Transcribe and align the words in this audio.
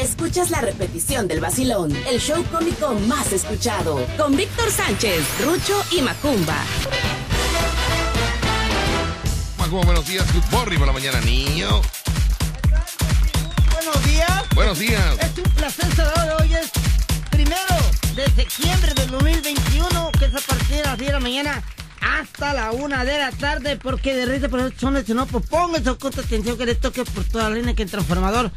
escuchas 0.00 0.50
la 0.50 0.60
repetición 0.60 1.26
del 1.26 1.40
vacilón, 1.40 1.94
el 2.08 2.20
show 2.20 2.44
cómico 2.52 2.94
más 3.06 3.32
escuchado, 3.32 4.04
con 4.16 4.36
Víctor 4.36 4.70
Sánchez, 4.70 5.24
Rucho 5.44 5.82
y 5.90 6.02
Macumba. 6.02 6.56
Macumba, 9.58 9.84
buenos 9.84 10.06
días. 10.06 10.24
Good 10.32 10.44
morning 10.52 10.78
por 10.78 10.86
la 10.86 10.92
mañana, 10.92 11.20
niño. 11.20 11.80
Buenos 13.72 14.06
días. 14.06 14.44
Buenos 14.54 14.78
días. 14.78 15.18
Es 15.20 15.38
un 15.38 15.52
placer 15.54 15.94
saludar. 15.94 16.36
Hoy 16.40 16.54
es 16.54 16.70
primero 17.30 17.76
de 18.14 18.24
septiembre 18.30 18.94
del 18.94 19.10
2021, 19.10 20.12
que 20.18 20.24
es 20.26 20.34
a 20.34 20.40
partir 20.40 20.76
de 20.76 20.84
las 20.84 20.98
10 20.98 21.08
de 21.08 21.12
la 21.12 21.20
mañana 21.20 21.62
hasta 22.00 22.54
la 22.54 22.72
una 22.72 23.04
de 23.04 23.18
la 23.18 23.30
tarde, 23.32 23.76
porque 23.76 24.14
de 24.14 24.26
risa 24.26 24.48
por 24.48 24.60
el 24.60 24.76
son 24.78 24.94
de 24.94 25.14
no 25.14 25.26
pues 25.26 25.46
ponga 25.46 25.82
su 25.82 25.96
corta 25.98 26.20
atención 26.20 26.56
que 26.58 26.66
le 26.66 26.74
toque 26.74 27.04
por 27.04 27.24
toda 27.24 27.48
la 27.48 27.56
línea 27.56 27.74
que 27.74 27.82
el 27.82 27.90
transformador. 27.90 28.50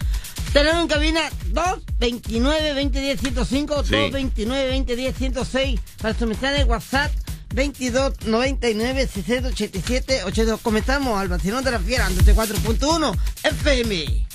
Tenemos 0.54 0.82
en 0.82 0.88
cabina 0.88 1.22
229 1.48 2.70
2010 2.74 3.20
105, 3.22 3.84
Sí. 3.84 3.90
229 3.92 4.68
2010 4.78 5.16
106 5.18 5.80
para 6.02 6.14
su 6.18 6.28
mensaje 6.28 6.58
de 6.60 6.64
WhatsApp. 6.66 7.12
22 7.54 8.14
99 8.28 9.08
687 9.14 10.24
82. 10.24 10.62
Comenzamos 10.62 11.20
al 11.20 11.28
vacilón 11.28 11.64
de 11.64 11.72
la 11.72 11.80
fiera 11.80 12.10
94.1 12.10 13.14
FM. 13.44 14.28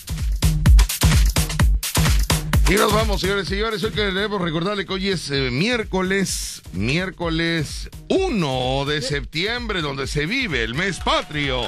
Y 2.68 2.74
nos 2.74 2.92
vamos, 2.92 3.20
señores 3.20 3.46
y 3.46 3.50
señores. 3.50 3.84
Hoy 3.84 3.92
queremos 3.92 4.40
recordarle 4.40 4.84
que 4.84 4.92
hoy 4.92 5.08
es 5.08 5.30
eh, 5.30 5.50
miércoles, 5.52 6.62
miércoles 6.72 7.88
1 8.08 8.84
de 8.86 9.02
septiembre, 9.02 9.82
donde 9.82 10.08
se 10.08 10.26
vive 10.26 10.64
el 10.64 10.74
mes 10.74 10.98
patrio. 10.98 11.62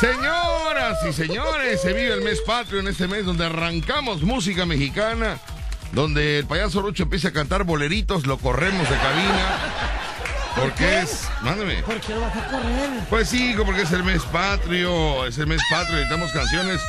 Señoras 0.00 0.98
y 1.06 1.12
señores, 1.12 1.82
se 1.82 1.92
vive 1.92 2.14
el 2.14 2.22
mes 2.22 2.40
patrio 2.40 2.80
en 2.80 2.88
este 2.88 3.06
mes 3.06 3.26
donde 3.26 3.44
arrancamos 3.44 4.22
música 4.22 4.64
mexicana, 4.64 5.38
donde 5.92 6.38
el 6.38 6.46
payaso 6.46 6.80
Rucho 6.80 7.02
empieza 7.02 7.28
a 7.28 7.32
cantar 7.32 7.64
boleritos, 7.64 8.26
lo 8.26 8.38
corremos 8.38 8.88
de 8.88 8.96
cabina. 8.96 9.58
Porque 10.56 11.00
es. 11.00 11.28
Mándame. 11.42 11.82
¿Por 11.82 12.00
qué 12.00 12.14
lo 12.14 12.22
vas 12.22 12.34
a 12.34 12.46
correr? 12.46 12.90
Pues 13.10 13.28
sí, 13.28 13.54
porque 13.62 13.82
es 13.82 13.92
el 13.92 14.02
mes 14.02 14.22
patrio, 14.22 15.26
es 15.26 15.36
el 15.36 15.48
mes 15.48 15.60
patrio, 15.70 15.96
necesitamos 15.96 16.32
canciones, 16.32 16.80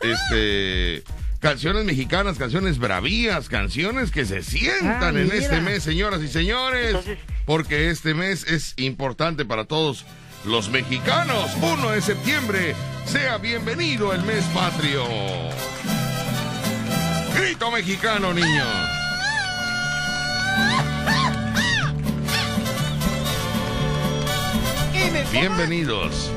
este, 0.00 1.04
canciones 1.42 1.84
mexicanas, 1.84 2.38
canciones 2.38 2.78
bravías, 2.78 3.48
canciones 3.48 4.12
que 4.12 4.24
se 4.24 4.42
sientan 4.44 5.16
Ah, 5.16 5.20
en 5.20 5.32
este 5.32 5.60
mes, 5.60 5.82
señoras 5.82 6.22
y 6.22 6.28
señores, 6.28 6.86
Entonces- 6.90 7.18
porque 7.44 7.90
este 7.90 8.14
mes 8.14 8.44
es 8.44 8.74
importante 8.76 9.44
para 9.44 9.64
todos 9.64 10.04
los 10.44 10.70
mexicanos. 10.70 11.50
1 11.60 11.90
de 11.90 12.00
septiembre, 12.00 12.76
sea 13.06 13.38
bienvenido 13.38 14.12
el 14.14 14.22
mes 14.22 14.44
patrio. 14.54 15.04
Grito 17.36 17.70
mexicano, 17.72 18.32
niño. 18.32 18.64
Bienvenidos 25.32 26.30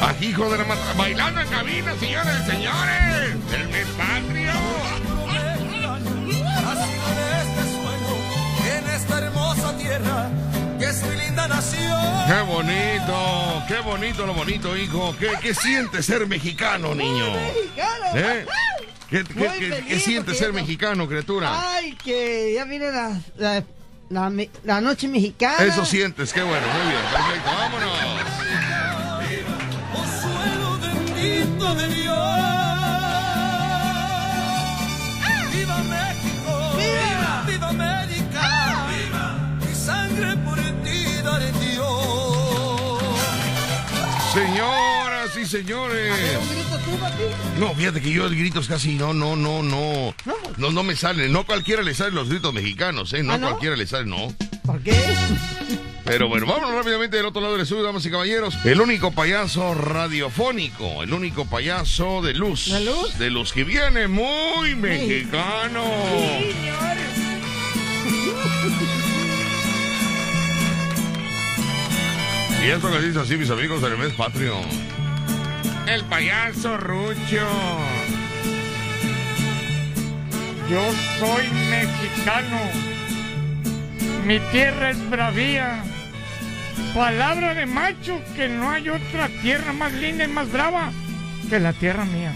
a 0.00 0.14
Hijo 0.24 0.50
de 0.50 0.58
la 0.58 0.64
Mata. 0.64 0.80
Bailando 0.96 1.40
en 1.40 1.48
cabina, 1.48 1.94
señores 1.98 2.32
y 2.46 2.50
señores. 2.50 3.36
El 3.54 3.68
mes 3.68 3.86
patrio. 3.96 4.21
Nación. 11.48 12.02
Qué 12.26 12.40
bonito, 12.42 13.62
qué 13.68 13.78
bonito 13.80 14.26
lo 14.26 14.34
bonito, 14.34 14.76
hijo. 14.76 15.14
¿Qué, 15.18 15.30
qué 15.40 15.54
siente 15.54 16.02
ser 16.02 16.26
mexicano, 16.26 16.94
niño? 16.94 17.30
mexicano. 17.32 18.04
¿Eh? 18.14 18.46
¿Qué, 19.10 19.24
qué- 19.24 19.34
Muy 19.34 19.48
qué- 19.48 19.68
feliz 19.70 19.84
qué 19.88 20.00
siente 20.00 20.34
ser 20.34 20.52
mexicano, 20.52 21.06
criatura? 21.08 21.50
Ay, 21.74 21.92
que 22.02 22.54
ya 22.54 22.64
viene 22.64 22.90
la, 22.90 23.20
la, 23.36 23.62
la, 24.64 24.80
noche 24.80 25.08
mexicana. 25.08 25.62
Eso 25.64 25.84
sientes, 25.84 26.32
qué 26.32 26.42
bueno, 26.42 26.66
muy 26.66 26.92
bien, 26.92 27.02
perfecto, 27.12 27.50
vámonos. 27.50 27.92
Consuelo 29.92 30.78
bendito 30.80 31.74
de 31.74 31.88
Dios. 31.88 32.51
Señores. 45.52 46.10
¿Un 46.40 46.48
grito 46.48 46.78
tú, 46.78 46.96
papi? 46.98 47.22
No, 47.60 47.74
fíjate 47.74 48.00
que 48.00 48.10
yo 48.10 48.24
el 48.26 48.34
gritos 48.34 48.68
casi 48.68 48.94
no, 48.94 49.12
no, 49.12 49.36
no, 49.36 49.62
no. 49.62 50.14
No, 50.56 50.70
no 50.70 50.82
me 50.82 50.96
salen. 50.96 51.30
No 51.30 51.44
cualquiera 51.44 51.82
le 51.82 51.92
salen 51.92 52.14
los 52.14 52.30
gritos 52.30 52.54
mexicanos, 52.54 53.12
¿eh? 53.12 53.22
No, 53.22 53.34
¿Ah, 53.34 53.38
no? 53.38 53.48
cualquiera 53.50 53.76
le 53.76 53.86
salen, 53.86 54.08
no. 54.08 54.34
¿Por 54.64 54.82
qué? 54.82 54.98
Pero 56.06 56.28
bueno, 56.28 56.46
vámonos 56.46 56.74
rápidamente 56.74 57.18
del 57.18 57.26
otro 57.26 57.42
lado 57.42 57.52
del 57.52 57.64
estudio, 57.64 57.82
damas 57.82 58.06
y 58.06 58.10
caballeros. 58.10 58.56
El 58.64 58.80
único 58.80 59.12
payaso 59.12 59.74
radiofónico, 59.74 61.02
el 61.02 61.12
único 61.12 61.44
payaso 61.44 62.22
de 62.22 62.32
luz. 62.32 62.72
¿De 62.72 62.80
luz? 62.86 63.18
De 63.18 63.28
luz 63.28 63.52
que 63.52 63.64
viene 63.64 64.08
muy 64.08 64.74
mexicano. 64.74 65.84
Y 72.64 72.68
esto 72.68 72.90
que 72.90 73.00
dice 73.00 73.20
así, 73.20 73.36
mis 73.36 73.50
amigos 73.50 73.82
del 73.82 73.98
mes 73.98 74.14
patrio. 74.14 74.54
El 75.86 76.04
payaso 76.04 76.76
Rucho. 76.76 77.46
Yo 80.70 80.80
soy 81.18 81.48
mexicano. 81.70 82.58
Mi 84.24 84.38
tierra 84.52 84.90
es 84.90 85.10
bravía. 85.10 85.82
Palabra 86.94 87.54
de 87.54 87.66
macho 87.66 88.20
que 88.36 88.48
no 88.48 88.70
hay 88.70 88.88
otra 88.88 89.28
tierra 89.42 89.72
más 89.72 89.92
linda 89.92 90.24
y 90.24 90.28
más 90.28 90.50
brava 90.50 90.92
que 91.50 91.58
la 91.58 91.72
tierra 91.72 92.04
mía. 92.04 92.34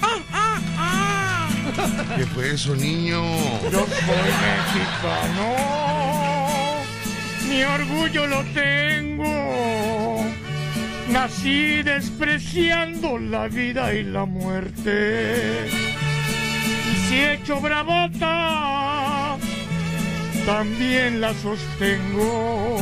¿Qué 2.16 2.26
fue 2.26 2.52
eso, 2.52 2.74
niño? 2.74 3.22
Yo 3.70 3.86
soy 3.86 4.30
mexicano. 4.46 5.54
Mi 7.48 7.62
orgullo 7.62 8.26
lo 8.26 8.44
tengo. 8.46 9.45
Nací 11.16 11.82
despreciando 11.82 13.16
la 13.16 13.48
vida 13.48 13.94
y 13.94 14.02
la 14.04 14.26
muerte. 14.26 15.66
Y 16.92 16.96
si 17.08 17.14
he 17.14 17.32
hecho 17.32 17.58
bravota, 17.58 19.38
también 20.44 21.22
la 21.22 21.32
sostengo. 21.32 22.78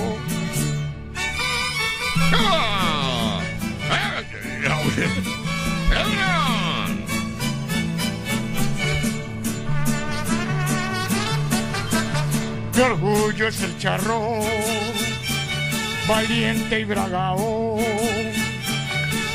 Mi 12.75 12.83
orgullo 12.83 13.47
es 13.47 13.63
el 13.63 13.79
charro, 13.79 14.41
valiente 16.09 16.81
y 16.81 16.85
bragao. 16.85 18.24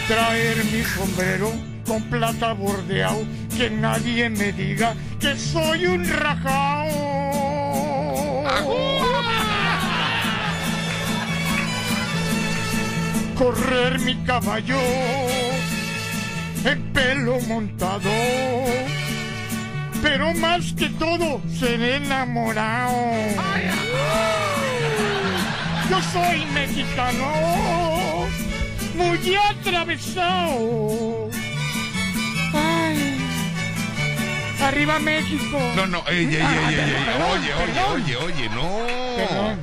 Traer 0.10 0.58
mi 0.66 0.84
sombrero 0.84 1.54
con 1.88 2.02
plata 2.10 2.54
bordeado, 2.54 3.24
que 3.56 3.70
nadie 3.70 4.30
me 4.30 4.52
diga 4.52 4.96
que 5.20 5.38
soy 5.38 5.86
un 5.86 6.04
rajao. 6.06 6.90
Correr 13.38 14.00
mi 14.00 14.16
caballo 14.26 14.82
en 16.66 16.82
pelo 16.92 17.40
montado 17.48 18.10
pero 20.02 20.34
más 20.36 20.74
que 20.74 20.90
todo 20.90 21.42
ser 21.60 21.82
enamorado. 21.82 22.96
Yo 25.90 26.02
soy 26.14 26.46
mexicano, 26.54 27.89
muy 29.00 29.36
atravesado. 29.36 31.30
Ay, 32.54 33.18
arriba 34.62 35.00
México. 35.00 35.60
No, 35.76 35.86
no, 35.88 36.04
ey, 36.08 36.26
ey, 36.26 36.36
ey, 36.36 36.42
ey, 36.42 36.76
ey, 36.76 36.80
ey. 36.80 37.06
Perdón, 37.06 37.32
Oye, 37.32 37.54
oye, 37.54 37.82
oye, 37.94 38.16
oye, 38.18 38.50
no. 38.50 38.86
Perdón. 39.16 39.60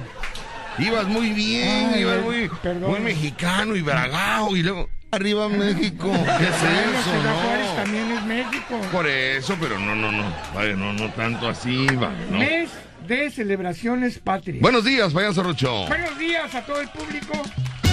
Ibas 0.79 1.07
muy 1.07 1.31
bien, 1.31 1.91
Ay, 1.95 2.01
ibas 2.03 2.23
muy, 2.23 2.51
perdón. 2.63 2.91
muy 2.91 3.01
mexicano 3.01 3.75
y 3.77 3.81
bragao 3.81 4.55
y 4.57 4.63
luego 4.63 4.91
arriba 5.11 5.49
México. 5.49 6.11
¿Qué 6.13 6.45
es 6.45 6.51
eso? 6.51 7.11
Ciudad 7.11 7.43
Juárez 7.43 7.67
No. 7.69 7.75
también 7.83 8.13
es 8.13 8.23
México. 8.25 8.81
Por 8.93 9.07
eso, 9.07 9.57
pero 9.59 9.79
no, 9.79 9.95
no, 9.95 10.13
no. 10.13 10.25
Vaya, 10.55 10.75
no, 10.77 10.93
no 10.93 11.11
tanto 11.13 11.49
así, 11.49 11.87
va, 11.97 12.11
¿no? 12.31 12.39
Mes 12.39 12.69
de 13.09 13.31
celebraciones 13.31 14.19
patrias. 14.19 14.61
Buenos 14.61 14.85
días, 14.85 15.13
payaso 15.15 15.43
Rocho. 15.43 15.87
Buenos 15.87 16.19
días 16.19 16.55
a 16.55 16.61
todo 16.61 16.81
el 16.83 16.89
público. 16.89 17.43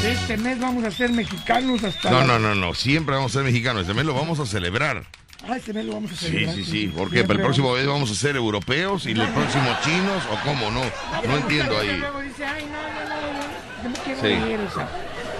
Este 0.03 0.37
mes 0.37 0.59
vamos 0.59 0.83
a 0.83 0.91
ser 0.91 1.11
mexicanos 1.11 1.83
hasta 1.83 2.09
No, 2.11 2.23
no, 2.25 2.39
no, 2.39 2.53
no. 2.55 2.73
Siempre 2.73 3.15
vamos 3.15 3.31
a 3.31 3.39
ser 3.39 3.43
mexicanos. 3.45 3.83
Este 3.83 3.93
mes 3.93 4.05
lo 4.05 4.13
vamos 4.13 4.39
a 4.39 4.45
celebrar. 4.45 5.03
Ah, 5.47 5.57
este 5.57 5.73
mes 5.73 5.85
lo 5.85 5.93
vamos 5.93 6.11
a 6.11 6.15
Sí, 6.15 6.25
celebrar. 6.27 6.55
sí, 6.55 6.63
sí. 6.65 6.87
¿Por 6.87 7.09
qué? 7.09 7.23
¿Para 7.23 7.35
el 7.39 7.41
próximo 7.43 7.71
vez 7.73 7.85
vamos 7.87 8.11
a 8.11 8.15
ser 8.15 8.35
europeos 8.35 9.05
y 9.05 9.11
el 9.11 9.27
próximo 9.29 9.65
chinos 9.83 10.23
o 10.31 10.39
cómo? 10.45 10.71
No, 10.71 10.81
no 11.27 11.37
entiendo 11.37 11.77
ahí. 11.79 11.97
Luego 11.97 12.19
dice, 12.21 12.45
ay, 12.45 12.65
no, 12.65 13.89
no, 13.89 13.89
no, 13.89 14.21
Sí. 14.21 14.27
ir, 14.27 14.59
o 14.59 14.73
sea. 14.73 14.89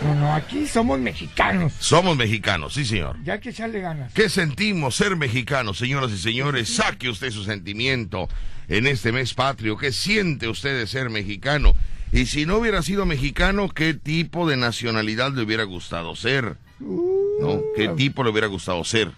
No, 0.03 0.15
no, 0.15 0.33
aquí 0.33 0.67
somos 0.67 0.99
mexicanos. 0.99 1.71
Somos 1.79 2.17
mexicanos, 2.17 2.73
sí, 2.73 2.83
señor. 2.83 3.17
Ya 3.23 3.33
hay 3.33 3.39
que 3.39 3.49
echarle 3.51 3.79
ganas. 3.79 4.11
¿Qué 4.13 4.27
sentimos 4.29 4.95
ser 4.95 5.15
mexicanos, 5.15 5.77
señoras 5.77 6.11
y 6.11 6.17
señores? 6.17 6.67
Saque 6.75 7.07
usted 7.09 7.31
su 7.31 7.43
sentimiento 7.45 8.27
en 8.67 8.87
este 8.87 9.11
mes 9.11 9.33
patrio. 9.33 9.77
¿Qué 9.77 9.91
siente 9.91 10.47
usted 10.47 10.77
de 10.77 10.87
ser 10.87 11.09
mexicano? 11.09 11.73
Y 12.11 12.27
si 12.27 12.45
no 12.45 12.57
hubiera 12.57 12.81
sido 12.83 13.05
mexicano, 13.05 13.69
¿qué 13.69 13.93
tipo 13.93 14.47
de 14.47 14.55
nacionalidad 14.57 15.31
le 15.31 15.41
hubiera 15.41 15.63
gustado 15.63 16.15
ser? 16.15 16.57
¿No? 16.79 17.61
¿Qué 17.75 17.89
tipo 17.89 18.23
le 18.23 18.29
hubiera 18.29 18.47
gustado 18.47 18.83
ser? 18.83 19.11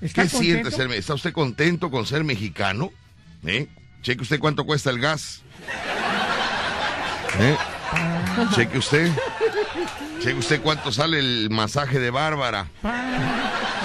¿Está 0.00 0.22
¿Qué 0.22 0.28
siente 0.28 0.70
ser? 0.70 0.90
¿Está 0.92 1.14
usted 1.14 1.32
contento 1.32 1.90
con 1.90 2.06
ser 2.06 2.22
mexicano? 2.24 2.92
¿Eh? 3.44 3.68
Cheque 4.02 4.22
usted 4.22 4.38
cuánto 4.38 4.64
cuesta 4.64 4.90
el 4.90 5.00
gas. 5.00 5.42
¿Eh? 7.40 7.56
Cheque 8.54 8.78
usted. 8.78 9.10
Cheque 10.20 10.38
usted 10.38 10.60
cuánto 10.62 10.92
sale 10.92 11.18
el 11.18 11.50
masaje 11.50 11.98
de 11.98 12.10
Bárbara. 12.10 12.68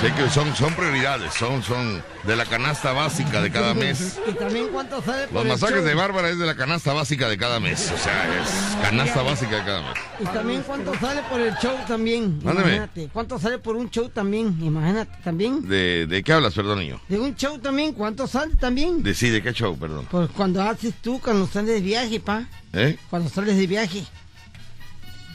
Cheque, 0.02 0.30
son, 0.30 0.56
son 0.56 0.74
prioridades, 0.76 1.34
son, 1.34 1.64
son 1.64 2.04
de 2.24 2.36
la 2.36 2.46
canasta 2.46 2.94
básica 2.94 3.42
de 3.42 3.50
cada 3.50 3.74
mes. 3.74 4.20
Y 4.28 4.32
también 4.34 4.68
cuánto 4.72 5.02
sale 5.02 5.28
por 5.28 5.34
Los 5.34 5.46
masajes 5.46 5.84
de 5.84 5.96
Bárbara 5.96 6.30
es 6.30 6.38
de 6.38 6.46
la 6.46 6.56
canasta 6.56 6.94
básica 6.94 7.28
de 7.28 7.38
cada 7.38 7.60
mes. 7.60 7.92
O 7.92 7.98
sea, 7.98 8.40
es 8.40 8.78
canasta 8.82 9.24
básica 9.24 9.56
de 9.58 9.64
cada 9.64 9.82
mes. 9.82 9.98
Y 10.20 10.26
también 10.26 10.62
cuánto 10.64 10.94
sale 11.00 11.22
por 11.24 11.42
el 11.42 11.56
show 11.56 11.76
también. 11.88 12.40
Mándeme. 12.44 12.76
Imagínate. 12.76 13.10
¿Cuánto 13.12 13.40
sale 13.40 13.58
por 13.58 13.76
un 13.76 13.90
show 13.90 14.10
también? 14.10 14.56
Imagínate 14.62 15.18
también. 15.24 15.68
¿De, 15.68 16.06
de 16.06 16.24
qué 16.24 16.34
hablas, 16.34 16.54
perdón, 16.54 16.80
niño? 16.80 17.02
De 17.08 17.20
un 17.20 17.36
show 17.36 17.58
también, 17.58 17.94
¿cuánto 17.94 18.28
sale 18.28 18.56
también? 18.56 19.02
De 19.02 19.16
sí, 19.16 19.30
¿de 19.30 19.42
qué 19.42 19.52
show, 19.54 19.76
perdón? 19.78 20.08
Pues 20.12 20.30
cuando 20.36 20.62
haces 20.62 20.94
tú, 21.02 21.20
cuando 21.20 21.48
sales 21.48 21.70
de 21.70 21.82
viaje, 21.82 22.20
pa. 22.20 22.46
¿Eh? 22.74 22.98
Cuando 23.10 23.30
sales 23.30 23.58
de 23.58 23.66
viaje. 23.66 24.04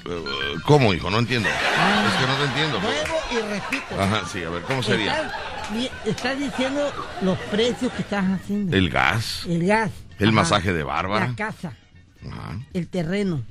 Eh, 0.05 0.25
¿Cómo, 0.67 0.93
hijo? 0.95 1.11
No 1.11 1.19
entiendo. 1.19 1.49
Es 1.49 2.15
que 2.21 2.27
no 2.27 2.35
te 2.37 2.45
entiendo. 2.45 2.81
Nuevo 2.81 3.17
y 3.31 3.37
repito. 3.53 4.01
Ajá, 4.01 4.23
sí, 4.31 4.43
a 4.43 4.51
ver, 4.51 4.63
¿cómo 4.63 4.83
sería? 4.83 5.13
Estás, 5.15 5.73
di- 5.75 5.91
estás 6.11 6.39
diciendo 6.39 6.93
los 7.23 7.39
precios 7.39 7.93
que 7.93 8.03
estás 8.03 8.25
haciendo. 8.25 8.77
El 8.77 8.91
gas, 8.91 9.45
El 9.49 9.67
gas. 9.67 9.91
el 10.19 10.29
Ajá. 10.29 10.35
masaje 10.35 10.73
de 10.73 10.83
Bárbara. 10.83 11.29
La 11.29 11.37
casa, 11.37 11.73
Ajá. 12.29 12.59
el 12.75 12.89
terreno. 12.89 13.43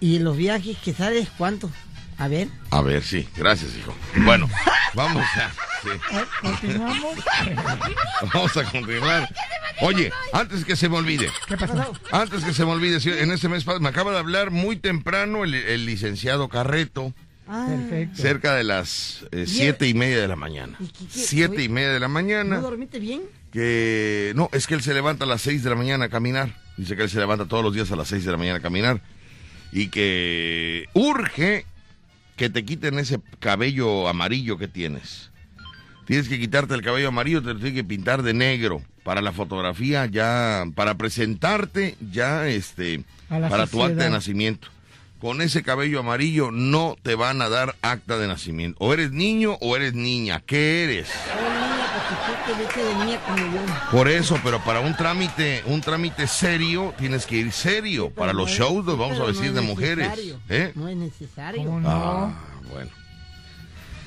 Y 0.00 0.18
los 0.18 0.36
viajes 0.36 0.76
que 0.78 0.92
sales, 0.92 1.28
¿cuánto? 1.38 1.70
A 2.18 2.28
ver. 2.28 2.48
A 2.70 2.80
ver, 2.82 3.02
sí, 3.02 3.28
gracias, 3.36 3.76
hijo. 3.76 3.94
Bueno, 4.24 4.48
vamos 4.94 5.24
a, 5.36 5.50
sí, 5.82 5.88
Continuamos. 6.40 7.16
vamos 8.32 8.56
a 8.56 8.64
continuar. 8.64 9.28
Oye, 9.80 10.12
antes 10.32 10.64
que 10.64 10.76
se 10.76 10.88
me 10.88 10.96
olvide, 10.96 11.28
¿Qué 11.48 11.56
pasó? 11.56 11.92
antes 12.12 12.44
que 12.44 12.52
se 12.52 12.64
me 12.64 12.70
olvide, 12.72 13.00
sí, 13.00 13.10
en 13.10 13.32
este 13.32 13.48
mes 13.48 13.66
me 13.80 13.88
acaba 13.88 14.12
de 14.12 14.18
hablar 14.18 14.50
muy 14.52 14.76
temprano 14.76 15.42
el, 15.44 15.54
el 15.54 15.86
licenciado 15.86 16.48
Carreto, 16.48 17.12
Ah, 17.46 17.66
Perfecto. 17.68 18.22
cerca 18.22 18.54
de 18.54 18.64
las 18.64 19.26
eh, 19.30 19.44
siete 19.46 19.86
y 19.86 19.92
media 19.92 20.18
de 20.18 20.28
la 20.28 20.36
mañana. 20.36 20.78
¿Y 20.80 20.86
qué- 20.86 21.06
qué- 21.12 21.18
Siete 21.26 21.62
y 21.62 21.68
media 21.68 21.90
de 21.92 22.00
la 22.00 22.08
¿No 22.08 22.14
mañana. 22.14 22.58
dormiste 22.58 22.98
bien? 22.98 23.20
que 23.52 24.32
no, 24.34 24.48
es 24.52 24.66
que 24.66 24.72
él 24.74 24.82
se 24.82 24.94
levanta 24.94 25.24
a 25.24 25.28
las 25.28 25.42
6 25.42 25.62
de 25.62 25.68
la 25.70 25.76
mañana 25.76 26.06
a 26.06 26.08
caminar. 26.08 26.56
Dice 26.78 26.96
que 26.96 27.02
él 27.02 27.10
se 27.10 27.18
levanta 27.20 27.44
todos 27.46 27.62
los 27.62 27.74
días 27.74 27.92
a 27.92 27.96
las 27.96 28.08
6 28.08 28.24
de 28.24 28.30
la 28.32 28.38
mañana 28.38 28.58
a 28.58 28.62
caminar. 28.62 29.00
Y 29.72 29.88
que 29.88 30.88
urge 30.94 31.66
que 32.36 32.50
te 32.50 32.64
quiten 32.64 32.98
ese 32.98 33.20
cabello 33.38 34.08
amarillo 34.08 34.58
que 34.58 34.68
tienes. 34.68 35.30
Tienes 36.06 36.28
que 36.28 36.38
quitarte 36.38 36.74
el 36.74 36.82
cabello 36.82 37.08
amarillo, 37.08 37.42
te 37.42 37.54
lo 37.54 37.56
tienes 37.56 37.74
que 37.74 37.84
pintar 37.84 38.22
de 38.22 38.34
negro. 38.34 38.82
Para 39.02 39.20
la 39.20 39.32
fotografía, 39.32 40.06
ya, 40.06 40.64
para 40.74 40.94
presentarte, 40.94 41.96
ya, 42.10 42.46
este, 42.48 43.04
para 43.28 43.66
tu 43.66 43.82
acta 43.82 44.04
de 44.04 44.10
nacimiento. 44.10 44.68
Con 45.20 45.42
ese 45.42 45.62
cabello 45.62 46.00
amarillo 46.00 46.50
no 46.50 46.96
te 47.02 47.14
van 47.14 47.42
a 47.42 47.48
dar 47.48 47.76
acta 47.82 48.18
de 48.18 48.28
nacimiento. 48.28 48.78
O 48.80 48.92
eres 48.92 49.10
niño 49.12 49.58
o 49.60 49.76
eres 49.76 49.94
niña. 49.94 50.42
¿Qué 50.44 50.84
eres? 50.84 51.08
Por 53.90 54.08
eso, 54.08 54.38
pero 54.42 54.62
para 54.64 54.80
un 54.80 54.96
trámite, 54.96 55.62
un 55.66 55.80
trámite 55.80 56.26
serio, 56.26 56.94
tienes 56.98 57.26
que 57.26 57.36
ir 57.36 57.52
serio. 57.52 58.10
Para 58.10 58.32
los 58.32 58.50
shows 58.50 58.84
los 58.84 58.98
vamos 58.98 59.16
a 59.18 59.20
no 59.20 59.26
de 59.54 59.60
es 59.60 59.66
mujeres. 59.66 60.08
necesario. 60.08 60.40
¿Eh? 60.48 60.72
No 60.74 60.88
es 60.88 60.96
necesario. 60.96 61.64
¿Cómo 61.64 61.80
no? 61.80 61.88
Ah, 61.90 62.34
bueno. 62.70 62.90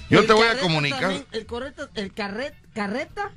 Yo 0.10 0.20
El 0.20 0.28
te 0.28 0.34
voy 0.34 0.48
a 0.48 0.60
comunicar. 0.60 1.02
también, 1.02 1.26
el 1.32 1.46
correcto, 1.46 1.90
el 1.96 2.14
carret, 2.14 2.54
carreta, 2.74 3.32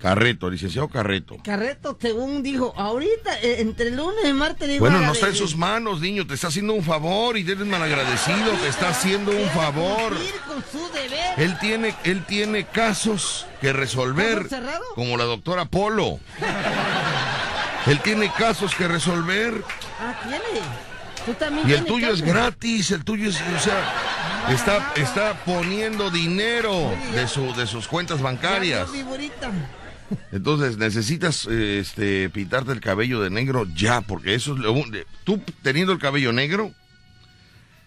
Carreto, 0.00 0.48
licenciado 0.48 0.88
Carreto. 0.88 1.36
carreto, 1.44 1.96
según 2.00 2.42
dijo, 2.42 2.72
ahorita, 2.76 3.38
eh, 3.42 3.60
entre 3.60 3.90
lunes 3.90 4.24
y 4.26 4.32
martes, 4.32 4.66
dijo. 4.66 4.80
Bueno, 4.80 4.98
no 5.00 5.12
está 5.12 5.28
en 5.28 5.34
sus 5.34 5.56
manos, 5.56 6.00
niño. 6.00 6.26
Te 6.26 6.34
está 6.34 6.48
haciendo 6.48 6.72
un 6.72 6.82
favor 6.82 7.36
y 7.36 7.42
eres 7.42 7.66
malagradecido. 7.66 8.50
Te 8.62 8.68
está 8.68 8.88
haciendo 8.88 9.30
un 9.30 9.48
favor. 9.50 10.14
con 10.46 10.64
su 10.72 10.90
deber. 10.92 11.34
Él 11.38 11.58
tiene, 11.60 11.94
él 12.04 12.24
tiene 12.24 12.64
casos 12.64 13.46
que 13.60 13.72
resolver, 13.74 14.48
como 14.94 15.18
la 15.18 15.24
doctora 15.24 15.66
Polo. 15.66 16.18
Él 17.86 18.00
tiene 18.00 18.30
casos 18.32 18.74
que 18.74 18.88
resolver 18.88 19.62
Ah, 20.00 20.14
tiene. 20.22 20.60
Tú 21.26 21.34
también 21.34 21.68
y 21.68 21.72
el 21.74 21.84
tuyo 21.84 22.10
es 22.12 22.22
gratis. 22.22 22.90
El 22.90 23.04
tuyo 23.04 23.28
es, 23.28 23.36
o 23.36 23.58
sea, 23.58 24.48
está, 24.48 24.92
está 24.96 25.34
poniendo 25.44 26.10
dinero 26.10 26.90
de, 27.12 27.28
su, 27.28 27.52
de 27.54 27.66
sus 27.66 27.86
cuentas 27.86 28.22
bancarias. 28.22 28.88
Entonces 30.32 30.76
necesitas 30.78 31.46
eh, 31.46 31.78
este, 31.78 32.30
pintarte 32.30 32.72
el 32.72 32.80
cabello 32.80 33.20
de 33.20 33.30
negro 33.30 33.66
ya, 33.74 34.00
porque 34.00 34.34
eso 34.34 34.54
es 34.54 34.60
lo 34.60 34.74
Tú 35.24 35.40
teniendo 35.62 35.92
el 35.92 35.98
cabello 35.98 36.32
negro 36.32 36.72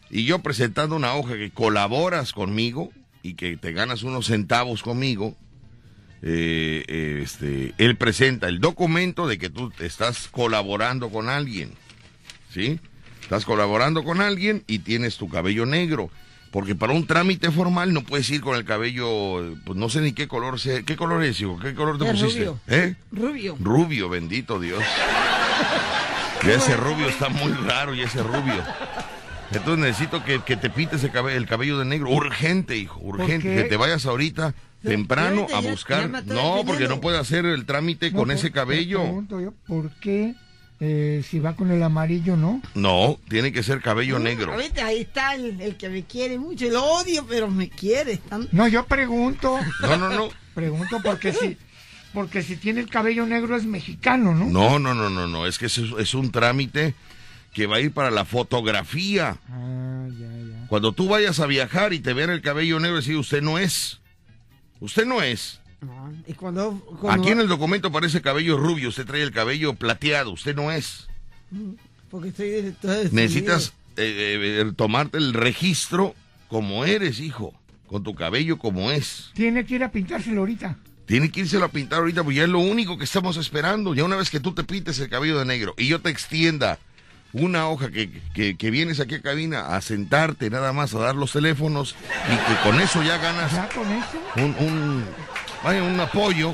y 0.10 0.26
yo 0.26 0.40
presentando 0.40 0.96
una 0.96 1.16
hoja 1.16 1.34
que 1.34 1.52
colaboras 1.52 2.34
conmigo 2.34 2.92
y 3.22 3.34
que 3.34 3.58
te 3.58 3.72
ganas 3.72 4.04
unos 4.04 4.28
centavos 4.28 4.84
conmigo, 4.84 5.36
eh, 6.22 6.86
eh, 6.88 7.20
este, 7.24 7.74
él 7.78 7.98
presenta 7.98 8.48
el 8.48 8.60
documento 8.60 9.28
de 9.28 9.38
que 9.38 9.50
tú 9.50 9.72
estás 9.80 10.28
colaborando 10.30 11.10
con 11.10 11.30
alguien, 11.30 11.74
¿sí? 12.54 12.80
Estás 13.22 13.46
colaborando 13.46 14.04
con 14.04 14.22
alguien 14.22 14.64
y 14.68 14.80
tienes 14.80 15.18
tu 15.18 15.30
cabello 15.30 15.66
negro. 15.66 16.10
Porque 16.54 16.76
para 16.76 16.94
un 16.94 17.06
trámite 17.08 17.50
formal 17.52 17.94
no 17.94 18.04
puedes 18.04 18.30
ir 18.30 18.40
con 18.42 18.56
el 18.56 18.64
cabello, 18.64 19.56
pues 19.66 19.76
no 19.76 19.90
sé 19.90 20.02
ni 20.02 20.14
qué 20.14 20.28
color 20.28 20.60
sea. 20.60 20.84
¿Qué 20.84 20.96
color 20.96 21.24
es, 21.24 21.42
hijo? 21.42 21.58
¿Qué 21.60 21.74
color 21.74 21.98
te 21.98 22.06
Es 22.06 22.12
pusiste? 22.12 22.46
rubio. 22.46 22.60
¿Eh? 22.68 22.96
Rubio. 23.12 23.58
Rubio, 23.60 24.08
bendito 24.08 24.60
Dios. 24.60 24.84
Y 26.46 26.50
ese 26.50 26.78
rubio 26.78 27.08
está 27.08 27.30
muy 27.30 27.52
raro, 27.54 27.96
y 27.96 28.02
ese 28.02 28.22
rubio. 28.22 28.62
Entonces 29.52 29.78
necesito 29.86 30.24
que, 30.24 30.42
que 30.42 30.56
te 30.56 30.70
pintes 30.70 31.04
el 31.04 31.12
cabello, 31.12 31.38
el 31.38 31.46
cabello 31.48 31.80
de 31.80 31.86
negro. 31.86 32.10
Urgente, 32.12 32.78
hijo, 32.78 33.00
urgente. 33.02 33.56
Que 33.56 33.64
te 33.64 33.78
vayas 33.78 34.06
ahorita 34.06 34.54
temprano 34.84 35.48
a 35.54 35.60
buscar. 35.62 36.12
ya 36.12 36.22
No, 36.34 36.64
porque 36.66 36.88
no 36.88 37.00
puede 37.02 37.18
hacer 37.18 37.46
el 37.46 37.66
trámite 37.66 38.12
No, 38.12 38.18
con 38.20 38.28
por- 38.28 38.36
ese 38.36 38.52
cabello. 38.52 39.02
pregunto 39.02 39.40
yo, 39.42 39.54
¿por 39.68 39.90
qué 40.02 40.36
eh, 40.86 41.24
si 41.30 41.40
va 41.40 41.56
con 41.56 41.72
el 41.72 41.82
amarillo 41.82 42.36
no? 42.36 42.62
No, 42.76 43.18
tiene 43.30 43.54
que 43.54 43.64
ser 43.64 43.80
cabello 43.80 44.20
negro. 44.20 44.52
Ahorita 44.52 44.86
ahí 44.86 45.00
está 45.02 45.34
el, 45.34 45.62
el 45.62 45.78
que 45.78 45.88
me 45.88 46.04
quiere 46.04 46.38
mucho. 46.38 46.68
Lo 46.70 46.84
odio, 46.84 47.26
pero 47.26 47.50
me 47.50 47.70
quiere. 47.70 48.18
tanto. 48.18 48.50
No, 48.52 48.68
yo 48.68 48.86
pregunto, 48.86 49.58
No, 49.82 49.96
no, 49.98 50.10
no. 50.10 50.30
pregunto 50.54 51.00
porque 51.02 51.32
si, 51.32 51.58
porque 52.14 52.44
si 52.44 52.58
tiene 52.58 52.82
el 52.82 52.90
cabello 52.90 53.26
negro 53.26 53.56
es 53.56 53.64
mexicano, 53.66 54.36
¿no? 54.36 54.46
No, 54.46 54.78
no, 54.78 54.94
no, 54.94 55.10
no, 55.10 55.26
no. 55.26 55.48
Es 55.48 55.58
que 55.58 55.68
es, 55.68 55.78
es 55.78 56.14
un 56.14 56.32
trámite 56.32 56.96
que 57.54 57.66
va 57.66 57.78
a 57.78 57.80
ir 57.80 57.94
para 57.94 58.12
la 58.12 58.26
fotografía. 58.26 59.38
Ah, 59.50 60.08
ya, 60.20 60.28
ya. 60.28 60.68
Cuando 60.68 60.92
tú 60.92 61.08
vayas 61.08 61.40
a 61.40 61.46
viajar 61.46 61.94
y 61.94 62.00
te 62.00 62.12
vean 62.12 62.30
el 62.30 62.42
cabello 62.42 62.80
negro, 62.82 62.98
decir, 62.98 63.16
usted 63.16 63.42
no 63.42 63.58
es. 63.58 64.00
Usted 64.82 65.06
no 65.06 65.22
es. 65.22 65.62
No, 65.84 66.14
y 66.28 66.34
cuando, 66.34 66.80
cuando- 67.02 67.22
Aquí 67.22 67.32
en 67.32 67.40
el 67.40 67.48
documento 67.48 67.92
parece 67.92 68.22
cabello 68.22 68.58
rubio, 68.58 68.90
usted 68.90 69.06
trae 69.06 69.22
el 69.22 69.32
cabello 69.32 69.74
plateado, 69.74 70.32
usted 70.32 70.56
no 70.56 70.72
es. 70.72 71.08
Porque 72.10 72.30
Estados 72.30 73.12
Necesitas 73.14 73.74
eh, 73.98 74.62
eh, 74.66 74.72
tomarte 74.76 75.18
el 75.18 75.34
registro 75.34 76.16
como 76.48 76.86
eres, 76.86 77.20
hijo, 77.20 77.54
con 77.88 78.04
tu 78.04 78.16
cabello 78.16 78.58
como 78.58 78.92
es. 78.92 79.32
Tiene 79.34 79.66
que 79.66 79.76
ir 79.76 79.84
a 79.84 79.92
pintárselo 79.92 80.42
ahorita. 80.42 80.78
Tiene 81.06 81.30
que 81.32 81.42
irse 81.42 81.58
a 81.62 81.68
pintar 81.68 82.00
ahorita, 82.00 82.24
porque 82.24 82.38
ya 82.38 82.44
es 82.44 82.50
lo 82.50 82.60
único 82.60 82.98
que 82.98 83.04
estamos 83.04 83.36
esperando. 83.38 83.94
Ya 83.94 84.04
una 84.06 84.16
vez 84.16 84.30
que 84.30 84.40
tú 84.40 84.54
te 84.54 84.64
pintes 84.64 85.00
el 85.00 85.10
cabello 85.10 85.38
de 85.40 85.46
negro 85.46 85.74
y 85.78 85.88
yo 85.88 86.00
te 86.00 86.10
extienda 86.10 86.80
una 87.34 87.68
hoja 87.68 87.90
que, 87.92 88.10
que, 88.36 88.56
que 88.56 88.72
vienes 88.72 89.00
aquí 89.00 89.16
a 89.16 89.22
cabina 89.22 89.76
a 89.76 89.82
sentarte 89.82 90.50
nada 90.52 90.72
más 90.72 90.94
a 90.94 91.00
dar 91.00 91.16
los 91.16 91.32
teléfonos 91.34 91.96
y 92.32 92.36
que 92.54 92.62
con 92.70 92.80
eso 92.80 93.02
ya 93.04 93.18
ganas 93.18 93.52
Ya 93.52 93.68
con 93.70 93.92
eso. 93.92 94.22
un, 94.38 94.56
un, 94.66 95.04
vaya, 95.64 95.84
un 95.84 96.00
apoyo. 96.00 96.54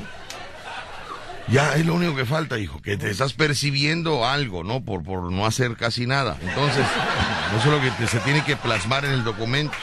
Ya 1.48 1.74
es 1.74 1.84
lo 1.84 1.94
único 1.94 2.14
que 2.14 2.24
falta, 2.24 2.58
hijo, 2.58 2.80
que 2.80 2.96
te 2.96 3.10
estás 3.10 3.32
percibiendo 3.32 4.24
algo, 4.26 4.62
¿no? 4.62 4.84
Por, 4.84 5.02
por 5.02 5.32
no 5.32 5.46
hacer 5.46 5.76
casi 5.76 6.06
nada. 6.06 6.38
Entonces, 6.40 6.86
eso 7.58 7.58
es 7.58 7.66
lo 7.66 7.80
que 7.80 7.90
te- 7.90 8.06
se 8.06 8.20
tiene 8.20 8.44
que 8.44 8.56
plasmar 8.56 9.04
en 9.04 9.12
el 9.12 9.24
documento. 9.24 9.74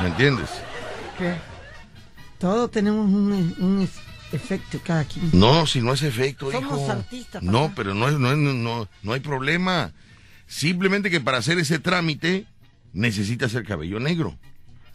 ¿Me 0.00 0.08
entiendes? 0.08 0.48
¿Qué? 1.18 1.34
Todos 2.38 2.70
tenemos 2.70 3.06
un, 3.06 3.88
efecto 4.32 4.80
cada 4.84 5.04
quien. 5.04 5.30
No, 5.32 5.66
si 5.66 5.80
no 5.80 5.92
es 5.92 6.02
efecto, 6.02 6.50
Somos 6.50 6.80
hijo. 6.80 6.90
artistas, 6.92 7.42
No, 7.42 7.72
pero 7.74 7.92
no, 7.94 8.08
es- 8.08 8.18
no, 8.18 8.30
es- 8.32 8.38
no, 8.38 8.88
no 9.02 9.12
hay 9.12 9.20
problema. 9.20 9.92
Simplemente 10.46 11.10
que 11.10 11.20
para 11.20 11.38
hacer 11.38 11.58
ese 11.58 11.78
trámite 11.78 12.46
necesitas 12.92 13.52
el 13.54 13.64
cabello 13.66 13.98
negro. 14.00 14.36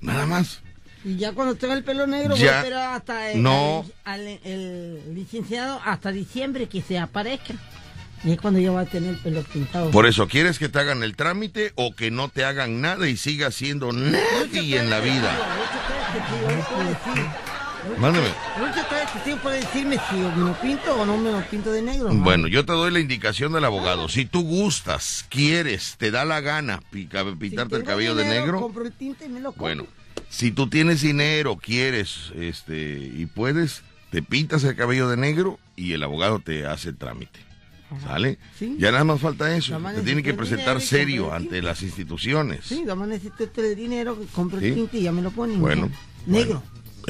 Nada 0.02 0.26
más. 0.26 0.62
Y 1.08 1.16
ya 1.16 1.32
cuando 1.32 1.56
tenga 1.56 1.74
el 1.74 1.84
pelo 1.86 2.06
negro, 2.06 2.36
voy 2.36 2.44
Ya. 2.44 2.56
a 2.56 2.58
esperar 2.60 2.94
hasta 2.96 3.32
el, 3.32 3.42
No. 3.42 3.86
al- 4.04 4.20
al- 4.28 4.40
el 4.44 5.16
licenciado 5.16 5.80
hasta 5.86 6.12
diciembre 6.12 6.68
que 6.68 6.82
se 6.82 7.00
aparezca. 7.00 7.54
Y 8.26 8.32
es 8.32 8.42
cuando 8.42 8.60
ya 8.60 8.72
va 8.72 8.82
a 8.82 8.86
tener 8.86 9.12
el 9.12 9.18
pelo 9.18 9.42
pintado. 9.44 9.90
Por 9.92 10.06
eso, 10.06 10.28
¿quieres 10.28 10.60
que 10.60 10.68
te 10.70 10.80
hagan 10.80 11.04
el 11.04 11.16
trámite 11.16 11.72
o 11.76 11.96
que 11.96 12.12
no 12.12 12.28
te 12.30 12.44
hagan 12.44 12.82
nada 12.82 13.08
y 13.08 13.16
sigas 13.16 13.56
siendo 13.56 13.94
nadie 13.94 14.80
en 14.80 14.90
la 14.90 15.00
vida? 15.00 15.32
Pérez 18.90 19.12
Testigo, 19.14 19.38
puede 19.38 19.60
decirme 19.60 19.98
si 20.10 20.16
me 20.16 20.46
lo 20.50 20.54
pinto 20.60 20.94
o 21.02 21.06
no 21.06 21.18
me 21.18 21.32
lo 21.32 21.42
pinto 21.50 21.72
de 21.72 21.82
negro. 21.82 22.12
¿no? 22.12 22.22
Bueno, 22.24 22.48
yo 22.48 22.66
te 22.66 22.74
doy 22.74 22.92
la 22.92 23.00
indicación 23.00 23.54
del 23.54 23.64
abogado. 23.66 24.10
Si 24.10 24.26
tú 24.26 24.42
gustas, 24.44 25.26
quieres, 25.30 25.96
te 25.98 26.12
da 26.12 26.26
la 26.26 26.42
gana 26.42 26.82
pica- 26.92 27.24
Si 27.24 27.36
pintarte 27.36 27.76
el 27.76 27.82
tengo 27.84 27.92
cabello 27.94 28.16
de 28.16 28.26
negro, 28.26 28.60
Compro 28.62 28.86
el 28.86 28.92
tinte 28.92 29.26
y 29.26 29.30
me 29.30 29.40
lo 29.40 29.50
compro. 29.52 29.62
bueno, 29.62 29.88
si 30.30 30.52
tú 30.52 30.68
tienes 30.70 31.02
dinero, 31.02 31.58
quieres, 31.58 32.32
este, 32.36 32.98
y 33.16 33.26
puedes, 33.26 33.84
te 34.12 34.22
pintas 34.22 34.64
el 34.64 34.76
cabello 34.76 35.10
de 35.10 35.18
negro 35.18 35.60
y 35.76 35.94
el 35.94 36.04
abogado 36.04 36.40
te 36.40 36.66
hace 36.66 36.90
el 36.90 36.98
trámite. 36.98 37.40
¿Sale? 38.04 38.38
Sí. 38.60 38.76
Ya 38.80 38.92
nada 38.92 39.06
más 39.06 39.22
falta 39.22 39.56
eso. 39.56 39.80
Te 39.96 40.02
tiene 40.02 40.22
que 40.22 40.32
el 40.32 40.36
presentar 40.36 40.82
serio 40.82 41.28
el 41.28 41.44
ante 41.44 41.62
las 41.62 41.82
instituciones. 41.84 42.66
Sí, 42.66 42.82
nada 42.82 42.96
más 42.96 43.08
necesito 43.08 43.46
este 43.46 43.76
dinero, 43.76 44.18
compro 44.34 44.60
Sí. 44.60 44.68
el 44.68 44.74
tinte 44.76 44.98
y 44.98 45.04
ya 45.04 45.14
me 45.14 45.22
lo 45.22 45.32
ponen. 45.32 45.62
Bueno. 45.62 45.90
Negro. 46.26 46.62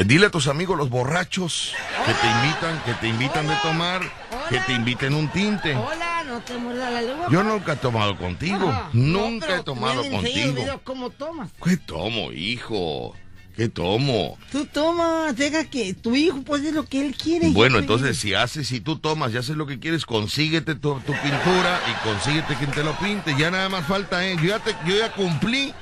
Dile 0.05 0.27
a 0.27 0.29
tus 0.29 0.47
amigos 0.47 0.77
los 0.77 0.89
borrachos 0.91 1.73
que 2.05 2.13
te 2.13 2.27
invitan, 2.27 2.83
que 2.85 2.93
te 2.93 3.07
invitan 3.07 3.47
de 3.47 3.55
tomar, 3.63 4.01
que 4.49 4.59
te 4.59 4.73
inviten 4.73 5.15
un 5.15 5.27
tinte. 5.29 5.75
Hola, 5.75 6.23
no 6.27 6.39
te 6.41 6.55
muerda 6.57 6.91
la 6.91 7.01
lengua. 7.01 7.27
Yo 7.31 7.41
nunca 7.43 7.73
he 7.73 7.77
tomado 7.77 8.15
contigo, 8.15 8.69
Ajá. 8.69 8.89
nunca 8.93 9.47
No, 9.47 9.55
he 9.55 9.63
tomado 9.63 10.07
contigo. 10.09 10.63
cómo 10.83 11.09
tomas. 11.09 11.49
¿Qué 11.63 11.77
tomo, 11.77 12.31
hijo? 12.31 13.15
¿Qué 13.55 13.69
tomo? 13.69 14.37
Tú 14.51 14.67
tomas, 14.67 15.35
deja 15.35 15.65
que 15.65 15.95
tu 15.95 16.15
hijo 16.15 16.43
pues 16.43 16.63
es 16.63 16.75
lo 16.75 16.85
que 16.85 17.03
él 17.03 17.15
quiere. 17.17 17.49
Bueno, 17.49 17.77
Yo 17.77 17.79
entonces 17.81 18.19
si 18.19 18.35
haces, 18.35 18.67
si 18.67 18.79
tú 18.81 18.99
tomas 18.99 19.33
y 19.33 19.37
haces 19.37 19.55
lo 19.55 19.65
que 19.65 19.79
quieres, 19.79 20.05
consíguete 20.05 20.75
tu, 20.75 20.99
tu 20.99 21.13
pintura 21.13 21.81
y 21.89 22.07
consíguete 22.07 22.53
quien 22.53 22.69
te 22.69 22.83
lo 22.83 22.93
pinte. 22.99 23.33
Ya 23.35 23.49
nada 23.49 23.67
más 23.67 23.87
falta, 23.87 24.23
¿eh? 24.27 24.35
Yo 24.37 24.49
ya, 24.49 24.59
te- 24.59 24.75
yo 24.85 24.95
ya 24.95 25.11
cumplí 25.11 25.73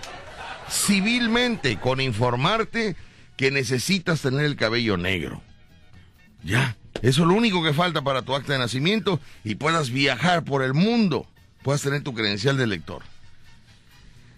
civilmente 0.70 1.78
con 1.78 2.00
informarte 2.00 2.96
que 3.38 3.52
necesitas 3.52 4.22
tener 4.22 4.46
el 4.46 4.56
cabello 4.56 4.98
negro. 4.98 5.42
Ya, 6.44 6.78
eso 7.02 7.22
es 7.22 7.28
lo 7.28 7.34
único 7.34 7.64
que 7.64 7.74
falta 7.74 8.02
para 8.02 8.22
tu 8.22 8.36
acta 8.36 8.54
de 8.54 8.60
nacimiento 8.60 9.20
y 9.44 9.56
puedas 9.56 9.90
viajar 9.90 10.44
por 10.44 10.64
el 10.64 10.74
mundo. 10.74 11.28
Puedas 11.64 11.82
tener 11.82 12.04
tu 12.04 12.14
credencial 12.14 12.58
de 12.58 12.68
lector. 12.68 13.02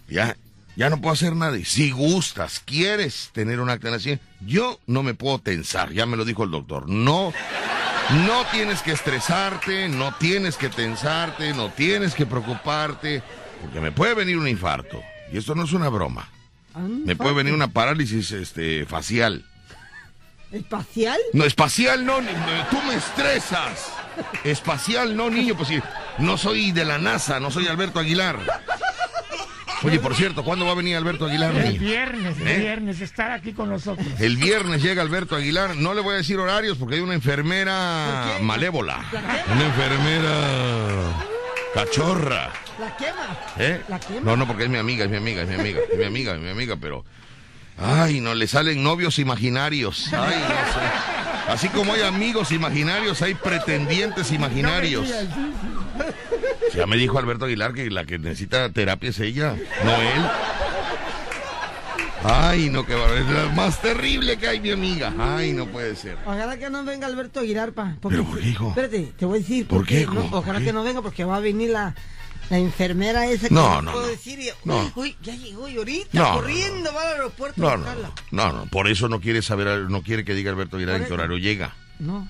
Ya, 0.09 0.37
ya 0.77 0.89
no 0.89 1.01
puedo 1.01 1.13
hacer 1.13 1.35
nada. 1.35 1.57
Si 1.65 1.91
gustas, 1.91 2.61
quieres 2.63 3.31
tener 3.33 3.59
un 3.59 3.69
acta 3.69 3.87
de 3.87 3.93
nacimiento, 3.93 4.25
yo 4.39 4.79
no 4.87 5.03
me 5.03 5.13
puedo 5.13 5.39
tensar, 5.39 5.91
ya 5.91 6.05
me 6.05 6.17
lo 6.17 6.23
dijo 6.23 6.43
el 6.43 6.51
doctor. 6.51 6.87
No, 6.87 7.33
no 8.25 8.45
tienes 8.51 8.81
que 8.81 8.93
estresarte, 8.93 9.89
no 9.89 10.15
tienes 10.15 10.55
que 10.55 10.69
tensarte, 10.69 11.53
no 11.53 11.69
tienes 11.69 12.15
que 12.15 12.25
preocuparte, 12.25 13.21
porque 13.61 13.81
me 13.81 13.91
puede 13.91 14.13
venir 14.13 14.37
un 14.37 14.47
infarto. 14.47 15.01
Y 15.31 15.37
esto 15.37 15.55
no 15.55 15.65
es 15.65 15.73
una 15.73 15.89
broma. 15.89 16.29
Me 16.77 17.15
puede 17.15 17.33
venir 17.33 17.53
una 17.53 17.67
parálisis 17.69 18.31
este, 18.31 18.85
facial. 18.85 19.43
¿Espacial? 20.51 21.17
No, 21.33 21.43
espacial 21.43 22.05
no, 22.05 22.21
ni- 22.21 22.27
tú 22.71 22.77
me 22.87 22.95
estresas. 22.95 23.91
Espacial 24.43 25.15
no, 25.15 25.29
niño, 25.29 25.55
pues 25.55 25.67
sí, 25.67 25.79
no 26.19 26.37
soy 26.37 26.71
de 26.71 26.85
la 26.85 26.97
NASA, 26.97 27.39
no 27.39 27.51
soy 27.51 27.67
Alberto 27.67 27.99
Aguilar. 27.99 28.37
Oye, 29.83 29.99
por 29.99 30.15
cierto, 30.15 30.43
¿cuándo 30.43 30.65
va 30.65 30.71
a 30.71 30.75
venir 30.75 30.95
Alberto 30.95 31.25
Aguilar, 31.25 31.53
El 31.55 31.63
niño? 31.73 31.79
viernes, 31.81 32.37
el 32.39 32.47
¿Eh? 32.47 32.57
viernes, 32.59 32.99
estar 33.01 33.29
aquí 33.31 33.53
con 33.53 33.69
nosotros. 33.69 34.07
El 34.19 34.37
viernes 34.37 34.81
llega 34.81 35.03
Alberto 35.03 35.35
Aguilar. 35.35 35.75
No 35.75 35.93
le 35.93 36.01
voy 36.01 36.13
a 36.15 36.17
decir 36.17 36.39
horarios 36.39 36.77
porque 36.79 36.95
hay 36.95 37.01
una 37.01 37.13
enfermera 37.13 38.37
malévola. 38.41 39.05
Una 39.51 39.65
enfermera 39.65 41.27
cachorra. 41.77 42.51
¿La 42.79 42.95
quema? 42.97 43.37
¿Eh? 43.57 43.81
¿La 43.87 43.99
quema? 43.99 44.21
No, 44.21 44.37
no, 44.37 44.47
porque 44.47 44.63
es 44.63 44.69
mi 44.69 44.77
amiga, 44.77 45.05
es 45.05 45.11
mi 45.11 45.17
amiga, 45.17 45.43
es 45.43 45.47
mi 45.47 45.55
amiga, 45.55 45.79
es 45.91 45.97
mi 45.97 46.05
amiga, 46.05 46.33
es 46.33 46.39
mi 46.39 46.49
amiga, 46.49 46.77
pero. 46.79 47.05
Ay, 47.77 48.21
no, 48.21 48.33
le 48.33 48.47
salen 48.47 48.81
novios 48.81 49.19
imaginarios. 49.19 50.11
Ay, 50.11 50.41
no 50.41 50.73
sé. 50.73 51.51
Así 51.51 51.69
como 51.69 51.93
hay 51.93 52.01
amigos 52.01 52.51
imaginarios, 52.51 53.21
hay 53.21 53.35
pretendientes 53.35 54.31
imaginarios. 54.31 55.07
Ya 56.73 56.87
me 56.87 56.97
dijo 56.97 57.17
Alberto 57.19 57.45
Aguilar 57.45 57.73
que 57.73 57.89
la 57.89 58.05
que 58.05 58.17
necesita 58.17 58.69
terapia 58.71 59.11
es 59.11 59.19
ella, 59.19 59.55
no 59.83 59.95
él. 59.95 60.29
Ay, 62.23 62.69
no, 62.69 62.85
que 62.85 62.95
va 62.95 63.05
es 63.17 63.25
la 63.27 63.49
más 63.49 63.81
terrible 63.81 64.37
que 64.37 64.47
hay, 64.47 64.59
mi 64.59 64.71
amiga. 64.71 65.13
Ay, 65.17 65.53
no 65.53 65.67
puede 65.67 65.95
ser. 65.95 66.17
Ojalá 66.25 66.57
que 66.57 66.69
no 66.69 66.83
venga 66.83 67.07
Alberto 67.07 67.39
Aguilar, 67.39 67.73
pa. 67.73 67.95
¿Pero 68.01 68.25
por 68.25 68.39
qué, 68.39 68.49
hijo? 68.49 68.69
Espérate, 68.69 69.13
te 69.17 69.25
voy 69.25 69.37
a 69.37 69.41
decir. 69.41 69.67
¿Por 69.67 69.85
qué, 69.85 70.05
no, 70.05 70.13
hijo? 70.13 70.29
¿Por 70.31 70.39
ojalá 70.39 70.59
qué? 70.59 70.65
que 70.65 70.73
no 70.73 70.83
venga 70.83 71.01
porque 71.01 71.23
va 71.23 71.37
a 71.37 71.39
venir 71.39 71.69
la, 71.69 71.95
la 72.49 72.57
enfermera 72.57 73.27
esa 73.27 73.47
que 73.47 73.53
No, 73.53 73.81
no, 73.81 73.91
puedo 73.91 74.05
no. 74.05 74.11
decir. 74.11 74.39
y- 74.39 74.49
No. 74.65 74.77
Uy, 74.79 74.91
uy, 74.95 75.15
ya 75.21 75.35
llegó 75.35 75.67
y 75.69 75.77
ahorita 75.77 76.09
No, 76.13 76.33
corriendo 76.33 76.91
va 76.93 77.01
al 77.03 77.07
aeropuerto 77.13 77.61
a 77.61 77.63
No, 77.63 77.77
no, 77.77 77.83
buscarla. 77.83 78.11
no, 78.31 78.51
no, 78.53 78.65
por 78.65 78.87
eso 78.89 79.07
no 79.07 79.21
quiere 79.21 79.41
saber, 79.41 79.89
no 79.89 80.01
quiere 80.01 80.25
que 80.25 80.33
diga 80.33 80.51
Alberto 80.51 80.77
Aguilar 80.77 80.97
en 81.01 81.05
qué 81.07 81.13
horario 81.13 81.37
llega. 81.37 81.75
No. 81.99 82.27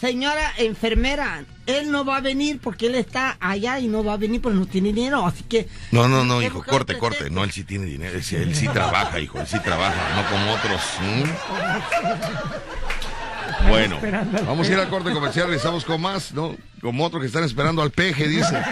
Señora 0.00 0.52
enfermera, 0.58 1.44
él 1.64 1.90
no 1.90 2.04
va 2.04 2.18
a 2.18 2.20
venir 2.20 2.60
porque 2.60 2.86
él 2.86 2.96
está 2.96 3.38
allá 3.40 3.78
y 3.80 3.88
no 3.88 4.04
va 4.04 4.12
a 4.12 4.16
venir 4.18 4.42
porque 4.42 4.58
no 4.58 4.66
tiene 4.66 4.92
dinero, 4.92 5.24
así 5.24 5.42
que... 5.44 5.68
No, 5.90 6.06
no, 6.06 6.22
no, 6.22 6.42
hijo, 6.42 6.62
corte, 6.62 6.98
corte. 6.98 7.30
No, 7.30 7.44
él 7.44 7.50
sí 7.50 7.64
tiene 7.64 7.86
dinero. 7.86 8.14
Él 8.14 8.22
sí, 8.22 8.36
él 8.36 8.54
sí 8.54 8.68
trabaja, 8.68 9.18
hijo. 9.20 9.40
Él 9.40 9.46
sí 9.46 9.58
trabaja, 9.60 9.96
no 10.14 10.28
como 10.30 10.52
otros. 10.52 10.82
Bueno, 13.68 13.98
vamos 14.46 14.68
a 14.68 14.72
ir 14.72 14.78
al 14.78 14.88
corte 14.90 15.12
comercial. 15.12 15.52
Estamos 15.54 15.84
con 15.84 16.00
más, 16.00 16.32
¿no? 16.32 16.56
Como 16.82 17.04
otros 17.04 17.22
que 17.22 17.28
están 17.28 17.44
esperando 17.44 17.80
al 17.80 17.90
peje, 17.90 18.28
dice. 18.28 18.62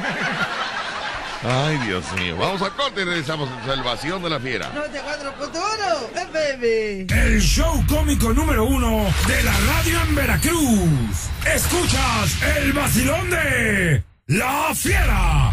Ay, 1.47 1.77
Dios 1.87 2.05
mío. 2.19 2.37
Vamos 2.39 2.63
al 2.63 2.75
corte 2.75 3.03
y 3.03 3.05
regresamos 3.05 3.51
en 3.51 3.67
Salvación 3.67 4.23
de 4.23 4.31
la 4.31 4.41
Fiera. 4.41 4.73
94.1 4.73 6.29
FM. 6.31 7.07
El 7.11 7.41
show 7.43 7.85
cómico 7.87 8.33
número 8.33 8.65
uno 8.65 9.05
de 9.27 9.43
la 9.43 9.53
radio 9.53 10.01
en 10.09 10.15
Veracruz. 10.15 11.29
Escuchas 11.45 12.43
el 12.57 12.73
vacilón 12.73 13.29
de 13.29 14.03
La 14.29 14.75
Fiera. 14.75 15.53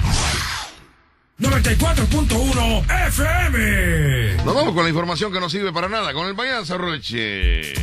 94.1 1.40 3.08
FM. 3.08 4.44
Nos 4.46 4.56
vamos 4.56 4.74
con 4.74 4.84
la 4.84 4.90
información 4.90 5.34
que 5.34 5.42
no 5.42 5.50
sirve 5.50 5.74
para 5.74 5.90
nada, 5.90 6.14
con 6.14 6.26
el 6.26 6.34
Bayanza 6.36 6.78
Roche. 6.78 7.74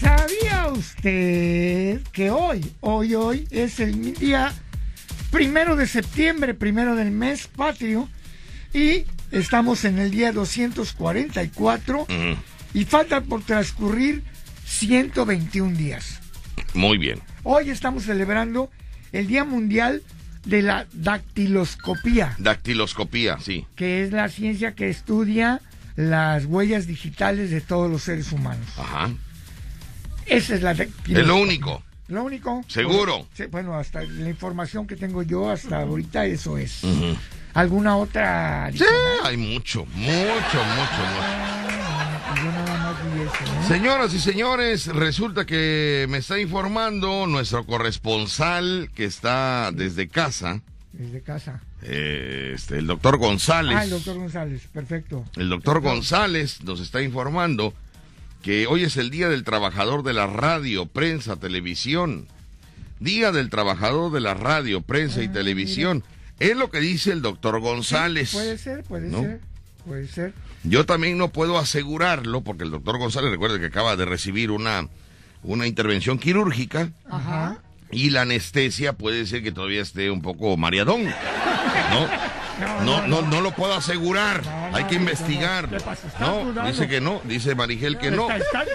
¿Sabía 0.00 0.66
usted 0.66 2.00
que 2.12 2.30
hoy, 2.32 2.74
hoy, 2.80 3.14
hoy 3.14 3.46
es 3.52 3.78
el 3.78 4.14
día 4.14 4.52
primero 5.32 5.74
de 5.74 5.88
septiembre, 5.88 6.54
primero 6.54 6.94
del 6.94 7.10
mes 7.10 7.48
patrio, 7.48 8.08
y 8.72 9.04
estamos 9.32 9.84
en 9.84 9.98
el 9.98 10.12
día 10.12 10.30
244 10.30 12.02
Ujú. 12.02 12.12
y 12.74 12.84
faltan 12.84 13.24
por 13.24 13.42
transcurrir 13.42 14.22
121 14.66 15.76
días. 15.76 16.20
Muy 16.74 16.98
bien. 16.98 17.18
Hoy 17.42 17.70
estamos 17.70 18.04
celebrando 18.04 18.70
el 19.10 19.26
Día 19.26 19.44
Mundial 19.44 20.02
de 20.44 20.62
la 20.62 20.86
Dactiloscopía, 20.92 22.34
Dactiloscopía, 22.38 23.38
sí. 23.40 23.66
que 23.74 24.02
es 24.04 24.12
la 24.12 24.28
ciencia 24.28 24.74
que 24.74 24.88
estudia 24.88 25.60
las 25.96 26.44
huellas 26.46 26.86
digitales 26.86 27.50
de 27.50 27.60
todos 27.60 27.90
los 27.90 28.02
seres 28.02 28.32
humanos. 28.32 28.66
Ajá. 28.78 29.10
Esa 30.26 30.54
es 30.54 30.62
la 30.62 30.72
Es 30.72 30.78
dactiloscopía. 30.78 31.22
lo 31.26 31.36
único. 31.36 31.82
Lo 32.12 32.24
único. 32.24 32.62
¿Seguro? 32.68 33.26
Bueno, 33.50 33.74
hasta 33.74 34.02
la 34.02 34.28
información 34.28 34.86
que 34.86 34.96
tengo 34.96 35.22
yo 35.22 35.50
hasta 35.50 35.80
ahorita, 35.80 36.26
eso 36.26 36.58
es. 36.58 36.82
¿Alguna 37.54 37.96
otra? 37.96 38.70
Sí, 38.72 38.84
hay 39.24 39.36
mucho, 39.38 39.86
mucho, 39.86 40.04
mucho, 40.04 40.58
mucho. 40.58 41.02
Ah, 41.22 42.34
yo 42.36 42.52
nada 42.52 42.76
más 42.92 43.14
vi 43.14 43.22
eso, 43.22 43.54
¿no? 43.54 43.68
Señoras 43.68 44.12
y 44.14 44.18
señores, 44.20 44.86
resulta 44.88 45.46
que 45.46 46.06
me 46.10 46.18
está 46.18 46.38
informando 46.38 47.26
nuestro 47.26 47.64
corresponsal 47.64 48.90
que 48.94 49.04
está 49.06 49.70
desde 49.72 50.08
casa, 50.08 50.60
Desde 50.92 51.22
casa. 51.22 51.60
eh, 51.82 52.52
este, 52.54 52.76
el 52.78 52.86
doctor 52.86 53.16
González. 53.16 53.76
Ah, 53.78 53.84
el 53.84 53.90
doctor 53.90 54.16
González, 54.18 54.68
perfecto. 54.72 55.24
El 55.36 55.48
doctor 55.48 55.80
González 55.80 56.62
nos 56.62 56.80
está 56.80 57.00
informando 57.02 57.72
que 58.42 58.66
hoy 58.66 58.82
es 58.82 58.96
el 58.96 59.10
Día 59.10 59.28
del 59.28 59.44
Trabajador 59.44 60.02
de 60.02 60.12
la 60.12 60.26
Radio, 60.26 60.86
Prensa, 60.86 61.36
Televisión. 61.36 62.26
Día 62.98 63.32
del 63.32 63.50
Trabajador 63.50 64.12
de 64.12 64.20
la 64.20 64.34
Radio, 64.34 64.82
Prensa 64.82 65.22
y 65.22 65.28
Televisión. 65.28 66.04
Es 66.40 66.56
lo 66.56 66.70
que 66.70 66.80
dice 66.80 67.12
el 67.12 67.22
doctor 67.22 67.60
González. 67.60 68.32
Puede 68.32 68.58
ser, 68.58 68.82
puede 68.82 69.08
¿No? 69.08 69.22
ser, 69.22 69.40
puede 69.86 70.08
ser. 70.08 70.34
Yo 70.64 70.84
también 70.86 71.18
no 71.18 71.28
puedo 71.28 71.58
asegurarlo 71.58 72.42
porque 72.42 72.64
el 72.64 72.70
doctor 72.72 72.98
González 72.98 73.30
recuerda 73.30 73.58
que 73.60 73.66
acaba 73.66 73.96
de 73.96 74.04
recibir 74.04 74.50
una, 74.50 74.88
una 75.42 75.66
intervención 75.66 76.18
quirúrgica 76.18 76.90
Ajá. 77.08 77.58
y 77.90 78.10
la 78.10 78.22
anestesia 78.22 78.92
puede 78.92 79.26
ser 79.26 79.42
que 79.42 79.52
todavía 79.52 79.82
esté 79.82 80.10
un 80.10 80.20
poco 80.22 80.56
mareadón. 80.56 81.04
¿No? 81.04 81.12
No, 82.84 83.06
no, 83.06 83.22
no 83.22 83.40
lo 83.40 83.52
puedo 83.52 83.74
asegurar. 83.74 84.44
No, 84.44 84.76
Hay 84.76 84.84
que 84.84 84.94
investigar. 84.96 85.68
¿qué 85.68 85.80
pasa? 85.80 86.06
¿Estás 86.08 86.20
No, 86.20 86.64
dice 86.66 86.88
que 86.88 87.00
no. 87.00 87.20
Dice 87.24 87.54
Marigel 87.54 87.98
que 87.98 88.10
no. 88.10 88.28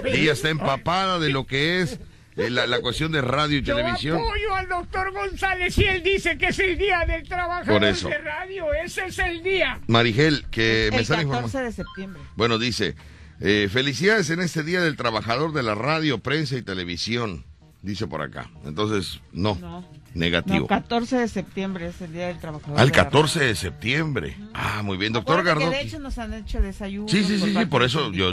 Ella 0.06 0.34
está 0.34 0.50
empapada 0.50 1.20
de 1.20 1.30
lo 1.30 1.46
que 1.46 1.82
es 1.82 2.00
eh, 2.36 2.50
la, 2.50 2.68
la 2.68 2.80
cuestión 2.82 3.12
de 3.12 3.22
radio 3.22 3.58
y 3.58 3.62
Yo 3.64 3.76
televisión. 3.76 4.18
apoyo 4.18 4.56
al 4.56 4.68
doctor 4.70 5.12
González 5.12 5.78
y 5.78 5.86
él 5.86 6.04
dice 6.04 6.38
que 6.38 6.48
es 6.48 6.60
el 6.60 6.78
día 6.78 7.04
del 7.08 7.28
trabajador 7.28 7.80
Por 7.82 7.84
eso. 7.86 8.10
de 8.10 8.18
radio. 8.20 8.74
Ese 8.74 9.06
es 9.06 9.18
el 9.20 9.42
día. 9.44 9.80
Marigel, 9.88 10.46
que 10.52 10.90
me 10.92 10.98
el 11.00 11.06
sale 11.06 11.24
14 11.24 11.36
informando. 11.46 11.60
de 11.60 11.72
septiembre. 11.72 12.22
Bueno, 12.36 12.58
dice, 12.60 12.96
eh, 13.42 13.70
felicidades 13.72 14.30
en 14.30 14.42
este 14.42 14.64
día 14.64 14.82
del 14.82 14.96
trabajador 14.98 15.54
de 15.54 15.64
la 15.64 15.76
radio, 15.76 16.20
prensa 16.20 16.56
y 16.58 16.62
televisión. 16.62 17.46
Dice 17.82 18.06
por 18.08 18.22
acá. 18.22 18.50
Entonces, 18.66 19.20
no, 19.32 19.56
No. 19.62 19.88
Negativo. 20.18 20.60
No, 20.60 20.68
14 20.68 21.18
de 21.18 21.28
septiembre 21.28 21.88
es 21.88 22.02
el 22.02 22.14
Día 22.14 22.28
del 22.28 22.40
Trabajador. 22.40 22.80
Al 22.80 22.90
de 22.90 22.98
la 22.98 23.04
14 23.04 23.40
de 23.40 23.56
septiembre. 23.56 24.36
Ah, 24.54 24.82
muy 24.84 24.98
bien, 24.98 25.14
doctor 25.14 25.40
Acuérdate 25.40 25.60
que 25.60 25.66
Gardoki. 25.66 25.84
de 25.84 25.88
hecho 25.90 26.00
nos 26.00 26.18
han 26.18 26.34
hecho 26.34 26.62
desayuno. 26.62 27.08
Sí, 27.08 27.24
sí, 27.24 27.40
sí, 27.40 27.56
sí, 27.58 27.66
por 27.66 27.84
eso 27.84 28.12
yo. 28.12 28.32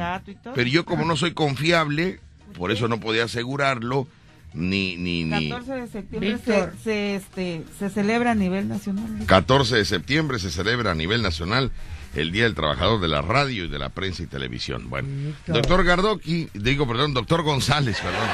Pero 0.55 0.69
yo 0.69 0.85
como 0.85 1.05
no 1.05 1.17
soy 1.17 1.33
confiable, 1.33 2.21
por 2.57 2.71
eso 2.71 2.89
no 2.89 3.01
podía 3.01 3.25
asegurarlo, 3.25 4.09
ni, 4.53 4.97
ni, 4.97 5.25
ni. 5.25 5.51
14 5.51 5.73
de 5.73 5.87
septiembre 5.89 6.39
se, 6.45 6.71
se, 6.83 7.15
este, 7.17 7.65
se 7.79 7.91
celebra 7.91 8.33
a 8.33 8.35
nivel 8.35 8.69
nacional. 8.69 9.27
14 9.27 9.77
de 9.77 9.85
septiembre 9.85 10.39
se 10.39 10.51
celebra 10.51 10.93
a 10.93 10.95
nivel 10.95 11.23
nacional 11.23 11.73
el 12.15 12.31
Día 12.31 12.45
del 12.45 12.55
Trabajador 12.55 13.01
de 13.01 13.09
la 13.09 13.23
Radio 13.23 13.65
y 13.65 13.69
de 13.69 13.79
la 13.79 13.89
Prensa 13.89 14.23
y 14.23 14.27
Televisión. 14.27 14.89
Bueno, 14.89 15.09
Víctor. 15.09 15.57
doctor 15.57 15.85
Gardoki, 15.85 16.49
digo, 16.55 16.87
perdón, 16.87 17.15
doctor 17.15 17.43
González, 17.43 17.99
perdón. 18.01 18.29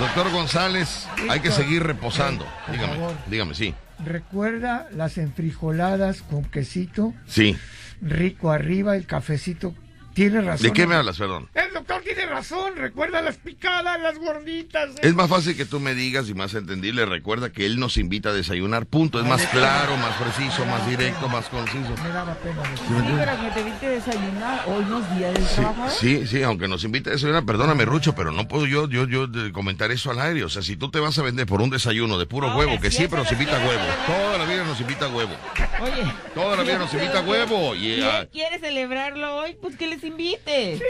Doctor 0.00 0.30
González, 0.32 1.06
hay 1.28 1.40
que 1.40 1.50
seguir 1.50 1.82
reposando. 1.82 2.46
por 2.66 2.74
Dígame, 2.74 2.94
favor. 2.94 3.12
dígame, 3.26 3.54
sí. 3.54 3.74
Recuerda 4.02 4.88
las 4.92 5.18
enfrijoladas 5.18 6.22
con 6.22 6.42
quesito 6.44 7.12
Sí. 7.26 7.54
rico 8.00 8.50
arriba, 8.50 8.96
el 8.96 9.04
cafecito. 9.04 9.74
Tiene 10.14 10.40
razón. 10.40 10.66
¿De 10.66 10.72
qué 10.72 10.86
me 10.86 10.94
hablas, 10.94 11.18
perdón? 11.18 11.48
El 11.54 11.72
doctor 11.72 12.02
tiene 12.02 12.26
razón. 12.26 12.74
Recuerda 12.76 13.22
las 13.22 13.36
picadas, 13.36 14.00
las 14.00 14.18
gorditas. 14.18 14.90
Es 15.02 15.14
más 15.14 15.28
fácil 15.28 15.56
que 15.56 15.64
tú 15.64 15.80
me 15.80 15.94
digas 15.94 16.28
y 16.28 16.34
más 16.34 16.54
entendible. 16.54 17.06
Recuerda 17.06 17.50
que 17.50 17.66
él 17.66 17.78
nos 17.78 17.96
invita 17.96 18.30
a 18.30 18.32
desayunar, 18.32 18.86
punto. 18.86 19.20
Es 19.20 19.26
más 19.26 19.46
claro, 19.46 19.96
más 19.96 20.16
preciso, 20.16 20.64
más 20.66 20.86
directo, 20.88 21.28
más 21.28 21.46
conciso. 21.48 21.94
Me 22.02 22.08
daba 22.10 22.34
pena. 22.34 22.62
Sí, 22.76 23.14
pero 23.16 23.40
que 23.40 23.50
te 23.54 23.62
viste 23.64 23.88
desayunar. 23.88 24.64
Hoy 24.66 24.84
no 24.88 24.98
es 25.00 25.16
Día 25.16 25.32
del 25.32 25.46
Sí, 25.46 25.54
Trabajador. 25.56 25.90
sí, 25.90 26.26
sí, 26.26 26.42
aunque 26.42 26.68
nos 26.68 26.84
invite 26.84 27.10
a 27.10 27.12
desayunar, 27.12 27.44
perdóname, 27.44 27.84
Rucho, 27.84 28.14
pero 28.14 28.32
no 28.32 28.46
puedo 28.48 28.66
yo, 28.66 28.88
yo, 28.88 29.06
yo 29.06 29.26
comentar 29.52 29.90
eso 29.90 30.10
al 30.10 30.20
aire. 30.20 30.44
O 30.44 30.48
sea, 30.48 30.62
si 30.62 30.76
tú 30.76 30.90
te 30.90 30.98
vas 31.00 31.18
a 31.18 31.22
vender 31.22 31.46
por 31.46 31.62
un 31.62 31.70
desayuno 31.70 32.18
de 32.18 32.26
puro 32.26 32.48
Ahora, 32.48 32.66
huevo, 32.66 32.80
que 32.80 32.90
si 32.90 32.98
siempre 32.98 33.18
nos 33.20 33.30
invita 33.32 33.56
a 33.56 33.66
huevo. 33.66 33.82
Toda 34.06 34.38
la 34.38 34.44
vida 34.44 34.64
nos 34.64 34.80
invita 34.80 35.06
a 35.06 35.08
huevo. 35.08 35.32
Oye. 35.80 36.12
Toda 36.34 36.56
la 36.56 36.62
vida 36.62 36.78
nos 36.78 36.92
invita 36.92 37.18
a 37.18 37.22
huevo. 37.22 37.74
Y, 37.74 37.94
Si 37.96 38.02
ah, 38.02 38.26
quiere 38.30 38.58
celebrarlo 38.58 39.36
hoy, 39.36 39.56
pues 39.60 39.76
que 39.76 39.86
les 39.86 39.99
invite. 40.04 40.80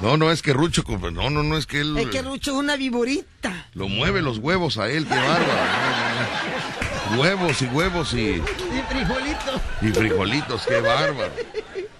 no, 0.00 0.16
no 0.16 0.30
es 0.30 0.42
que 0.42 0.52
Rucho, 0.52 0.82
no, 1.12 1.30
no, 1.30 1.42
no 1.42 1.56
es 1.56 1.66
que 1.66 1.80
él 1.80 1.96
Es 1.98 2.06
que 2.08 2.22
Rucho 2.22 2.52
es 2.52 2.56
una 2.56 2.76
viborita. 2.76 3.68
lo 3.74 3.88
mueve 3.88 4.22
los 4.22 4.38
huevos 4.38 4.78
a 4.78 4.90
él, 4.90 5.06
qué 5.06 5.14
bárbaro. 5.14 5.46
No, 5.46 7.10
no, 7.10 7.16
no. 7.16 7.20
Huevos 7.22 7.60
y 7.62 7.64
huevos 7.66 8.14
y, 8.14 8.18
Y 8.36 8.42
frijolito. 8.88 9.60
y 9.82 9.88
frijolitos, 9.88 10.66
qué 10.66 10.80
bárbaro. 10.80 11.32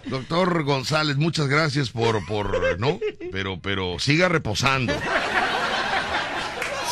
Doctor 0.07 0.65
González, 0.65 1.17
muchas 1.17 1.47
gracias 1.49 1.91
por, 1.91 2.25
por, 2.27 2.79
¿no? 2.81 2.99
Pero, 3.33 3.61
pero 3.61 3.99
siga 3.99 4.29
reposando. 4.29 4.93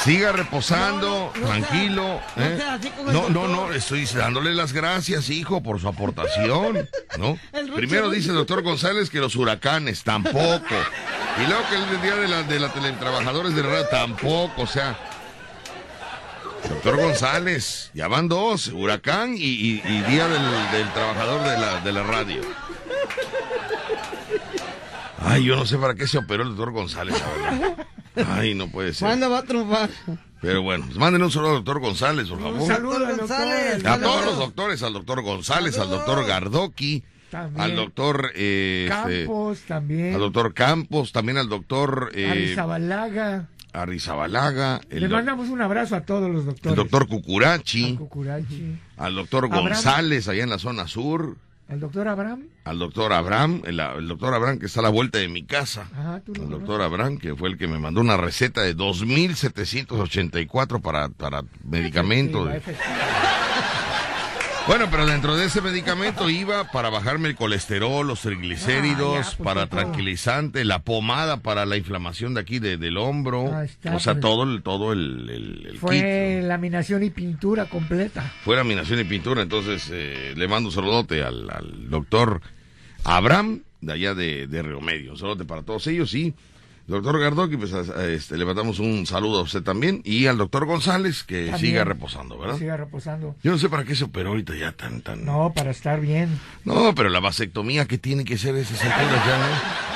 Siga 0.09 0.33
reposando, 0.33 1.33
No, 1.35 1.41
no, 1.41 1.47
no 1.47 1.49
tranquilo. 1.67 2.21
sea- 2.35 2.45
no 2.49 2.55
¿eh? 2.55 2.57
sea 2.57 2.75
así 2.75 2.92
No, 3.12 3.29
no, 3.29 3.47
no, 3.49 3.73
estoy 3.73 4.07
dándole 4.07 4.55
las 4.55 4.73
gracias, 4.73 5.29
hijo, 5.29 5.62
por 5.62 5.79
su 5.81 5.87
aportación, 5.88 6.88
¿no? 7.18 7.38
Primero 7.75 8.09
dice 8.09 8.31
el 8.31 8.37
doctor 8.37 8.62
González 8.62 9.11
que 9.11 9.18
los 9.18 9.37
huracanes, 9.37 10.05
tampoco. 10.05 10.64
Y 11.42 11.47
luego 11.47 11.62
que 11.68 11.77
el 11.77 12.01
día 12.03 12.16
de 12.16 12.27
la, 12.29 12.42
de 12.42 12.59
la 12.59 12.73
teletrabajadores 12.73 13.55
de 13.55 13.62
la 13.62 13.68
radio, 13.68 13.87
tampoco, 13.90 14.62
o 14.62 14.66
sea. 14.66 14.97
Doctor 16.68 16.97
González, 16.97 17.90
ya 17.94 18.09
van 18.09 18.29
dos, 18.29 18.68
huracán 18.68 19.35
y, 19.37 19.40
y- 19.44 19.83
y 19.85 20.01
día 20.03 20.27
del, 20.27 20.42
del 20.73 20.92
trabajador 20.92 21.42
de 21.44 21.59
la, 21.59 21.81
de 21.81 21.92
la 21.92 22.03
radio. 22.03 22.40
Ay, 25.20 25.44
yo 25.44 25.57
no 25.57 25.66
sé 25.66 25.76
para 25.78 25.94
qué 25.94 26.07
se 26.07 26.18
operó 26.18 26.42
el 26.44 26.50
doctor 26.50 26.72
González, 26.72 27.16
la 27.20 27.28
verdad. 27.50 27.87
Ay, 28.31 28.54
no 28.54 28.68
puede 28.70 28.92
ser. 28.94 29.07
¿Cuándo 29.09 29.31
va 29.31 29.38
a 29.38 29.42
triunfar? 29.42 29.90
Pero 30.40 30.62
bueno, 30.62 30.85
pues 30.87 30.96
manden 30.98 31.22
un 31.22 31.31
saludo 31.31 31.50
al 31.50 31.57
doctor 31.57 31.81
González, 31.81 32.28
por 32.28 32.40
favor. 32.40 32.61
Un 32.61 32.66
saludo 32.66 32.96
al 32.96 33.16
doctor. 33.16 33.18
González. 33.28 33.85
A 33.87 34.00
todos 34.00 34.24
los 34.24 34.38
doctores, 34.38 34.83
al 34.83 34.92
doctor 34.92 35.22
González, 35.22 35.78
al 35.78 35.90
doctor 35.90 36.24
Gardoki, 36.26 37.02
También. 37.31 37.61
al 37.61 37.76
doctor 37.76 38.33
eh, 38.37 38.88
este, 38.90 39.24
Campos 39.26 39.59
también. 39.66 40.14
al 40.14 40.20
doctor 40.20 40.54
Campos, 40.54 41.12
también 41.12 41.38
al 41.38 41.48
doctor 41.48 42.11
eh, 42.14 42.31
Arizabalaga. 42.31 43.48
Arrizabalaga, 43.72 44.81
el, 44.90 45.00
Le 45.02 45.09
mandamos 45.09 45.48
un 45.48 45.61
abrazo 45.61 45.94
a 45.96 46.00
todos 46.00 46.31
los 46.31 46.40
el 46.40 46.46
doctores. 46.46 46.76
doctor 46.76 47.02
Al 47.02 47.09
Cucurachi, 47.09 47.96
Cucurachi. 47.96 48.78
al 48.96 49.14
doctor 49.14 49.44
Abraham. 49.44 49.64
González 49.66 50.28
allá 50.28 50.42
en 50.44 50.50
la 50.50 50.59
zona 50.59 50.88
sur, 50.88 51.37
Al 51.68 51.81
doctor 51.81 52.09
Abraham. 52.09 52.46
al 52.64 52.78
doctor 52.78 53.12
Abraham, 53.12 53.61
el, 53.66 53.78
el 53.78 54.09
doctor 54.09 54.33
Abraham 54.33 54.59
que 54.59 54.64
está 54.66 54.81
a 54.81 54.85
la 54.85 54.88
vuelta 54.88 55.18
de 55.18 55.28
mi 55.28 55.44
casa. 55.44 55.87
Ajá, 55.92 56.20
tú 56.24 56.33
lo 56.35 56.44
El 56.44 56.48
doctor 56.50 56.81
Abraham, 56.81 57.18
que 57.18 57.35
fue 57.37 57.50
el 57.50 57.59
que 57.59 57.68
me 57.68 57.78
mandó 57.78 58.00
una 58.00 58.16
receta 58.16 58.62
de 58.62 58.74
2.784 58.74 60.81
para, 60.81 61.11
para 61.11 61.42
medicamento. 61.64 62.38
Sí, 62.40 62.44
va 62.46 62.52
de- 62.52 62.57
efectivo. 62.59 62.88
Bueno, 64.68 64.88
pero 64.90 65.07
dentro 65.07 65.35
de 65.35 65.46
ese 65.46 65.62
medicamento 65.62 66.28
iba 66.28 66.70
para 66.70 66.90
bajarme 66.90 67.28
el 67.31 67.37
colesterol, 67.37 68.07
los 68.07 68.20
triglicéridos, 68.20 69.26
Ah, 69.26 69.35
ya, 69.38 69.44
para 69.44 69.66
tranquilizante, 69.66 70.62
la 70.66 70.81
pomada 70.81 71.38
para 71.38 71.64
la 71.64 71.78
inflamación 71.78 72.35
de 72.35 72.40
aquí 72.42 72.59
de- 72.59 72.76
del 72.76 72.98
hombro, 72.98 73.50
Ah, 73.54 73.64
está, 73.64 73.96
o 73.96 73.98
sea, 73.98 74.12
pues. 74.14 74.20
todo 74.20 74.42
el 74.42 74.62
todo 74.62 74.92
el, 74.92 75.31
el- 75.31 75.66
el 75.70 75.78
Fue 75.78 75.94
kit. 75.96 76.46
laminación 76.46 77.02
y 77.02 77.09
pintura 77.09 77.64
completa. 77.64 78.31
Fue 78.44 78.57
laminación 78.57 79.00
y 79.00 79.04
pintura, 79.04 79.40
entonces 79.40 79.88
eh, 79.90 80.35
le 80.37 80.46
mando 80.48 80.68
un 80.68 80.74
saludote 80.74 81.22
al, 81.22 81.48
al 81.48 81.88
doctor 81.88 82.42
Abraham, 83.04 83.62
de 83.81 83.92
allá 83.94 84.12
de, 84.14 84.46
de 84.48 84.62
Río 84.62 84.83
Medio. 84.83 85.12
Un 85.12 85.18
saludote 85.18 85.46
para 85.46 85.62
todos 85.62 85.87
ellos 85.87 86.12
y 86.14 86.35
doctor 86.88 87.20
Gardoki, 87.20 87.57
pues 87.57 87.72
este, 87.72 88.37
le 88.37 88.44
mandamos 88.44 88.79
un 88.81 89.07
saludo 89.07 89.40
a 89.40 89.42
usted 89.42 89.62
también 89.62 90.01
y 90.05 90.27
al 90.27 90.38
doctor 90.38 90.64
González, 90.66 91.22
que 91.22 91.46
También. 91.51 91.59
siga 91.59 91.85
reposando, 91.85 92.38
¿verdad? 92.38 92.59
Siga 92.59 92.77
reposando. 92.77 93.37
Yo 93.42 93.51
no 93.53 93.59
sé 93.59 93.68
para 93.68 93.85
qué 93.85 93.94
se 93.94 94.05
operó 94.05 94.31
ahorita 94.31 94.55
ya 94.57 94.72
tan, 94.72 95.01
tan... 95.03 95.24
No, 95.24 95.53
para 95.55 95.70
estar 95.70 96.01
bien. 96.01 96.40
No, 96.64 96.94
pero 96.94 97.09
la 97.11 97.20
vasectomía, 97.20 97.87
¿qué 97.87 97.98
tiene 97.98 98.24
que 98.24 98.38
ser 98.38 98.57
esas 98.57 98.83
alturas 98.83 99.27
ya, 99.27 99.38
no? 99.38 99.88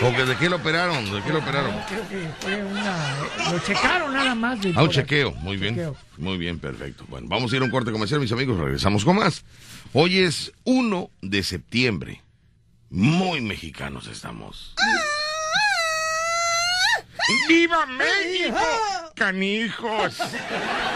Porque 0.00 0.26
¿de 0.26 0.36
qué 0.36 0.50
lo 0.50 0.56
operaron? 0.56 1.10
¿De 1.10 1.22
qué 1.22 1.32
lo 1.32 1.38
operaron? 1.38 1.74
Creo 1.88 2.06
que 2.08 2.28
fue 2.40 2.62
una. 2.64 3.16
Lo 3.50 3.58
checaron 3.60 4.12
nada 4.12 4.34
más. 4.34 4.60
del 4.60 4.74
Ah, 4.76 4.82
un 4.82 4.90
chequeo. 4.90 5.32
Muy 5.32 5.56
bien. 5.56 5.74
Chequeo. 5.74 5.96
Muy 6.18 6.36
bien, 6.36 6.58
perfecto. 6.58 7.06
Bueno, 7.08 7.28
vamos 7.30 7.50
a 7.50 7.56
ir 7.56 7.62
a 7.62 7.64
un 7.64 7.70
corte 7.70 7.90
comercial, 7.92 8.20
mis 8.20 8.30
amigos. 8.30 8.58
Regresamos 8.58 9.06
con 9.06 9.16
más. 9.16 9.42
Hoy 9.94 10.18
es 10.18 10.52
1 10.64 11.10
de 11.22 11.42
septiembre. 11.42 12.20
Muy 12.90 13.40
mexicanos 13.40 14.06
estamos. 14.08 14.74
¡Viva 17.48 17.86
México! 17.86 18.58
¡Canijos! 19.14 20.18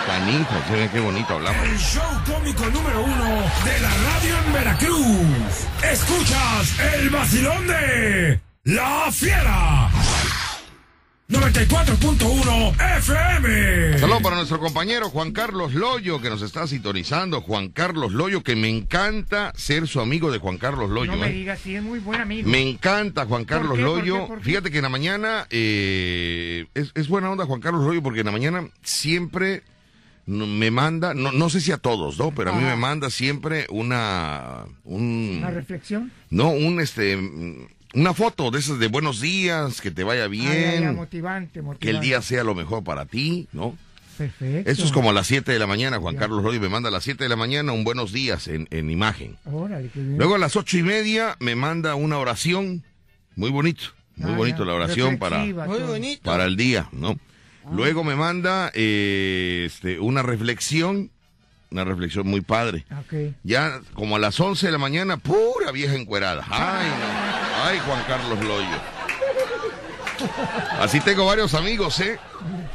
Canijos, 0.07 0.71
miren 0.71 0.89
qué 0.91 1.01
bonito 1.01 1.35
hablamos. 1.35 1.63
El 1.67 1.79
show 1.79 2.03
cómico 2.25 2.67
número 2.67 3.03
uno 3.03 3.25
de 3.65 3.81
la 3.81 3.91
radio 3.91 4.37
en 4.45 4.53
Veracruz. 4.53 5.67
Escuchas 5.83 6.79
el 6.95 7.11
vacilón 7.11 7.67
de 7.67 8.41
La 8.65 9.11
Fiera. 9.11 9.91
94.1 11.31 12.75
FM. 12.99 13.99
Saludos 13.99 14.23
para 14.23 14.35
nuestro 14.37 14.59
compañero 14.59 15.11
Juan 15.11 15.31
Carlos 15.31 15.75
Loyo 15.75 16.21
que 16.21 16.29
nos 16.29 16.43
está 16.43 16.67
sintonizando. 16.67 17.41
Juan 17.41 17.69
Carlos 17.69 18.13
Loyo, 18.13 18.43
que 18.43 18.57
me 18.57 18.69
encanta 18.69 19.53
ser 19.55 19.87
su 19.87 20.01
amigo 20.01 20.33
de 20.33 20.39
Juan 20.39 20.59
Carlos 20.59 20.91
Loyo. 20.91 21.13
No 21.13 21.19
me 21.19 21.29
¿eh? 21.29 21.33
digas, 21.33 21.61
sí, 21.61 21.77
es 21.77 21.83
muy 21.85 22.01
buen 22.01 22.21
amigo. 22.21 22.49
Me 22.49 22.61
encanta 22.61 23.27
Juan 23.27 23.45
Carlos 23.45 23.79
qué? 23.79 23.85
¿Por 23.85 23.99
Loyo. 23.99 24.15
qué? 24.23 24.27
¿Por 24.27 24.39
qué? 24.39 24.45
Fíjate 24.45 24.71
que 24.73 24.79
en 24.79 24.83
la 24.83 24.89
mañana 24.89 25.47
eh, 25.51 26.67
es, 26.75 26.91
es 26.97 27.07
buena 27.09 27.31
onda 27.31 27.47
Juan 27.47 27.61
Carlos 27.61 27.85
Loyo 27.87 28.03
porque 28.03 28.21
en 28.21 28.27
la 28.27 28.33
mañana 28.33 28.69
siempre 28.83 29.63
me 30.27 30.71
manda, 30.73 31.15
no, 31.15 31.31
no 31.33 31.49
sé 31.49 31.61
si 31.61 31.71
a 31.71 31.79
todos, 31.79 32.19
¿no? 32.19 32.33
Pero 32.33 32.51
a 32.51 32.57
mí 32.57 32.63
me 32.65 32.77
manda 32.77 33.09
siempre 33.09 33.67
una, 33.71 34.65
un, 34.85 35.37
Una 35.39 35.51
reflexión. 35.51 36.11
no, 36.31 36.51
un 36.51 36.81
este, 36.81 37.17
una 37.95 38.15
foto 38.15 38.51
de 38.51 38.59
esas 38.59 38.79
de 38.79 38.89
buenos 38.89 39.21
días, 39.21 39.81
que 39.81 39.91
te 39.91 40.05
vaya 40.05 40.25
Ah, 40.25 40.29
ya, 40.29 40.43
ya, 40.45 40.51
bien, 40.81 40.97
motivante, 40.97 41.61
motivante. 41.63 41.85
que 41.87 41.91
el 41.91 42.01
día 42.01 42.23
sea 42.23 42.45
lo 42.45 42.55
mejor 42.55 42.85
para 42.85 43.07
ti, 43.07 43.49
¿no? 43.53 43.77
Perfecto. 44.19 44.71
Esto 44.71 44.85
es 44.85 44.93
como 44.93 45.11
a 45.11 45.13
las 45.15 45.27
7 45.29 45.51
de 45.51 45.59
la 45.59 45.67
mañana. 45.67 45.99
Juan 45.99 46.15
Carlos 46.17 46.43
Loyo 46.45 46.61
me 46.61 46.69
manda 46.69 46.91
a 46.91 46.93
las 46.93 47.05
7 47.05 47.25
de 47.25 47.29
la 47.31 47.37
mañana 47.37 47.73
un 47.73 47.85
buenos 47.85 48.13
días 48.13 48.49
en, 48.49 48.69
en 48.71 48.91
imagen. 48.91 49.39
Órale, 49.47 49.89
qué 49.89 50.01
bien. 50.01 50.19
Luego 50.19 50.35
a 50.35 50.39
las 50.39 50.57
ocho 50.57 50.77
y 50.77 50.83
media 50.83 51.37
me 51.41 51.55
manda 51.57 51.95
una 51.95 52.19
oración. 52.19 52.85
Muy 53.35 53.51
bonito. 53.51 53.85
Muy 54.17 54.33
Ah, 54.33 54.37
bonito 54.37 54.59
ya. 54.59 54.65
la 54.67 54.75
oración 54.75 55.17
para, 55.17 55.39
Muy 55.39 56.19
para 56.23 56.45
el 56.45 56.57
día, 56.57 56.89
¿no? 56.93 57.19
Ah. 57.65 57.71
Luego 57.73 58.05
me 58.05 58.15
manda 58.15 58.71
eh, 58.75 59.63
este, 59.67 59.99
una 59.99 60.23
reflexión. 60.23 61.11
Una 61.71 61.85
reflexión 61.85 62.27
muy 62.27 62.41
padre. 62.43 62.85
Ok. 63.01 63.33
Ya 63.45 63.81
como 63.95 64.17
a 64.17 64.19
las 64.19 64.39
11 64.41 64.67
de 64.67 64.73
la 64.73 64.79
mañana, 64.79 65.17
pura 65.17 65.71
vieja 65.73 65.95
encuerada. 65.95 66.45
Ay, 66.51 66.89
no. 66.89 67.30
Ay, 67.63 67.79
Juan 67.81 68.03
Carlos 68.07 68.39
Loyo. 68.45 68.79
Así 70.81 71.01
tengo 71.01 71.27
varios 71.27 71.55
amigos, 71.55 72.01
¿eh? 72.01 72.19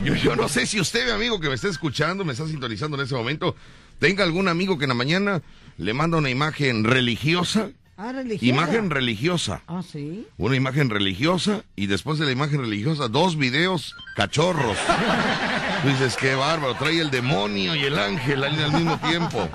Yo, 0.03 0.15
yo 0.15 0.35
no 0.35 0.47
sé 0.47 0.65
si 0.65 0.79
usted, 0.79 1.05
mi 1.05 1.11
amigo 1.11 1.39
que 1.39 1.49
me 1.49 1.55
está 1.55 1.67
escuchando, 1.67 2.25
me 2.25 2.33
está 2.33 2.47
sintonizando 2.47 2.97
en 2.97 3.03
ese 3.03 3.15
momento, 3.15 3.55
tenga 3.99 4.23
algún 4.23 4.47
amigo 4.47 4.77
que 4.77 4.85
en 4.85 4.89
la 4.89 4.95
mañana 4.95 5.41
le 5.77 5.93
manda 5.93 6.17
una 6.17 6.29
imagen 6.29 6.83
religiosa. 6.83 7.69
Ah, 7.97 8.11
religiosa. 8.11 8.45
Imagen 8.45 8.89
religiosa. 8.89 9.61
Ah, 9.67 9.81
sí. 9.89 10.27
Una 10.37 10.55
imagen 10.55 10.89
religiosa 10.89 11.63
y 11.75 11.87
después 11.87 12.19
de 12.19 12.25
la 12.25 12.31
imagen 12.31 12.59
religiosa, 12.59 13.07
dos 13.07 13.37
videos 13.37 13.95
cachorros. 14.15 14.77
Tú 15.81 15.89
dices, 15.89 16.17
qué 16.17 16.35
bárbaro, 16.35 16.75
trae 16.75 16.99
el 16.99 17.09
demonio 17.09 17.75
y 17.75 17.85
el 17.85 17.97
ángel 17.97 18.43
al 18.43 18.55
al 18.61 18.71
mismo 18.73 18.97
tiempo. 18.99 19.47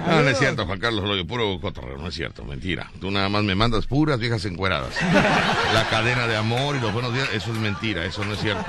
No, 0.00 0.22
no 0.22 0.28
es 0.28 0.38
cierto, 0.38 0.66
Juan 0.66 0.78
Carlos 0.78 1.04
Loyo, 1.04 1.26
puro 1.26 1.58
cotorreo, 1.60 1.96
no 1.96 2.08
es 2.08 2.14
cierto, 2.14 2.44
mentira. 2.44 2.90
Tú 3.00 3.10
nada 3.10 3.28
más 3.28 3.42
me 3.44 3.54
mandas 3.54 3.86
puras 3.86 4.18
viejas 4.18 4.44
encueradas. 4.44 4.94
La 5.74 5.86
cadena 5.88 6.26
de 6.26 6.36
amor 6.36 6.76
y 6.76 6.80
los 6.80 6.92
buenos 6.92 7.14
días, 7.14 7.28
eso 7.32 7.52
es 7.52 7.58
mentira, 7.58 8.04
eso 8.04 8.24
no 8.24 8.34
es 8.34 8.40
cierto. 8.40 8.64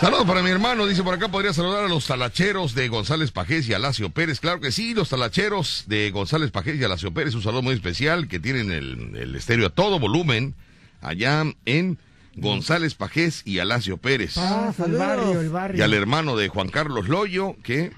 Saludos 0.00 0.26
para 0.26 0.42
mi 0.42 0.50
hermano, 0.50 0.86
dice 0.86 1.02
por 1.02 1.14
acá, 1.14 1.28
podría 1.28 1.52
saludar 1.52 1.84
a 1.84 1.88
los 1.88 2.06
talacheros 2.06 2.74
de 2.74 2.86
González 2.88 3.32
Pajés 3.32 3.68
y 3.68 3.74
Alacio 3.74 4.10
Pérez. 4.10 4.38
Claro 4.38 4.60
que 4.60 4.70
sí, 4.70 4.94
los 4.94 5.08
talacheros 5.08 5.84
de 5.88 6.10
González 6.12 6.52
Pajés 6.52 6.78
y 6.78 6.84
Alacio 6.84 7.12
Pérez, 7.12 7.34
un 7.34 7.42
saludo 7.42 7.62
muy 7.62 7.74
especial 7.74 8.28
que 8.28 8.38
tienen 8.38 8.70
el, 8.70 9.16
el 9.16 9.34
estéreo 9.34 9.66
a 9.66 9.70
todo 9.70 9.98
volumen 9.98 10.54
allá 11.02 11.42
en 11.64 11.98
González 12.36 12.94
Pajés 12.94 13.42
y 13.44 13.58
Alacio 13.58 13.96
Pérez. 13.96 14.36
Ah, 14.38 14.66
el 14.68 14.74
saludos. 14.74 15.00
barrio, 15.00 15.40
el 15.40 15.48
barrio. 15.50 15.78
Y 15.80 15.82
al 15.82 15.92
hermano 15.94 16.36
de 16.36 16.46
Juan 16.48 16.68
Carlos 16.68 17.08
Loyo, 17.08 17.56
que 17.64 17.90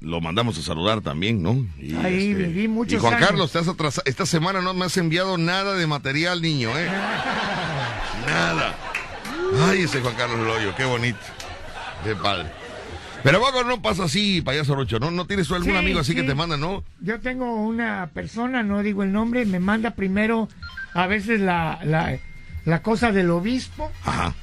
lo 0.00 0.20
mandamos 0.20 0.58
a 0.58 0.62
saludar 0.62 1.00
también, 1.00 1.42
¿no? 1.42 1.66
Y, 1.78 1.94
este, 1.94 2.06
Ahí 2.06 2.34
viví 2.34 2.68
muchos 2.68 2.94
y 2.94 2.96
Juan 2.98 3.14
años. 3.14 3.26
Carlos, 3.28 3.52
te 3.52 3.58
has 3.58 3.68
atrasado. 3.68 4.04
Esta 4.06 4.26
semana 4.26 4.60
no 4.60 4.74
me 4.74 4.84
has 4.84 4.96
enviado 4.96 5.38
nada 5.38 5.74
de 5.74 5.86
material, 5.86 6.40
niño, 6.40 6.70
¿eh? 6.78 6.86
nada. 8.26 8.76
Ay, 9.68 9.82
ese 9.82 10.00
Juan 10.00 10.14
Carlos 10.14 10.40
Loyo, 10.40 10.74
qué 10.76 10.84
bonito. 10.84 11.18
Qué 12.04 12.14
padre. 12.14 12.48
Pero 13.24 13.40
Vago 13.40 13.64
no 13.64 13.82
pasa 13.82 14.04
así, 14.04 14.40
payaso 14.42 14.76
Rocho, 14.76 15.00
¿no? 15.00 15.10
¿No 15.10 15.26
tienes 15.26 15.50
algún 15.50 15.72
Sí, 15.72 15.76
amigo 15.76 15.98
así 15.98 16.14
que 16.14 16.22
te 16.22 16.34
manda, 16.36 16.56
no? 16.56 16.84
Yo 17.00 17.18
tengo 17.20 17.52
una 17.56 18.10
persona, 18.14 18.62
no 18.62 18.82
digo 18.82 19.02
el 19.02 19.10
nombre, 19.12 19.44
me 19.44 19.58
manda 19.58 19.90
primero 19.92 20.48
a 20.94 21.06
veces 21.08 21.40
la, 21.40 21.80
la, 21.82 22.16
la 22.64 22.82
cosa 22.82 23.10
del 23.10 23.30
obispo. 23.30 23.90
Ajá. 24.04 24.34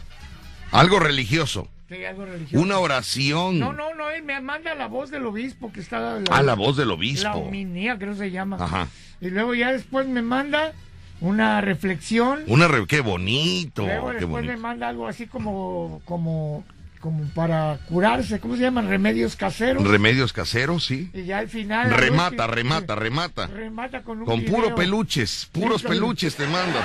Algo 0.72 1.00
religioso. 1.00 1.70
Sí, 1.90 2.04
algo 2.04 2.26
religioso. 2.26 2.64
Una 2.64 2.80
oración. 2.80 3.60
No, 3.60 3.72
no, 3.72 3.94
no, 3.94 4.10
él 4.10 4.24
me 4.24 4.42
manda 4.42 4.74
la 4.74 4.88
voz 4.88 5.12
del 5.12 5.26
obispo 5.26 5.72
que 5.72 5.82
está... 5.82 6.18
A 6.32 6.42
la 6.42 6.56
voz 6.56 6.78
del 6.78 6.88
La 6.88 6.94
obispo. 6.96 7.30
hominía, 7.34 7.98
creo 7.98 8.14
que 8.14 8.20
se 8.20 8.32
llama. 8.32 8.58
Ajá. 8.60 8.88
Y 9.22 9.30
luego 9.30 9.54
ya 9.54 9.72
después 9.72 10.08
me 10.08 10.24
manda 10.24 10.74
una 11.22 11.62
reflexión. 11.62 12.40
Una 12.48 12.68
re- 12.68 12.88
qué 12.88 13.02
bonito, 13.02 13.84
luego 13.84 14.08
qué 14.08 14.14
después 14.16 14.44
me 14.44 14.52
bonito. 14.54 14.62
manda 14.68 14.88
algo 14.90 15.08
así 15.08 15.28
como, 15.28 16.02
como, 16.06 16.64
como 17.00 17.24
para 17.36 17.78
curarse. 17.88 18.40
¿Cómo 18.40 18.56
se 18.56 18.64
llaman? 18.64 18.90
Remedios 18.90 19.36
caseros. 19.36 19.88
Remedios 19.88 20.34
caseros, 20.34 20.84
sí. 20.86 21.12
y 21.14 21.26
ya 21.26 21.38
al 21.38 21.50
final... 21.50 21.94
al 21.94 22.00
Remata, 22.00 22.48
remata, 22.48 22.96
remata. 22.96 23.46
Remata 23.46 24.02
con 24.02 24.20
un 24.22 24.26
Con 24.26 24.44
puro 24.44 24.64
video. 24.64 24.76
peluches, 24.76 25.48
puros 25.52 25.84
con- 25.84 25.92
peluches 25.92 26.36
te 26.36 26.48
manda. 26.48 26.84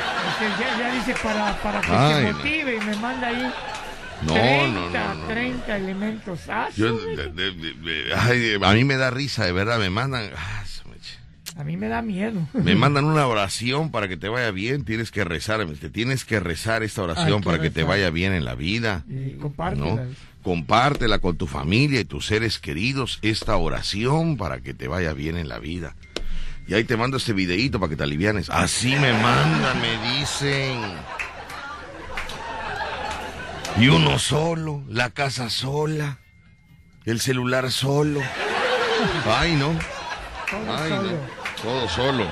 Ya, 0.61 0.79
ya 0.79 0.95
dice 0.95 1.15
para, 1.23 1.57
para 1.63 1.81
que 1.81 1.91
Ay, 1.91 2.25
se 2.27 2.33
no. 2.33 2.37
motive 2.39 2.77
y 2.77 2.81
me 2.85 2.97
manda 2.97 3.29
ahí 3.29 3.51
No, 4.23 4.35
30, 4.35 4.69
no, 4.69 4.91
no, 4.91 5.15
no. 5.15 5.27
30 5.27 5.77
elementos. 5.77 6.41
Ah, 6.49 6.69
Yo, 6.77 6.99
su- 6.99 7.07
de- 7.07 7.29
de- 7.31 7.53
de- 7.53 7.75
de- 7.75 8.15
ay, 8.15 8.55
a 8.63 8.73
mí 8.75 8.85
me 8.85 8.97
da 8.97 9.11
risa, 9.11 9.45
de 9.45 9.53
verdad, 9.53 9.79
me 9.79 9.91
mandan, 9.91 10.31
ah, 10.37 10.61
a 11.61 11.65
mí 11.65 11.77
me 11.77 11.89
da 11.89 12.01
miedo. 12.01 12.49
me 12.55 12.75
mandan 12.75 13.05
una 13.05 13.27
oración 13.27 13.91
para 13.91 14.09
que 14.09 14.17
te 14.17 14.29
vaya 14.31 14.51
bien, 14.51 14.85
tienes 14.85 15.11
que 15.11 15.25
rezar, 15.25 15.67
te 15.79 15.91
tienes 15.91 16.25
que 16.25 16.41
rezar 16.41 16.83
esta 16.83 17.03
oración 17.03 17.43
para 17.43 17.61
que 17.61 17.69
te 17.71 17.83
vaya 17.85 18.09
bien 18.11 18.33
en 18.33 18.47
la 18.47 18.55
vida. 18.55 19.05
Y 19.09 19.35
¿no? 19.35 19.43
compártela. 19.43 20.07
Compártela 20.43 21.19
con 21.19 21.37
tu 21.37 21.47
familia 21.47 22.01
y 22.01 22.07
tus 22.07 22.25
seres 22.27 22.59
queridos, 22.59 23.19
esta 23.21 23.57
oración 23.57 24.39
para 24.39 24.61
que 24.61 24.73
te 24.73 24.89
vaya 24.89 25.13
bien 25.13 25.37
en 25.37 25.49
la 25.49 25.59
vida. 25.59 25.97
Y 26.67 26.73
ahí 26.73 26.85
te 26.85 26.97
mando 26.97 27.19
este 27.19 27.35
videíto 27.35 27.79
para 27.79 27.91
que 27.91 27.97
te 27.97 28.05
alivianes. 28.05 28.49
Así 28.49 28.95
me 28.97 29.13
mandan, 29.13 29.81
me 29.83 30.19
dicen. 30.19 30.79
Y 33.81 33.89
uno 33.89 34.19
solo, 34.19 34.83
la 34.89 35.11
casa 35.11 35.49
sola, 35.49 36.19
el 37.07 37.21
celular 37.21 37.71
solo. 37.73 38.21
Ay, 39.27 39.55
no. 39.57 39.69
Todo 40.51 40.77
Ay, 40.77 40.91
solo. 40.91 41.03
no. 41.13 41.63
Todo 41.63 41.89
solo. 41.89 42.27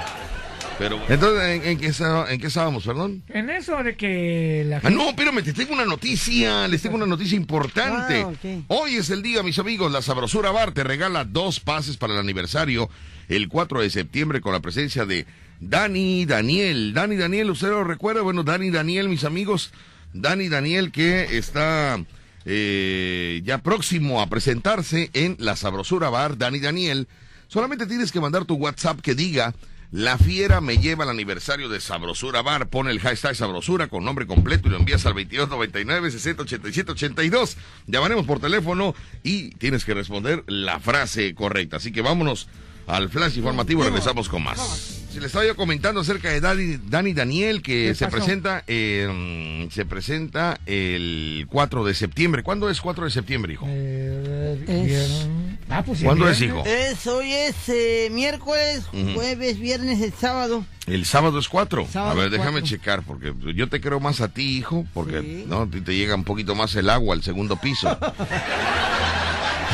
Pero, 0.79 1.01
entonces, 1.09 1.43
¿en, 1.61 1.67
en 1.71 1.79
qué, 1.79 1.87
está- 1.87 2.31
en 2.33 2.41
qué 2.41 2.47
estábamos, 2.47 2.85
perdón? 2.85 3.25
En 3.29 3.51
eso 3.51 3.83
de 3.83 3.97
que 3.97 4.63
la 4.67 4.81
Ah, 4.85 4.91
no, 4.91 5.09
espérame, 5.09 5.43
te 5.43 5.53
tengo 5.53 5.73
una 5.75 5.85
noticia, 5.85 6.69
les 6.69 6.83
tengo 6.83 6.95
una 6.97 7.07
noticia 7.07 7.37
importante. 7.37 8.23
Ah. 8.23 8.33
Hoy 8.69 8.95
es 8.97 9.11
el 9.11 9.23
día, 9.23 9.43
mis 9.43 9.59
amigos, 9.59 9.91
la 9.91 10.03
Sabrosura 10.03 10.53
Bar 10.53 10.73
te 10.73 10.85
regala 10.85 11.25
dos 11.25 11.59
pases 11.59 11.97
para 11.97 12.13
el 12.13 12.21
aniversario 12.21 12.89
el 13.29 13.49
4 13.49 13.81
de 13.81 13.91
septiembre 13.91 14.41
con 14.41 14.53
la 14.53 14.61
presencia 14.61 15.05
de 15.05 15.27
Dani 15.61 16.27
Daniel. 16.27 16.93
Dani 16.95 17.17
Daniel, 17.17 17.51
¿usted 17.51 17.69
lo 17.71 17.83
recuerda? 17.83 18.21
Bueno, 18.23 18.45
Dani 18.45 18.71
Daniel, 18.71 19.09
mis 19.09 19.25
amigos, 19.25 19.73
Dani 20.12 20.49
Daniel 20.49 20.92
que 20.92 21.38
está 21.38 21.99
eh, 22.44 23.40
ya 23.44 23.59
próximo 23.59 24.21
a 24.21 24.29
presentarse 24.29 25.11
en 25.12 25.37
la 25.38 25.57
Sabrosura 25.57 26.11
Bar, 26.11 26.38
Dani 26.38 26.61
Daniel. 26.61 27.09
Solamente 27.49 27.87
tienes 27.87 28.12
que 28.12 28.21
mandar 28.21 28.44
tu 28.44 28.55
WhatsApp 28.55 29.01
que 29.01 29.14
diga 29.14 29.55
la 29.90 30.18
fiera 30.18 30.61
me 30.61 30.77
lleva 30.77 31.05
al 31.05 31.11
aniversario 31.11 31.71
de 31.71 31.81
Sabrosura 31.81 32.42
Bar. 32.42 32.68
Pone 32.68 32.90
el 32.90 33.01
hashtag 33.01 33.35
Sabrosura 33.35 33.88
con 33.88 34.05
nombre 34.05 34.27
completo 34.27 34.68
y 34.68 34.73
lo 34.73 34.77
envías 34.77 35.07
al 35.07 35.14
2299-608782. 35.14 37.57
Llamaremos 37.87 38.27
por 38.27 38.38
teléfono 38.38 38.94
y 39.23 39.53
tienes 39.53 39.87
que 39.87 39.94
responder 39.94 40.44
la 40.47 40.79
frase 40.79 41.35
correcta. 41.35 41.79
Así 41.79 41.90
que 41.90 42.03
vámonos 42.03 42.49
al 42.87 43.09
flash 43.09 43.38
informativo. 43.38 43.83
Regresamos 43.83 44.29
con 44.29 44.44
más. 44.44 44.98
Se 45.19 45.23
le 45.23 45.27
estaba 45.27 45.45
yo 45.45 45.57
comentando 45.57 46.01
acerca 46.01 46.29
de 46.31 46.41
Dani, 46.41 46.77
Dani 46.89 47.13
Daniel 47.13 47.61
que 47.61 47.89
¿Qué 47.89 47.95
se 47.97 48.05
pasó? 48.05 48.19
presenta, 48.19 48.63
eh, 48.69 49.67
se 49.73 49.85
presenta 49.85 50.61
el 50.65 51.45
4 51.51 51.85
de 51.85 51.95
septiembre. 51.95 52.45
¿Cuándo 52.45 52.71
es 52.71 52.81
4 52.81 53.05
de 53.05 53.11
septiembre, 53.11 53.55
hijo? 53.55 53.67
Eh, 53.69 54.63
Es-. 54.69 55.27
Ah, 55.69 55.83
pues, 55.85 56.03
¿Cuándo 56.05 56.29
es, 56.29 56.41
hijo? 56.41 56.63
Es, 56.65 57.05
hoy 57.09 57.33
es 57.33 57.57
eh, 57.69 58.11
miércoles, 58.13 58.85
jueves, 59.15 59.59
viernes, 59.59 60.01
el 60.03 60.13
sábado. 60.13 60.65
El 60.87 61.05
sábado 61.05 61.41
es 61.41 61.49
4. 61.49 61.89
A 61.95 62.15
ver, 62.15 62.31
déjame 62.31 62.61
cuatro. 62.61 62.69
checar, 62.69 63.03
porque 63.03 63.35
yo 63.57 63.69
te 63.69 63.81
creo 63.81 63.99
más 63.99 64.21
a 64.21 64.29
ti, 64.29 64.57
hijo, 64.57 64.87
porque 64.95 65.21
Sí. 65.21 65.45
no 65.49 65.63
a 65.63 65.67
ti 65.67 65.81
te 65.81 65.97
llega 65.97 66.15
un 66.15 66.23
poquito 66.25 66.55
más 66.55 66.77
el 66.77 66.89
agua 66.89 67.17
al 67.17 67.25
segundo 67.25 67.57
piso. 67.57 67.89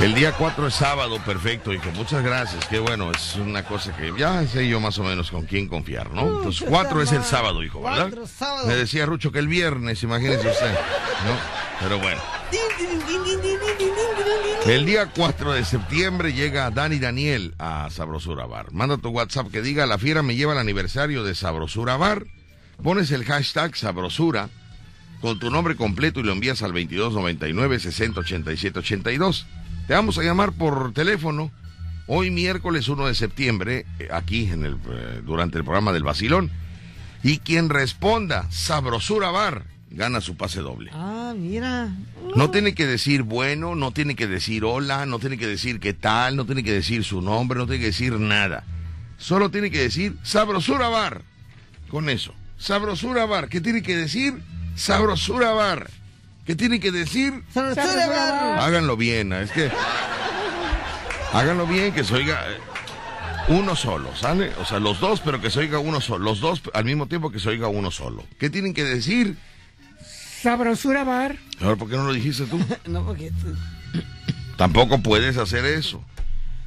El 0.01 0.13
día 0.15 0.33
4 0.33 0.67
es 0.67 0.75
sábado, 0.75 1.19
perfecto, 1.25 1.73
hijo. 1.73 1.91
Muchas 1.93 2.23
gracias. 2.23 2.67
Qué 2.67 2.79
bueno, 2.79 3.11
es 3.13 3.37
una 3.37 3.65
cosa 3.65 3.97
que 3.97 4.13
ya 4.19 4.47
sé 4.47 4.69
yo 4.69 4.81
más 4.81 4.99
o 4.99 5.05
menos 5.05 5.31
con 5.31 5.47
quién 5.47 5.69
confiar, 5.69 6.11
¿no? 6.11 6.25
Uh, 6.25 6.37
Entonces, 6.39 6.67
4 6.69 7.03
es 7.03 7.13
el 7.13 7.23
sábado, 7.23 7.63
hijo, 7.63 7.81
¿verdad? 7.81 8.09
Cuatro, 8.09 8.27
sábado. 8.27 8.67
Me 8.67 8.75
decía 8.75 9.07
Rucho 9.07 9.31
que 9.33 9.39
el 9.39 9.49
viernes, 9.49 10.03
imagínese 10.03 10.49
usted, 10.49 10.73
¿no? 10.73 11.37
Pero 11.81 11.99
bueno. 12.01 12.21
El 14.67 14.85
día 14.85 15.11
4 15.15 15.53
de 15.53 15.65
septiembre 15.65 16.33
llega 16.33 16.71
Dani 16.71 16.99
Daniel 16.99 17.55
a 17.59 17.89
Sabrosura 17.91 18.47
Bar. 18.47 18.73
Manda 18.73 18.99
tu 18.99 19.11
WhatsApp 19.11 19.51
que 19.51 19.63
diga, 19.63 19.87
la 19.87 19.99
fiera 19.99 20.23
me 20.23 20.35
lleva 20.35 20.55
el 20.55 20.59
aniversario 20.59 21.23
de 21.23 21.35
Sabrosura 21.35 21.97
Bar. 21.97 22.25
Pones 22.83 23.11
el 23.13 23.25
hashtag 23.25 23.77
Sabrosura 23.77 24.49
con 25.21 25.39
tu 25.39 25.51
nombre 25.51 25.77
completo 25.77 26.21
y 26.21 26.23
lo 26.23 26.33
envías 26.33 26.63
al 26.63 26.73
2299 26.73 27.81
608782. 27.81 29.47
Te 29.87 29.95
vamos 29.95 30.19
a 30.19 30.23
llamar 30.23 30.53
por 30.53 30.93
teléfono 30.93 31.51
hoy 32.07 32.31
miércoles 32.31 32.89
1 32.89 33.07
de 33.07 33.15
septiembre 33.15 33.87
eh, 33.99 34.09
aquí 34.13 34.47
en 34.51 34.65
el 34.65 34.75
eh, 34.75 35.23
durante 35.25 35.59
el 35.59 35.65
programa 35.65 35.93
del 35.93 36.03
Basilón 36.03 36.51
y 37.23 37.39
quien 37.39 37.71
responda 37.71 38.51
Sabrosura 38.51 39.31
Bar 39.31 39.65
gana 39.91 40.21
su 40.21 40.37
pase 40.37 40.61
doble. 40.61 40.91
Ah, 40.93 41.35
mira. 41.37 41.91
No 42.37 42.51
tiene 42.51 42.75
que 42.75 42.87
decir 42.87 43.23
bueno, 43.23 43.75
no 43.75 43.93
tiene 43.93 44.17
que 44.17 44.27
decir 44.27 44.65
hola, 44.65 45.07
no 45.07 45.19
tiene 45.19 45.39
que 45.39 45.47
decir 45.47 45.81
qué 45.81 45.95
tal, 45.95 46.37
no 46.37 46.45
tiene 46.47 46.65
que 46.65 46.73
decir 46.73 47.05
su 47.05 47.23
nombre, 47.23 47.59
no 47.59 47.67
tiene 47.67 47.81
que 47.81 47.87
decir 47.87 48.13
nada. 48.19 48.65
Solo 49.19 49.51
tiene 49.51 49.71
que 49.71 49.81
decir 49.81 50.17
Sabrosura 50.23 50.89
Bar. 50.89 51.23
Con 51.89 52.09
eso. 52.09 52.35
Sabrosura 52.59 53.25
Bar. 53.27 53.49
¿Qué 53.49 53.61
tiene 53.61 53.83
que 53.83 53.97
decir? 53.97 54.35
Sabrosura 54.77 55.53
Bar. 55.53 55.91
¿Qué 56.47 56.55
tienen 56.55 56.81
que 56.81 56.93
decir? 56.93 57.43
Sabrosura 57.53 58.07
bar. 58.07 58.59
Háganlo 58.61 58.97
bien, 58.97 59.33
es 59.33 59.51
que. 59.51 59.71
Háganlo 61.33 61.67
bien, 61.67 61.93
que 61.95 62.05
se 62.05 62.15
oiga 62.15 62.45
eh, 62.51 62.59
uno 63.49 63.75
solo, 63.75 64.15
¿sale? 64.15 64.53
O 64.61 64.65
sea, 64.65 64.79
los 64.79 65.01
dos, 65.01 65.21
pero 65.21 65.41
que 65.41 65.51
se 65.51 65.61
oiga 65.61 65.79
uno 65.79 66.01
solo. 66.01 66.23
Los 66.25 66.41
dos 66.41 66.61
al 66.75 66.85
mismo 66.85 67.07
tiempo 67.07 67.31
que 67.31 67.41
se 67.41 67.49
oiga 67.49 67.69
uno 67.69 67.91
solo. 67.91 68.25
¿Qué 68.39 68.51
tienen 68.51 68.75
que 68.75 68.85
decir? 68.85 69.37
Sabrosura 70.43 71.03
bar. 71.05 71.37
A 71.61 71.69
ver, 71.69 71.77
¿por 71.79 71.89
qué 71.89 71.97
no 71.97 72.05
lo 72.05 72.13
dijiste 72.13 72.45
tú? 72.45 72.61
No, 72.87 73.05
porque 73.05 73.31
tú- 73.31 73.57
Tampoco 74.57 74.99
puedes 75.03 75.37
hacer 75.39 75.65
eso. 75.65 76.05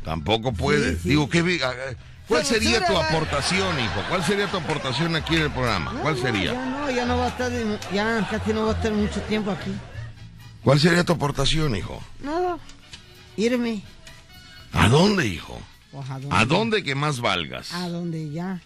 Tampoco 0.03 0.53
puedes. 0.53 1.01
sí. 1.03 1.09
Digo, 1.09 1.29
¿qué, 1.29 1.61
ah, 1.63 1.69
ah, 1.71 1.93
¿cuál 2.27 2.45
sería 2.45 2.85
tu 2.85 2.97
aportación, 2.97 3.79
hijo? 3.79 4.03
¿Cuál 4.09 4.23
sería 4.23 4.47
tu 4.47 4.57
aportación 4.57 5.15
aquí 5.15 5.35
en 5.35 5.43
el 5.43 5.51
programa? 5.51 5.93
¿Cuál 6.01 6.17
sería? 6.17 6.53
Ya 6.53 6.65
no, 6.65 6.91
ya 6.91 7.05
no 7.05 7.17
va 7.17 7.25
a 7.25 7.29
estar, 7.29 7.51
ya 7.93 8.27
casi 8.29 8.53
no 8.53 8.65
va 8.65 8.71
a 8.71 8.75
estar 8.75 8.91
mucho 8.91 9.21
tiempo 9.21 9.51
aquí. 9.51 9.71
¿Cuál 10.63 10.79
sería 10.79 11.03
tu 11.03 11.13
aportación, 11.13 11.75
hijo? 11.75 12.01
Nada. 12.21 12.57
Irme. 13.37 13.83
¿A 14.73 14.89
dónde, 14.89 15.27
hijo? 15.27 15.61
Pues, 15.91 16.09
¿a 16.09 16.19
dónde? 16.19 16.35
¿A 16.35 16.45
dónde 16.45 16.83
que 16.83 16.95
más 16.95 17.21
valgas? 17.21 17.73
A 17.73 17.87
donde 17.89 18.31
ya 18.31 18.61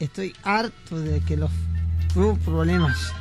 estoy 0.00 0.34
harto 0.42 0.98
de 0.98 1.20
que 1.20 1.36
los 1.36 1.50
problemas. 2.44 3.12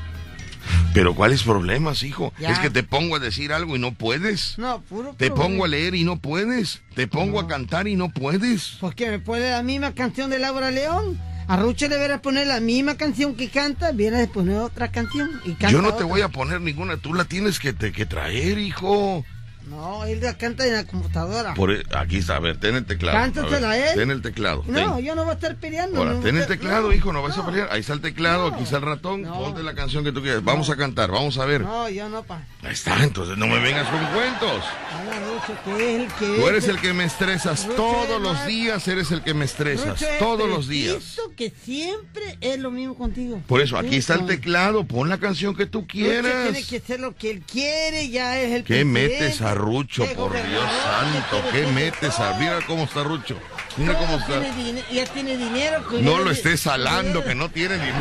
Pero 0.93 1.13
¿cuáles 1.15 1.43
problemas, 1.43 2.04
hijo? 2.04 2.34
Ya. 2.39 2.51
Es 2.51 2.60
que 2.60 2.69
te 2.69 2.84
pongo 2.84 3.15
a 3.15 3.19
decir 3.19 3.51
algo 3.54 3.75
y 3.75 3.80
no 3.80 3.93
puedes. 3.93 4.58
No, 4.58 4.82
puro 4.82 5.13
Te 5.17 5.28
problema. 5.28 5.36
pongo 5.43 5.65
a 5.65 5.67
leer 5.67 5.95
y 5.95 6.04
no 6.04 6.17
puedes. 6.17 6.82
Te 6.95 7.08
pongo 7.08 7.39
a 7.39 7.47
cantar 7.47 7.88
y 7.88 7.95
no 7.95 8.10
puedes. 8.10 8.78
Pues 8.80 8.95
que 8.95 9.10
me 9.10 9.19
pone 9.19 9.49
la 9.49 9.62
misma 9.63 9.93
canción 9.93 10.30
de 10.30 10.39
Laura 10.39 10.71
León. 10.71 11.19
A 11.47 11.58
Rucho 11.58 11.88
le 11.88 11.99
viera 11.99 12.21
poner 12.23 12.47
la 12.47 12.60
misma 12.60 12.97
canción 12.97 13.36
que 13.36 13.49
canta, 13.49 13.91
viera 13.91 14.17
de 14.17 14.28
poner 14.28 14.58
otra 14.58 14.91
canción 14.91 15.30
y 15.45 15.51
canta 15.51 15.69
Yo 15.69 15.82
no 15.84 15.89
te 15.89 15.95
otra. 15.95 16.06
voy 16.08 16.21
a 16.21 16.30
poner 16.30 16.60
ninguna, 16.60 16.97
tú 16.97 17.13
la 17.13 17.25
tienes 17.25 17.60
que, 17.60 17.71
te- 17.71 17.91
que 17.91 18.08
traer, 18.08 18.58
hijo. 18.58 19.23
No, 19.67 20.06
él 20.06 20.21
canta 20.38 20.65
en 20.65 20.73
la 20.73 20.86
computadora. 20.86 21.54
Por, 21.54 21.71
e- 21.71 21.84
aquí 21.95 22.17
está, 22.17 22.36
a 22.36 22.39
ver, 22.39 22.58
ten 22.60 22.75
el 22.75 22.86
teclado. 22.86 23.17
Cántatela, 23.17 23.71
A 23.71 23.75
ver, 23.75 23.88
¿eh? 23.88 23.91
Ten 23.95 24.12
el 24.12 24.21
teclado. 24.21 24.63
No, 24.67 24.95
ten. 24.95 25.06
yo 25.06 25.15
no 25.15 25.23
voy 25.23 25.32
a 25.32 25.36
estar 25.36 25.56
peleando. 25.56 25.97
Ahora, 25.99 26.13
no 26.13 26.19
ten 26.19 26.38
el 26.38 26.45
teclado, 26.45 26.88
no, 26.89 26.93
hijo, 26.93 27.12
no 27.12 27.21
vas 27.21 27.38
a 27.38 27.45
pelear. 27.45 27.69
Ahí 27.71 27.82
está 27.82 27.93
el 27.93 28.01
teclado, 28.01 28.47
aquí 28.47 28.63
está 28.63 28.78
el 28.78 28.84
ratón. 28.84 29.23
Ponte 29.23 29.63
la 29.63 29.73
canción 29.73 30.04
que 30.04 30.12
tú 30.12 30.21
quieras. 30.21 30.43
Vamos 30.43 30.69
a 30.69 30.75
cantar, 30.75 31.12
vamos 31.12 31.38
a 31.38 31.45
ver. 31.45 31.62
No, 31.62 31.89
yo 31.89 32.10
no, 32.10 32.23
pa. 32.23 32.43
Ahí 32.63 32.73
está, 32.73 33.04
entonces 33.04 33.38
no 33.38 33.47
me 33.47 33.60
vengas 33.60 33.88
con 33.89 34.06
cuentos. 34.13 34.63
Hola, 35.01 35.19
Rucho, 35.19 35.60
que 35.65 35.95
es 35.95 36.01
el 36.01 36.08
que 36.13 36.25
Tú 36.25 36.41
es 36.43 36.49
eres 36.49 36.67
el 36.67 36.80
que 36.80 36.93
me 36.93 37.06
estresas. 37.06 37.67
Todos 37.75 38.21
los 38.21 38.45
días 38.45 38.88
eres 38.88 39.12
el 39.12 39.23
que 39.23 39.34
me 39.34 39.45
estresas. 39.45 40.04
Todos 40.19 40.47
los 40.47 40.67
días. 40.67 40.95
preciso 40.95 41.32
que 41.36 41.51
siempre 41.63 42.38
es 42.41 42.60
lo 42.60 42.71
mismo 42.71 42.95
contigo. 42.95 43.41
Por 43.47 43.62
eso, 43.62 43.78
aquí 43.78 43.95
está 43.97 44.15
el 44.15 44.25
teclado. 44.25 44.86
Pon 44.86 45.10
la 45.10 45.17
canción 45.17 45.56
que 45.56 45.65
tú 45.65 45.88
quieras. 45.88 46.51
tiene 46.51 46.63
que 46.63 46.78
hacer 46.78 46.99
lo 46.99 47.15
que 47.15 47.32
él 47.32 47.41
quiere, 47.49 48.10
ya 48.10 48.39
es 48.39 48.51
el 48.51 48.63
¿Qué 48.63 48.86
presidente. 48.86 49.10
metes 49.19 49.41
a 49.41 49.55
Rucho, 49.56 50.06
por 50.15 50.32
Dios 50.34 50.63
santo? 50.84 51.41
qué 51.52 51.52
¿Qué 51.52 51.63
quiere 51.63 51.72
metes 51.72 52.20
a.? 52.20 52.38
Mira 52.39 52.60
cómo 52.68 52.84
está 52.84 53.04
Rucho. 53.04 53.38
Mira 53.78 53.94
Todo 53.94 54.06
cómo 54.06 54.18
está. 54.20 54.41
ya 54.91 55.06
tiene 55.08 55.38
dinero. 55.38 55.88
que 55.89 56.02
No 56.02 56.20
lo 56.20 56.30
estés 56.32 56.60
salando, 56.62 57.24
que 57.24 57.34
no 57.36 57.50
tiene 57.50 57.76
dinero. 57.80 57.96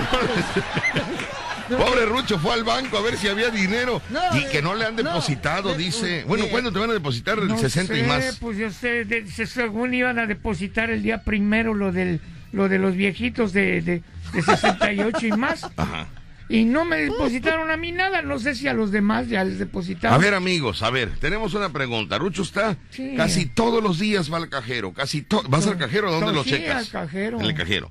Pobre 1.79 2.05
Rucho 2.05 2.38
fue 2.38 2.53
al 2.53 2.62
banco 2.64 2.99
a 2.99 3.01
ver 3.01 3.17
si 3.17 3.27
había 3.29 3.49
dinero 3.49 4.03
No, 4.11 4.21
y 4.38 4.45
que 4.47 4.61
no 4.61 4.75
le 4.75 4.85
han 4.85 4.97
depositado, 4.97 5.71
de- 5.71 5.79
dice. 5.79 6.25
Bueno, 6.29 6.45
¿cuándo 6.51 6.71
te 6.71 6.79
van 6.79 6.90
a 6.90 6.93
depositar? 6.93 7.38
El 7.38 7.49
No 7.49 7.59
60 7.59 7.97
y 7.97 8.03
más. 8.03 8.37
Pues 8.38 8.59
yo 8.59 8.71
sé, 8.71 9.07
según 9.47 9.95
iban 9.95 10.19
a 10.19 10.27
depositar 10.27 10.90
el 10.90 11.03
día 11.03 11.23
primero 11.23 11.73
lo 11.75 11.90
del 11.90 12.21
lo 12.53 12.69
de 12.69 12.79
los 12.79 12.95
viejitos 12.95 13.53
de, 13.53 13.81
de, 13.83 14.03
de 14.33 14.43
68 14.43 15.27
y 15.27 15.33
más. 15.33 15.64
Ajá. 15.77 16.07
Y 16.48 16.64
no 16.66 16.85
me 16.85 16.96
depositaron 16.96 17.70
a 17.70 17.76
mí 17.76 17.90
nada. 17.92 18.20
No 18.22 18.38
sé 18.38 18.54
si 18.54 18.68
a 18.68 18.74
los 18.74 18.90
demás 18.90 19.28
ya 19.28 19.44
les 19.44 19.59
depositaron. 19.59 20.14
A 20.14 20.22
ver, 20.22 20.35
amigos, 20.35 20.83
a 20.83 20.90
ver, 20.90 21.11
tenemos 21.18 21.54
una 21.54 21.70
pregunta. 21.70 22.18
Rucho 22.18 22.42
está 22.42 22.76
Sí. 22.90 23.14
casi 23.16 23.46
todos 23.46 23.83
los 23.83 23.98
días 23.98 24.33
va 24.33 24.37
al 24.37 24.48
cajero, 24.50 24.92
casi 24.92 25.22
to- 25.22 25.42
¿Vas 25.48 25.66
al 25.66 25.78
cajero? 25.78 26.11
¿Dónde 26.11 26.26
No, 26.26 26.33
lo 26.33 26.44
sí, 26.44 26.50
checas? 26.50 26.76
al 26.76 26.88
cajero. 26.90 27.40
En 27.40 27.46
el 27.46 27.54
cajero. 27.54 27.90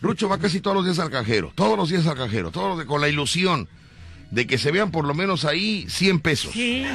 Rucho 0.00 0.28
va 0.30 0.38
casi 0.38 0.60
todos 0.60 0.76
los 0.76 0.86
días 0.86 0.98
al 0.98 1.10
cajero, 1.10 1.52
todos 1.54 1.76
los 1.76 1.90
días 1.90 2.06
al 2.06 2.16
cajero, 2.16 2.50
todos 2.50 2.68
los 2.70 2.78
días, 2.78 2.88
con 2.88 3.02
la 3.02 3.08
ilusión 3.10 3.68
de 4.30 4.46
que 4.46 4.56
se 4.56 4.70
vean 4.70 4.90
por 4.92 5.04
lo 5.04 5.12
menos 5.12 5.44
ahí 5.44 5.84
100 5.90 6.20
pesos. 6.20 6.52
Sí, 6.54 6.86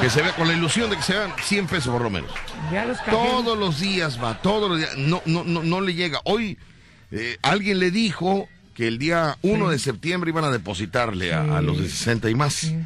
Que 0.00 0.10
se 0.10 0.22
vea 0.22 0.34
con 0.34 0.48
la 0.48 0.54
ilusión 0.54 0.90
de 0.90 0.96
que 0.96 1.02
se 1.02 1.12
vean 1.12 1.30
100 1.40 1.66
pesos 1.68 1.92
por 1.92 2.02
lo 2.02 2.10
menos. 2.10 2.30
ya 2.72 2.84
los 2.84 2.98
cajeros. 2.98 3.20
Todos 3.30 3.56
los 3.58 3.78
días 3.78 4.20
va, 4.20 4.40
todos 4.42 4.68
los 4.68 4.78
días. 4.78 4.96
No, 4.96 5.22
no, 5.26 5.44
no, 5.44 5.62
no 5.62 5.80
le 5.80 5.94
llega. 5.94 6.18
Hoy 6.24 6.58
eh, 7.12 7.36
alguien 7.42 7.78
le 7.78 7.92
dijo 7.92 8.48
que 8.76 8.86
el 8.86 8.98
día 8.98 9.38
1 9.42 9.70
de 9.70 9.78
septiembre 9.80 10.30
iban 10.30 10.44
a 10.44 10.50
depositarle 10.50 11.32
a, 11.32 11.56
a 11.56 11.60
los 11.62 11.78
de 11.80 11.88
60 11.88 12.30
y 12.30 12.34
más. 12.36 12.52
Sí. 12.54 12.76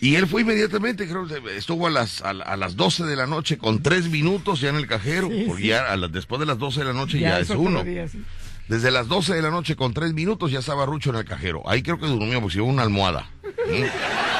Y 0.00 0.14
él 0.14 0.26
fue 0.26 0.40
inmediatamente, 0.42 1.06
creo 1.06 1.26
estuvo 1.50 1.86
a 1.86 1.90
las, 1.90 2.22
a, 2.22 2.30
a 2.30 2.56
las 2.56 2.74
12 2.76 3.04
de 3.04 3.16
la 3.16 3.26
noche 3.26 3.58
con 3.58 3.82
tres 3.82 4.08
minutos 4.08 4.60
ya 4.62 4.70
en 4.70 4.76
el 4.76 4.86
cajero, 4.86 5.28
porque 5.46 5.66
ya 5.66 5.92
a 5.92 5.96
las- 5.98 6.10
después 6.12 6.40
de 6.40 6.46
las 6.46 6.58
12 6.58 6.80
de 6.80 6.86
la 6.86 6.92
noche 6.94 7.18
ya, 7.18 7.38
es 7.40 7.50
uno. 7.50 7.84
Desde 8.68 8.90
las 8.92 9.08
12 9.08 9.34
de 9.34 9.42
la 9.42 9.50
noche 9.50 9.74
con 9.76 9.92
tres 9.92 10.14
minutos 10.14 10.52
ya 10.52 10.60
estaba 10.60 10.86
Rucho 10.86 11.10
en 11.10 11.16
el 11.16 11.24
cajero. 11.24 11.68
Ahí 11.68 11.82
creo 11.82 11.98
que 11.98 12.06
durmió 12.06 12.40
porque 12.40 12.52
se 12.52 12.58
llevó 12.60 12.68
una 12.70 12.82
almohada. 12.82 13.28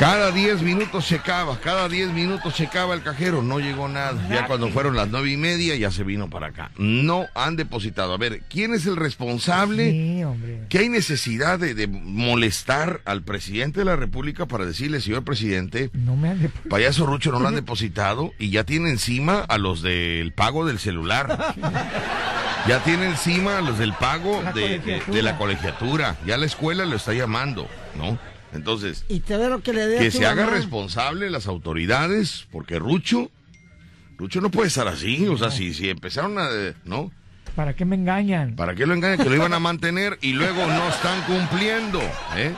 Cada 0.00 0.32
10 0.32 0.62
minutos 0.62 1.06
checaba, 1.06 1.60
cada 1.60 1.86
10 1.86 2.12
minutos 2.12 2.54
checaba 2.54 2.94
el 2.94 3.02
cajero, 3.02 3.42
no 3.42 3.58
llegó 3.60 3.86
nada. 3.86 4.26
Ya 4.30 4.46
cuando 4.46 4.70
fueron 4.70 4.96
las 4.96 5.08
nueve 5.08 5.30
y 5.30 5.36
media 5.36 5.76
ya 5.76 5.90
se 5.90 6.04
vino 6.04 6.30
para 6.30 6.46
acá. 6.46 6.70
No 6.78 7.26
han 7.34 7.56
depositado. 7.56 8.14
A 8.14 8.16
ver, 8.16 8.40
¿quién 8.48 8.72
es 8.72 8.86
el 8.86 8.96
responsable? 8.96 9.90
Sí, 9.90 10.24
hombre. 10.24 10.60
¿Qué 10.70 10.78
hay 10.78 10.88
necesidad 10.88 11.58
de, 11.58 11.74
de 11.74 11.86
molestar 11.86 13.02
al 13.04 13.20
presidente 13.22 13.80
de 13.80 13.84
la 13.84 13.96
República 13.96 14.46
para 14.46 14.64
decirle, 14.64 15.02
señor 15.02 15.22
presidente, 15.22 15.90
No 15.92 16.16
me 16.16 16.30
han 16.30 16.40
depositado. 16.40 16.70
payaso 16.70 17.04
Rucho 17.04 17.30
no 17.30 17.38
lo 17.40 17.48
han 17.48 17.54
depositado 17.56 18.32
y 18.38 18.48
ya 18.48 18.64
tiene 18.64 18.88
encima 18.88 19.40
a 19.40 19.58
los 19.58 19.82
del 19.82 20.32
pago 20.32 20.64
del 20.64 20.78
celular? 20.78 21.54
Ya 22.66 22.82
tiene 22.84 23.04
encima 23.04 23.58
a 23.58 23.60
los 23.60 23.78
del 23.78 23.92
pago 23.92 24.42
de 24.54 25.22
la 25.22 25.36
colegiatura. 25.36 26.16
Ya 26.24 26.38
la 26.38 26.46
escuela 26.46 26.86
lo 26.86 26.96
está 26.96 27.12
llamando, 27.12 27.68
¿no? 27.98 28.18
Entonces, 28.52 29.04
Y 29.08 29.20
te 29.20 29.36
ve 29.36 29.48
lo 29.48 29.62
que 29.62 29.72
le 29.72 29.98
que 29.98 30.10
se 30.10 30.26
haga 30.26 30.44
mamá. 30.44 30.56
responsable 30.56 31.30
las 31.30 31.46
autoridades, 31.46 32.46
porque 32.50 32.78
Rucho, 32.78 33.30
Rucho 34.18 34.40
no 34.40 34.50
puede 34.50 34.68
estar 34.68 34.88
así. 34.88 35.26
O 35.28 35.38
sea, 35.38 35.50
si, 35.50 35.72
si 35.72 35.88
empezaron 35.88 36.38
a, 36.38 36.48
eh, 36.50 36.74
¿no? 36.84 37.10
¿Para 37.54 37.74
qué 37.74 37.84
me 37.84 37.96
engañan? 37.96 38.56
¿Para 38.56 38.74
qué 38.74 38.86
lo 38.86 38.94
engañan? 38.94 39.18
Que 39.18 39.28
lo 39.30 39.34
iban 39.36 39.52
a 39.52 39.58
mantener 39.60 40.18
y 40.22 40.32
luego 40.32 40.66
no 40.66 40.88
están 40.88 41.20
cumpliendo, 41.22 42.00
¿eh? 42.36 42.52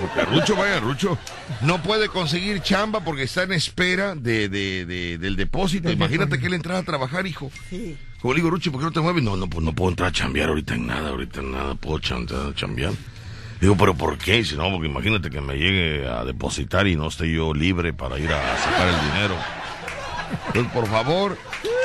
Porque 0.00 0.22
Rucho, 0.22 0.56
vaya, 0.56 0.80
Rucho 0.80 1.18
no 1.60 1.82
puede 1.82 2.08
conseguir 2.08 2.60
chamba 2.62 3.00
porque 3.04 3.24
está 3.24 3.42
en 3.42 3.52
espera 3.52 4.14
de, 4.14 4.48
de- 4.48 4.86
de- 4.86 5.18
del 5.18 5.36
depósito. 5.36 5.88
Del 5.88 5.96
Imagínate 5.98 6.24
depósito. 6.30 6.40
que 6.40 6.46
él 6.48 6.54
entrara 6.54 6.78
a 6.80 6.82
trabajar, 6.84 7.26
hijo. 7.26 7.50
Sí. 7.70 7.96
Como 8.20 8.32
le 8.34 8.38
digo, 8.40 8.50
Rucho, 8.50 8.72
¿por 8.72 8.80
qué 8.80 8.86
no 8.86 8.92
te 8.92 9.00
mueves? 9.00 9.22
No, 9.22 9.36
no, 9.36 9.48
pues 9.48 9.62
no 9.64 9.74
puedo 9.74 9.90
entrar 9.90 10.08
a 10.08 10.12
chambear 10.12 10.48
ahorita 10.48 10.74
en 10.74 10.86
nada, 10.86 11.10
ahorita 11.10 11.40
en 11.40 11.52
nada, 11.52 11.74
puedo 11.74 11.98
chan- 11.98 12.20
entrar 12.22 12.46
a 12.48 12.54
chambear. 12.54 12.92
Digo, 13.64 13.78
¿pero 13.78 13.94
por 13.94 14.18
qué? 14.18 14.44
Si 14.44 14.56
no, 14.56 14.70
porque 14.70 14.88
imagínate 14.88 15.30
que 15.30 15.40
me 15.40 15.54
llegue 15.54 16.06
a 16.06 16.22
depositar 16.22 16.86
y 16.86 16.96
no 16.96 17.08
esté 17.08 17.32
yo 17.32 17.54
libre 17.54 17.94
para 17.94 18.18
ir 18.18 18.30
a 18.30 18.58
sacar 18.58 18.88
el 18.88 19.10
dinero. 19.10 19.34
Entonces, 20.48 20.70
por 20.70 20.86
favor, 20.86 21.38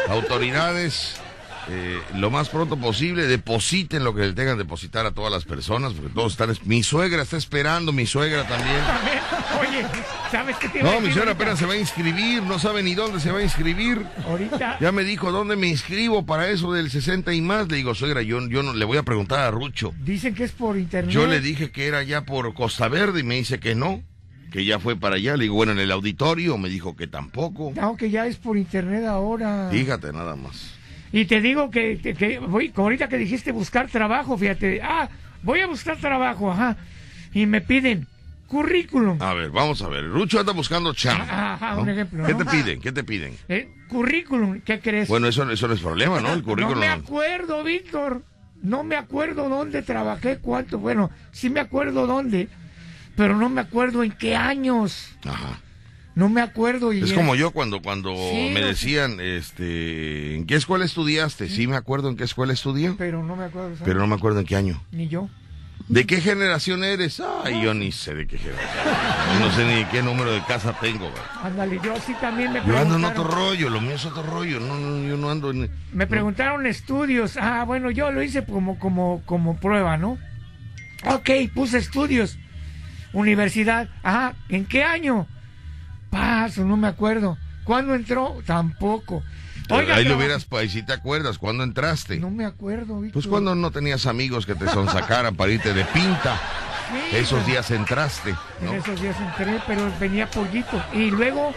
autoridades, 0.09 1.21
eh, 1.69 1.99
lo 2.15 2.31
más 2.31 2.49
pronto 2.49 2.77
posible, 2.77 3.27
depositen 3.27 4.03
lo 4.03 4.13
que 4.15 4.21
le 4.25 4.33
tengan 4.33 4.57
depositar 4.57 5.05
a 5.05 5.11
todas 5.11 5.31
las 5.31 5.45
personas, 5.45 5.93
porque 5.93 6.11
todos 6.13 6.31
están... 6.33 6.49
es- 6.49 6.65
Mi 6.65 6.81
suegra 6.83 7.21
está 7.21 7.37
esperando, 7.37 7.91
mi 7.91 8.05
suegra 8.05 8.47
también. 8.47 8.77
Oye, 9.61 9.85
¿sabes 10.31 10.55
qué 10.57 10.69
te 10.69 10.81
No, 10.81 10.93
mi 11.01 11.07
suegra 11.11 11.31
ahorita? 11.31 11.31
apenas 11.33 11.59
se 11.59 11.65
va 11.65 11.73
a 11.73 11.77
inscribir, 11.77 12.41
no 12.43 12.59
sabe 12.59 12.81
ni 12.83 12.95
dónde 12.95 13.19
se 13.19 13.31
va 13.31 13.39
a 13.39 13.43
inscribir. 13.43 14.05
Ahorita, 14.25 14.77
Ya 14.79 14.91
me 14.91 15.03
dijo 15.03 15.31
dónde 15.31 15.55
me 15.55 15.67
inscribo 15.67 16.25
para 16.25 16.49
eso 16.49 16.71
del 16.73 16.89
60 16.89 17.33
y 17.33 17.41
más. 17.41 17.67
Le 17.69 17.77
digo, 17.77 17.93
suegra, 17.95 18.21
yo, 18.21 18.39
yo 18.47 18.63
no 18.63 18.73
le 18.73 18.85
voy 18.85 18.97
a 18.97 19.03
preguntar 19.03 19.39
a 19.39 19.51
Rucho. 19.51 19.93
dicen 20.03 20.33
que 20.33 20.45
es 20.45 20.51
por 20.51 20.77
internet. 20.77 21.11
Yo 21.13 21.27
le 21.27 21.39
dije 21.41 21.71
que 21.71 21.87
era 21.87 22.03
ya 22.03 22.21
por 22.21 22.53
Costa 22.53 22.87
Verde 22.87 23.19
y 23.19 23.23
me 23.23 23.35
dice 23.35 23.59
que 23.59 23.75
no, 23.75 24.01
que 24.51 24.65
ya 24.65 24.79
fue 24.79 24.95
para 24.95 25.17
allá. 25.17 25.35
Le 25.35 25.43
digo, 25.43 25.55
bueno, 25.55 25.73
en 25.73 25.79
el 25.79 25.91
auditorio 25.91 26.57
me 26.57 26.69
dijo 26.69 26.95
que 26.95 27.07
tampoco. 27.07 27.73
No, 27.75 27.95
que 27.97 28.09
ya 28.09 28.25
es 28.27 28.37
por 28.37 28.57
internet 28.57 29.05
ahora. 29.05 29.67
Fíjate 29.71 30.11
nada 30.13 30.35
más. 30.35 30.78
Y 31.11 31.25
te 31.25 31.41
digo 31.41 31.71
que, 31.71 31.99
que, 32.01 32.13
que 32.13 32.39
voy, 32.39 32.69
como 32.69 32.87
ahorita 32.87 33.07
que 33.09 33.17
dijiste 33.17 33.51
buscar 33.51 33.87
trabajo, 33.89 34.37
fíjate, 34.37 34.81
ah, 34.83 35.09
voy 35.43 35.59
a 35.61 35.67
buscar 35.67 35.97
trabajo, 35.97 36.51
ajá. 36.51 36.77
Y 37.33 37.45
me 37.45 37.61
piden 37.61 38.07
currículum. 38.47 39.21
A 39.21 39.33
ver, 39.33 39.49
vamos 39.51 39.81
a 39.81 39.87
ver. 39.87 40.07
Rucho 40.07 40.39
anda 40.39 40.53
buscando 40.53 40.93
chamba. 40.93 41.53
Ajá, 41.53 41.75
¿no? 41.75 41.81
un 41.81 41.89
ejemplo, 41.89 42.25
¿Qué 42.25 42.33
¿no? 42.33 42.39
te 42.39 42.45
piden? 42.45 42.81
¿Qué 42.81 42.91
te 42.91 43.03
piden? 43.03 43.33
Eh, 43.47 43.69
currículum, 43.87 44.61
¿qué 44.61 44.79
crees? 44.79 45.07
Bueno, 45.07 45.27
eso, 45.27 45.49
eso 45.49 45.67
no 45.67 45.73
es 45.73 45.79
problema, 45.81 46.19
¿no? 46.19 46.33
El 46.33 46.39
no 46.39 46.45
currículum. 46.45 46.79
me 46.79 46.87
acuerdo, 46.87 47.63
Víctor. 47.63 48.23
No 48.61 48.83
me 48.83 48.97
acuerdo 48.97 49.47
dónde 49.47 49.81
trabajé, 49.83 50.37
cuánto. 50.39 50.79
Bueno, 50.79 51.11
sí 51.31 51.49
me 51.49 51.61
acuerdo 51.61 52.05
dónde, 52.07 52.49
pero 53.15 53.37
no 53.37 53.49
me 53.49 53.61
acuerdo 53.61 54.03
en 54.03 54.11
qué 54.11 54.35
años. 54.35 55.15
Ajá. 55.25 55.59
No 56.19 56.27
me 56.27 56.41
acuerdo. 56.41 56.91
Y 56.91 57.01
Es 57.01 57.13
como 57.13 57.33
yo 57.33 57.51
cuando, 57.51 57.81
cuando 57.81 58.13
Sí, 58.13 58.51
me 58.53 58.59
decían, 58.59 59.21
este, 59.21 60.35
¿en 60.35 60.45
qué 60.45 60.55
escuela 60.55 60.83
estudiaste? 60.83 61.47
Sí 61.47 61.65
me 61.65 61.77
acuerdo 61.77 62.09
en 62.09 62.17
qué 62.17 62.25
escuela 62.25 62.51
estudié, 62.51 62.93
Pero 62.97 63.23
no 63.23 63.37
me 63.37 63.45
acuerdo. 63.45 63.69
¿sabes? 63.69 63.83
pero 63.85 64.01
no 64.01 64.07
me 64.07 64.15
acuerdo 64.15 64.41
en 64.41 64.45
qué 64.45 64.57
año. 64.57 64.83
Ni 64.91 65.07
yo. 65.07 65.29
¿De 65.87 66.05
qué 66.05 66.19
generación 66.19 66.83
eres? 66.83 67.21
Ay, 67.45 67.63
yo 67.63 67.73
ni 67.73 67.93
sé 67.93 68.15
de 68.15 68.27
qué 68.27 68.37
generación. 68.37 68.83
Yo 69.33 69.39
no 69.39 69.51
sé 69.53 69.65
ni 69.65 69.85
qué 69.85 70.03
número 70.03 70.33
de 70.33 70.43
casa 70.43 70.77
tengo. 70.81 71.09
Ándale, 71.41 71.79
yo 71.81 71.95
sí 72.05 72.13
también 72.19 72.51
me 72.51 72.65
Yo 72.65 72.77
ando 72.77 72.97
en 72.97 73.05
otro 73.05 73.23
rollo, 73.23 73.69
lo 73.69 73.79
mío 73.79 73.95
es 73.95 74.05
otro 74.05 74.23
rollo. 74.23 74.59
No, 74.59 74.77
no, 74.77 75.07
yo 75.07 75.15
no 75.15 75.31
ando 75.31 75.51
en... 75.51 75.71
Me 75.93 76.05
preguntaron 76.05 76.65
estudios. 76.65 77.37
Ah, 77.37 77.63
bueno, 77.63 77.91
yo 77.91 78.11
lo 78.11 78.21
hice 78.21 78.43
como, 78.43 78.77
como, 78.77 79.23
como 79.25 79.57
prueba, 79.57 79.95
¿no? 79.95 80.17
Ok, 81.05 81.29
puse 81.53 81.77
estudios. 81.77 82.37
Universidad. 83.13 83.87
Ajá, 84.03 84.33
¿en 84.49 84.65
qué 84.65 84.83
año? 84.83 85.25
Paso, 86.09 86.63
no 86.65 86.77
me 86.77 86.87
acuerdo. 86.87 87.37
¿Cuándo 87.63 87.93
entró? 87.95 88.37
Tampoco. 88.45 89.23
Oiga, 89.69 89.95
Ahí 89.95 90.05
lo 90.05 90.17
hubieras, 90.17 90.47
ahí 90.51 90.67
sí 90.67 90.81
te 90.81 90.93
acuerdas, 90.93 91.37
¿cuándo 91.37 91.63
entraste? 91.63 92.17
No 92.19 92.31
me 92.31 92.45
acuerdo, 92.45 92.99
Víctor. 93.01 93.13
Pues 93.13 93.27
cuando 93.27 93.53
no 93.53 93.69
tenías 93.69 94.07
amigos 94.07 94.47
que 94.47 94.55
te 94.55 94.67
sonsacaran 94.67 95.35
para 95.35 95.51
irte 95.51 95.73
de 95.73 95.85
pinta. 95.85 96.39
Sí, 97.11 97.17
Esos 97.17 97.45
días 97.45 97.69
entraste, 97.69 98.33
¿no? 98.63 98.71
En 98.73 98.79
esos 98.79 98.99
días 98.99 99.15
entré, 99.21 99.59
pero 99.67 99.91
venía 99.99 100.27
pollito. 100.27 100.83
Y 100.91 101.11
luego, 101.11 101.53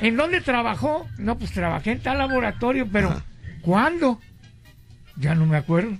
¿en 0.00 0.16
dónde 0.16 0.40
trabajó? 0.40 1.06
No, 1.16 1.38
pues 1.38 1.52
trabajé 1.52 1.92
en 1.92 2.00
tal 2.00 2.18
laboratorio, 2.18 2.88
pero 2.92 3.10
Ajá. 3.10 3.22
¿cuándo? 3.62 4.20
Ya 5.14 5.36
no 5.36 5.46
me 5.46 5.58
acuerdo. 5.58 5.96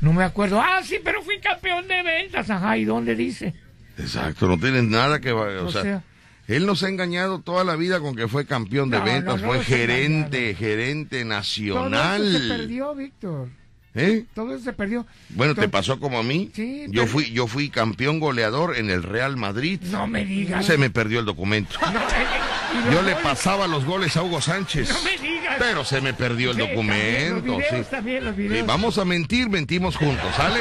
No 0.00 0.12
me 0.12 0.22
acuerdo. 0.22 0.60
Ah, 0.62 0.82
sí, 0.84 0.98
pero 1.02 1.20
fui 1.22 1.40
campeón 1.40 1.88
de 1.88 2.00
ventas. 2.04 2.48
Ajá, 2.48 2.76
¿y 2.76 2.84
dónde 2.84 3.16
dice? 3.16 3.54
Exacto, 3.98 4.46
no 4.46 4.56
tienes 4.56 4.84
nada 4.84 5.18
que... 5.18 5.32
O, 5.32 5.66
O 5.66 5.72
sea, 5.72 5.82
sea- 5.82 6.02
él 6.48 6.66
nos 6.66 6.82
ha 6.82 6.88
engañado 6.88 7.38
toda 7.40 7.62
la 7.62 7.76
vida 7.76 8.00
con 8.00 8.16
que 8.16 8.26
fue 8.26 8.44
campeón 8.46 8.90
de 8.90 8.98
No, 8.98 9.04
ventas, 9.04 9.36
no, 9.40 9.46
no 9.46 9.48
fue 9.52 9.64
gerente, 9.64 10.54
gerente 10.56 11.20
Todo 11.20 11.28
nacional. 11.28 12.26
eso 12.26 12.38
se 12.38 12.48
perdió, 12.48 12.94
Víctor. 12.94 13.48
¿Eh? 13.94 14.24
Todo 14.34 14.54
eso 14.54 14.64
se 14.64 14.72
perdió. 14.72 15.06
Bueno, 15.30 15.54
¿te 15.54 15.68
pasó 15.68 15.98
como 15.98 16.18
a 16.18 16.22
mí? 16.22 16.50
Sí, 16.54 16.84
yo 16.88 17.02
pero- 17.02 17.06
fui 17.06 17.30
yo 17.32 17.46
fui 17.46 17.68
campeón 17.68 18.20
goleador 18.20 18.76
en 18.76 18.90
el 18.90 19.02
Real 19.02 19.36
Madrid. 19.36 19.80
No 19.90 20.06
me 20.06 20.24
digas. 20.24 20.66
Se 20.66 20.78
me 20.78 20.88
perdió 20.90 21.20
el 21.20 21.24
documento. 21.26 21.74
Eh, 21.80 21.84
eh, 21.94 22.40
Yo 22.92 23.02
le 23.02 23.16
pasaba 23.16 23.66
los 23.66 23.84
goles 23.84 24.16
a 24.16 24.22
Hugo 24.22 24.40
Sánchez. 24.40 24.88
No 24.90 25.02
me 25.02 25.18
digas. 25.18 25.56
Pero 25.58 25.84
se 25.84 26.00
me 26.00 26.12
perdió 26.14 26.50
el 26.50 26.56
Sí, 26.56 26.62
documento. 26.62 26.94
también, 26.94 27.34
los 27.34 27.42
videos 27.44 27.86
sí. 27.86 27.90
también, 27.90 28.24
los 28.24 28.36
Sí, 28.36 28.42
videos. 28.42 28.66
vamos 28.66 28.98
a 28.98 29.04
mentir, 29.04 29.48
mentimos 29.48 29.96
juntos, 29.96 30.34
¿sale? 30.36 30.60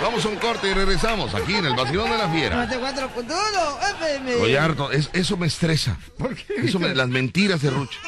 Vamos 0.00 0.24
a 0.24 0.28
un 0.28 0.36
corte 0.36 0.70
y 0.70 0.74
regresamos 0.74 1.34
aquí 1.34 1.54
en 1.54 1.66
el 1.66 1.74
Vacilón 1.74 2.10
de 2.10 2.18
la 2.18 2.28
Fiera. 2.30 2.56
94.1 2.66 3.78
FM. 3.98 4.34
Oye, 4.36 4.58
harto, 4.58 4.90
es- 4.92 5.10
eso 5.12 5.36
me 5.36 5.46
estresa. 5.46 5.98
¿Por 6.18 6.34
qué? 6.34 6.54
Eso 6.64 6.78
me- 6.78 6.94
las 6.94 7.08
mentiras 7.08 7.60
de 7.62 7.70
Rucho. 7.70 7.98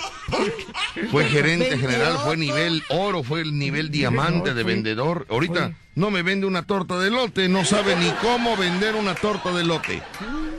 Fue 1.11 1.25
gerente 1.27 1.77
general, 1.79 2.19
fue 2.25 2.37
nivel 2.37 2.83
oro, 2.89 3.23
fue 3.23 3.41
el 3.43 3.59
nivel 3.59 3.91
diamante 3.91 4.55
de 4.55 4.63
vendedor. 4.63 5.27
Ahorita 5.29 5.61
fue- 5.67 5.75
no 5.95 6.11
me 6.11 6.23
vende 6.23 6.47
una 6.47 6.63
torta 6.63 6.99
de 6.99 7.11
lote, 7.11 7.49
no 7.49 7.65
sabe 7.65 7.97
ni 7.97 8.09
cómo 8.23 8.57
vender 8.57 8.95
una 8.95 9.15
torta 9.15 9.53
de 9.53 9.65
lote. 9.65 10.03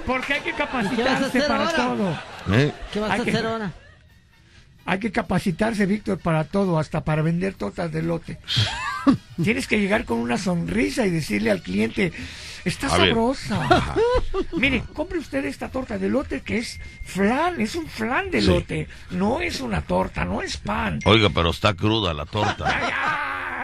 Porque 0.06 0.34
hay 0.34 0.41
que 0.41 0.50
¿Y 0.50 0.54
qué 0.54 0.62
vas 0.63 0.69
a 0.69 0.72
capacitarse 0.82 1.26
hacer 1.26 1.48
para 1.48 1.65
ahora? 1.65 1.76
todo. 1.76 2.19
¿Eh? 2.58 2.72
¿Qué 2.91 3.00
vas 3.00 3.10
a 3.10 3.13
Hay 3.13 3.22
que- 3.22 3.32
hacer 3.32 3.46
ahora? 3.46 3.72
Hay 4.86 5.00
que 5.00 5.12
capacitarse, 5.13 5.86
Víctor, 5.86 6.19
para 6.19 6.43
todo, 6.43 6.78
hasta 6.78 7.06
para 7.06 7.22
vender 7.22 7.54
tortas 7.54 7.89
de 7.91 8.02
lote. 8.02 8.38
Tienes 9.43 9.65
que 9.65 9.80
llegar 9.80 10.04
con 10.04 10.17
una 10.17 10.38
sonrisa 10.38 11.06
y 11.06 11.10
decirle 11.10 11.52
al 11.52 11.62
cliente, 11.62 12.12
está 12.65 12.88
A 12.88 12.89
sabrosa. 12.89 13.96
Mire, 14.58 14.84
compre 14.93 15.19
usted 15.19 15.46
esta 15.46 15.69
torta 15.69 15.98
de 15.98 16.10
lote 16.10 16.41
que 16.41 16.58
es 16.58 16.82
flan, 17.06 17.62
es 17.62 17.76
un 17.76 17.88
flan 17.88 18.30
de 18.30 18.41
Sí. 18.41 18.48
lote. 18.48 18.88
No 19.12 19.39
es 19.39 19.62
una 19.62 19.82
torta, 19.84 20.26
no 20.26 20.41
es 20.41 20.58
pan. 20.58 21.00
Oiga, 21.06 21.30
pero 21.34 21.52
está 21.52 21.74
cruda 21.76 22.13
la 22.13 22.26
torta. 22.26 22.65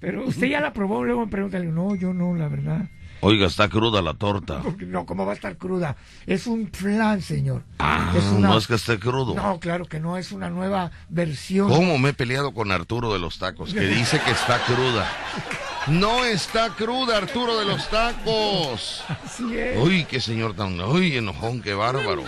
Pero 0.00 0.26
usted 0.26 0.46
ya 0.46 0.60
la 0.60 0.72
probó, 0.72 1.04
luego 1.04 1.22
me 1.26 1.30
pregunta, 1.30 1.58
le 1.58 1.66
digo, 1.66 1.74
no, 1.88 1.94
yo 1.96 2.12
no, 2.14 2.34
la 2.36 2.48
verdad. 2.48 2.88
Oiga, 3.20 3.48
está 3.48 3.68
cruda 3.68 4.00
la 4.00 4.14
torta. 4.14 4.62
No, 4.86 5.04
¿cómo 5.04 5.26
va 5.26 5.32
a 5.32 5.34
estar 5.34 5.56
cruda? 5.56 5.96
Es 6.24 6.46
un 6.46 6.70
flan, 6.72 7.20
señor. 7.20 7.64
Ah, 7.80 8.12
es 8.16 8.22
una- 8.26 8.50
no 8.50 8.58
es 8.58 8.68
que 8.68 8.76
esté 8.76 9.00
crudo. 9.00 9.34
No, 9.34 9.58
claro 9.58 9.86
que 9.86 9.98
no, 9.98 10.16
es 10.16 10.30
una 10.30 10.50
nueva 10.50 10.92
versión. 11.08 11.68
¿Cómo 11.68 11.98
me 11.98 12.10
he 12.10 12.14
peleado 12.14 12.54
con 12.54 12.70
Arturo 12.70 13.12
de 13.12 13.18
los 13.18 13.40
Tacos? 13.40 13.74
Que 13.74 13.80
dice 13.88 14.20
que 14.24 14.30
está 14.30 14.60
cruda. 14.64 15.10
No 15.88 16.24
está 16.24 16.68
cruda, 16.76 17.16
Arturo 17.16 17.58
de 17.58 17.64
los 17.64 17.88
Tacos. 17.90 19.02
Así 19.24 19.56
es. 19.56 19.78
Uy, 19.78 20.04
qué 20.04 20.20
señor 20.20 20.54
tan... 20.54 20.80
Uy, 20.80 21.16
enojón, 21.16 21.60
qué 21.60 21.74
bárbaro. 21.74 22.22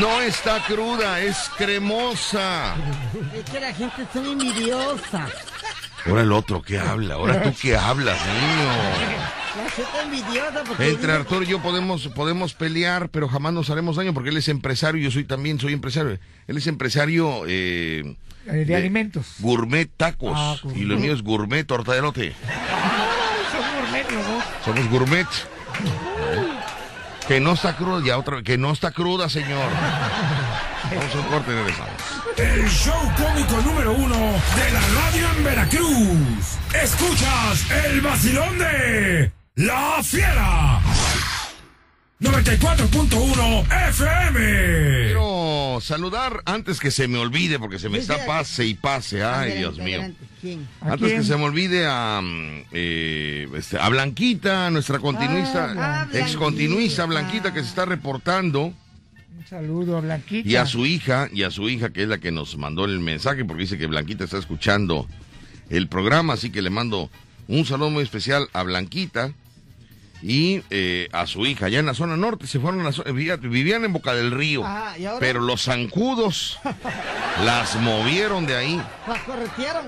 No 0.00 0.20
está 0.20 0.62
cruda, 0.66 1.20
es 1.20 1.50
cremosa. 1.56 2.74
Es 3.34 3.50
que 3.50 3.58
la 3.58 3.72
gente 3.72 4.02
es 4.02 4.22
muy 4.22 4.32
envidiosa. 4.32 5.26
Ahora 6.06 6.22
el 6.22 6.32
otro 6.32 6.62
que 6.62 6.78
habla, 6.78 7.14
ahora 7.14 7.42
tú 7.42 7.52
que 7.60 7.76
hablas, 7.76 8.18
niño. 8.26 8.70
Entre 10.78 11.12
Arturo 11.12 11.42
y 11.42 11.46
yo 11.46 11.60
podemos, 11.60 12.08
podemos 12.08 12.54
pelear, 12.54 13.10
pero 13.10 13.28
jamás 13.28 13.52
nos 13.52 13.70
haremos 13.70 13.96
daño 13.96 14.14
porque 14.14 14.30
él 14.30 14.36
es 14.36 14.48
empresario 14.48 15.00
y 15.00 15.04
yo 15.04 15.10
soy 15.10 15.24
también 15.24 15.58
soy 15.60 15.72
empresario. 15.72 16.18
Él 16.46 16.56
es 16.56 16.66
empresario 16.66 17.42
eh, 17.46 18.16
Eh, 18.46 18.64
de, 18.64 18.76
alimentos. 18.76 19.26
gourmet 19.40 19.90
tacos 19.96 20.32
Ah, 20.34 20.56
gourmet. 20.62 20.80
y 20.80 20.84
lo 20.84 20.98
mío 20.98 21.12
es 21.12 21.22
gourmet 21.22 21.64
torta 21.66 21.92
de 21.92 22.00
lote. 22.02 22.32
Son 23.52 23.60
gourmet 23.82 24.10
los 24.10 24.26
dos. 24.28 24.44
Somos 24.64 24.88
gourmet. 24.90 25.26
Que 27.28 27.40
no 27.40 27.52
está 27.52 27.76
cruda, 27.76 28.02
ya 28.02 28.16
otra 28.16 28.42
que 28.42 28.56
no 28.56 28.72
está 28.72 28.90
cruda, 28.90 29.28
señor. 29.28 29.68
Vamos 30.94 31.14
a 31.14 31.18
un 31.18 31.24
corte 31.24 31.52
y 31.52 31.54
regresamos. 31.54 31.92
El 32.38 32.66
show 32.70 33.12
cómico 33.18 33.60
número 33.60 33.92
uno 33.92 34.16
de 34.16 34.70
la 34.72 34.80
radio 34.80 35.28
en 35.36 35.44
Veracruz. 35.44 36.58
Escuchas 36.72 37.70
el 37.84 38.00
vacilón 38.00 38.58
de 38.58 39.30
La 39.56 40.02
Fiera. 40.02 40.67
94.1 42.20 43.64
FM. 43.90 45.04
Quiero 45.06 45.78
saludar 45.80 46.42
antes 46.46 46.80
que 46.80 46.90
se 46.90 47.06
me 47.06 47.16
olvide, 47.18 47.60
porque 47.60 47.78
se 47.78 47.88
me 47.88 47.98
está 47.98 48.26
pase 48.26 48.66
y 48.66 48.74
pase. 48.74 49.22
Ay, 49.22 49.58
Dios 49.58 49.78
mío. 49.78 49.98
adelante. 50.00 50.26
¿Quién? 50.40 50.66
¿A 50.80 50.92
Antes 50.92 51.08
quién? 51.08 51.20
que 51.20 51.26
se 51.26 51.36
me 51.36 51.44
olvide 51.44 51.86
a, 51.86 52.20
mm, 52.20 52.64
eh, 52.72 53.48
este, 53.56 53.78
a 53.78 53.88
Blanquita, 53.88 54.68
nuestra 54.70 54.98
continuista, 54.98 55.66
Ah, 55.70 55.74
Blanquita. 56.06 56.18
ex 56.18 56.36
continuista 56.36 57.04
Blanquita 57.06 57.54
que 57.54 57.60
se 57.62 57.68
está 57.68 57.84
reportando, 57.84 58.64
Un 58.64 59.46
saludo 59.48 59.98
a 59.98 60.00
Blanquita. 60.00 60.48
y 60.48 60.56
a 60.56 60.66
su 60.66 60.86
hija, 60.86 61.28
y 61.32 61.44
a 61.44 61.52
su 61.52 61.68
hija 61.68 61.90
que 61.92 62.02
es 62.02 62.08
la 62.08 62.18
que 62.18 62.32
nos 62.32 62.56
mandó 62.56 62.84
el 62.84 62.98
mensaje, 62.98 63.44
porque 63.44 63.62
dice 63.62 63.78
que 63.78 63.86
Blanquita 63.86 64.24
está 64.24 64.38
escuchando 64.38 65.06
el 65.70 65.86
programa, 65.86 66.32
así 66.34 66.50
que 66.50 66.62
le 66.62 66.70
mando 66.70 67.10
un 67.46 67.64
saludo 67.64 67.90
muy 67.90 68.02
especial 68.02 68.48
a 68.52 68.64
Blanquita 68.64 69.32
y 70.22 70.62
eh, 70.70 71.08
a 71.12 71.26
su 71.26 71.46
hija, 71.46 71.66
allá 71.66 71.78
en 71.78 71.86
la 71.86 71.94
zona 71.94 72.16
norte, 72.16 72.46
se 72.46 72.58
fueron 72.58 72.80
a 72.80 72.84
la 72.84 72.92
zona, 72.92 73.12
vivían, 73.12 73.40
vivían 73.40 73.84
en 73.84 73.92
Boca 73.92 74.14
del 74.14 74.30
Río, 74.32 74.62
Ah, 74.64 74.94
pero 75.20 75.40
los 75.40 75.62
zancudos 75.64 76.58
las 77.44 77.76
movieron 77.76 78.46
de 78.46 78.56
ahí. 78.56 78.82
Las 79.06 79.22
corretearon. 79.22 79.86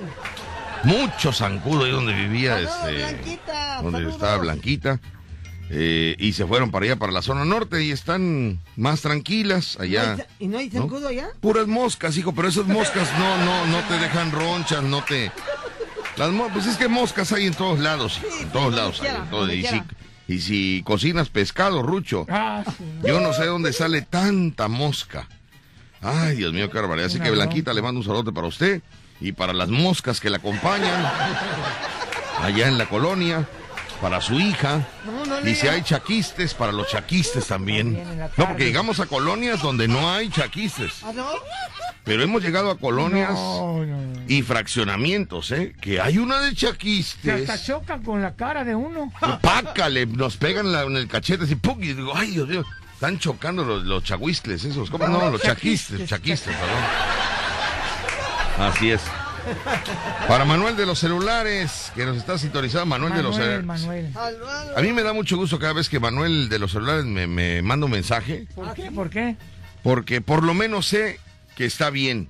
Muchos 0.85 1.39
zancudos 1.39 1.85
ahí 1.85 1.91
donde 1.91 2.15
vivía 2.15 2.59
este 2.61 2.93
Blanquita, 2.97 3.77
donde 3.83 3.99
saludos. 3.99 4.15
estaba 4.15 4.37
Blanquita 4.39 5.01
eh, 5.69 6.17
y 6.19 6.33
se 6.33 6.47
fueron 6.47 6.71
para 6.71 6.87
allá 6.87 6.97
para 6.97 7.13
la 7.13 7.21
zona 7.23 7.45
norte 7.45 7.85
y 7.85 7.91
están 7.91 8.59
más 8.77 9.03
tranquilas 9.03 9.77
¿No 9.79 9.85
hay 9.85 9.97
allá 9.99 10.27
¿Y 10.39 10.49
no 10.49 10.57
hay 10.59 10.69
¿no? 10.71 10.81
zancudo 10.81 11.09
allá? 11.09 11.29
puras 11.41 11.67
moscas 11.67 12.17
hijo 12.17 12.35
pero 12.35 12.49
esas 12.49 12.67
moscas 12.67 13.09
no 13.19 13.37
no 13.45 13.67
no 13.67 13.79
te 13.89 13.99
dejan 13.99 14.33
ronchas 14.33 14.83
no 14.83 15.05
te 15.05 15.31
las 16.17 16.31
pues 16.53 16.67
es 16.67 16.77
que 16.77 16.89
moscas 16.89 17.31
hay 17.33 17.47
en 17.47 17.55
todos 17.55 17.79
lados 17.79 18.15
Sí, 18.15 18.27
en 18.33 18.39
sí, 18.39 18.47
todos 18.53 18.75
lados 18.75 19.01
hay, 19.03 19.09
en 19.09 19.31
todo- 19.31 19.53
y 19.53 19.61
quiera. 19.61 19.85
Y 20.33 20.41
si 20.41 20.83
cocinas 20.85 21.29
pescado 21.29 21.83
rucho 21.83 22.25
Ah, 22.29 22.63
sí. 22.77 22.85
yo 23.05 23.21
no 23.21 23.33
sé 23.33 23.47
dónde 23.47 23.73
sale 23.73 24.03
tanta 24.03 24.69
mosca. 24.69 25.29
Ay, 26.01 26.37
Dios 26.37 26.53
mío, 26.53 26.71
qué 26.71 26.79
barbaridad. 26.79 27.07
Así 27.09 27.19
que 27.21 27.31
Blanquita 27.31 27.73
le 27.75 27.83
mando 27.83 28.01
un 28.01 28.07
saludo 28.07 28.33
para 28.33 28.47
usted 28.47 28.81
y 29.21 29.33
para 29.33 29.53
las 29.53 29.69
moscas 29.69 30.21
que 30.21 30.31
la 30.31 30.37
acompañan 30.39 31.05
allá 32.43 32.69
en 32.69 32.79
la 32.79 32.87
colonia, 32.87 33.47
para 34.01 34.21
su 34.21 34.39
hija. 34.41 34.87
No, 35.05 35.25
no 35.41 35.49
Y 35.49 35.55
si 35.55 35.69
hay 35.69 35.83
chaquistes, 35.83 36.55
para 36.55 36.73
los 36.73 36.89
chaquistes 36.89 37.47
también. 37.47 38.03
No, 38.37 38.47
porque 38.49 38.65
llegamos 38.65 38.99
a 39.01 39.07
colonias 39.07 39.61
donde 39.63 39.89
no 39.89 40.11
hay 40.11 40.29
chaquistes. 40.31 41.03
¿Ah, 41.05 41.13
no? 41.15 41.27
Pero 42.05 42.23
hemos 42.23 42.43
llegado 42.43 42.71
a 42.71 42.79
colonias 42.79 43.39
y 44.27 44.43
fraccionamientos, 44.43 45.51
¿eh? 45.53 45.75
Que 45.81 46.01
hay 46.01 46.17
una 46.19 46.41
de 46.41 46.55
Que 46.55 46.67
hasta 46.67 46.73
chaquistes. 46.73 47.67
chocan 47.67 48.03
con 48.03 48.23
la 48.23 48.35
cara 48.35 48.65
de 48.65 48.75
uno. 48.75 49.13
Pácale, 49.43 50.07
nos 50.07 50.37
pegan 50.39 50.73
la- 50.73 50.83
en 50.85 50.97
el 50.97 51.07
cachete 51.09 51.45
así, 51.45 51.57
¡pum! 51.57 51.79
y 51.83 51.93
digo, 51.93 52.13
ay, 52.17 52.31
Dios 52.31 52.49
mío, 52.49 52.65
están 52.95 53.19
chocando 53.19 53.65
los, 53.65 53.85
los 53.85 54.03
chahuistles 54.03 54.65
esos, 54.65 54.91
¿cómo 54.91 55.07
no? 55.09 55.31
Los 55.31 55.43
chaquistes, 55.43 56.09
chaquistes, 56.09 56.57
perdón. 56.57 56.85
Así 58.71 58.91
es. 58.91 59.03
Para 60.29 60.45
Manuel 60.45 60.77
de 60.77 60.87
los 60.87 60.99
celulares, 60.99 61.93
que 61.95 62.05
nos 62.05 62.17
está 62.17 62.39
sintonizando, 62.39 62.87
Manuel, 62.87 63.15
de 63.15 63.23
los 63.23 63.37
celulares. 63.37 63.65
Manuel. 63.65 64.13
A 64.77 64.81
mí 64.81 64.93
me 64.93 65.03
da 65.03 65.13
mucho 65.13 65.37
gusto 65.37 65.59
cada 65.59 65.73
vez 65.73 65.89
que 65.89 65.99
Manuel 66.01 66.49
de 66.49 66.59
los 66.59 66.73
celulares 66.73 67.05
me, 67.05 67.27
me 67.27 67.63
manda 67.63 67.87
un 67.87 67.93
mensaje, 67.93 68.47
¿Por 68.55 68.73
qué? 68.75 68.91
¿Por 68.91 69.11
qué? 69.11 69.37
porque 69.83 70.21
por 70.21 70.43
lo 70.43 70.55
menos 70.55 70.87
sé 70.87 71.19
que 71.57 71.65
está 71.65 71.91
bien, 71.91 72.29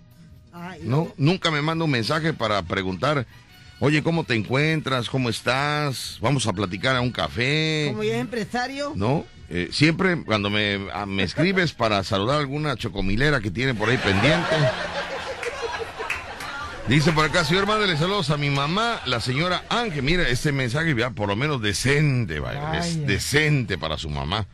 ¿no? 0.82 1.12
Nunca 1.16 1.50
me 1.50 1.62
manda 1.62 1.84
un 1.84 1.90
mensaje 1.90 2.32
para 2.32 2.62
preguntar 2.62 3.26
Oye, 3.82 4.02
¿cómo 4.02 4.24
te 4.24 4.34
encuentras? 4.34 5.08
¿Cómo 5.08 5.30
estás? 5.30 6.18
Vamos 6.20 6.46
a 6.46 6.52
platicar 6.52 6.96
a 6.96 7.00
un 7.00 7.10
café. 7.10 7.86
Como 7.88 8.02
ya 8.04 8.16
es 8.16 8.20
empresario. 8.20 8.92
¿No? 8.94 9.24
Eh, 9.48 9.70
siempre 9.72 10.22
cuando 10.22 10.50
me, 10.50 10.78
a- 10.92 11.06
me 11.06 11.22
escribes 11.22 11.72
para 11.72 12.04
saludar 12.04 12.36
a 12.36 12.40
alguna 12.40 12.76
chocomilera 12.76 13.40
que 13.40 13.50
tiene 13.50 13.72
por 13.72 13.88
ahí 13.88 13.96
pendiente. 13.96 14.54
Dice 16.90 17.12
por 17.12 17.24
acá, 17.24 17.44
señor, 17.44 17.68
mándale 17.68 17.96
saludos 17.96 18.30
a 18.30 18.36
mi 18.36 18.50
mamá, 18.50 19.00
la 19.06 19.20
señora 19.20 19.62
Ángel. 19.68 20.02
Mira, 20.02 20.28
este 20.28 20.50
mensaje 20.50 20.92
ya 20.96 21.10
por 21.10 21.28
lo 21.28 21.36
menos 21.36 21.62
decente, 21.62 22.40
vaya, 22.40 22.80
es 22.80 23.06
decente 23.06 23.78
para 23.78 23.96
su 23.96 24.10
mamá. 24.10 24.48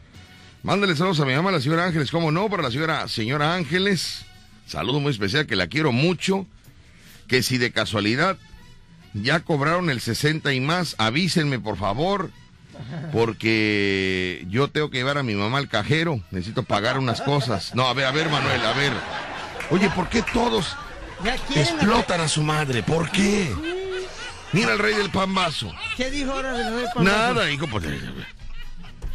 Mándale 0.62 0.94
saludos 0.96 1.18
a 1.20 1.24
mi 1.24 1.34
mamá, 1.34 1.50
la 1.50 1.62
señora 1.62 1.86
Ángeles. 1.86 2.10
¿Cómo 2.10 2.30
no? 2.30 2.50
Para 2.50 2.64
la 2.64 2.70
señora, 2.70 3.08
señora 3.08 3.54
Ángeles. 3.54 4.26
Saludo 4.66 5.00
muy 5.00 5.12
especial, 5.12 5.46
que 5.46 5.56
la 5.56 5.68
quiero 5.68 5.92
mucho. 5.92 6.44
Que 7.26 7.42
si 7.42 7.56
de 7.56 7.72
casualidad 7.72 8.36
ya 9.14 9.40
cobraron 9.40 9.88
el 9.88 10.02
60 10.02 10.52
y 10.52 10.60
más, 10.60 10.94
avísenme 10.98 11.58
por 11.58 11.78
favor. 11.78 12.30
Porque 13.12 14.44
yo 14.50 14.68
tengo 14.68 14.90
que 14.90 14.98
llevar 14.98 15.16
a 15.16 15.22
mi 15.22 15.34
mamá 15.34 15.56
al 15.56 15.70
cajero. 15.70 16.20
Necesito 16.32 16.64
pagar 16.64 16.98
unas 16.98 17.22
cosas. 17.22 17.74
No, 17.74 17.86
a 17.86 17.94
ver, 17.94 18.04
a 18.04 18.10
ver, 18.10 18.28
Manuel, 18.28 18.60
a 18.60 18.74
ver. 18.74 18.92
Oye, 19.70 19.88
¿por 19.88 20.10
qué 20.10 20.20
todos. 20.34 20.76
Explotan 21.54 22.20
a 22.20 22.28
su 22.28 22.42
madre? 22.42 22.82
¿Por 22.82 23.10
qué? 23.10 23.52
Mira 24.52 24.72
el 24.72 24.78
rey 24.78 24.94
del 24.94 25.10
pambazo. 25.10 25.72
¿Qué 25.96 26.10
dijo 26.10 26.32
ahora 26.32 26.56
el 26.56 26.74
rey 26.74 26.84
Pambazo? 26.94 27.16
Nada, 27.16 27.50
hijo, 27.50 27.66
pues. 27.66 27.84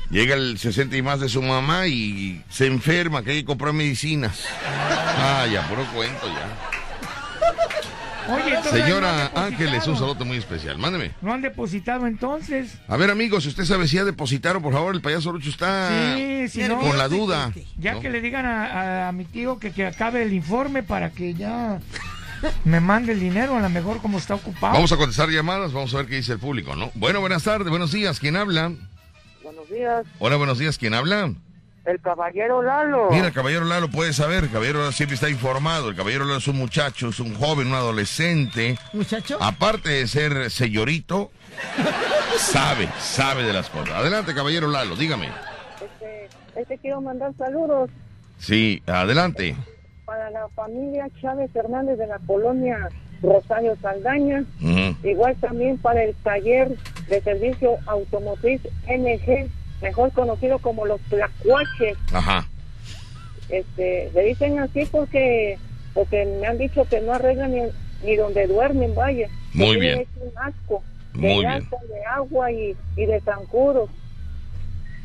Llega 0.10 0.36
el 0.36 0.60
60 0.60 0.97
y 0.97 1.02
más 1.02 1.22
de 1.22 1.30
su 1.30 1.41
mamá 1.41 1.88
y 1.88 2.43
se 2.49 2.66
enferma, 2.66 3.24
que 3.24 3.32
hay 3.32 3.39
que 3.39 3.45
comprar 3.45 3.74
medicinas. 3.74 4.43
Ah, 5.18 5.47
ya, 5.52 5.68
puro 5.70 5.86
cuento 5.93 6.28
ya. 6.28 6.80
Oye, 8.30 8.53
no 8.53 8.63
Señora 8.63 9.11
depositado. 9.13 9.45
Ángeles, 9.45 9.88
un 9.88 9.97
saludo 9.97 10.26
muy 10.26 10.38
especial. 10.38 10.78
Mándeme. 10.78 11.11
No 11.22 11.34
han 11.34 11.41
depositado 11.41 12.07
entonces. 12.07 12.78
A 12.88 12.97
ver, 12.97 13.09
amigos, 13.11 13.43
si 13.43 13.49
usted 13.49 13.65
sabe 13.65 13.88
si 13.88 13.95
ya 13.97 14.03
depositaron, 14.05 14.61
por 14.61 14.74
favor, 14.74 14.93
el 14.95 15.01
payaso 15.01 15.32
Lucho 15.32 15.49
está 15.49 16.15
Sí, 16.15 16.47
si 16.49 16.63
no, 16.67 16.80
con 16.80 16.97
la 16.97 17.07
duda. 17.07 17.51
ya 17.78 17.93
¿no? 17.93 17.99
que 18.01 18.09
le 18.09 18.22
digan 18.22 18.45
a, 18.45 19.07
a 19.09 19.11
mi 19.11 19.26
tío 19.26 19.57
que, 19.59 19.72
que 19.72 19.86
acabe 19.88 20.24
el 20.24 20.34
informe 20.34 20.84
para 20.84 21.09
que 21.11 21.34
ya 21.34 21.80
me 22.63 22.80
mande 22.80 23.11
el 23.13 23.19
dinero, 23.19 23.55
a 23.57 23.61
lo 23.61 23.69
mejor 23.69 24.01
como 24.01 24.17
está 24.17 24.36
ocupado. 24.36 24.74
Vamos 24.74 24.91
a 24.91 24.97
contestar 24.97 25.30
llamadas, 25.30 25.74
vamos 25.74 25.93
a 25.93 25.97
ver 25.97 26.07
qué 26.07 26.15
dice 26.15 26.34
el 26.34 26.39
público, 26.39 26.76
¿no? 26.76 26.91
Bueno, 26.95 27.19
buenas 27.22 27.43
tardes, 27.43 27.69
buenos 27.69 27.91
días, 27.91 28.19
¿quién 28.19 28.36
habla? 28.36 28.72
Buenos 29.43 29.69
días, 29.69 30.05
Hola, 30.19 30.36
buenos 30.38 30.57
días, 30.59 30.78
¿quién 30.78 30.93
habla? 30.93 31.34
El 31.86 31.99
caballero 32.01 32.61
Lalo. 32.61 33.09
Mira, 33.11 33.27
el 33.27 33.34
caballero 33.34 33.65
Lalo 33.65 33.89
puede 33.89 34.13
saber, 34.13 34.43
el 34.45 34.51
caballero 34.51 34.79
Lalo 34.79 34.91
siempre 34.91 35.15
está 35.15 35.29
informado, 35.29 35.89
el 35.89 35.95
caballero 35.95 36.25
Lalo 36.25 36.38
es 36.38 36.47
un 36.47 36.57
muchacho, 36.57 37.09
es 37.09 37.19
un 37.19 37.34
joven, 37.36 37.67
un 37.67 37.73
adolescente, 37.73 38.77
Muchacho. 38.93 39.38
aparte 39.41 39.89
de 39.89 40.07
ser 40.07 40.51
señorito, 40.51 41.32
sabe, 42.38 42.88
sabe 42.99 43.43
de 43.43 43.53
las 43.53 43.69
cosas. 43.69 43.95
Adelante, 43.95 44.34
caballero 44.34 44.67
Lalo, 44.67 44.95
dígame. 44.95 45.29
Este, 45.82 46.29
este 46.59 46.77
quiero 46.77 47.01
mandar 47.01 47.32
saludos 47.38 47.89
Sí, 48.38 48.82
adelante. 48.88 49.55
para 50.05 50.29
la 50.32 50.47
familia 50.49 51.07
Chávez 51.21 51.49
Hernández 51.55 51.97
de 51.97 52.07
la 52.07 52.19
colonia 52.19 52.89
Rosario 53.21 53.75
Saldaña, 53.82 54.43
igual 55.03 55.36
también 55.39 55.77
para 55.77 56.03
el 56.03 56.15
taller 56.23 56.75
de 57.07 57.21
servicio 57.21 57.77
automotriz 57.86 58.61
NG, 58.88 59.47
mejor 59.82 60.11
conocido 60.11 60.59
como 60.59 60.86
los 60.86 60.99
Tlacuaches. 61.01 61.97
Ajá, 62.13 62.47
Este, 63.49 64.09
le 64.13 64.23
dicen 64.23 64.59
así 64.59 64.86
porque 64.91 65.57
porque 65.93 66.25
me 66.39 66.47
han 66.47 66.57
dicho 66.57 66.86
que 66.86 67.01
no 67.01 67.13
arreglan 67.13 67.51
ni, 67.53 67.61
ni 68.03 68.15
donde 68.15 68.47
duermen, 68.47 68.95
vaya. 68.95 69.27
Muy 69.53 69.75
bien. 69.77 69.99
Es 70.01 70.07
un 70.21 70.32
asco. 70.38 70.82
De 71.13 71.19
Muy 71.19 71.45
bien. 71.45 71.67
de 71.89 72.05
agua 72.05 72.49
y, 72.51 72.75
y 72.95 73.05
de 73.05 73.19
zancudos. 73.21 73.89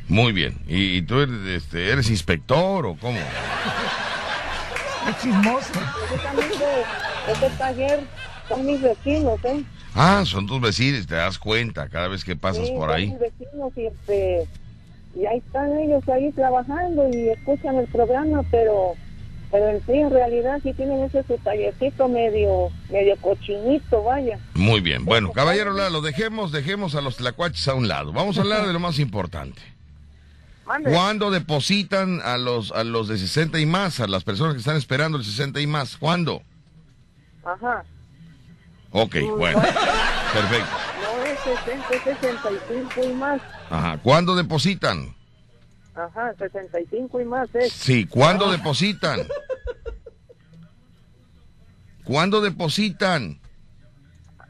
muy 0.08 0.30
bien. 0.32 0.56
¿Y, 0.68 0.98
y 0.98 1.02
tú 1.02 1.20
eres, 1.20 1.34
este, 1.48 1.90
eres 1.90 2.08
inspector 2.10 2.86
o 2.86 2.96
cómo? 2.96 3.18
Es 5.08 5.22
chismoso. 5.22 5.72
Precisamente 6.08 6.64
ese 7.32 7.50
taller 7.58 8.00
son 8.48 8.66
mis 8.66 8.80
vecinos, 8.82 9.38
¿eh? 9.44 9.62
Ah, 9.94 10.22
son 10.26 10.46
tus 10.46 10.60
vecinos, 10.60 11.06
te 11.06 11.14
das 11.14 11.38
cuenta 11.38 11.88
cada 11.88 12.08
vez 12.08 12.24
que 12.24 12.34
pasas 12.36 12.66
Sí, 12.66 12.72
por 12.76 12.88
son 12.90 12.96
ahí. 12.96 13.06
mis 13.10 13.18
vecinos 13.20 13.72
y, 13.76 13.86
este, 13.86 14.46
y 15.16 15.26
ahí 15.26 15.38
están 15.38 15.72
ellos 15.78 16.06
ahí 16.08 16.30
trabajando 16.32 17.08
y 17.08 17.30
escuchan 17.30 17.76
el 17.76 17.86
programa, 17.88 18.42
pero 18.50 18.94
pero 19.50 19.68
en 19.68 19.80
sí, 19.86 19.92
en 19.92 20.10
realidad, 20.10 20.58
sí 20.62 20.74
tienen 20.74 21.04
ese 21.04 21.22
su 21.22 21.38
tallercito 21.38 22.08
medio 22.08 22.68
medio 22.90 23.16
cochinito, 23.18 24.02
vaya. 24.02 24.38
Muy 24.54 24.80
bien. 24.80 25.04
Bueno, 25.04 25.32
caballero 25.32 25.72
Lalo, 25.72 26.02
dejemos, 26.02 26.52
dejemos 26.52 26.94
a 26.94 27.00
los 27.00 27.16
tlacuaches 27.16 27.66
a 27.68 27.74
un 27.74 27.88
lado. 27.88 28.12
Vamos 28.12 28.36
a 28.38 28.42
hablar 28.42 28.66
de 28.66 28.72
lo 28.72 28.80
más 28.80 28.98
importante. 28.98 29.62
Mande. 30.66 30.90
¿Cuándo 30.90 31.30
depositan 31.30 32.20
a 32.22 32.36
los, 32.38 32.72
a 32.72 32.82
los 32.82 33.06
de 33.06 33.18
60 33.18 33.60
y 33.60 33.66
más, 33.66 34.00
a 34.00 34.08
las 34.08 34.24
personas 34.24 34.54
que 34.54 34.58
están 34.58 34.76
esperando 34.76 35.16
el 35.16 35.24
60 35.24 35.60
y 35.60 35.66
más? 35.68 35.96
¿Cuándo? 35.96 36.42
Ajá. 37.44 37.84
Ok, 38.90 39.16
bueno. 39.38 39.60
Perfecto. 40.32 40.85
No 41.44 41.52
es 41.52 41.58
60, 41.64 41.94
es 41.94 42.02
65 42.02 43.04
y 43.04 43.12
más. 43.14 43.40
Ajá. 43.70 43.98
¿Cuándo 44.02 44.36
depositan? 44.36 45.14
Ajá, 45.94 46.34
65 46.38 47.20
y 47.20 47.24
más 47.24 47.48
es. 47.54 47.72
Sí, 47.72 48.06
¿cuándo 48.06 48.50
depositan? 48.50 49.20
¿Cuándo 52.04 52.40
depositan? 52.40 53.40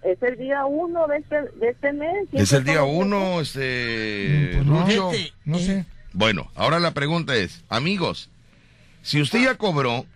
Es 0.02 0.22
el 0.22 0.36
día 0.36 0.66
1 0.66 1.06
de 1.06 1.16
este, 1.16 1.36
de 1.58 1.68
este 1.70 1.92
mes. 1.92 2.28
Es 2.32 2.52
el 2.52 2.64
día 2.64 2.80
son 2.80 2.88
los 2.88 3.06
uno, 3.06 3.40
este, 3.40 4.50
Pues 4.54 4.66
no. 4.66 4.80
Lucho. 4.86 5.12
Este, 5.12 5.32
No 5.44 5.58
sé. 5.58 5.86
Bueno, 6.12 6.50
ahora 6.54 6.78
la 6.78 6.92
pregunta 6.92 7.34
es, 7.34 7.62
amigos, 7.68 8.30
si 9.02 9.20
usted 9.20 9.42
ya 9.42 9.56
cobró, 9.56 10.06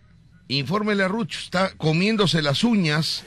infórmele 0.48 1.04
a 1.04 1.08
Rucho, 1.08 1.38
está 1.38 1.72
comiéndose 1.76 2.42
las 2.42 2.64
uñas, 2.64 3.24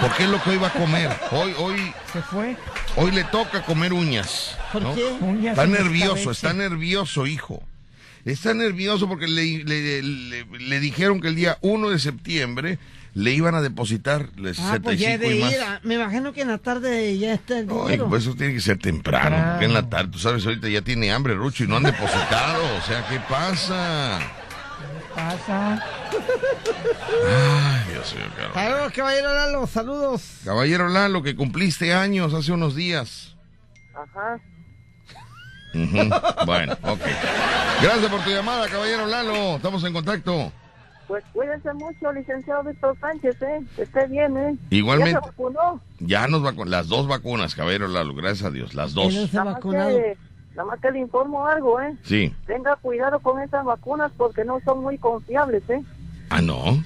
porque 0.00 0.24
es 0.24 0.28
lo 0.30 0.42
que 0.42 0.50
hoy 0.50 0.56
va 0.58 0.68
a 0.68 0.72
comer. 0.72 1.10
Hoy, 1.30 1.52
hoy, 1.58 1.92
Se 2.12 2.22
fue. 2.22 2.56
hoy 2.96 3.10
le 3.10 3.24
toca 3.24 3.62
comer 3.62 3.92
uñas. 3.92 4.56
¿Por 4.72 4.82
¿no? 4.82 4.94
qué? 4.94 5.04
Uñas 5.20 5.52
Está 5.58 5.66
nervioso, 5.66 6.30
está 6.30 6.52
nervioso, 6.52 7.26
hijo. 7.26 7.62
Está 8.24 8.52
nervioso 8.54 9.08
porque 9.08 9.26
le, 9.26 9.64
le- 9.64 10.02
le- 10.02 10.44
le 10.44 10.80
dijeron 10.80 11.20
que 11.20 11.28
el 11.28 11.34
día 11.36 11.56
1 11.62 11.88
de 11.90 11.98
septiembre 11.98 12.78
le 13.14 13.32
iban 13.32 13.54
a 13.54 13.62
depositar 13.62 14.28
Ah, 14.58 14.78
pues 14.82 14.98
ya 14.98 15.12
65 15.12 15.14
he 15.14 15.18
de 15.18 15.36
y 15.36 15.40
más. 15.40 15.52
ir. 15.52 15.60
a- 15.62 15.80
me 15.82 15.94
imagino 15.94 16.32
que 16.32 16.42
en 16.42 16.48
la 16.48 16.58
tarde 16.58 17.16
ya 17.18 17.32
está 17.32 17.58
el 17.58 17.68
Ay, 17.70 17.76
dinero. 17.82 18.08
pues 18.08 18.22
eso 18.24 18.34
tiene 18.34 18.52
que 18.54 18.60
ser 18.60 18.78
temprano, 18.78 19.36
porque 19.52 19.64
en 19.64 19.72
la 19.72 19.88
tarde, 19.88 20.10
tú 20.12 20.18
sabes, 20.18 20.44
ahorita 20.44 20.68
ya 20.68 20.82
tiene 20.82 21.10
hambre 21.10 21.34
Rucho 21.34 21.64
y 21.64 21.68
no 21.68 21.76
han 21.78 21.84
depositado, 21.84 22.62
o 22.76 22.86
sea, 22.86 23.06
¿qué 23.08 23.18
pasa? 23.28 24.20
Pasa. 25.18 25.82
Ay, 27.26 27.92
Dios 27.92 28.14
mío, 28.14 28.24
caro. 28.36 28.54
Saludos, 28.54 28.92
caballero 28.92 29.34
Lalo, 29.34 29.66
saludos. 29.66 30.40
Caballero 30.44 30.88
Lalo, 30.88 31.22
que 31.24 31.34
cumpliste 31.34 31.92
años 31.92 32.32
hace 32.34 32.52
unos 32.52 32.76
días. 32.76 33.34
Ajá. 33.94 34.38
Bueno, 36.46 36.74
ok. 36.82 37.00
Gracias 37.82 38.06
por 38.08 38.22
tu 38.22 38.30
llamada, 38.30 38.68
caballero 38.68 39.06
Lalo. 39.06 39.56
Estamos 39.56 39.82
en 39.82 39.92
contacto. 39.92 40.52
Pues 41.08 41.24
cuídense 41.32 41.72
mucho, 41.72 42.12
licenciado 42.12 42.62
Víctor 42.62 42.96
Sánchez, 43.00 43.42
¿eh? 43.42 43.60
Que 43.74 43.82
esté 43.82 44.06
bien, 44.06 44.36
¿eh? 44.36 44.56
Igualmente. 44.70 45.14
¿Ya 45.14 45.20
se 45.20 45.30
vacunó? 45.30 45.80
Ya 45.98 46.28
nos 46.28 46.42
vacunan, 46.42 46.70
las 46.70 46.86
dos 46.86 47.08
vacunas, 47.08 47.56
caballero 47.56 47.88
Lalo, 47.88 48.14
gracias 48.14 48.44
a 48.44 48.50
Dios, 48.52 48.74
las 48.74 48.94
dos. 48.94 49.12
No 49.12 49.26
se 49.26 49.36
vacunado. 49.36 49.88
que, 49.88 50.16
nada 50.58 50.70
más 50.70 50.80
que 50.80 50.90
le 50.90 50.98
informo 50.98 51.46
algo, 51.46 51.80
¿eh? 51.80 51.94
Sí. 52.02 52.34
Tenga 52.46 52.74
cuidado 52.74 53.20
con 53.20 53.40
esas 53.40 53.64
vacunas 53.64 54.10
porque 54.16 54.44
no 54.44 54.60
son 54.64 54.82
muy 54.82 54.98
confiables, 54.98 55.62
¿eh? 55.70 55.80
Ah, 56.30 56.42
no. 56.42 56.82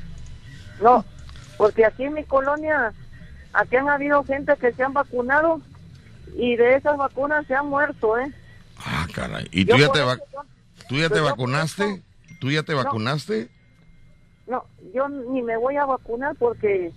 No, 0.82 1.02
porque 1.56 1.86
aquí 1.86 2.04
en 2.04 2.12
mi 2.12 2.24
colonia, 2.24 2.92
aquí 3.54 3.76
han 3.76 3.88
habido 3.88 4.22
gente 4.24 4.54
que 4.58 4.72
se 4.72 4.82
han 4.82 4.92
vacunado 4.92 5.62
y 6.36 6.56
de 6.56 6.74
esas 6.74 6.98
vacunas 6.98 7.46
se 7.46 7.54
han 7.54 7.66
muerto, 7.68 8.18
¿eh? 8.18 8.30
Ah, 8.84 9.06
caray. 9.14 9.48
¿Y 9.52 9.64
Yo 9.64 9.76
tú 9.76 9.80
ya 9.80 9.88
te, 9.92 10.00
va- 10.02 10.16
yo- 10.16 10.42
tú 10.88 10.96
ya 10.96 11.08
te 11.08 11.20
vacunaste? 11.20 11.84
eso- 11.94 12.02
¿Tú 12.40 12.50
ya 12.50 12.62
te 12.62 12.72
No. 12.74 12.84
vacunaste? 12.84 13.48
No, 14.46 14.64
yo 14.92 15.08
ni 15.08 15.40
me 15.40 15.56
voy 15.56 15.76
a 15.76 15.86
vacunar 15.86 16.34
porque 16.38 16.92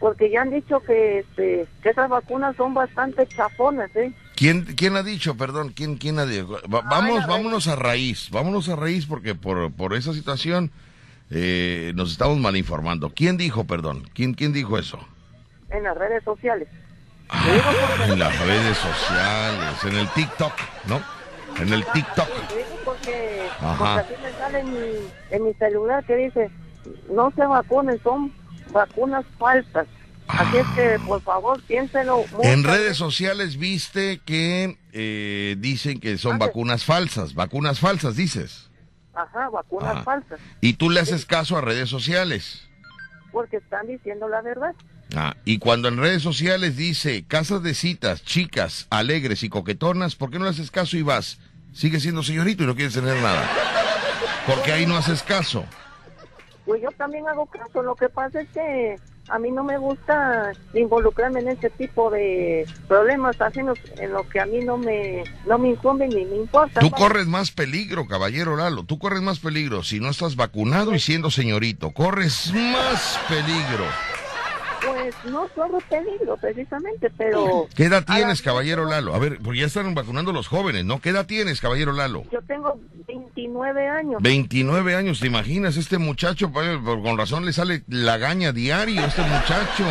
porque 0.00 0.30
ya 0.30 0.42
han 0.42 0.50
dicho 0.50 0.80
que 0.80 1.20
este 1.20 1.68
que 1.80 1.90
esas 1.90 2.08
vacunas 2.08 2.56
son 2.56 2.74
bastante 2.74 3.24
chafonas, 3.28 3.94
¿eh? 3.94 4.12
¿Quién, 4.36 4.64
¿Quién 4.64 4.96
ha 4.96 5.02
dicho, 5.02 5.36
perdón? 5.36 5.72
¿Quién, 5.74 5.96
quién 5.96 6.18
ha 6.18 6.26
dicho? 6.26 6.48
Va- 6.72 6.80
vamos, 6.82 7.26
vámonos 7.26 7.68
a 7.68 7.76
raíz, 7.76 8.28
vámonos 8.30 8.68
a 8.68 8.76
raíz 8.76 9.06
porque 9.06 9.34
por, 9.34 9.72
por 9.72 9.94
esa 9.94 10.12
situación 10.12 10.70
eh, 11.30 11.92
nos 11.94 12.12
estamos 12.12 12.38
mal 12.38 12.56
informando. 12.56 13.10
¿Quién 13.14 13.36
dijo, 13.36 13.64
perdón? 13.64 14.08
¿Quién, 14.14 14.34
quién 14.34 14.52
dijo 14.52 14.78
eso? 14.78 14.98
En 15.70 15.84
las 15.84 15.96
redes 15.96 16.24
sociales. 16.24 16.68
Ah, 17.28 18.06
en 18.08 18.18
las 18.18 18.38
redes 18.46 18.76
sociales, 18.76 19.84
en 19.84 19.96
el 19.96 20.08
TikTok, 20.10 20.52
¿no? 20.86 21.00
En 21.60 21.72
el 21.72 21.84
TikTok. 21.86 22.28
Porque, 22.84 23.48
Ajá. 23.60 23.76
porque 23.78 24.14
así 24.14 24.22
me 24.22 24.32
sale 24.38 24.60
en 24.60 24.72
mi, 24.72 24.96
en 25.30 25.44
mi 25.44 25.54
celular 25.54 26.04
que 26.04 26.16
dice, 26.16 26.50
no 27.10 27.30
se 27.34 27.46
vacunen, 27.46 27.98
son 28.02 28.32
vacunas 28.72 29.24
falsas. 29.38 29.86
Así 30.38 30.56
es 30.56 30.66
que, 30.74 30.98
por 31.06 31.20
favor, 31.22 31.60
piénselo. 31.62 32.24
En 32.42 32.64
redes 32.64 32.96
sociales 32.96 33.56
viste 33.58 34.20
que 34.24 34.78
eh, 34.92 35.56
dicen 35.58 36.00
que 36.00 36.16
son 36.18 36.32
Mande. 36.32 36.46
vacunas 36.46 36.84
falsas, 36.84 37.34
vacunas 37.34 37.80
falsas, 37.80 38.16
dices. 38.16 38.70
Ajá, 39.14 39.50
vacunas 39.50 39.96
Ah. 39.98 40.02
falsas. 40.02 40.40
Y 40.60 40.74
tú 40.74 40.88
le 40.90 41.00
haces 41.00 41.26
caso 41.26 41.56
a 41.56 41.60
redes 41.60 41.88
sociales. 41.90 42.66
Porque 43.30 43.58
están 43.58 43.86
diciendo 43.86 44.28
la 44.28 44.40
verdad. 44.42 44.74
Ah, 45.14 45.36
y 45.44 45.58
cuando 45.58 45.88
en 45.88 45.98
redes 45.98 46.22
sociales 46.22 46.76
dice 46.76 47.24
casas 47.28 47.62
de 47.62 47.74
citas, 47.74 48.24
chicas, 48.24 48.86
alegres 48.88 49.42
y 49.42 49.50
coquetonas, 49.50 50.16
¿por 50.16 50.30
qué 50.30 50.38
no 50.38 50.44
le 50.46 50.50
haces 50.50 50.70
caso 50.70 50.96
y 50.96 51.02
vas? 51.02 51.38
Sigue 51.74 52.00
siendo 52.00 52.22
señorito 52.22 52.62
y 52.62 52.66
no 52.66 52.74
quieres 52.74 52.94
tener 52.94 53.20
nada. 53.22 53.46
Porque 54.46 54.72
ahí 54.72 54.86
no 54.86 54.96
haces 54.96 55.22
caso. 55.22 55.64
Pues 56.64 56.80
yo 56.82 56.88
también 56.92 57.26
hago 57.28 57.44
caso. 57.46 57.82
Lo 57.82 57.94
que 57.94 58.08
pasa 58.08 58.40
es 58.40 58.48
que 58.50 58.96
a 59.32 59.38
mí 59.38 59.50
no 59.50 59.64
me 59.64 59.78
gusta 59.78 60.52
involucrarme 60.74 61.40
en 61.40 61.48
ese 61.48 61.70
tipo 61.70 62.10
de 62.10 62.66
problemas 62.86 63.40
ajenos 63.40 63.78
en 63.98 64.12
lo 64.12 64.28
que 64.28 64.40
a 64.40 64.44
mí 64.46 64.58
no 64.62 64.76
me, 64.76 65.24
no 65.46 65.56
me 65.58 65.70
incumbe 65.70 66.06
ni 66.06 66.26
me 66.26 66.36
importa. 66.36 66.80
Tú 66.80 66.90
corres 66.90 67.26
más 67.26 67.50
peligro, 67.50 68.06
caballero 68.06 68.56
Lalo. 68.56 68.84
Tú 68.84 68.98
corres 68.98 69.22
más 69.22 69.38
peligro 69.38 69.82
si 69.82 70.00
no 70.00 70.10
estás 70.10 70.36
vacunado 70.36 70.94
y 70.94 71.00
siendo 71.00 71.30
señorito. 71.30 71.92
Corres 71.92 72.52
más 72.52 73.18
peligro. 73.26 73.86
Pues 74.86 75.14
no 75.26 75.46
corro 75.48 75.78
peligro 75.88 76.36
precisamente, 76.38 77.08
pero 77.16 77.68
¿Qué 77.76 77.84
edad 77.84 78.04
la- 78.08 78.14
tienes, 78.16 78.42
caballero 78.42 78.84
Lalo? 78.84 79.14
A 79.14 79.18
ver, 79.18 79.38
porque 79.42 79.60
ya 79.60 79.66
están 79.66 79.94
vacunando 79.94 80.32
los 80.32 80.48
jóvenes, 80.48 80.84
¿no? 80.84 81.00
¿Qué 81.00 81.10
edad 81.10 81.26
tienes, 81.26 81.60
caballero 81.60 81.92
Lalo? 81.92 82.24
yo 82.32 82.40
tengo 82.42 82.78
29 83.06 83.88
años. 83.88 84.20
29 84.22 84.96
años, 84.96 85.20
¿te 85.20 85.26
imaginas? 85.28 85.76
Este 85.76 85.98
muchacho, 85.98 86.50
pues, 86.50 86.78
con 86.84 87.16
razón 87.16 87.44
le 87.44 87.52
sale 87.52 87.82
la 87.88 88.16
gaña 88.18 88.52
diario, 88.52 89.04
este 89.04 89.22
muchacho. 89.22 89.84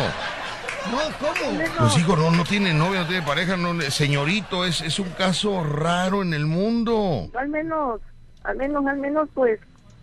No, 0.90 0.98
¿cómo? 1.20 1.58
Pues 1.78 1.96
hijo, 1.98 2.16
no, 2.16 2.30
no 2.32 2.44
tiene 2.44 2.74
novia, 2.74 3.02
no 3.02 3.06
tiene 3.06 3.24
pareja, 3.24 3.56
no, 3.56 3.80
señorito, 3.82 4.64
es, 4.64 4.80
es 4.80 4.98
un 4.98 5.10
caso 5.10 5.62
raro 5.62 6.22
en 6.22 6.34
el 6.34 6.46
mundo. 6.46 7.30
Al 7.34 7.48
menos, 7.48 8.00
al 8.42 8.56
menos, 8.56 8.84
al 8.86 8.98
menos, 8.98 9.28
pues, 9.32 9.60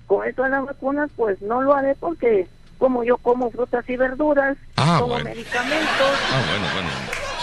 con 0.07 0.25
esto 0.27 0.43
de 0.43 0.49
las 0.49 0.65
vacunas, 0.65 1.09
pues 1.17 1.41
no 1.41 1.61
lo 1.61 1.75
haré 1.75 1.95
porque 1.99 2.47
como 2.79 3.03
yo 3.03 3.17
como 3.17 3.51
frutas 3.51 3.87
y 3.87 3.95
verduras, 3.97 4.57
Ah, 4.77 4.97
como 5.01 5.13
bueno. 5.13 5.29
medicamentos, 5.29 6.11
Ah, 6.31 6.41
bueno, 6.49 6.65
bueno, 6.73 6.89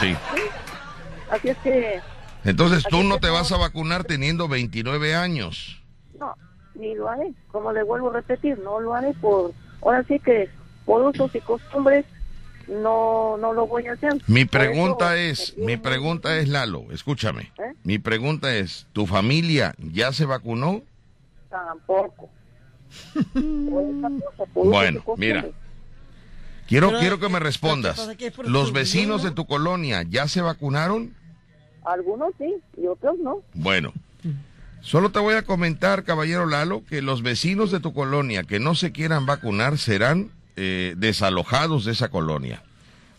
sí. 0.01 0.17
así 1.31 1.49
es 1.51 1.59
que 1.59 2.01
Entonces 2.45 2.83
tú 2.91 3.03
no 3.05 3.19
te 3.19 3.29
no. 3.29 3.35
vas 3.35 3.53
a 3.53 3.57
vacunar 3.59 4.03
teniendo 4.05 4.49
29 4.49 5.15
años. 5.15 5.81
no, 6.19 6.35
ni 6.75 6.95
lo 6.95 7.09
haré. 7.09 7.33
Como 7.53 7.73
le 7.73 7.83
vuelvo 7.85 8.11
a 8.11 8.15
repetir, 8.15 8.59
no 8.59 8.81
lo 8.81 8.95
haré 8.95 9.13
por, 9.15 9.53
ahora 9.83 10.03
sí 10.09 10.19
que 10.19 10.49
por 10.85 11.03
usos 11.03 11.35
y 11.35 11.41
costumbres, 11.41 12.05
no, 12.69 13.37
no 13.39 13.53
lo 13.53 13.67
voy 13.67 13.87
a 13.87 13.93
hacer. 13.93 14.15
Mi 14.27 14.41
eso, 14.43 14.51
pregunta 14.51 15.17
es, 15.17 15.55
mi 15.57 15.77
pregunta 15.77 16.37
es, 16.39 16.49
Lalo, 16.49 16.87
escúchame. 16.93 17.53
¿Eh? 17.59 17.73
Mi 17.85 17.99
pregunta 17.99 18.55
es, 18.57 18.87
¿tu 18.93 19.07
familia 19.07 19.75
ya 19.79 20.13
se 20.13 20.25
vacunó? 20.25 20.83
Tampoco. 21.51 22.29
Bueno, 24.55 25.03
mira. 25.17 25.47
Quiero, 26.67 26.89
Pero, 26.89 27.01
quiero 27.01 27.21
que 27.21 27.29
me 27.29 27.39
¿qué 27.39 27.45
respondas. 27.45 28.09
¿Los 28.45 28.73
vecinos 28.73 29.23
de 29.23 29.31
tu 29.31 29.47
colonia 29.47 30.03
ya 30.03 30.27
se 30.27 30.41
vacunaron? 30.41 31.15
Algunos 31.85 32.33
sí 32.39 32.57
y 32.77 32.87
otros 32.87 33.19
no. 33.21 33.43
Bueno, 33.55 33.93
solo 34.81 35.11
te 35.11 35.21
voy 35.21 35.35
a 35.35 35.43
comentar, 35.43 36.03
caballero 36.03 36.47
Lalo, 36.47 36.85
que 36.85 37.03
los 37.03 37.23
vecinos 37.23 37.71
de 37.71 37.79
tu 37.79 37.93
colonia 37.93 38.43
que 38.43 38.59
no 38.59 38.75
se 38.75 38.91
quieran 38.91 39.27
vacunar 39.27 39.79
serán 39.79 40.33
eh, 40.57 40.95
desalojados 40.97 41.85
de 41.85 41.93
esa 41.93 42.09
colonia. 42.09 42.63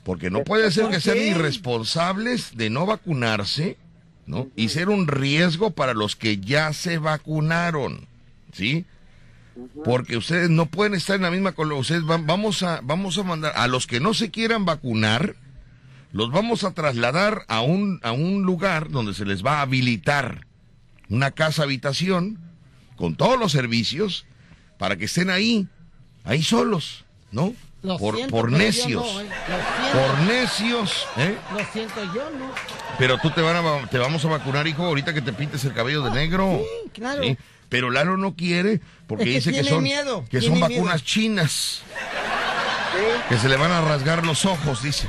Porque 0.03 0.29
no 0.29 0.43
puede 0.43 0.71
ser 0.71 0.85
¿Por 0.85 0.93
que 0.93 1.01
sean 1.01 1.17
irresponsables 1.17 2.55
de 2.55 2.69
no 2.69 2.85
vacunarse, 2.85 3.77
¿no? 4.25 4.47
Y 4.55 4.69
ser 4.69 4.89
un 4.89 5.07
riesgo 5.07 5.71
para 5.71 5.93
los 5.93 6.15
que 6.15 6.37
ya 6.37 6.73
se 6.73 6.97
vacunaron, 6.97 8.07
¿sí? 8.53 8.85
Porque 9.83 10.17
ustedes 10.17 10.49
no 10.49 10.65
pueden 10.67 10.93
estar 10.95 11.15
en 11.15 11.21
la 11.23 11.31
misma 11.31 11.51
colonia. 11.53 11.81
Ustedes 11.81 12.03
van- 12.05 12.25
vamos 12.27 12.63
a, 12.63 12.79
vamos 12.83 13.17
a 13.17 13.23
mandar 13.23 13.53
a 13.55 13.67
los 13.67 13.87
que 13.87 13.99
no 13.99 14.13
se 14.13 14.31
quieran 14.31 14.65
vacunar, 14.65 15.35
los 16.11 16.31
vamos 16.31 16.63
a 16.63 16.71
trasladar 16.71 17.43
a 17.47 17.61
un, 17.61 17.99
a 18.03 18.11
un 18.11 18.43
lugar 18.43 18.89
donde 18.89 19.13
se 19.13 19.25
les 19.25 19.45
va 19.45 19.59
a 19.59 19.61
habilitar 19.61 20.45
una 21.09 21.31
casa 21.31 21.63
habitación 21.63 22.39
con 22.95 23.15
todos 23.15 23.39
los 23.39 23.51
servicios 23.51 24.25
para 24.77 24.95
que 24.97 25.05
estén 25.05 25.29
ahí, 25.29 25.67
ahí 26.23 26.43
solos, 26.43 27.05
¿no? 27.31 27.53
Lo 27.83 27.97
por 27.99 28.15
siento, 28.15 28.31
por 28.35 28.51
necios. 28.51 29.05
no, 29.05 29.21
eh. 29.21 29.27
Por 29.93 30.19
necios, 30.27 31.07
¿eh? 31.17 31.37
Lo 31.53 31.59
siento, 31.71 32.03
yo 32.13 32.29
no. 32.37 32.51
Pero 32.97 33.17
tú 33.19 33.29
te, 33.29 33.41
van 33.41 33.55
a, 33.63 33.87
te 33.87 33.97
vamos 33.99 34.25
a 34.25 34.29
vacunar, 34.29 34.67
hijo, 34.67 34.83
ahorita 34.83 35.13
que 35.13 35.21
te 35.21 35.31
pintes 35.31 35.63
el 35.63 35.73
cabello 35.73 36.01
de 36.01 36.11
negro. 36.11 36.59
sí, 36.83 36.89
claro. 36.91 37.21
Pero 37.69 37.89
Lalo 37.91 38.17
no 38.17 38.35
quiere 38.35 38.81
porque 39.07 39.23
Es 39.37 39.43
que 39.45 39.51
dice 39.51 39.63
que 39.63 39.69
son, 39.69 39.83
miedo, 39.83 40.23
que 40.29 40.41
son 40.41 40.53
miedo. 40.53 40.67
vacunas 40.69 41.03
chinas. 41.03 41.81
Sí. 42.93 43.03
Que 43.29 43.37
se 43.37 43.49
le 43.49 43.57
van 43.57 43.71
a 43.71 43.81
rasgar 43.81 44.25
los 44.25 44.45
ojos, 44.45 44.81
dice. 44.83 45.07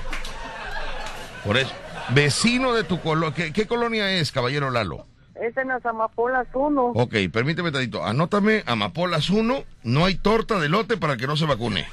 Por 1.45 1.57
eso. 1.57 1.73
Vecino 2.11 2.75
de 2.75 2.85
tu 2.85 3.01
colonia. 3.01 3.35
¿Qué, 3.35 3.53
qué 3.53 3.67
colonia 3.67 4.11
es, 4.11 4.33
caballero 4.33 4.71
Lalo? 4.71 5.07
Es 5.41 5.57
en 5.57 5.69
las 5.69 5.85
amapolas 5.87 6.49
1. 6.53 6.83
Ok, 6.97 7.15
permíteme 7.33 7.71
tantito. 7.71 8.05
Anótame 8.05 8.65
Amapolas 8.67 9.31
1. 9.31 9.65
No 9.85 10.05
hay 10.05 10.17
torta 10.17 10.59
de 10.59 10.69
lote 10.69 10.97
para 10.97 11.17
que 11.17 11.29
no 11.29 11.37
se 11.37 11.45
vacune. 11.47 11.87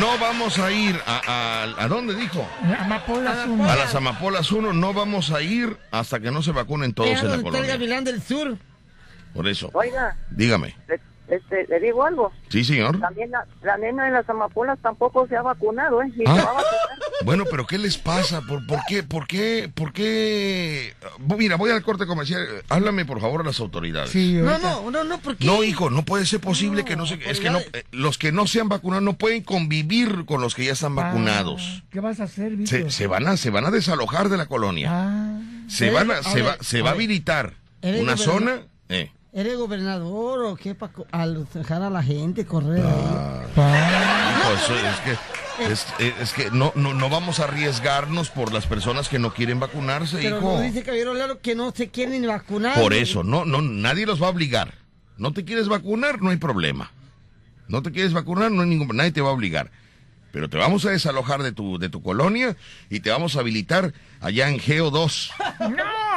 No 0.00 0.16
vamos 0.18 0.58
a 0.58 0.72
ir 0.72 0.98
a... 1.06 1.20
¿A, 1.76 1.84
¿a 1.84 1.88
dónde 1.88 2.14
dijo? 2.14 2.48
Amapolas 2.78 3.46
uno. 3.46 3.68
A 3.70 3.76
las 3.76 3.94
Amapolas 3.94 4.50
1 4.50 4.72
no 4.72 4.94
vamos 4.94 5.30
a 5.32 5.42
ir 5.42 5.76
hasta 5.90 6.18
que 6.20 6.30
no 6.30 6.42
se 6.42 6.52
vacunen 6.52 6.94
todos 6.94 7.10
en 7.10 7.16
la 7.16 7.22
donde 7.22 7.36
está 7.36 7.48
el 7.48 7.52
colonia. 7.52 7.72
gavilán 7.74 8.04
del 8.04 8.22
sur. 8.22 8.56
Por 9.34 9.48
eso. 9.48 9.70
Oiga, 9.74 10.16
Dígame. 10.30 10.76
le, 10.88 11.00
este, 11.28 11.66
le 11.68 11.80
digo 11.80 12.04
algo. 12.04 12.32
Sí, 12.48 12.64
señor. 12.64 13.00
También 13.00 13.30
la, 13.30 13.46
la 13.62 13.76
nena 13.78 14.04
de 14.04 14.10
las 14.12 14.28
amapolas 14.28 14.78
tampoco 14.80 15.26
se 15.26 15.36
ha 15.36 15.42
vacunado, 15.42 16.02
¿eh? 16.02 16.12
Ni 16.16 16.24
Ah. 16.26 16.36
se 16.36 16.42
va 16.42 16.50
a 16.50 16.54
vacunar. 16.54 16.64
Bueno, 17.24 17.44
pero 17.48 17.64
¿qué 17.64 17.78
les 17.78 17.96
pasa? 17.96 18.42
¿Por, 18.42 18.66
por 18.66 18.80
qué? 18.88 19.02
¿Por 19.04 19.26
qué? 19.28 19.70
¿Por 19.72 19.92
qué? 19.92 20.94
Mira, 21.38 21.56
voy 21.56 21.70
al 21.70 21.82
corte 21.82 22.06
comercial. 22.06 22.44
Háblame, 22.68 23.04
por 23.06 23.20
favor, 23.20 23.40
a 23.40 23.44
las 23.44 23.60
autoridades. 23.60 24.10
Sí, 24.10 24.32
No, 24.34 24.58
no, 24.58 24.90
no, 24.90 25.04
no, 25.04 25.18
porque. 25.20 25.44
No, 25.46 25.62
hijo, 25.62 25.90
no 25.90 26.04
puede 26.04 26.26
ser 26.26 26.40
posible 26.40 26.84
que 26.84 26.96
no 26.96 27.06
se... 27.06 27.14
Es 27.30 27.38
que 27.40 27.50
no, 27.50 27.60
eh, 27.60 27.84
los 27.92 28.18
que 28.18 28.32
no 28.32 28.46
se 28.48 28.60
han 28.60 28.68
vacunado 28.68 29.00
no 29.00 29.14
pueden 29.14 29.42
convivir 29.42 30.24
con 30.26 30.40
los 30.42 30.54
que 30.56 30.64
ya 30.66 30.72
están 30.72 30.96
vacunados. 30.96 31.62
Ah, 31.82 31.84
¿Qué 31.90 32.00
vas 32.00 32.18
a 32.20 32.24
hacer, 32.24 32.56
Víctor? 32.56 32.90
Se, 32.90 32.90
se 32.90 33.06
van 33.06 33.26
a, 33.28 33.36
se 33.36 33.50
van 33.50 33.64
a 33.64 33.70
desalojar 33.70 34.28
de 34.28 34.36
la 34.36 34.46
colonia. 34.46 34.90
Ah, 34.92 35.40
Se 35.68 35.90
van 35.90 36.10
a, 36.10 36.14
a 36.18 36.22
se 36.24 36.42
ver, 36.42 36.46
va, 36.46 36.56
se 36.62 36.80
a 36.80 36.82
va 36.82 36.90
a 36.90 36.92
habilitar 36.94 37.54
una 37.80 38.16
zona. 38.16 38.62
eh, 38.88 39.12
¿Eres 39.36 39.56
gobernador 39.56 40.44
o 40.44 40.54
qué 40.56 40.74
para 40.76 40.92
al 41.10 41.46
dejar 41.52 41.82
a 41.82 41.90
la 41.90 42.02
gente 42.04 42.46
correr 42.46 42.84
Ah. 42.86 43.42
ahí? 43.56 44.40
hijo, 44.40 44.54
eso 44.54 44.74
es 44.76 45.00
que, 45.00 45.72
es, 45.72 45.86
es 46.20 46.32
que 46.32 46.50
no, 46.52 46.72
no, 46.76 46.94
no 46.94 47.08
vamos 47.08 47.40
a 47.40 47.44
arriesgarnos 47.44 48.30
por 48.30 48.52
las 48.52 48.66
personas 48.66 49.08
que 49.08 49.18
no 49.18 49.34
quieren 49.34 49.58
vacunarse, 49.58 50.18
Pero 50.22 50.38
hijo. 50.38 50.52
no 50.56 50.60
dice 50.60 50.84
Caballero 50.84 51.14
Lalo 51.14 51.40
que 51.40 51.56
no 51.56 51.72
se 51.72 51.88
quieren 51.88 52.24
vacunar. 52.28 52.80
Por 52.80 52.94
eso, 52.94 53.24
no, 53.24 53.44
no, 53.44 53.60
nadie 53.60 54.06
los 54.06 54.22
va 54.22 54.28
a 54.28 54.30
obligar. 54.30 54.74
No 55.16 55.32
te 55.32 55.44
quieres 55.44 55.68
vacunar, 55.68 56.22
no 56.22 56.30
hay 56.30 56.36
problema. 56.36 56.92
No 57.66 57.82
te 57.82 57.90
quieres 57.90 58.12
vacunar, 58.12 58.52
no 58.52 58.62
hay 58.62 58.68
ningún, 58.68 58.96
nadie 58.96 59.10
te 59.12 59.20
va 59.20 59.30
a 59.30 59.32
obligar. 59.32 59.70
Pero 60.30 60.48
te 60.50 60.58
vamos 60.58 60.84
a 60.84 60.90
desalojar 60.90 61.42
de 61.42 61.52
tu, 61.52 61.78
de 61.78 61.88
tu 61.88 62.02
colonia 62.02 62.56
y 62.90 63.00
te 63.00 63.10
vamos 63.10 63.36
a 63.36 63.40
habilitar 63.40 63.92
allá 64.20 64.48
en 64.48 64.58
Geo 64.58 64.90
2. 64.90 65.30
no, 65.60 65.66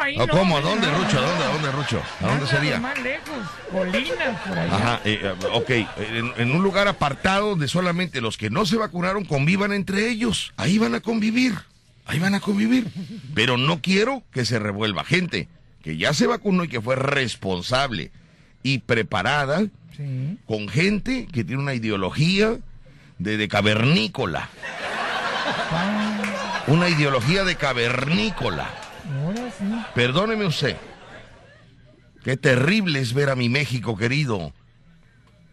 ahí 0.07 0.17
¿O 0.17 0.25
no. 0.27 0.33
¿Cómo? 0.33 0.57
¿A 0.57 0.61
no. 0.61 0.69
dónde, 0.69 0.87
Rucho? 0.89 1.19
¿A 1.19 1.21
dónde, 1.21 1.43
a 1.43 1.47
dónde, 1.53 1.71
Rucho? 1.71 2.01
¿A 2.21 2.27
dónde 2.27 2.47
sería? 2.47 2.79
Más 2.79 2.99
lejos, 3.01 3.37
colinas 3.71 4.39
por 4.47 4.57
allá. 4.57 4.75
Ajá, 4.75 5.01
eh, 5.05 5.19
eh, 5.23 5.33
ok, 5.53 5.69
en, 5.69 6.33
en 6.37 6.51
un 6.55 6.63
lugar 6.63 6.87
apartado 6.87 7.49
donde 7.49 7.67
solamente 7.67 8.21
los 8.21 8.37
que 8.37 8.49
no 8.49 8.65
se 8.65 8.77
vacunaron 8.77 9.25
convivan 9.25 9.71
entre 9.73 10.09
ellos. 10.09 10.53
Ahí 10.57 10.77
van 10.77 10.95
a 10.95 10.99
convivir, 10.99 11.53
ahí 12.05 12.19
van 12.19 12.35
a 12.35 12.39
convivir. 12.39 12.87
Pero 13.33 13.57
no 13.57 13.81
quiero 13.81 14.23
que 14.31 14.45
se 14.45 14.59
revuelva 14.59 15.03
gente 15.03 15.47
que 15.83 15.95
ya 15.97 16.13
se 16.13 16.27
vacunó 16.27 16.63
y 16.65 16.67
que 16.67 16.81
fue 16.81 16.95
responsable 16.95 18.11
y 18.63 18.79
preparada 18.79 19.63
Sí. 19.95 20.37
con 20.45 20.67
gente 20.69 21.27
que 21.33 21.43
tiene 21.43 21.59
una 21.63 21.73
ideología 21.73 22.57
de, 23.17 23.37
de 23.37 23.47
cavernícola. 23.47 24.47
Una 26.67 26.89
ideología 26.89 27.43
de 27.43 27.55
cavernícola. 27.55 28.67
Ahora 29.09 29.51
sí. 29.57 29.65
Perdóneme 29.95 30.45
usted. 30.45 30.75
Qué 32.23 32.35
terrible 32.35 32.99
es 32.99 33.13
ver 33.13 33.29
a 33.29 33.35
mi 33.35 33.49
México 33.49 33.95
querido. 33.95 34.53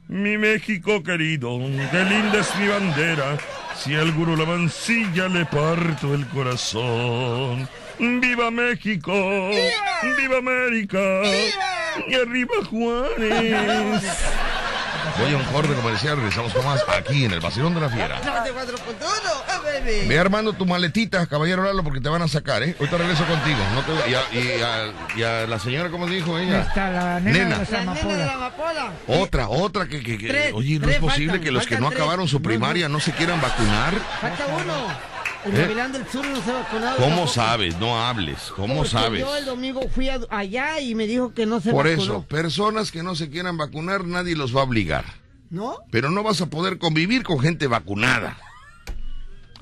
Mi 0.09 0.37
México 0.37 1.03
querido, 1.03 1.59
qué 1.59 2.05
linda 2.05 2.41
es 2.41 2.55
mi 2.57 2.69
bandera. 2.69 3.39
Si 3.77 3.95
alguno 3.95 4.37
la 4.37 4.45
mancilla 4.45 5.29
le 5.29 5.47
parto 5.47 6.15
el 6.15 6.27
corazón. 6.29 7.69
¡Viva 7.99 8.51
México! 8.51 9.13
¡Viva, 10.19 10.39
América! 10.39 10.99
¡Y 12.09 12.15
arriba 12.15 12.55
Juárez! 12.69 14.05
Voy 15.19 15.33
a 15.33 15.37
un 15.37 15.45
corte 15.45 15.73
comercial, 15.75 16.17
regresamos 16.17 16.53
con 16.53 16.65
más 16.65 16.83
aquí 16.89 17.25
en 17.25 17.33
el 17.33 17.41
Vacilón 17.41 17.73
de 17.75 17.81
la 17.81 17.89
Fiera. 17.89 18.21
94.1, 18.21 19.63
baby. 19.63 20.09
Ve 20.09 20.19
armando 20.19 20.53
tu 20.55 20.67
maletita, 20.67 21.25
caballero 21.27 21.63
Lalo, 21.63 21.85
porque 21.85 22.01
te 22.01 22.09
van 22.09 22.23
a 22.23 22.29
sacar, 22.29 22.63
¿eh? 22.65 22.75
Ahorita 22.79 22.99
regreso 22.99 23.25
contigo. 23.25 23.59
No 23.75 23.83
te- 23.83 24.11
y, 24.11 24.15
a, 24.15 24.23
y 24.33 24.61
a- 24.63 24.93
y 25.17 25.23
a 25.23 25.47
la 25.47 25.59
señora, 25.61 25.89
¿cómo 25.91 26.07
dijo 26.09 26.37
ella? 26.39 26.63
Está 26.63 26.91
la 26.91 27.21
nena, 27.21 27.39
Nena. 27.39 27.59
de 27.59 27.71
La 27.73 27.79
nena 27.81 27.95
de 27.95 28.17
la 28.27 28.33
amapolas. 28.35 28.35
amapola. 28.35 28.93
Otra, 29.07 29.49
otra 29.49 29.87
que, 29.87 30.03
que- 30.03 30.19
que- 30.19 30.29
Tres, 30.29 30.53
oye, 30.53 30.79
no 30.81 30.89
es 30.89 30.99
posible 30.99 31.29
faltan, 31.33 31.45
que 31.45 31.51
los 31.53 31.67
que 31.67 31.79
no 31.79 31.89
tres. 31.91 32.01
acabaron 32.01 32.27
su 32.29 32.39
No, 32.39 32.43
primaria 32.43 32.89
no, 32.89 32.99
se 32.99 33.13
quieran 33.13 33.41
vacunar. 33.41 33.95
Falta 34.21 34.47
uno. 34.47 35.14
El 35.45 35.55
¿Eh? 35.57 35.75
Del 35.75 36.07
Sur 36.11 36.27
no 36.27 36.43
se 36.43 36.51
ha 36.51 36.55
vacunado. 36.55 36.97
¿Cómo 36.97 37.27
sabes? 37.27 37.79
No 37.79 38.01
hables. 38.03 38.39
¿Cómo 38.57 38.77
Porque 38.77 38.91
sabes? 38.91 39.21
Yo 39.21 39.37
el 39.37 39.45
domingo 39.45 39.81
fui 39.95 40.09
a- 40.09 40.21
allá 40.31 40.81
y 40.81 40.95
me 40.95 41.07
dijo 41.07 41.35
que 41.35 41.45
no 41.47 41.61
se 41.61 41.71
Por 41.71 41.85
vacunó. 41.87 42.03
eso, 42.03 42.23
personas 42.23 42.91
que 42.91 43.03
no 43.03 43.15
se 43.15 43.29
quieran 43.31 43.57
vacunar, 43.59 44.05
nadie 44.05 44.37
los 44.37 44.57
va 44.57 44.61
a 44.61 44.65
obligar. 44.65 45.05
¿No? 45.51 45.77
Pero 45.91 46.11
no 46.11 46.23
vas 46.23 46.41
a 46.41 46.47
poder 46.47 46.79
convivir 46.79 47.23
con 47.23 47.39
gente 47.39 47.67
vacunada. 47.67 48.37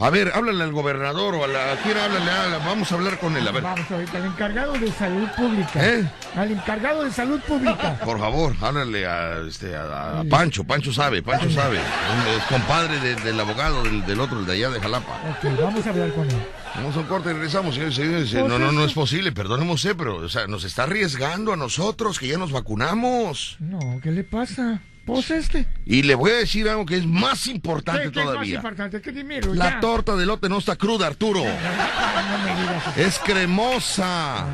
A 0.05 0.11
ver, 0.11 0.33
háblale 0.35 0.65
al 0.65 0.73
gobernador 0.73 1.37
o 1.37 1.45
a 1.45 1.47
la... 1.47 1.73
¿a 1.73 1.77
quién 1.77 1.97
háblale? 1.97 2.29
Háblale, 2.29 2.65
Vamos 2.65 2.91
a 2.91 2.95
hablar 2.97 3.19
con 3.21 3.37
él. 3.37 3.47
A 3.47 3.53
ver, 3.53 3.63
Vamos 3.63 3.89
ahorita, 3.89 4.19
al 4.19 4.27
encargado 4.27 4.73
de 4.73 4.91
salud 4.91 5.29
pública. 5.37 5.71
¿Eh? 5.89 6.11
Al 6.35 6.51
encargado 6.51 7.05
de 7.05 7.13
salud 7.13 7.41
pública. 7.43 7.99
por 8.05 8.19
favor, 8.19 8.53
háblale 8.61 9.07
a, 9.07 9.39
este, 9.47 9.77
a, 9.77 10.21
a 10.21 10.25
Pancho. 10.25 10.65
Pancho 10.65 10.93
sabe, 10.93 11.23
Pancho 11.23 11.49
sabe. 11.51 11.79
Es 11.79 12.43
compadre 12.49 12.99
de- 12.99 13.15
del 13.15 13.39
abogado 13.39 13.85
del, 13.85 14.05
del 14.05 14.19
otro, 14.19 14.41
el 14.41 14.47
de 14.47 14.53
allá 14.55 14.71
de 14.71 14.81
Jalapa. 14.81 15.13
Ok, 15.39 15.61
vamos 15.61 15.87
a 15.87 15.91
hablar 15.91 16.13
con 16.15 16.29
él. 16.29 16.37
Vamos 16.75 16.97
a 16.97 16.99
un 17.01 17.07
corte 17.07 17.31
y 17.31 17.33
regresamos, 17.35 17.75
señores 17.75 17.95
y 17.95 17.99
señores. 17.99 18.49
No, 18.49 18.59
no, 18.59 18.73
no 18.73 18.85
es 18.85 18.95
posible, 18.95 19.31
perdóneme 19.31 19.73
usted, 19.73 19.95
pero 19.97 20.17
o 20.17 20.29
sea, 20.29 20.47
nos 20.49 20.65
está 20.65 20.83
arriesgando 20.85 21.53
a 21.53 21.57
nosotros 21.57 22.19
que 22.19 22.27
ya 22.27 22.39
nos 22.39 22.51
vacunamos. 22.51 23.57
No, 23.61 24.01
¿qué 24.03 24.11
le 24.11 24.25
pasa? 24.25 24.81
Pues 25.05 25.31
este. 25.31 25.67
Y 25.85 26.03
le 26.03 26.15
voy 26.15 26.31
a 26.31 26.35
decir 26.37 26.69
algo 26.69 26.87
que 26.87 26.97
es 26.97 27.07
más 27.07 27.47
importante 27.49 28.05
¿Qué, 28.05 28.13
qué 28.13 28.21
es 28.21 28.25
más 28.27 28.33
todavía. 28.35 28.55
importante? 28.57 29.01
¿Qué 29.03 29.11
dinero? 29.13 29.53
La 29.55 29.71
Ya. 29.71 29.81
torta 29.81 30.15
de 30.17 30.25
lote 30.27 30.49
no 30.49 30.59
está 30.59 30.77
cruda, 30.77 31.07
Arturo. 31.09 31.43
Ah, 31.45 32.23
no 32.31 32.39
me 32.55 32.61
digas 32.61 32.87
eso. 32.97 33.01
Es 33.09 33.19
cremosa. 33.19 34.47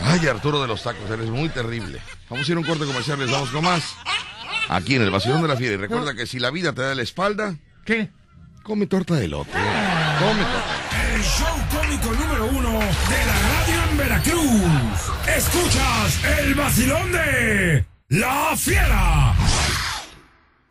Ay, 0.00 0.26
Arturo 0.26 0.60
de 0.62 0.68
los 0.68 0.82
tacos, 0.82 1.10
eres 1.10 1.28
muy 1.28 1.48
terrible. 1.48 2.00
Vamos 2.30 2.48
a 2.48 2.50
ir 2.52 2.56
a 2.56 2.60
un 2.60 2.66
corte 2.66 2.84
comercial, 2.84 3.18
les 3.18 3.30
damos 3.30 3.50
con 3.50 3.64
más. 3.64 3.94
Aquí 4.68 4.96
en 4.96 5.02
el 5.02 5.10
Vacilón 5.10 5.42
de 5.42 5.48
la 5.48 5.56
Fiera. 5.56 5.74
Y 5.74 5.78
recuerda 5.78 6.14
que 6.14 6.26
si 6.26 6.38
la 6.38 6.50
vida 6.50 6.72
te 6.72 6.82
da 6.82 6.94
la 6.94 7.02
espalda, 7.02 7.56
¿Qué? 7.84 8.10
come 8.62 8.86
torta 8.86 9.14
de 9.14 9.28
lote. 9.28 9.50
Come 9.52 10.42
torta. 10.42 11.14
El 11.14 11.22
show 11.22 11.56
cómico 11.70 12.12
número 12.12 12.46
uno 12.46 12.70
de 12.70 13.26
la 13.26 13.38
radio 13.48 13.90
en 13.90 13.96
Veracruz. 13.98 14.62
Escuchas 15.36 16.24
el 16.40 16.54
vacilón 16.54 17.12
de 17.12 17.84
La 18.08 18.56
Fiera. 18.56 19.34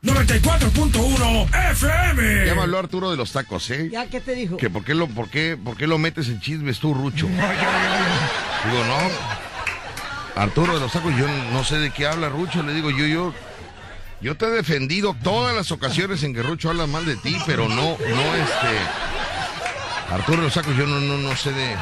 94.1 0.01 1.71
FM. 1.71 2.45
Llámalo 2.45 2.79
Arturo 2.79 3.11
de 3.11 3.17
los 3.17 3.33
tacos, 3.33 3.69
¿eh? 3.71 3.89
¿Ya 3.91 4.07
qué 4.07 4.21
te 4.21 4.35
dijo? 4.35 4.55
Que 4.55 4.69
por 4.69 4.85
qué 4.85 4.93
lo, 4.93 5.07
por 5.07 5.29
qué, 5.29 5.57
por 5.61 5.75
qué 5.75 5.85
lo 5.85 5.97
metes 5.97 6.29
en 6.29 6.39
chismes 6.39 6.79
tú, 6.79 6.93
Rucho. 6.93 7.27
Digo, 7.27 8.83
no. 8.85 10.41
Arturo 10.41 10.75
de 10.75 10.79
los 10.79 10.93
tacos, 10.93 11.13
yo 11.17 11.27
no 11.51 11.63
sé 11.65 11.77
de 11.77 11.91
qué 11.91 12.07
habla 12.07 12.29
Rucho. 12.29 12.63
Le 12.63 12.73
digo, 12.73 12.89
yo, 12.89 13.05
yo, 13.05 13.33
yo 14.21 14.37
te 14.37 14.45
he 14.45 14.51
defendido 14.51 15.13
todas 15.21 15.53
las 15.53 15.71
ocasiones 15.73 16.23
en 16.23 16.33
que 16.33 16.41
Rucho 16.41 16.69
habla 16.69 16.87
mal 16.87 17.05
de 17.05 17.17
ti, 17.17 17.35
pero 17.45 17.67
no, 17.67 17.75
no 17.75 18.35
este. 18.35 19.14
Arturo 20.09 20.37
de 20.37 20.43
los 20.43 20.53
tacos, 20.53 20.75
yo 20.77 20.85
no, 20.85 20.99
no, 20.99 21.17
no 21.17 21.35
sé 21.35 21.51
de. 21.51 21.75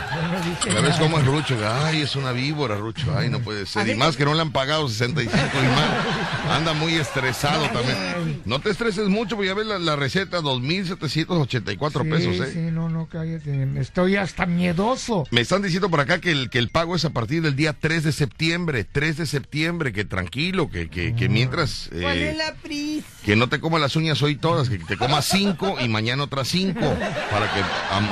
¿Ya 0.74 0.80
ves 0.82 0.96
cómo 0.98 1.20
es 1.20 1.26
Rucho? 1.26 1.58
Ay, 1.84 2.02
es 2.02 2.16
una 2.16 2.32
víbora, 2.32 2.78
Rucho. 2.78 3.14
Ay, 3.18 3.30
no 3.30 3.40
puede 3.42 3.66
ser. 3.66 3.88
Y 3.88 3.96
más 3.96 4.16
que 4.16 4.24
no 4.26 4.34
le 4.34 4.42
han 4.42 4.52
pagado 4.52 4.88
65 4.88 5.36
y 5.38 5.66
más. 5.68 6.56
Anda 6.58 6.74
muy 6.74 6.94
estresado 6.96 7.66
también. 7.70 8.42
No 8.46 8.60
te 8.60 8.70
estreses 8.70 9.10
mucho, 9.10 9.36
porque 9.36 9.48
ya 9.50 9.54
ves 9.54 9.66
la, 9.68 9.78
la 9.78 9.96
receta, 9.98 10.40
2.784 10.40 12.10
pesos, 12.10 12.48
¿eh? 12.48 12.52
Sí, 12.54 12.60
no, 12.72 12.90
no, 12.90 13.08
cállate. 13.08 13.68
Estoy 13.80 14.16
hasta 14.16 14.46
miedoso. 14.46 15.26
Me 15.32 15.42
están 15.42 15.62
diciendo 15.62 15.90
por 15.90 16.00
acá 16.00 16.20
que 16.20 16.32
el, 16.32 16.50
que 16.50 16.60
el 16.60 16.70
pago 16.70 16.96
es 16.96 17.06
a 17.06 17.10
partir 17.10 17.42
del 17.42 17.56
día 17.56 17.74
3 17.74 18.04
de 18.04 18.12
septiembre. 18.12 18.86
3 18.90 19.18
de 19.18 19.26
septiembre, 19.26 19.92
que 19.94 20.06
tranquilo, 20.06 20.70
que, 20.70 20.90
que, 20.90 21.14
que 21.16 21.30
mientras. 21.30 21.88
eh, 21.92 22.00
¿Cuál 22.02 22.18
es 22.20 22.38
la 22.38 22.54
prisa? 22.56 23.08
que 23.26 23.36
no 23.38 23.48
te 23.48 23.60
coma 23.62 23.80
las 23.80 23.96
uñas 23.96 24.22
hoy 24.22 24.36
todas, 24.36 24.68
que 24.70 24.78
te 24.80 24.98
comas 24.98 25.26
5 25.26 25.78
y 25.80 25.88
mañana 25.88 26.24
otras 26.24 26.48
5. 26.50 26.80
Para 26.80 27.54
que 27.54 27.62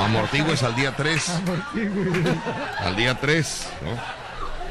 amortigues 0.03 0.63
al 0.63 0.75
día 0.75 0.95
3. 0.95 1.23
Al 2.79 2.95
día 2.95 3.19
3, 3.19 3.67
¿no? 3.83 4.21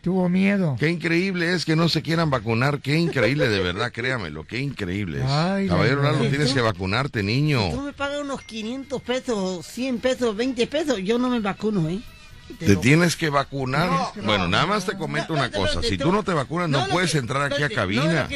Tuvo 0.05 0.29
miedo. 0.29 0.75
Qué 0.79 0.87
increíble 0.91 1.55
es 1.55 1.65
que 1.65 1.75
no 1.75 1.89
se 1.89 2.03
quieran 2.03 2.29
vacunar. 2.29 2.79
Qué 2.79 2.95
increíble, 2.95 3.47
de 3.49 3.59
verdad, 3.59 3.91
créamelo. 3.91 4.45
Qué 4.45 4.59
increíble 4.59 5.17
es. 5.17 5.25
Ay, 5.27 5.67
Caballero 5.67 6.03
Lalo, 6.03 6.17
verdad. 6.19 6.29
tienes 6.29 6.53
que 6.53 6.61
vacunarte, 6.61 7.21
Tú 7.21 7.25
niño. 7.25 7.81
me 7.81 7.91
pagas 7.91 8.21
unos 8.21 8.43
500 8.43 9.01
pesos, 9.01 9.65
100 9.65 9.97
pesos, 9.97 10.35
20 10.37 10.67
pesos, 10.67 10.99
yo 10.99 11.17
no 11.17 11.27
me 11.29 11.39
vacuno, 11.39 11.89
¿eh? 11.89 11.99
Te 12.59 12.75
tienes 12.75 13.15
que 13.15 13.31
vacunar. 13.31 13.89
No, 13.89 14.11
bueno, 14.23 14.47
nada 14.47 14.67
más 14.67 14.85
te 14.85 14.95
comento 14.95 15.33
una 15.33 15.49
cosa. 15.49 15.81
Si 15.81 15.97
tú 15.97 16.11
no 16.11 16.21
te 16.21 16.33
vacunas, 16.33 16.69
no, 16.69 16.87
puedes 16.89 17.13
que- 17.13 17.17
entrar 17.17 17.51
aquí 17.51 17.63
a 17.63 17.69
cabina. 17.69 18.29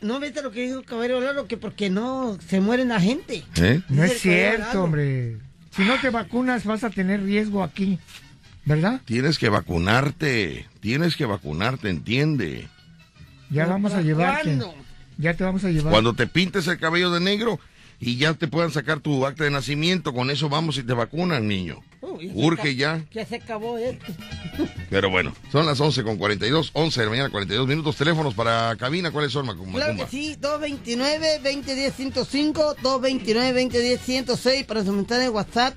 No, 0.00 0.14
¿no 0.14 0.20
viste 0.20 0.40
lo 0.40 0.50
que 0.52 0.62
dijo 0.66 0.82
caballero 0.84 1.20
Lalo? 1.20 1.46
Que 1.46 1.58
porque 1.58 1.90
no 1.90 2.38
se 2.48 2.62
mueren 2.62 2.88
la 2.88 2.98
gente. 3.02 3.44
¿Eh? 3.56 3.82
No 3.90 4.02
es 4.04 4.22
cierto, 4.22 4.82
hombre. 4.84 5.36
Si 5.76 5.82
no 5.84 6.00
te 6.00 6.08
vacunas 6.08 6.64
vas 6.64 6.82
a 6.82 6.88
tener 6.88 7.22
riesgo 7.22 7.62
aquí, 7.62 7.98
¿verdad? 8.64 9.00
Tienes 9.04 9.38
que 9.38 9.48
vacunarte. 9.48 10.66
Tienes 10.80 11.16
que 11.16 11.26
vacunarte, 11.26 11.88
entiende. 11.88 12.68
Ya 13.50 13.66
vamos 13.66 13.92
a 13.92 14.02
llevarte. 14.02 14.44
¿Cuándo? 14.44 14.74
Ya 15.18 15.34
te 15.34 15.44
vamos 15.44 15.64
a 15.64 15.70
llevar. 15.70 15.92
Cuando 15.92 16.14
te 16.14 16.26
pintes 16.26 16.66
el 16.66 16.78
cabello 16.78 17.10
de 17.10 17.20
negro 17.20 17.60
y 18.00 18.16
ya 18.16 18.34
te 18.34 18.48
puedan 18.48 18.72
sacar 18.72 19.00
tu 19.00 19.26
acta 19.26 19.44
de 19.44 19.50
nacimiento, 19.50 20.12
con 20.12 20.30
eso 20.30 20.48
vamos 20.48 20.76
y 20.78 20.82
te 20.82 20.92
vacunan, 20.92 21.46
niño. 21.46 21.82
Urge 22.34 22.76
ya. 22.76 23.04
Ya 23.12 23.26
se 23.26 23.36
acabó 23.36 23.78
esto. 23.78 24.12
Pero 24.90 25.10
bueno, 25.10 25.32
son 25.50 25.66
las 25.66 25.80
11 25.80 26.04
con 26.04 26.16
42, 26.16 26.70
11 26.72 27.00
de 27.00 27.06
la 27.06 27.10
mañana, 27.10 27.30
42 27.30 27.66
minutos. 27.66 27.96
Teléfonos 27.96 28.34
para 28.34 28.76
cabina, 28.76 29.10
¿cuáles 29.10 29.32
son, 29.32 29.46
Macumba? 29.46 29.80
Claro 29.80 29.96
que 29.96 30.06
sí, 30.06 30.36
229-2010-105, 30.40 32.76
229-2010-106 32.76 34.66
para 34.66 34.84
su 34.84 34.92
mensaje 34.92 35.22
de 35.22 35.30
WhatsApp, 35.30 35.74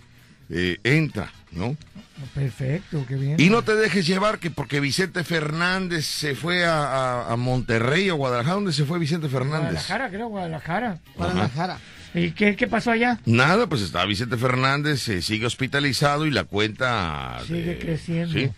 eh, 0.50 0.78
entra, 0.84 1.32
¿no? 1.52 1.76
Perfecto, 2.34 3.04
qué 3.08 3.14
bien. 3.14 3.40
Y 3.40 3.48
no 3.48 3.62
te 3.62 3.74
dejes 3.74 4.06
llevar 4.06 4.38
que 4.38 4.50
porque 4.50 4.78
Vicente 4.78 5.24
Fernández 5.24 6.04
se 6.04 6.34
fue 6.36 6.64
a, 6.66 6.84
a- 6.84 7.32
a 7.32 7.36
Monterrey 7.36 8.10
o 8.10 8.16
Guadalajara, 8.16 8.54
¿dónde 8.54 8.72
se 8.74 8.84
fue 8.84 8.98
Vicente 8.98 9.28
Fernández? 9.28 9.62
Guadalajara, 9.62 10.10
creo, 10.10 10.28
Guadalajara. 10.28 10.98
Guadalajara. 11.16 11.78
¿Y 12.14 12.32
qué, 12.32 12.56
qué 12.56 12.66
pasó 12.66 12.90
allá? 12.90 13.20
Nada, 13.24 13.68
pues 13.68 13.82
está 13.82 14.04
Vicente 14.04 14.36
Fernández, 14.36 15.00
se 15.00 15.22
sigue 15.22 15.46
hospitalizado 15.46 16.26
y 16.26 16.30
la 16.30 16.44
cuenta... 16.44 17.38
Sigue 17.46 17.62
de- 17.62 17.78
creciendo. 17.78 18.32
¿sí? 18.38 18.50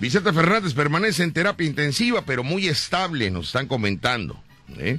Vicente 0.00 0.32
Fernández 0.32 0.74
permanece 0.74 1.22
en 1.22 1.32
terapia 1.32 1.66
intensiva, 1.66 2.22
pero 2.26 2.42
muy 2.42 2.66
estable, 2.66 3.30
nos 3.30 3.46
están 3.46 3.66
comentando. 3.68 4.42
¿eh? 4.78 4.98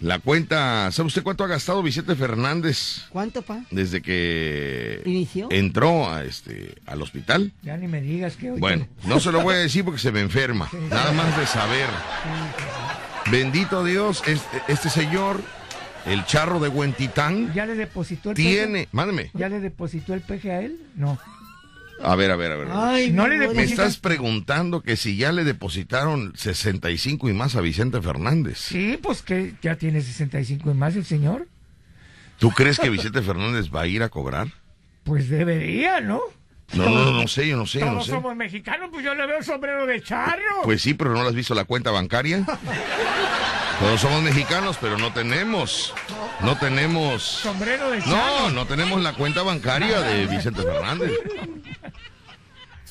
La 0.00 0.18
cuenta, 0.20 0.90
¿sabe 0.92 1.06
usted 1.08 1.22
cuánto 1.22 1.42
ha 1.42 1.46
gastado 1.48 1.82
Vicente 1.82 2.14
Fernández 2.14 3.06
¿Cuánto, 3.08 3.40
pa? 3.40 3.62
desde 3.70 4.02
que 4.02 5.00
¿Inició? 5.06 5.48
entró 5.50 6.12
a 6.12 6.22
este, 6.22 6.74
al 6.84 7.00
hospital? 7.00 7.52
Ya 7.62 7.78
ni 7.78 7.88
me 7.88 8.02
digas 8.02 8.36
que 8.36 8.50
hoy. 8.50 8.60
Bueno, 8.60 8.86
no 9.06 9.18
se 9.20 9.32
lo 9.32 9.40
voy 9.40 9.54
a 9.54 9.58
decir 9.58 9.84
porque 9.84 9.98
se 10.00 10.12
me 10.12 10.20
enferma. 10.20 10.68
Nada 10.90 11.12
más 11.12 11.36
de 11.38 11.46
saber. 11.46 11.88
Bendito 13.30 13.84
Dios, 13.84 14.22
este, 14.26 14.62
este 14.68 14.88
señor, 14.90 15.40
el 16.06 16.24
charro 16.26 16.60
de 16.60 16.68
Huentitán, 16.68 17.52
¿Ya 17.54 17.66
le 17.66 17.74
depositó 17.74 18.30
el 18.30 18.36
tiene. 18.36 18.78
peje? 18.80 18.88
Mándeme. 18.92 19.30
¿Ya 19.34 19.48
le 19.48 19.60
depositó 19.60 20.14
el 20.14 20.20
peje 20.20 20.52
a 20.52 20.60
él? 20.60 20.80
No. 20.94 21.18
A 22.02 22.14
ver, 22.14 22.30
a 22.30 22.36
ver, 22.36 22.52
a 22.52 22.56
ver. 22.56 22.68
Ay, 22.72 23.10
No 23.10 23.26
le 23.26 23.48
Me 23.48 23.62
estás 23.62 23.96
preguntando 23.96 24.82
que 24.82 24.96
si 24.96 25.16
ya 25.16 25.32
le 25.32 25.44
depositaron 25.44 26.32
65 26.36 27.28
y 27.30 27.32
más 27.32 27.56
a 27.56 27.60
Vicente 27.62 28.00
Fernández. 28.02 28.58
Sí, 28.58 28.98
pues 29.02 29.22
que 29.22 29.54
ya 29.62 29.76
tiene 29.76 30.00
65 30.02 30.70
y 30.70 30.74
más 30.74 30.94
el 30.94 31.04
señor. 31.06 31.48
¿Tú 32.38 32.50
crees 32.50 32.78
que 32.78 32.90
Vicente 32.90 33.22
Fernández 33.22 33.70
va 33.74 33.82
a 33.82 33.86
ir 33.86 34.02
a 34.02 34.10
cobrar? 34.10 34.48
Pues 35.04 35.30
debería, 35.30 36.00
¿no? 36.02 36.20
No, 36.74 36.84
no, 36.90 37.04
no, 37.06 37.10
no 37.22 37.28
sé, 37.28 37.48
yo 37.48 37.56
no 37.56 37.64
sé, 37.64 37.78
yo 37.78 37.86
no 37.86 37.92
Todos 37.92 38.06
sé. 38.06 38.10
somos 38.10 38.36
mexicanos, 38.36 38.90
pues 38.92 39.04
yo 39.04 39.14
le 39.14 39.24
veo 39.26 39.42
sombrero 39.42 39.86
de 39.86 40.02
charro. 40.02 40.42
Pues 40.64 40.82
sí, 40.82 40.94
pero 40.94 41.12
no 41.14 41.22
le 41.22 41.28
has 41.28 41.34
visto 41.34 41.54
la 41.54 41.64
cuenta 41.64 41.92
bancaria. 41.92 42.44
Todos 43.80 44.00
somos 44.00 44.22
mexicanos, 44.22 44.78
pero 44.80 44.96
no 44.96 45.12
tenemos. 45.12 45.92
No 46.42 46.56
tenemos. 46.58 47.22
sombrero 47.22 47.90
de 47.90 48.00
charro. 48.02 48.48
No, 48.48 48.50
no 48.50 48.66
tenemos 48.66 49.02
la 49.02 49.12
cuenta 49.12 49.42
bancaria 49.42 50.00
de 50.00 50.26
Vicente 50.26 50.62
Fernández. 50.62 51.12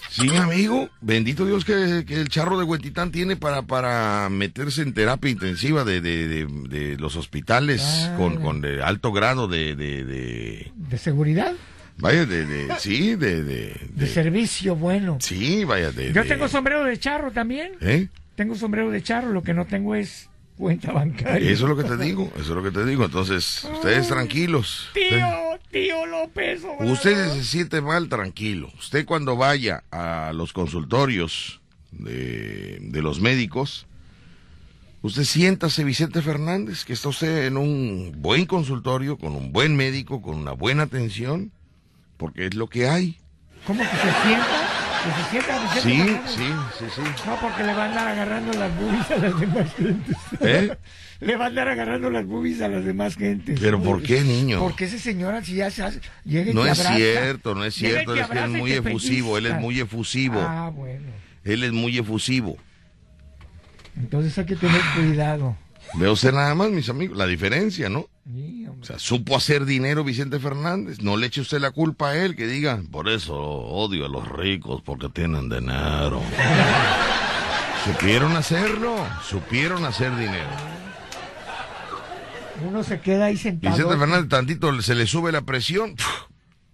Sí, 0.10 0.34
amigo, 0.38 0.90
bendito 1.02 1.46
Dios 1.46 1.66
que, 1.66 2.06
que 2.08 2.14
el 2.22 2.30
charro 2.30 2.58
de 2.58 2.64
Huentitán 2.64 3.12
tiene 3.12 3.36
para, 3.36 3.64
para 3.64 4.30
meterse 4.30 4.82
en 4.82 4.94
terapia 4.94 5.30
intensiva 5.30 5.84
de, 5.84 6.00
de, 6.00 6.28
de- 6.30 6.46
de 6.70 6.98
los 6.98 7.18
hospitales 7.18 7.82
Ah. 7.84 8.14
con, 8.16 8.38
con 8.42 8.62
de 8.62 8.82
alto 8.82 9.12
grado 9.12 9.50
de, 9.50 9.76
de, 9.76 10.06
de- 10.06 10.72
¿De 10.74 10.98
seguridad? 10.98 11.52
vaya, 11.98 12.26
de, 12.26 12.46
de- 12.46 12.74
sí, 12.80 13.16
de, 13.16 13.44
de, 13.44 14.08
servicio 14.08 14.78
bueno. 14.78 15.18
sí, 15.20 15.66
vaya, 15.66 15.92
de, 15.92 16.14
Yo 16.14 16.24
tengo 16.26 16.48
sombrero 16.48 16.86
de 16.86 16.98
charro 16.98 17.32
también. 17.32 17.74
¿eh? 17.82 18.08
Tengo 18.36 18.56
sombrero 18.56 18.92
de 18.92 19.04
charro, 19.04 19.34
lo 19.34 19.44
que 19.44 19.54
no 19.54 19.66
tengo 19.66 19.96
es 19.96 20.30
cuenta 20.58 20.92
bancaria. 20.92 21.50
Eso 21.52 21.64
es 21.66 21.70
lo 21.70 21.78
que 21.78 21.84
te 21.84 21.98
digo, 21.98 22.32
eso 22.36 22.42
es 22.42 22.50
lo 22.50 22.64
que 22.64 22.72
te 22.72 22.86
digo. 22.86 23.06
Entonces, 23.06 23.68
ustedes 23.74 24.08
tranquilos. 24.08 24.90
Tío, 24.94 25.60
tío 25.72 26.06
López 26.06 26.64
Obrador. 26.64 26.88
Usted 26.88 27.30
se 27.34 27.44
siente 27.44 27.82
mal, 27.82 28.10
tranquilo. 28.10 28.72
Usted 28.78 29.06
cuando 29.06 29.36
vaya 29.36 29.84
a 29.92 30.32
los 30.34 30.54
consultorios 30.54 31.62
de, 31.92 32.78
de 32.82 33.02
los 33.02 33.20
médicos, 33.20 33.86
usted 35.02 35.24
siéntase 35.24 35.84
Vicente 35.84 36.22
Fernández, 36.22 36.86
que 36.86 36.94
está 36.94 37.10
usted 37.10 37.48
en 37.48 37.58
un 37.58 38.14
buen 38.18 38.46
consultorio, 38.46 39.18
con 39.18 39.36
un 39.36 39.52
buen 39.52 39.76
médico, 39.76 40.22
con 40.22 40.36
una 40.36 40.54
buena 40.54 40.84
atención, 40.84 41.52
porque 42.18 42.48
es 42.48 42.56
lo 42.56 42.68
que 42.68 42.88
hay. 42.88 43.18
¿Cómo 43.68 43.82
que 43.82 43.98
se 43.98 44.28
sienta? 44.28 44.65
¿Que 45.06 45.12
se 45.24 45.30
sienta 45.30 45.62
Vicente 45.62 45.82
Sí, 45.82 45.98
Fernández? 45.98 46.32
sí, 46.36 46.46
sí, 46.80 46.86
sí. 46.96 47.02
No, 47.28 47.40
porque 47.40 47.64
le 47.64 47.74
van 47.74 47.80
a 47.80 47.86
andar 47.92 48.08
agarrando 48.08 48.54
las 48.54 48.76
boobies 48.76 49.12
a 49.12 49.18
las 49.18 49.40
demás 49.40 49.74
gentes. 49.76 50.18
¿Eh? 50.42 50.78
Le 51.22 51.38
va 51.38 51.46
a 51.46 51.48
andar 51.48 51.68
agarrando 51.70 52.10
las 52.10 52.26
boobies 52.26 52.62
a 52.62 52.68
las 52.68 52.84
demás 52.84 53.16
gentes. 53.16 53.58
¿Pero 53.60 53.82
por 53.82 54.02
qué, 54.04 54.22
niño? 54.22 54.60
Porque 54.60 54.84
ese 54.86 55.00
señor 55.00 55.34
así 55.34 55.56
ya 55.56 55.72
se 55.72 55.82
hace- 55.84 56.02
llega 56.26 56.52
y 56.52 56.54
No 56.54 56.64
te 56.64 56.72
es 56.72 56.80
abraza. 56.80 56.96
cierto, 56.98 57.56
no 57.56 57.64
es 57.64 57.74
cierto, 57.74 58.14
él 58.14 58.20
es, 58.20 58.28
que 58.28 58.40
es 58.44 58.50
muy 58.50 58.72
efusivo, 58.74 59.38
él 59.38 59.46
es 59.46 59.56
muy 59.60 59.80
efusivo, 59.80 60.42
Ah, 60.42 60.70
bueno. 60.76 61.06
él 61.46 61.64
es 61.64 61.72
muy 61.72 61.98
efusivo. 61.98 62.58
Entonces 63.98 64.38
hay 64.38 64.46
que 64.46 64.56
tener 64.58 64.82
cuidado. 64.96 65.56
Ve 65.94 66.10
usted 66.10 66.34
nada 66.34 66.54
más, 66.54 66.70
mis 66.70 66.90
amigos, 66.90 67.18
la 67.18 67.26
diferencia, 67.28 67.88
¿no? 67.88 68.08
Sí, 68.34 68.65
O 68.86 68.94
hombre. 68.94 69.00
sea, 69.00 69.00
supo 69.00 69.36
hacer 69.36 69.66
dinero 69.66 70.04
Vicente 70.04 70.40
Fernández. 70.40 71.02
No 71.02 71.18
le 71.18 71.28
eche 71.28 71.42
usted 71.42 71.60
la 71.60 71.72
culpa 71.72 72.10
a 72.10 72.18
él, 72.18 72.36
que 72.36 72.48
diga, 72.48 72.82
por 72.92 73.10
eso 73.10 73.36
odio 73.36 74.06
a 74.06 74.10
los 74.10 74.28
ricos, 74.28 74.82
porque 74.84 75.10
tienen 75.10 75.50
dinero. 75.50 76.22
supieron 77.86 78.36
hacerlo, 78.36 78.96
supieron 79.28 79.86
hacer 79.86 80.16
dinero. 80.16 80.50
Uno 82.68 82.84
se 82.84 83.00
queda 83.02 83.26
ahí 83.26 83.38
sentado. 83.38 83.76
Vicente 83.76 83.98
Fernández, 83.98 84.30
tantito 84.30 84.82
se 84.82 84.96
le 84.96 85.06
sube 85.08 85.32
la 85.32 85.42
presión. 85.42 85.96
¡puf! 85.96 86.06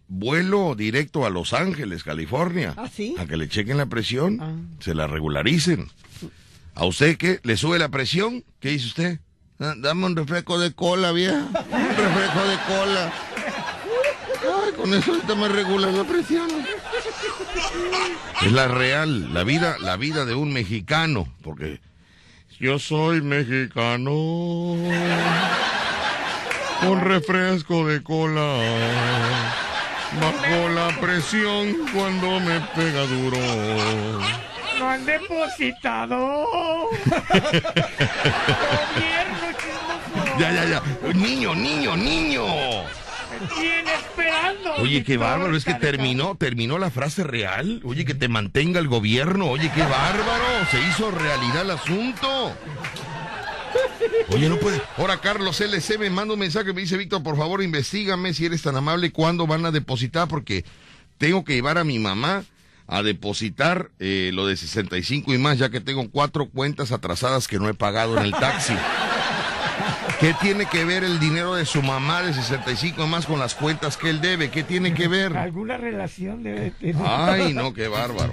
Vuelo 0.07 0.75
directo 0.75 1.25
a 1.25 1.29
Los 1.29 1.53
Ángeles, 1.53 2.03
California. 2.03 2.73
¿Ah, 2.77 2.89
sí? 2.93 3.15
A 3.17 3.25
que 3.25 3.37
le 3.37 3.47
chequen 3.47 3.77
la 3.77 3.85
presión, 3.85 4.39
Ah. 4.41 4.51
se 4.79 4.93
la 4.93 5.07
regularicen. 5.07 5.89
¿A 6.75 6.85
usted 6.85 7.17
qué? 7.17 7.39
¿Le 7.43 7.55
sube 7.57 7.79
la 7.79 7.89
presión? 7.89 8.43
¿Qué 8.59 8.69
dice 8.69 8.87
usted? 8.87 9.19
Dame 9.61 10.07
un 10.07 10.15
refresco 10.15 10.57
de 10.57 10.73
cola, 10.73 11.11
vieja. 11.11 11.35
Un 11.35 11.95
refresco 11.95 12.47
de 12.47 12.57
cola. 12.67 13.13
Ay, 14.41 14.73
con 14.75 14.91
eso 14.91 15.11
ahorita 15.11 15.35
me 15.35 15.49
regula 15.49 15.91
la 15.91 16.03
presión. 16.03 16.49
Es 18.41 18.51
la 18.51 18.67
real, 18.67 19.31
la 19.35 19.43
vida, 19.43 19.75
la 19.79 19.97
vida 19.97 20.25
de 20.25 20.33
un 20.33 20.51
mexicano, 20.51 21.27
porque 21.43 21.79
yo 22.59 22.79
soy 22.79 23.21
mexicano 23.21 24.11
con 26.81 27.01
refresco 27.01 27.85
de 27.85 28.01
cola. 28.01 28.57
Bajo 30.19 30.69
la 30.69 30.99
presión 30.99 31.77
cuando 31.93 32.39
me 32.39 32.61
pega 32.75 33.05
duro. 33.05 33.37
No 34.79 34.89
han 34.89 35.05
depositado. 35.05 36.47
Ya, 40.39 40.51
ya, 40.51 40.65
ya. 40.65 41.13
Niño, 41.13 41.55
niño, 41.55 41.95
niño. 41.95 42.45
Me 42.45 43.47
tiene 43.55 43.93
esperando. 43.93 44.73
Oye, 44.75 45.03
qué 45.03 45.17
bárbaro, 45.17 45.55
es 45.55 45.65
que 45.65 45.73
terminó, 45.75 46.35
terminó 46.35 46.77
la 46.77 46.89
frase 46.89 47.23
real. 47.23 47.81
Oye, 47.83 48.05
que 48.05 48.13
te 48.13 48.27
mantenga 48.27 48.79
el 48.79 48.87
gobierno. 48.87 49.47
Oye, 49.47 49.71
qué 49.73 49.81
bárbaro. 49.81 50.65
Se 50.69 50.79
hizo 50.81 51.11
realidad 51.11 51.61
el 51.61 51.71
asunto. 51.71 52.53
Oye, 54.29 54.49
no 54.49 54.57
puede. 54.57 54.81
Ahora 54.97 55.19
Carlos 55.19 55.59
LC 55.59 55.97
me 55.97 56.09
manda 56.09 56.33
un 56.33 56.39
mensaje, 56.39 56.73
me 56.73 56.81
dice, 56.81 56.97
Víctor, 56.97 57.23
por 57.23 57.37
favor, 57.37 57.61
investigame 57.61 58.33
si 58.33 58.45
eres 58.45 58.61
tan 58.61 58.75
amable, 58.75 59.11
cuándo 59.11 59.47
van 59.47 59.65
a 59.65 59.71
depositar, 59.71 60.27
porque 60.27 60.65
tengo 61.17 61.43
que 61.43 61.53
llevar 61.53 61.77
a 61.77 61.83
mi 61.83 61.99
mamá 61.99 62.43
a 62.87 63.03
depositar 63.03 63.89
eh, 63.99 64.31
lo 64.33 64.47
de 64.47 64.57
65 64.57 65.33
y 65.33 65.37
más, 65.37 65.57
ya 65.57 65.69
que 65.69 65.79
tengo 65.79 66.09
cuatro 66.09 66.49
cuentas 66.49 66.91
atrasadas 66.91 67.47
que 67.47 67.59
no 67.59 67.69
he 67.69 67.73
pagado 67.73 68.17
en 68.17 68.25
el 68.25 68.31
taxi. 68.31 68.73
¿Qué 70.21 70.35
tiene 70.39 70.67
que 70.67 70.85
ver 70.85 71.03
el 71.03 71.19
dinero 71.19 71.55
de 71.55 71.65
su 71.65 71.81
mamá 71.81 72.21
de 72.21 72.31
65 72.31 73.03
y 73.03 73.07
más 73.07 73.25
con 73.25 73.39
las 73.39 73.55
cuentas 73.55 73.97
que 73.97 74.07
él 74.11 74.21
debe? 74.21 74.51
¿Qué 74.51 74.61
tiene 74.61 74.93
que 74.93 75.07
ver? 75.07 75.35
Alguna 75.35 75.77
relación 75.77 76.43
debe 76.43 76.59
de 76.59 76.71
tener. 76.71 76.95
Ay, 77.03 77.55
no, 77.55 77.73
qué 77.73 77.87
bárbaro. 77.87 78.31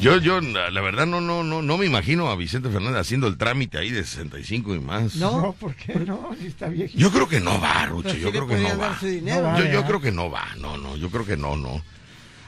Yo, 0.00 0.18
yo, 0.18 0.40
la 0.40 0.70
la 0.70 0.80
verdad, 0.80 1.04
no, 1.04 1.20
no, 1.20 1.42
no, 1.42 1.62
no 1.62 1.78
me 1.78 1.84
imagino 1.84 2.28
a 2.30 2.36
Vicente 2.36 2.70
Fernández 2.70 3.00
haciendo 3.00 3.26
el 3.26 3.36
trámite 3.38 3.76
ahí 3.78 3.90
de 3.90 4.04
65 4.04 4.76
y 4.76 4.78
más. 4.78 5.16
No. 5.16 5.40
No, 5.42 5.52
¿por 5.52 5.74
qué 5.74 5.96
no? 5.96 6.30
Si 6.40 6.46
está 6.46 6.68
viejito. 6.68 7.00
Yo 7.00 7.10
creo 7.10 7.28
que 7.28 7.40
no 7.40 7.60
va, 7.60 7.86
Rucho, 7.86 8.14
yo 8.14 8.30
creo 8.30 8.46
que 8.46 8.56
no 8.56 8.78
va. 8.78 8.96
dinero. 9.02 9.42
No 9.42 9.48
va. 9.48 9.58
Yo, 9.58 9.64
yo 9.64 9.84
creo 9.84 10.00
que 10.00 10.12
no 10.12 10.30
va, 10.30 10.46
no, 10.60 10.78
no, 10.78 10.96
yo 10.96 11.10
creo 11.10 11.26
que 11.26 11.36
no, 11.36 11.56
no. 11.56 11.82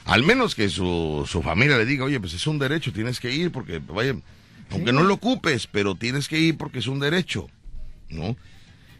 Al 0.05 0.23
menos 0.23 0.55
que 0.55 0.69
su, 0.69 1.25
su 1.27 1.41
familia 1.43 1.77
le 1.77 1.85
diga, 1.85 2.05
oye, 2.05 2.21
pues 2.21 2.33
es 2.33 2.47
un 2.47 2.59
derecho, 2.59 2.93
tienes 2.93 3.19
que 3.19 3.29
ir 3.29 3.51
porque, 3.51 3.79
vaya, 3.79 4.15
aunque 4.73 4.91
no 4.93 5.03
lo 5.03 5.13
ocupes, 5.15 5.67
pero 5.67 5.95
tienes 5.95 6.27
que 6.27 6.39
ir 6.39 6.57
porque 6.57 6.79
es 6.79 6.87
un 6.87 6.99
derecho, 6.99 7.49
¿no? 8.09 8.35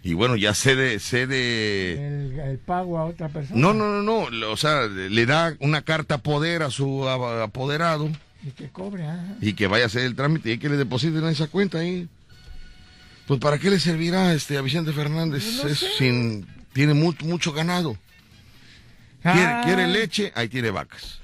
Y 0.05 0.13
bueno, 0.15 0.35
ya 0.35 0.53
cede, 0.53 0.99
cede... 0.99 1.93
El, 1.93 2.39
el 2.39 2.57
pago 2.59 2.97
a 2.97 3.05
otra 3.05 3.29
persona. 3.29 3.59
No, 3.59 3.73
no, 3.73 4.01
no, 4.01 4.29
no, 4.29 4.51
o 4.51 4.57
sea, 4.57 4.87
le 4.87 5.25
da 5.25 5.55
una 5.59 5.81
carta 5.81 6.17
poder 6.17 6.61
a 6.63 6.69
su 6.69 7.07
apoderado 7.07 8.09
Y 8.45 8.51
que 8.51 8.69
cobre, 8.69 9.05
ah. 9.07 9.35
y 9.39 9.53
que 9.53 9.67
vaya 9.67 9.85
a 9.85 9.87
hacer 9.87 10.03
el 10.03 10.15
trámite 10.15 10.51
y 10.51 10.57
que 10.57 10.67
le 10.67 10.75
depositen 10.75 11.23
esa 11.25 11.47
cuenta 11.47 11.77
ahí. 11.79 12.09
Pues 13.27 13.39
¿para 13.39 13.57
qué 13.57 13.69
le 13.69 13.79
servirá 13.79 14.33
este 14.33 14.57
a 14.57 14.61
Vicente 14.61 14.91
Fernández? 14.91 15.61
No 15.63 15.69
Es 15.69 15.79
sé. 15.79 15.87
sin 15.97 16.45
tiene 16.73 16.93
mu- 16.93 17.13
mucho 17.23 17.53
ganado. 17.53 17.97
Quiere, 19.21 19.41
Ah. 19.41 19.61
quiere 19.63 19.87
leche, 19.87 20.33
ahí 20.35 20.49
tiene 20.49 20.69
vacas. 20.71 21.21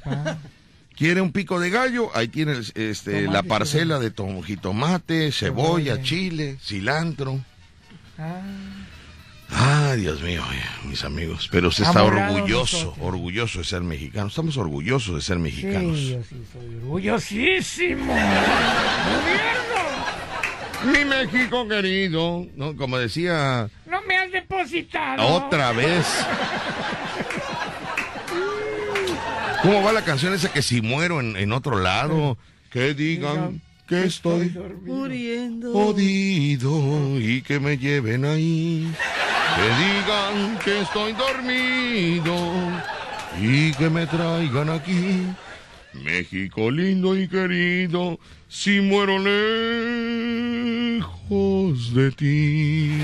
Quiere 1.00 1.22
un 1.22 1.32
pico 1.32 1.60
de 1.62 1.70
gallo, 1.72 2.12
ahí 2.14 2.28
tiene 2.28 2.56
este, 2.76 3.22
la 3.24 3.42
parcela 3.42 3.98
de 4.00 4.12
tom- 4.12 4.44
jitomate, 4.44 5.32
cebolla, 5.32 6.02
chile, 6.04 6.58
cilantro. 6.62 7.40
Ah, 8.18 8.42
Ay, 9.92 10.02
Dios 10.02 10.22
mío, 10.22 10.44
mis 10.84 11.04
amigos. 11.06 11.48
Pero 11.52 11.70
usted 11.70 11.86
está 11.86 12.04
orgulloso, 12.04 12.78
nosotros. 12.78 12.96
orgulloso 13.08 13.60
de 13.60 13.64
ser 13.66 13.82
mexicano. 13.82 14.28
Estamos 14.28 14.58
orgullosos 14.58 15.16
de 15.16 15.22
ser 15.22 15.40
mexicanos. 15.40 15.98
sí, 15.98 16.10
yo 16.12 16.20
sí 16.24 16.36
soy 16.54 16.76
orgullosísimo. 16.76 18.14
Mi 20.94 21.04
México 21.06 21.68
querido, 21.68 22.46
¿no? 22.56 22.76
Como 22.76 22.98
decía 22.98 23.70
No 23.86 24.02
me 24.04 24.18
has 24.18 24.32
depositado. 24.32 25.26
otra 25.28 25.72
vez. 25.72 26.06
¿Cómo 29.62 29.84
va 29.84 29.92
la 29.92 30.04
canción 30.04 30.34
esa 30.34 30.52
que 30.52 30.62
si 30.62 30.82
muero 30.82 31.20
en, 31.20 31.36
en 31.36 31.52
otro 31.52 31.80
lado, 31.80 32.38
que 32.72 32.94
digan 32.94 33.62
que 33.88 34.06
estoy 34.06 34.56
Muriendo. 34.86 35.74
jodido 35.74 37.20
y 37.20 37.42
que 37.42 37.60
me 37.60 37.78
lleven 37.78 38.24
ahí. 38.24 38.92
Que 39.56 39.64
digan 39.84 40.58
que 40.64 40.82
estoy 40.82 41.14
dormido 41.14 42.36
y 43.42 43.74
que 43.74 43.90
me 43.90 44.06
traigan 44.06 44.70
aquí. 44.70 45.26
México 45.94 46.70
lindo 46.70 47.18
y 47.18 47.28
querido, 47.28 48.20
si 48.48 48.80
muero 48.80 49.18
lejos 51.00 51.94
de 51.94 52.12
ti. 52.12 53.02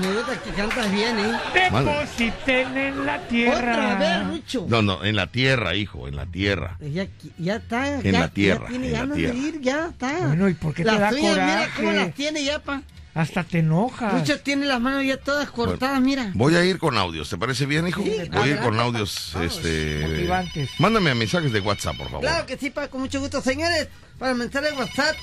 Gusta 0.00 0.42
que 0.42 0.50
cantas 0.50 0.90
bien, 0.92 1.18
¿eh? 1.18 1.32
Depositen 1.54 2.76
en 2.76 3.06
la 3.06 3.20
tierra. 3.28 3.56
Otra 3.58 3.94
vez, 3.96 4.26
Rucho. 4.28 4.66
No, 4.68 4.82
no, 4.82 5.04
en 5.04 5.16
la 5.16 5.26
tierra, 5.26 5.74
hijo, 5.74 6.08
en 6.08 6.16
la 6.16 6.26
tierra. 6.26 6.78
Ya, 6.80 7.06
ya 7.38 7.56
está. 7.56 7.96
En 8.00 8.12
ya, 8.12 8.20
la 8.20 8.28
tierra, 8.28 8.64
Ya 8.64 8.68
tiene 8.68 8.86
en 8.86 8.92
la 8.92 8.98
ganas 9.00 9.16
tierra. 9.16 9.34
de 9.34 9.38
ir, 9.40 9.60
ya 9.60 9.86
está. 9.88 10.18
Bueno, 10.26 10.48
¿y 10.48 10.54
por 10.54 10.74
qué 10.74 10.84
te 10.84 10.90
las 10.90 11.00
da 11.00 11.10
mira 11.10 11.30
coraje? 11.34 11.70
cómo 11.76 11.92
las 11.92 12.14
tiene 12.14 12.44
ya, 12.44 12.58
pa. 12.60 12.82
Hasta 13.14 13.42
te 13.44 13.58
enojas. 13.58 14.12
Rucho 14.12 14.38
tiene 14.40 14.64
las 14.66 14.80
manos 14.80 15.04
ya 15.04 15.16
todas 15.16 15.50
cortadas, 15.50 16.00
mira. 16.00 16.30
Voy 16.34 16.54
a 16.54 16.64
ir 16.64 16.78
con 16.78 16.96
audios, 16.96 17.28
¿te 17.28 17.36
parece 17.36 17.66
bien, 17.66 17.88
hijo? 17.88 18.02
Sí, 18.02 18.12
Voy 18.32 18.48
a 18.50 18.52
ir 18.52 18.58
con 18.60 18.78
audios, 18.78 19.34
este... 19.42 20.06
Motivantes. 20.06 20.70
Mándame 20.78 21.14
mensajes 21.14 21.52
de 21.52 21.60
WhatsApp, 21.60 21.96
por 21.96 22.06
favor. 22.06 22.20
Claro 22.20 22.46
que 22.46 22.56
sí, 22.56 22.70
pa, 22.70 22.88
con 22.88 23.00
mucho 23.00 23.18
gusto. 23.20 23.40
Señores, 23.42 23.88
para 24.18 24.32
el 24.32 24.38
mensaje 24.38 24.70
de 24.70 24.76
WhatsApp, 24.78 25.16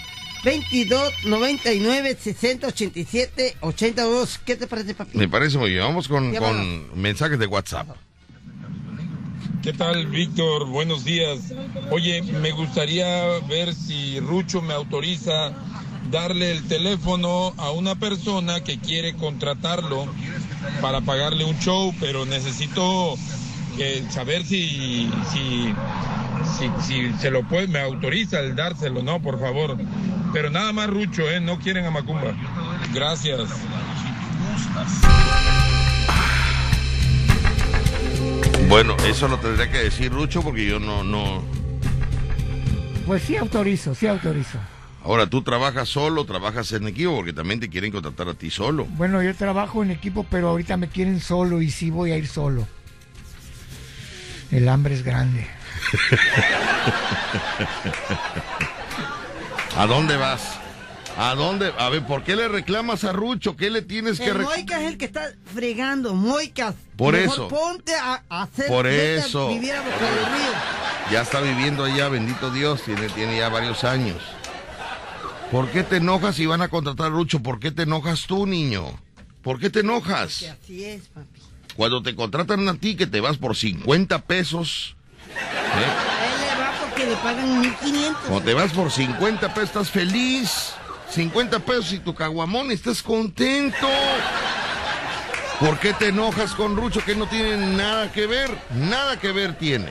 22 0.45 1.25
99 1.25 2.17
60 2.21 2.67
87 2.67 3.57
82. 3.61 4.39
¿Qué 4.45 4.55
te 4.55 4.67
parece, 4.67 4.93
papi? 4.93 5.17
Me 5.17 5.27
parece 5.27 5.57
muy 5.57 5.71
bien. 5.71 5.81
Vamos 5.81 6.07
con, 6.07 6.33
con 6.35 7.01
mensajes 7.01 7.39
de 7.39 7.47
WhatsApp. 7.47 7.89
¿Qué 9.63 9.73
tal, 9.73 10.05
Víctor? 10.05 10.67
Buenos 10.67 11.03
días. 11.03 11.39
Oye, 11.89 12.21
me 12.21 12.51
gustaría 12.51 13.39
ver 13.49 13.73
si 13.73 14.19
Rucho 14.19 14.61
me 14.61 14.75
autoriza 14.75 15.51
darle 16.11 16.51
el 16.51 16.67
teléfono 16.67 17.55
a 17.57 17.71
una 17.71 17.95
persona 17.95 18.63
que 18.63 18.77
quiere 18.77 19.15
contratarlo 19.15 20.05
para 20.79 21.01
pagarle 21.01 21.43
un 21.45 21.57
show, 21.57 21.91
pero 21.99 22.27
necesito 22.27 23.17
eh, 23.79 24.03
saber 24.09 24.43
si, 24.43 25.11
si, 25.31 25.73
si, 26.57 26.69
si 26.81 27.13
se 27.19 27.31
lo 27.31 27.43
puede, 27.43 27.67
me 27.67 27.79
autoriza 27.79 28.39
el 28.39 28.55
dárselo, 28.55 29.03
¿no? 29.03 29.21
Por 29.21 29.39
favor. 29.39 29.77
Pero 30.33 30.49
nada 30.49 30.73
más 30.73 30.89
Rucho, 30.89 31.29
¿eh? 31.29 31.39
No 31.39 31.59
quieren 31.59 31.85
a 31.85 31.91
Macumba. 31.91 32.33
Gracias. 32.93 33.41
Bueno, 38.67 38.95
eso 39.07 39.27
lo 39.27 39.37
tendría 39.37 39.71
que 39.71 39.77
decir 39.77 40.11
Rucho 40.11 40.41
porque 40.41 40.65
yo 40.65 40.79
no, 40.79 41.03
no... 41.03 41.43
Pues 43.05 43.23
sí 43.23 43.37
autorizo, 43.37 43.93
sí 43.93 44.07
autorizo. 44.07 44.57
Ahora, 45.03 45.27
tú 45.27 45.43
trabajas 45.43 45.87
solo, 45.87 46.25
trabajas 46.25 46.71
en 46.71 46.87
equipo 46.87 47.15
porque 47.15 47.31
también 47.31 47.59
te 47.59 47.69
quieren 47.69 47.91
contratar 47.91 48.27
a 48.27 48.33
ti 48.33 48.49
solo. 48.49 48.85
Bueno, 48.97 49.21
yo 49.21 49.35
trabajo 49.35 49.83
en 49.83 49.91
equipo, 49.91 50.25
pero 50.29 50.49
ahorita 50.49 50.77
me 50.77 50.87
quieren 50.87 51.19
solo 51.19 51.61
y 51.61 51.69
sí 51.69 51.91
voy 51.91 52.11
a 52.11 52.17
ir 52.17 52.27
solo. 52.27 52.67
El 54.51 54.69
hambre 54.69 54.95
es 54.95 55.03
grande. 55.03 55.47
¿A 59.77 59.87
dónde 59.87 60.17
vas? 60.17 60.41
¿A 61.17 61.33
dónde? 61.35 61.73
A 61.77 61.89
ver, 61.89 62.05
¿por 62.05 62.23
qué 62.23 62.35
le 62.35 62.47
reclamas 62.47 63.03
a 63.05 63.13
Rucho? 63.13 63.55
¿Qué 63.55 63.69
le 63.69 63.81
tienes 63.81 64.19
que 64.19 64.33
reclamar? 64.33 64.57
Moica 64.57 64.81
es 64.81 64.87
el 64.87 64.97
que 64.97 65.05
está 65.05 65.31
fregando, 65.53 66.13
Moicas. 66.13 66.75
Por 66.97 67.13
Mejor 67.13 67.33
eso. 67.33 67.47
Ponte 67.47 67.95
a, 67.95 68.23
a 68.27 68.43
hacer. 68.43 68.67
Por 68.67 68.85
vete 68.85 69.21
a 69.21 69.25
eso. 69.25 69.47
Vivir 69.49 69.73
a. 69.73 71.11
Ya 71.11 71.21
está 71.21 71.39
viviendo 71.39 71.85
allá, 71.85 72.09
bendito 72.09 72.51
Dios, 72.51 72.81
tiene, 72.83 73.07
tiene 73.09 73.37
ya 73.37 73.49
varios 73.49 73.83
años. 73.83 74.17
¿Por 75.51 75.69
qué 75.69 75.83
te 75.83 75.97
enojas 75.97 76.35
si 76.35 76.45
van 76.45 76.61
a 76.61 76.67
contratar 76.67 77.07
a 77.07 77.09
Rucho? 77.09 77.41
¿Por 77.41 77.59
qué 77.59 77.71
te 77.71 77.83
enojas 77.83 78.25
tú, 78.27 78.45
niño? 78.45 78.85
¿Por 79.41 79.59
qué 79.59 79.69
te 79.69 79.81
enojas? 79.81 80.39
Que 80.39 80.49
así 80.49 80.83
es, 80.83 81.03
papi. 81.09 81.34
Cuando 81.75 82.01
te 82.01 82.15
contratan 82.15 82.67
a 82.69 82.75
ti 82.75 82.95
que 82.95 83.07
te 83.07 83.19
vas 83.21 83.37
por 83.37 83.55
50 83.55 84.19
pesos, 84.25 84.95
¿eh? 85.29 86.25
Él 86.25 86.41
le 86.41 86.63
va 86.63 86.71
porque 86.79 87.05
le 87.05 87.15
pagan 87.17 87.61
1500. 87.61 88.21
cuando 88.27 88.41
te 88.41 88.53
vas 88.53 88.71
por 88.71 88.91
50 88.91 89.53
pesos 89.53 89.69
estás 89.69 89.89
feliz. 89.89 90.73
50 91.09 91.59
pesos 91.59 91.93
y 91.93 91.99
tu 91.99 92.15
caguamón 92.15 92.71
estás 92.71 93.03
contento. 93.03 93.87
¿Por 95.59 95.79
qué 95.79 95.93
te 95.93 96.09
enojas 96.09 96.53
con 96.53 96.75
Rucho 96.75 97.03
que 97.05 97.15
no 97.15 97.27
tiene 97.27 97.57
nada 97.57 98.11
que 98.11 98.27
ver? 98.27 98.49
Nada 98.73 99.19
que 99.19 99.31
ver 99.31 99.57
tiene. 99.57 99.89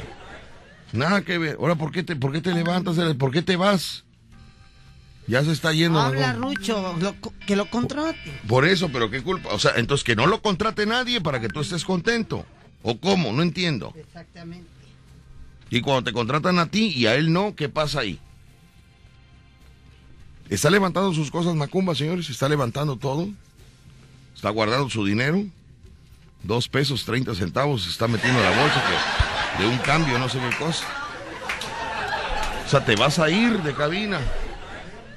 Nada 0.92 1.22
que 1.22 1.38
ver. 1.38 1.56
Ahora, 1.58 1.74
¿por 1.74 1.90
qué 1.90 2.02
te, 2.02 2.16
por 2.16 2.32
qué 2.32 2.40
te 2.40 2.52
levantas? 2.52 2.96
¿Por 3.16 3.30
qué 3.30 3.42
te 3.42 3.56
vas? 3.56 4.03
Ya 5.26 5.42
se 5.42 5.52
está 5.52 5.72
yendo. 5.72 5.98
Habla. 6.00 6.34
Rucho, 6.34 6.94
lo- 7.00 7.14
que 7.46 7.56
lo 7.56 7.70
contrate. 7.70 8.40
Por 8.46 8.66
eso, 8.66 8.90
pero 8.92 9.10
qué 9.10 9.22
culpa. 9.22 9.50
O 9.52 9.58
sea, 9.58 9.72
entonces 9.76 10.04
que 10.04 10.14
no 10.16 10.26
lo 10.26 10.42
contrate 10.42 10.84
nadie 10.86 11.20
para 11.20 11.40
que 11.40 11.48
tú 11.48 11.60
estés 11.60 11.84
contento. 11.84 12.44
¿O 12.82 12.98
cómo? 12.98 13.32
No 13.32 13.42
entiendo. 13.42 13.94
Exactamente. 13.96 14.68
Y 15.70 15.80
cuando 15.80 16.04
te 16.04 16.12
contratan 16.12 16.58
a 16.58 16.66
ti 16.66 16.88
y 16.94 17.06
a 17.06 17.14
él 17.14 17.32
no, 17.32 17.54
¿qué 17.54 17.70
pasa 17.70 18.00
ahí? 18.00 18.18
Está 20.50 20.68
levantando 20.68 21.14
sus 21.14 21.30
cosas 21.30 21.54
Macumba, 21.54 21.94
señores. 21.94 22.28
Está 22.28 22.48
levantando 22.48 22.96
todo. 22.96 23.28
Está 24.34 24.50
guardando 24.50 24.90
su 24.90 25.04
dinero. 25.06 25.42
Dos 26.42 26.68
pesos, 26.68 27.04
treinta 27.06 27.34
centavos. 27.34 27.84
se 27.84 27.90
Está 27.90 28.06
metiendo 28.06 28.38
en 28.40 28.44
la 28.50 28.60
bolsa 28.60 28.82
que 29.56 29.62
de 29.62 29.68
un 29.70 29.78
cambio, 29.78 30.18
no 30.18 30.28
sé 30.28 30.38
qué 30.38 30.56
cosa. 30.58 30.84
O 32.66 32.68
sea, 32.68 32.84
te 32.84 32.94
vas 32.96 33.18
a 33.18 33.30
ir 33.30 33.62
de 33.62 33.72
cabina. 33.74 34.20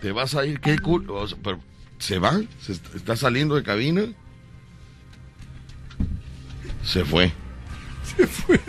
Te 0.08 0.14
vas 0.14 0.36
a 0.36 0.46
ir. 0.46 0.62
Qué 0.62 0.80
cool. 0.80 1.10
O 1.10 1.28
sea, 1.28 1.38
pero, 1.44 1.60
¿Se 2.00 2.18
va? 2.18 2.40
¿Se 2.62 2.72
est- 2.72 2.96
está 2.96 3.18
saliendo 3.18 3.56
de 3.56 3.64
cabina? 3.64 4.04
Se 6.82 7.04
fue. 7.04 7.34
Se 8.16 8.26
fue. 8.26 8.62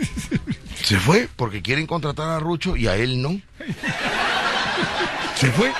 Se 0.83 0.99
fue 0.99 1.29
porque 1.37 1.61
quieren 1.61 1.87
contratar 1.87 2.27
a 2.29 2.39
Rucho 2.39 2.75
y 2.75 2.87
a 2.87 2.97
él 2.97 3.21
no. 3.21 3.39
Se 5.35 5.49
fue. 5.51 5.71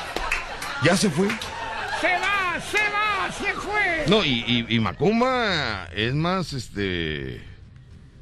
Ya 0.81 0.95
se 0.95 1.09
fue. 1.09 1.27
¡Se 1.27 2.07
va! 2.13 2.55
¡Se 2.61 2.77
va! 2.77 3.29
¡Se 3.37 3.53
fue! 3.59 4.05
No, 4.07 4.23
y, 4.23 4.45
y, 4.47 4.75
y 4.75 4.79
Macumba 4.79 5.89
es 5.93 6.13
más 6.13 6.53
este 6.53 7.41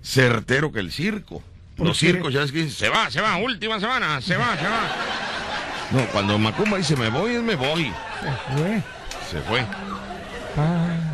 certero 0.01 0.71
que 0.71 0.79
el 0.79 0.91
circo. 0.91 1.43
¿Por 1.75 1.85
Los 1.85 1.99
circos 1.99 2.33
ya 2.33 2.41
es 2.41 2.51
que 2.51 2.63
dicen, 2.63 2.71
se 2.75 2.89
va, 2.89 3.11
se 3.11 3.21
va, 3.21 3.37
última 3.37 3.79
semana, 3.79 4.19
se 4.21 4.35
va, 4.37 4.57
se 4.57 4.63
va. 4.67 4.89
No, 5.91 6.05
cuando 6.11 6.37
Macumba 6.37 6.77
dice 6.77 6.95
me 6.95 7.09
voy, 7.09 7.35
es 7.35 7.43
me 7.43 7.55
voy. 7.55 7.91
Se 8.21 8.53
fue. 8.57 8.83
Se 9.31 9.41
fue. 9.41 9.65
Ah, 10.57 11.13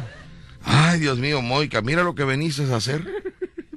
Ay, 0.65 0.99
Dios 1.01 1.17
mío, 1.19 1.41
Moica, 1.41 1.81
mira 1.81 2.03
lo 2.03 2.15
que 2.15 2.23
veniste 2.23 2.63
a 2.71 2.77
hacer. 2.77 3.05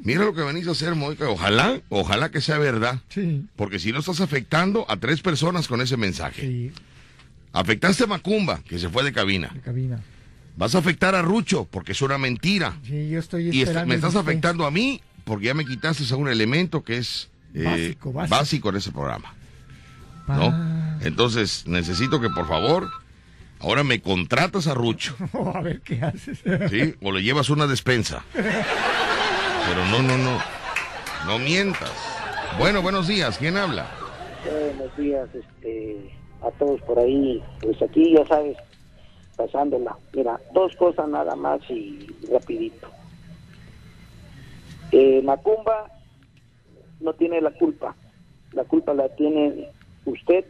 Mira 0.03 0.25
lo 0.25 0.35
que 0.35 0.43
veniste 0.43 0.69
a 0.69 0.73
hacer, 0.73 0.95
Moica. 0.95 1.29
Ojalá, 1.29 1.81
ojalá 1.89 2.31
que 2.31 2.41
sea 2.41 2.59
verdad. 2.59 3.01
sí, 3.09 3.45
Porque 3.57 3.79
si 3.81 3.93
no 3.93 3.99
estás 3.99 4.21
afectando 4.21 4.87
a 4.89 4.97
tres 4.99 5.21
personas 5.21 5.67
con 5.69 5.81
ese 5.81 5.97
mensaje. 5.97 6.43
sí, 6.43 6.73
Afectaste 7.53 8.05
a 8.05 8.07
Macumba, 8.07 8.61
que 8.69 8.79
se 8.79 8.89
fue 8.89 9.03
de 9.03 9.13
cabina. 9.13 9.49
de 9.53 9.61
cabina. 9.61 10.01
Vas 10.57 10.75
a 10.75 10.79
afectar 10.79 11.15
a 11.15 11.23
Rucho, 11.23 11.67
porque 11.71 11.93
es 11.93 12.03
una 12.03 12.19
mentira. 12.19 12.77
Sí, 12.87 13.09
yo 13.11 13.19
estoy 13.19 13.49
Y 13.51 13.63
est- 13.63 13.85
me 13.87 13.95
estás 13.97 14.15
afectando 14.15 14.65
a 14.67 14.71
mí, 14.71 15.01
porque 15.25 15.47
ya 15.47 15.55
me 15.55 15.65
quitaste 15.65 16.05
a 16.13 16.17
un 16.17 16.29
elemento 16.29 16.85
que 16.85 16.99
es 16.99 17.29
eh, 17.55 17.65
Básico, 17.65 18.13
básico. 18.13 18.69
en 18.71 18.77
ese 18.77 18.93
programa. 18.93 19.35
¿No? 20.29 20.86
Entonces, 21.03 21.67
necesito 21.67 22.21
que 22.21 22.29
por 22.31 22.47
favor, 22.49 22.89
ahora 23.61 23.85
me 23.85 24.01
contratas 24.01 24.67
a 24.67 24.75
Rucho, 24.75 25.17
a 25.55 25.61
ver 25.61 25.81
qué 25.81 26.03
haces. 26.03 26.43
¿sí? 26.71 26.95
O 27.03 27.13
le 27.13 27.23
llevas 27.23 27.51
una 27.51 27.67
despensa. 27.67 28.25
Pero 28.33 29.85
no, 29.91 30.03
no, 30.03 30.17
no. 30.19 30.39
No 31.27 31.39
mientas. 31.39 31.93
Bueno, 32.59 32.83
buenos 32.83 33.09
días. 33.09 33.37
¿Quién 33.39 33.57
habla? 33.57 33.87
Buenos 34.49 34.97
días, 34.97 35.29
este, 35.35 36.11
a 36.43 36.51
todos 36.53 36.81
por 36.83 36.99
ahí. 36.99 37.43
Pues 37.61 37.81
aquí, 37.83 38.15
ya 38.15 38.25
sabes, 38.27 38.57
pasándola. 39.37 39.97
Mira, 40.15 40.41
dos 40.55 40.75
cosas 40.77 41.09
nada 41.09 41.35
más 41.35 41.61
y 41.69 42.07
rapidito. 42.31 42.89
Eh, 44.93 45.21
Macumba 45.25 45.91
no 47.01 47.13
tiene 47.15 47.41
la 47.41 47.51
culpa. 47.51 47.95
La 48.53 48.65
culpa 48.65 48.95
la 48.95 49.09
tiene 49.17 49.69
usted 50.05 50.45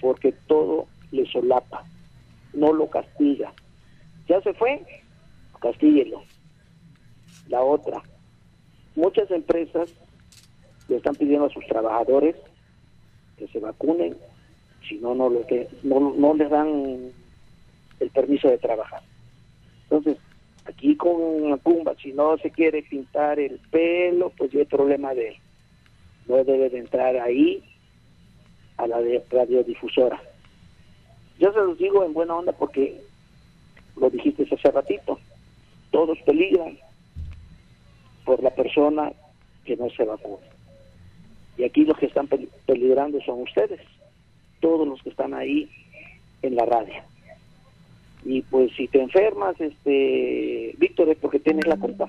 porque 0.00 0.32
todo 0.46 0.86
le 1.10 1.26
solapa. 1.30 1.84
No 2.52 2.72
lo 2.72 2.88
castiga. 2.88 3.52
¿Ya 4.28 4.40
se 4.42 4.52
fue? 4.54 4.82
Castíguelo. 5.60 6.22
La 7.48 7.62
otra. 7.62 8.02
Muchas 8.96 9.30
empresas 9.30 9.92
le 10.88 10.96
están 10.96 11.14
pidiendo 11.14 11.46
a 11.46 11.50
sus 11.50 11.66
trabajadores 11.66 12.36
que 13.36 13.46
se 13.48 13.60
vacunen, 13.60 14.16
si 14.88 14.96
no, 14.98 15.14
no, 15.14 15.30
no, 15.30 16.34
les 16.34 16.50
dan 16.50 17.10
el 18.00 18.10
permiso 18.10 18.48
de 18.48 18.58
trabajar. 18.58 19.02
Entonces, 19.84 20.18
aquí 20.66 20.96
con 20.96 21.50
Macumba, 21.50 21.94
si 22.02 22.12
no 22.12 22.36
se 22.38 22.50
quiere 22.50 22.82
pintar 22.82 23.38
el 23.38 23.58
pelo, 23.70 24.30
pues 24.36 24.50
ya 24.50 24.62
es 24.62 24.68
problema 24.68 25.14
de 25.14 25.28
él. 25.28 25.34
No 26.26 26.44
debe 26.44 26.68
de 26.70 26.78
entrar 26.78 27.16
ahí 27.16 27.62
a 28.82 28.86
la 28.86 29.00
de 29.00 29.22
radiodifusora. 29.30 30.20
Yo 31.38 31.52
se 31.52 31.58
los 31.58 31.78
digo 31.78 32.04
en 32.04 32.12
buena 32.12 32.34
onda 32.36 32.52
porque 32.52 33.00
lo 33.96 34.10
dijiste 34.10 34.42
hace 34.52 34.70
ratito. 34.70 35.18
Todos 35.90 36.18
peligran 36.24 36.78
por 38.24 38.42
la 38.42 38.50
persona 38.50 39.12
que 39.64 39.76
no 39.76 39.88
se 39.90 40.04
vacuna. 40.04 40.46
Y 41.58 41.64
aquí 41.64 41.84
los 41.84 41.96
que 41.98 42.06
están 42.06 42.28
pel- 42.28 42.48
peligrando 42.66 43.20
son 43.22 43.42
ustedes, 43.42 43.80
todos 44.60 44.86
los 44.86 45.02
que 45.02 45.10
están 45.10 45.34
ahí 45.34 45.68
en 46.42 46.54
la 46.56 46.64
radio. 46.64 46.94
Y 48.24 48.42
pues 48.42 48.70
si 48.76 48.86
te 48.88 49.00
enfermas, 49.00 49.60
este 49.60 50.74
Víctor, 50.78 51.08
es 51.08 51.18
porque 51.18 51.38
tienes 51.40 51.66
la 51.66 51.76
culpa. 51.76 52.08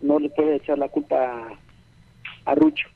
No 0.00 0.18
le 0.18 0.30
puedes 0.30 0.62
echar 0.62 0.78
la 0.78 0.88
culpa 0.88 1.52
a 2.44 2.54
Rucho. 2.54 2.86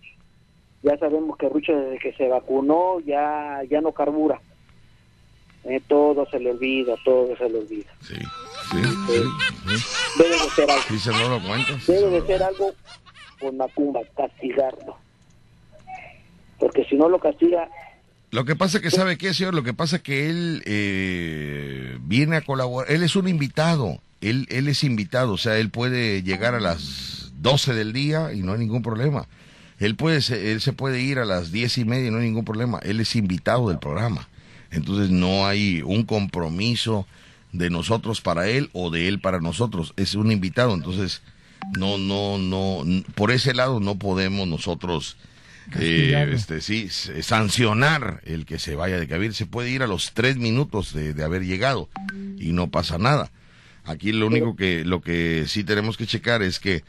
Ya 0.84 0.98
sabemos 0.98 1.38
que 1.38 1.48
Rucho 1.48 1.72
desde 1.74 1.98
que 1.98 2.12
se 2.12 2.28
vacunó 2.28 3.00
ya, 3.00 3.62
ya 3.70 3.80
no 3.80 3.92
carbura. 3.92 4.38
Eh, 5.64 5.80
todo 5.88 6.26
se 6.30 6.38
le 6.38 6.50
olvida, 6.50 6.94
todo 7.06 7.34
se 7.38 7.48
le 7.48 7.58
olvida. 7.58 7.90
Sí, 8.02 8.14
sí, 8.14 8.82
sí. 9.08 10.18
Debe 10.18 10.34
de 10.34 10.50
ser 10.50 10.70
algo. 10.70 10.98
Se 10.98 11.10
no 11.10 11.28
lo 11.30 11.42
cuentas. 11.42 11.86
Debe 11.86 12.10
de 12.10 12.26
ser 12.26 12.42
algo 12.42 12.74
con 13.40 13.56
Macumba, 13.56 14.00
castigarlo. 14.14 14.98
Porque 16.58 16.84
si 16.84 16.96
no 16.96 17.08
lo 17.08 17.18
castiga, 17.18 17.66
Lo 18.30 18.44
que 18.44 18.54
pasa 18.54 18.80
que, 18.80 18.90
¿sabe 18.90 19.16
qué, 19.16 19.32
señor? 19.32 19.54
Lo 19.54 19.62
que 19.62 19.72
pasa 19.72 20.02
que 20.02 20.28
él 20.28 20.62
eh, 20.66 21.96
viene 22.02 22.36
a 22.36 22.40
colaborar. 22.42 22.92
Él 22.92 23.02
es 23.02 23.16
un 23.16 23.26
invitado. 23.26 24.00
Él, 24.20 24.46
él 24.50 24.68
es 24.68 24.84
invitado. 24.84 25.32
O 25.32 25.38
sea, 25.38 25.56
él 25.56 25.70
puede 25.70 26.22
llegar 26.22 26.54
a 26.54 26.60
las 26.60 27.32
12 27.40 27.72
del 27.72 27.94
día 27.94 28.34
y 28.34 28.42
no 28.42 28.52
hay 28.52 28.58
ningún 28.58 28.82
problema. 28.82 29.26
Él, 29.84 29.96
puede, 29.96 30.20
se- 30.22 30.52
él 30.52 30.60
se 30.60 30.72
puede 30.72 31.00
ir 31.00 31.18
a 31.18 31.24
las 31.24 31.52
diez 31.52 31.78
y 31.78 31.84
media 31.84 32.08
y 32.08 32.10
no 32.10 32.18
hay 32.18 32.24
ningún 32.26 32.44
problema. 32.44 32.78
Él 32.82 33.00
es 33.00 33.14
invitado 33.16 33.68
del 33.68 33.78
programa. 33.78 34.28
Entonces 34.70 35.10
no 35.10 35.46
hay 35.46 35.82
un 35.82 36.04
compromiso 36.04 37.06
de 37.52 37.70
nosotros 37.70 38.20
para 38.20 38.48
él 38.48 38.70
o 38.72 38.90
de 38.90 39.08
él 39.08 39.20
para 39.20 39.40
nosotros. 39.40 39.92
Es 39.96 40.14
un 40.14 40.32
invitado. 40.32 40.74
Entonces, 40.74 41.22
no, 41.78 41.98
no, 41.98 42.38
no. 42.38 42.84
Por 43.14 43.30
ese 43.30 43.54
lado 43.54 43.78
no 43.80 43.96
podemos 43.98 44.48
nosotros 44.48 45.16
eh, 45.80 46.10
este 46.34 46.60
sí 46.60 46.84
s- 46.88 47.22
sancionar 47.22 48.20
el 48.26 48.44
que 48.44 48.58
se 48.58 48.74
vaya 48.76 48.98
de 49.00 49.08
cabir 49.08 49.32
se 49.32 49.46
puede 49.46 49.70
ir 49.70 49.82
a 49.82 49.86
los 49.86 50.12
tres 50.12 50.36
minutos 50.36 50.92
de, 50.92 51.14
de 51.14 51.24
haber 51.24 51.42
llegado 51.46 51.88
y 52.38 52.52
no 52.52 52.68
pasa 52.70 52.98
nada 52.98 53.30
aquí 53.86 54.12
lo 54.12 54.26
único 54.26 54.56
que 54.56 54.84
lo 54.84 55.00
que 55.00 55.44
sí 55.48 55.64
tenemos 55.64 55.96
que 55.96 56.06
checar 56.06 56.42
es 56.42 56.60
que 56.60 56.84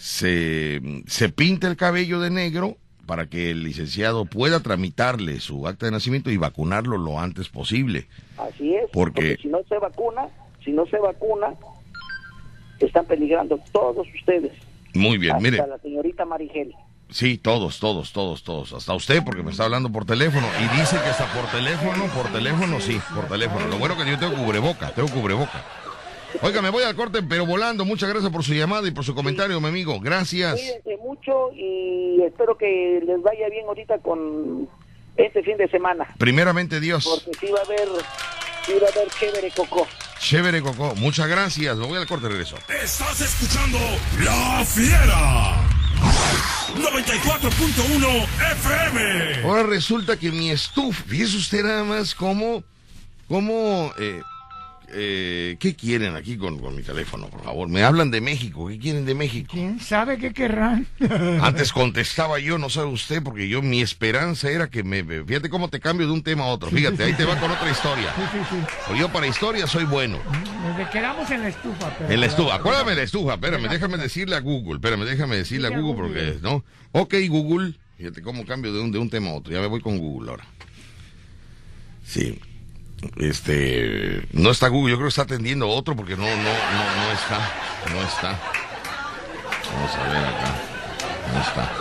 se, 0.00 0.80
se 1.06 1.28
pinta 1.28 1.68
el 1.68 1.76
cabello 1.76 2.20
de 2.20 2.30
negro 2.30 2.78
para 3.04 3.26
que 3.26 3.50
el 3.50 3.62
licenciado 3.64 4.24
pueda 4.24 4.60
tramitarle 4.60 5.40
su 5.40 5.68
acta 5.68 5.84
de 5.84 5.92
nacimiento 5.92 6.30
y 6.30 6.38
vacunarlo 6.38 6.96
lo 6.96 7.20
antes 7.20 7.50
posible 7.50 8.06
así 8.38 8.74
es. 8.76 8.88
Porque- 8.92 9.36
si 9.42 9.48
no 9.48 9.58
se 9.68 9.76
vacuna, 9.78 10.22
si 10.64 10.72
no 10.72 10.86
se 10.86 10.98
vacuna, 10.98 11.48
están 12.78 13.04
peligrando 13.04 13.58
todos 13.72 14.06
ustedes. 14.18 14.52
muy 14.94 15.18
bien 15.18 15.32
hasta 15.36 15.42
mire 15.42 15.56
la 15.58 15.78
señorita 15.78 16.24
Marigel. 16.24 16.74
Sí, 17.10 17.36
todos, 17.36 17.78
todos, 17.80 18.12
todos, 18.12 18.42
todos. 18.44 18.72
Hasta 18.72 18.94
usted, 18.94 19.22
porque 19.24 19.42
me 19.42 19.50
está 19.50 19.64
hablando 19.64 19.90
por 19.90 20.04
teléfono. 20.06 20.46
Y 20.60 20.78
dice 20.78 20.96
que 21.02 21.08
hasta 21.10 21.26
por 21.34 21.44
teléfono, 21.50 22.04
por 22.14 22.30
teléfono, 22.32 22.80
sí, 22.80 23.00
por 23.14 23.26
teléfono. 23.26 23.66
Lo 23.66 23.78
bueno 23.78 23.96
que 23.98 24.08
yo 24.08 24.16
tengo 24.16 24.36
cubreboca, 24.36 24.94
tengo 24.94 25.08
cubreboca. 25.08 25.64
Oiga, 26.42 26.62
me 26.62 26.70
voy 26.70 26.82
al 26.84 26.94
corte, 26.94 27.22
pero 27.22 27.46
volando. 27.46 27.84
Muchas 27.84 28.08
gracias 28.08 28.32
por 28.32 28.42
su 28.44 28.54
llamada 28.54 28.86
y 28.88 28.90
por 28.90 29.04
su 29.04 29.14
comentario, 29.14 29.60
mi 29.60 29.68
amigo. 29.68 30.00
Gracias. 30.00 30.54
Cuídense 30.54 30.96
mucho 31.02 31.52
y 31.54 32.22
espero 32.22 32.56
que 32.56 33.02
les 33.04 33.22
vaya 33.22 33.48
bien 33.48 33.66
ahorita 33.66 33.98
con 33.98 34.68
este 35.16 35.42
fin 35.42 35.56
de 35.56 35.68
semana. 35.68 36.06
Primeramente, 36.18 36.80
Dios. 36.80 37.04
Porque 37.04 37.38
sí 37.38 37.52
va 37.52 37.60
a 37.60 37.64
haber, 37.64 37.88
sí 38.66 38.72
va 38.80 38.88
a 38.88 38.90
haber 38.90 39.08
chévere 39.18 39.50
coco. 39.50 39.86
Chévere, 40.20 40.60
Coco. 40.60 40.94
Muchas 40.96 41.28
gracias. 41.28 41.76
Me 41.78 41.86
voy 41.86 41.96
al 41.98 42.06
corte, 42.06 42.28
regreso. 42.28 42.56
Estás 42.68 43.20
escuchando 43.22 43.78
La 44.22 44.62
Fiera. 44.66 45.56
94.1 46.76 48.26
FM. 48.52 49.42
Ahora 49.44 49.62
resulta 49.64 50.18
que 50.18 50.30
mi 50.30 50.50
estufa, 50.50 51.02
fíjese 51.04 51.36
usted 51.38 51.64
nada 51.64 51.84
más 51.84 52.14
cómo, 52.14 52.62
cómo, 53.28 53.92
eh, 53.98 54.20
eh, 54.92 55.56
¿qué 55.58 55.74
quieren 55.74 56.16
aquí 56.16 56.36
con, 56.36 56.58
con 56.58 56.74
mi 56.76 56.82
teléfono, 56.82 57.28
por 57.28 57.42
favor? 57.44 57.68
Me 57.68 57.82
hablan 57.82 58.10
de 58.10 58.20
México, 58.20 58.68
¿qué 58.68 58.78
quieren 58.78 59.06
de 59.06 59.14
México? 59.14 59.50
¿Quién 59.52 59.80
sabe 59.80 60.18
qué 60.18 60.32
querrán? 60.32 60.86
Antes 61.42 61.72
contestaba 61.72 62.38
yo, 62.38 62.58
no 62.58 62.68
sabe 62.70 62.88
usted, 62.88 63.22
porque 63.22 63.48
yo 63.48 63.62
mi 63.62 63.80
esperanza 63.80 64.50
era 64.50 64.68
que 64.68 64.82
me... 64.82 65.02
Fíjate 65.24 65.48
cómo 65.48 65.68
te 65.68 65.80
cambio 65.80 66.06
de 66.06 66.12
un 66.12 66.22
tema 66.22 66.44
a 66.44 66.48
otro. 66.48 66.70
Fíjate, 66.70 67.04
ahí 67.04 67.12
te 67.14 67.24
va 67.24 67.38
con 67.38 67.50
otra 67.50 67.70
historia. 67.70 68.12
Sí, 68.16 68.22
sí, 68.32 68.38
sí. 68.50 68.56
Pues 68.88 68.98
yo 68.98 69.08
para 69.12 69.26
historia 69.26 69.66
soy 69.66 69.84
bueno. 69.84 70.18
Nos 70.78 70.88
quedamos 70.90 71.30
en 71.30 71.42
la 71.42 71.48
estufa. 71.48 71.94
pero- 71.98 72.10
En 72.12 72.20
la 72.20 72.26
estufa, 72.26 72.54
acuérdame 72.56 72.94
la 72.94 73.02
estufa, 73.02 73.34
espérame, 73.34 73.68
déjame 73.68 73.96
decirle 73.98 74.36
a 74.36 74.40
Google, 74.40 74.74
espérame, 74.74 75.04
déjame 75.04 75.36
decirle 75.36 75.68
a 75.68 75.78
Google. 75.78 75.94
porque, 76.02 76.38
¿no? 76.42 76.64
Ok, 76.92 77.14
Google, 77.28 77.74
fíjate 77.96 78.22
cómo 78.22 78.44
cambio 78.44 78.72
de 78.72 78.80
un, 78.80 78.90
de 78.90 78.98
un 78.98 79.08
tema 79.10 79.28
a 79.30 79.34
otro, 79.34 79.52
ya 79.52 79.60
me 79.60 79.66
voy 79.68 79.80
con 79.80 79.98
Google 79.98 80.30
ahora. 80.30 80.44
Sí, 82.04 82.38
este, 83.16 84.26
no 84.32 84.50
está 84.50 84.68
Google, 84.68 84.92
yo 84.92 84.96
creo 84.96 85.06
que 85.06 85.10
está 85.10 85.22
atendiendo 85.22 85.66
a 85.66 85.68
otro 85.68 85.96
porque 85.96 86.16
no, 86.16 86.22
no, 86.24 86.28
no, 86.28 86.96
no 86.96 87.12
está, 87.12 87.52
no 87.92 88.02
está. 88.02 88.40
Vamos 89.72 89.94
a 89.94 90.08
ver 90.08 90.24
acá, 90.24 90.54
no 91.32 91.40
está. 91.40 91.72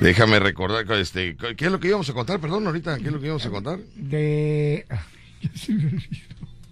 Déjame 0.00 0.38
recordar, 0.40 0.90
este, 0.98 1.36
¿qué 1.56 1.66
es 1.66 1.70
lo 1.72 1.78
que 1.78 1.88
íbamos 1.88 2.08
a 2.08 2.12
contar? 2.14 2.40
Perdón, 2.40 2.66
ahorita, 2.66 2.98
¿qué 2.98 3.06
es 3.06 3.12
lo 3.12 3.20
que 3.20 3.26
íbamos 3.26 3.44
a 3.46 3.50
contar? 3.50 3.78
De. 3.96 4.86
ah, 4.90 5.02
Ya 5.42 5.50
se 5.54 5.72
me 5.72 5.84
olvidó. 5.86 6.00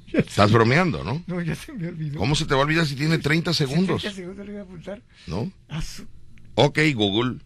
Ya 0.06 0.20
se- 0.22 0.28
Estás 0.30 0.50
bromeando, 0.50 1.04
¿no? 1.04 1.22
No, 1.26 1.40
ya 1.42 1.54
se 1.54 1.70
me 1.74 1.88
olvidó. 1.88 2.18
¿Cómo 2.18 2.34
se 2.34 2.46
te 2.46 2.54
va 2.54 2.60
a 2.60 2.64
olvidar 2.64 2.86
si 2.86 2.94
tiene 2.96 3.18
30 3.18 3.52
segundos? 3.52 4.00
30 4.00 4.16
segundos 4.16 4.46
le 4.46 4.52
iba 4.52 4.62
a 4.62 4.64
apuntar. 4.64 5.02
¿No? 5.26 5.52
Su- 5.82 6.06
Ok, 6.54 6.78
Google. 6.94 7.36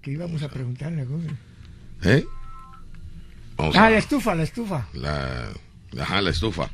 que 0.00 0.12
íbamos 0.12 0.42
a 0.42 0.48
preguntarle 0.48 1.02
a 1.02 1.04
Google. 1.04 1.32
¿Eh? 2.04 2.24
Vamos 3.56 3.76
Ah, 3.76 3.86
a 3.86 3.90
la 3.90 3.98
estufa, 3.98 4.34
la 4.34 4.42
estufa. 4.42 4.86
la, 4.92 5.48
ajá, 6.00 6.20
la 6.20 6.30
estufa. 6.30 6.68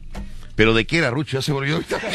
¿Pero 0.57 0.75
de 0.75 0.87
qué 0.87 0.99
era, 0.99 1.11
Rucho? 1.11 1.39
Ya 1.39 1.43
se 1.43 1.53
volvió 1.53 1.75
ahorita. 1.77 1.99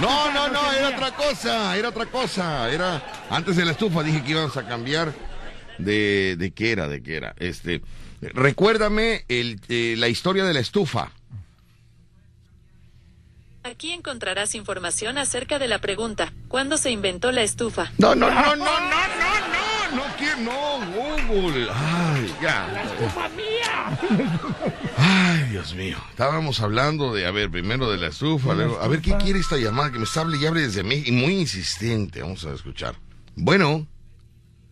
No, 0.00 0.32
no, 0.32 0.48
no, 0.48 0.72
era 0.72 0.88
otra 0.88 1.14
cosa, 1.14 1.76
era 1.76 1.90
otra 1.90 2.06
cosa. 2.06 2.68
Era, 2.72 3.02
antes 3.30 3.54
de 3.54 3.64
la 3.64 3.70
estufa 3.72 4.02
dije 4.02 4.24
que 4.24 4.32
íbamos 4.32 4.56
a 4.56 4.66
cambiar 4.66 5.12
de, 5.78 6.34
de 6.38 6.50
qué 6.50 6.72
era, 6.72 6.88
de 6.88 7.02
qué 7.02 7.16
era. 7.16 7.34
Este, 7.38 7.80
recuérdame 8.20 9.24
el, 9.28 9.60
eh, 9.68 9.94
la 9.96 10.08
historia 10.08 10.42
de 10.44 10.54
la 10.54 10.60
estufa. 10.60 11.12
Aquí 13.62 13.92
encontrarás 13.92 14.54
información 14.56 15.18
acerca 15.18 15.58
de 15.60 15.68
la 15.68 15.78
pregunta, 15.78 16.32
¿cuándo 16.48 16.78
se 16.78 16.90
inventó 16.90 17.30
la 17.30 17.42
estufa? 17.42 17.92
No, 17.98 18.14
no, 18.16 18.28
no, 18.30 18.56
no, 18.56 18.56
no, 18.56 18.64
no, 18.64 19.39
no, 19.90 19.96
no 19.96 20.02
quiero, 20.16 20.36
no, 20.38 21.26
Google. 21.28 21.68
Ay, 21.72 22.34
ya. 22.40 22.82
¡Estufa 22.84 23.28
mía! 23.30 23.98
Ay, 24.96 25.42
Dios 25.50 25.74
mío. 25.74 25.98
Estábamos 26.10 26.60
hablando 26.60 27.12
de, 27.14 27.26
a 27.26 27.30
ver, 27.30 27.50
primero 27.50 27.90
de 27.90 27.98
la 27.98 28.08
estufa, 28.08 28.54
luego, 28.54 28.80
a 28.80 28.88
ver 28.88 29.00
qué 29.00 29.16
quiere 29.16 29.38
esta 29.40 29.56
llamada 29.56 29.90
que 29.90 29.98
me 29.98 30.04
está 30.04 30.20
hable 30.22 30.36
y 30.38 30.46
hable 30.46 30.62
desde 30.62 30.82
México, 30.82 31.08
y 31.08 31.12
muy 31.12 31.38
insistente. 31.38 32.22
Vamos 32.22 32.44
a 32.44 32.52
escuchar. 32.52 32.94
Bueno, 33.36 33.86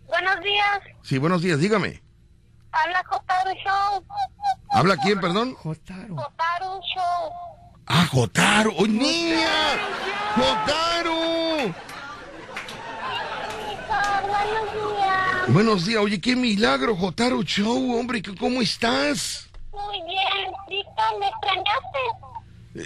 Buenos 0.07 0.41
días, 0.43 0.81
sí, 1.03 1.19
buenos 1.19 1.43
días, 1.43 1.61
dígame. 1.61 2.03
habla 2.73 3.03
Jotaro 3.07 3.51
Show. 3.64 4.05
¿Habla 4.71 4.97
quién, 4.97 5.21
perdón? 5.21 5.55
Jotaro. 5.55 6.16
Jotaro 6.16 6.81
Show. 6.95 7.33
Ah, 7.87 8.07
Jotaro. 8.11 8.73
¡Oh, 8.79 8.87
niña! 8.87 9.49
¡Jotaro! 10.35 11.14
Buenos 14.29 14.73
días. 14.73 14.97
Buenos 15.53 15.86
días. 15.86 16.01
Oye, 16.03 16.20
qué 16.20 16.36
milagro, 16.36 16.94
Jotaro 16.96 17.42
Show, 17.42 17.99
hombre. 17.99 18.20
¿qué- 18.22 18.34
¿Cómo 18.34 18.61
estás? 18.61 19.49
Muy 19.72 19.96
bien, 20.07 20.53
Víctor, 20.68 21.18
¿me 21.20 21.26
extrañaste? 21.28 21.99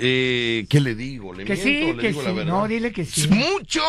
Eh, 0.00 0.66
¿Qué 0.68 0.80
le 0.80 0.94
digo? 0.94 1.34
¿Le 1.34 1.44
Que 1.44 1.54
miento 1.54 1.64
sí, 1.86 1.92
le 1.92 2.00
que 2.02 2.08
digo 2.08 2.22
la 2.22 2.30
sí. 2.30 2.36
verdad? 2.36 2.52
No, 2.52 2.68
dile 2.68 2.92
que 2.92 3.04
sí. 3.04 3.22
¡Es 3.22 3.30
¡Mucho! 3.30 3.82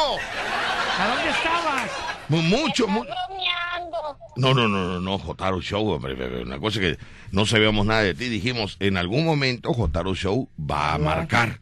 ¿A 0.99 1.07
dónde 1.07 1.29
estabas? 1.29 1.91
Mu- 2.29 2.41
Mucho, 2.41 2.87
mucho. 2.87 3.09
bromeando. 3.27 4.17
No, 4.35 4.53
no, 4.53 4.67
no, 4.67 4.87
no, 4.87 4.99
no, 4.99 5.17
Jotaro 5.19 5.61
Show, 5.61 5.87
hombre, 5.89 6.41
una 6.41 6.59
cosa 6.59 6.79
que 6.79 6.97
no 7.31 7.45
sabíamos 7.45 7.85
nada 7.85 8.01
de 8.01 8.15
ti. 8.15 8.27
Dijimos, 8.27 8.77
en 8.79 8.97
algún 8.97 9.23
momento 9.23 9.71
Jotaro 9.73 10.15
Show 10.15 10.49
va 10.59 10.93
a 10.95 10.97
marcar. 10.97 11.59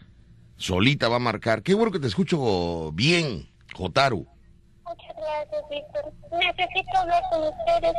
Solita 0.58 1.10
va 1.10 1.18
a 1.18 1.20
marcar. 1.20 1.62
Qué 1.62 1.74
bueno 1.74 1.92
que 1.92 2.00
te 2.00 2.08
escucho 2.08 2.92
bien, 2.94 3.50
Jotaro. 3.74 4.26
Gracias, 5.32 5.64
Víctor. 5.70 6.14
Necesito 6.32 6.98
hablar 6.98 7.24
con 7.32 7.42
ustedes. 7.44 7.94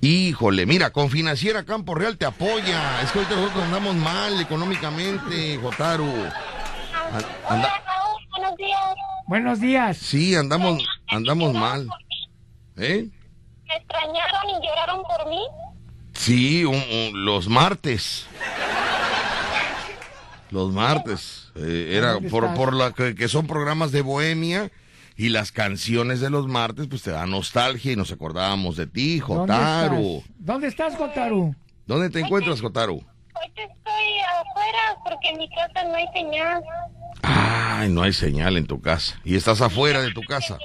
Híjole, 0.00 0.66
mira, 0.66 0.90
con 0.90 1.10
Financiera 1.10 1.64
Campo 1.64 1.94
Real 1.94 2.16
te 2.18 2.26
apoya. 2.26 3.00
Es 3.02 3.10
que 3.10 3.18
ahorita 3.20 3.36
nosotros 3.36 3.64
andamos 3.64 3.94
mal 3.96 4.40
económicamente, 4.40 5.58
Jotaro. 5.60 6.04
An- 6.04 7.24
anda- 7.48 7.68
Hola, 7.68 7.82
Raúl, 7.86 8.22
buenos 8.36 8.56
días. 8.56 8.94
Buenos 9.26 9.60
días. 9.60 9.96
sí, 9.96 10.34
andamos, 10.36 10.84
andamos 11.08 11.54
mal. 11.54 11.88
¿Eh? 12.76 13.08
¿Me 13.66 13.76
extrañaron 13.76 14.50
y 14.50 14.66
lloraron 14.66 15.02
por 15.04 15.28
mí? 15.28 15.40
Sí, 16.12 16.64
un- 16.64 16.74
un- 16.76 17.24
los 17.24 17.48
martes. 17.48 18.26
Los 20.50 20.72
martes. 20.72 21.50
Eh, 21.56 21.92
era 21.96 22.12
¿Dónde 22.12 22.28
por, 22.30 22.52
por 22.54 22.74
la 22.74 22.92
que, 22.92 23.14
que 23.14 23.28
son 23.28 23.46
programas 23.46 23.90
de 23.92 24.02
bohemia 24.02 24.70
y 25.16 25.28
las 25.28 25.52
canciones 25.52 26.20
de 26.20 26.30
los 26.30 26.46
martes 26.48 26.86
pues 26.88 27.02
te 27.02 27.10
dan 27.10 27.30
nostalgia 27.30 27.92
y 27.92 27.96
nos 27.96 28.10
acordábamos 28.12 28.76
de 28.76 28.86
ti, 28.86 29.18
¿Dónde 29.20 29.52
Jotaro. 29.52 29.96
estás? 29.98 30.30
¿Dónde 30.38 30.68
estás, 30.68 30.96
Jotaru? 30.96 31.54
¿Dónde 31.86 32.10
te 32.10 32.20
encuentras, 32.20 32.60
Jotaro? 32.60 32.98
Ahorita 33.34 33.62
estoy 33.62 34.18
afuera 34.40 34.96
porque 35.04 35.28
en 35.28 35.38
mi 35.38 35.48
casa 35.50 35.84
no 35.84 35.94
hay 35.94 36.06
señal. 36.14 36.62
Ay, 37.22 37.88
no 37.90 38.02
hay 38.02 38.12
señal 38.12 38.56
en 38.56 38.66
tu 38.66 38.80
casa. 38.80 39.20
Y 39.24 39.36
estás 39.36 39.60
afuera 39.60 40.00
de 40.00 40.12
tu 40.12 40.22
casa. 40.22 40.58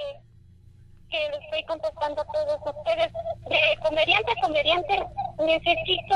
Que 1.09 1.17
le 1.17 1.37
estoy 1.43 1.63
contestando 1.67 2.21
a 2.21 2.25
todos 2.25 2.75
ustedes. 2.75 3.11
De 3.49 3.81
comediante 3.83 4.31
a 4.31 4.41
comediante, 4.41 5.03
necesito, 5.45 6.15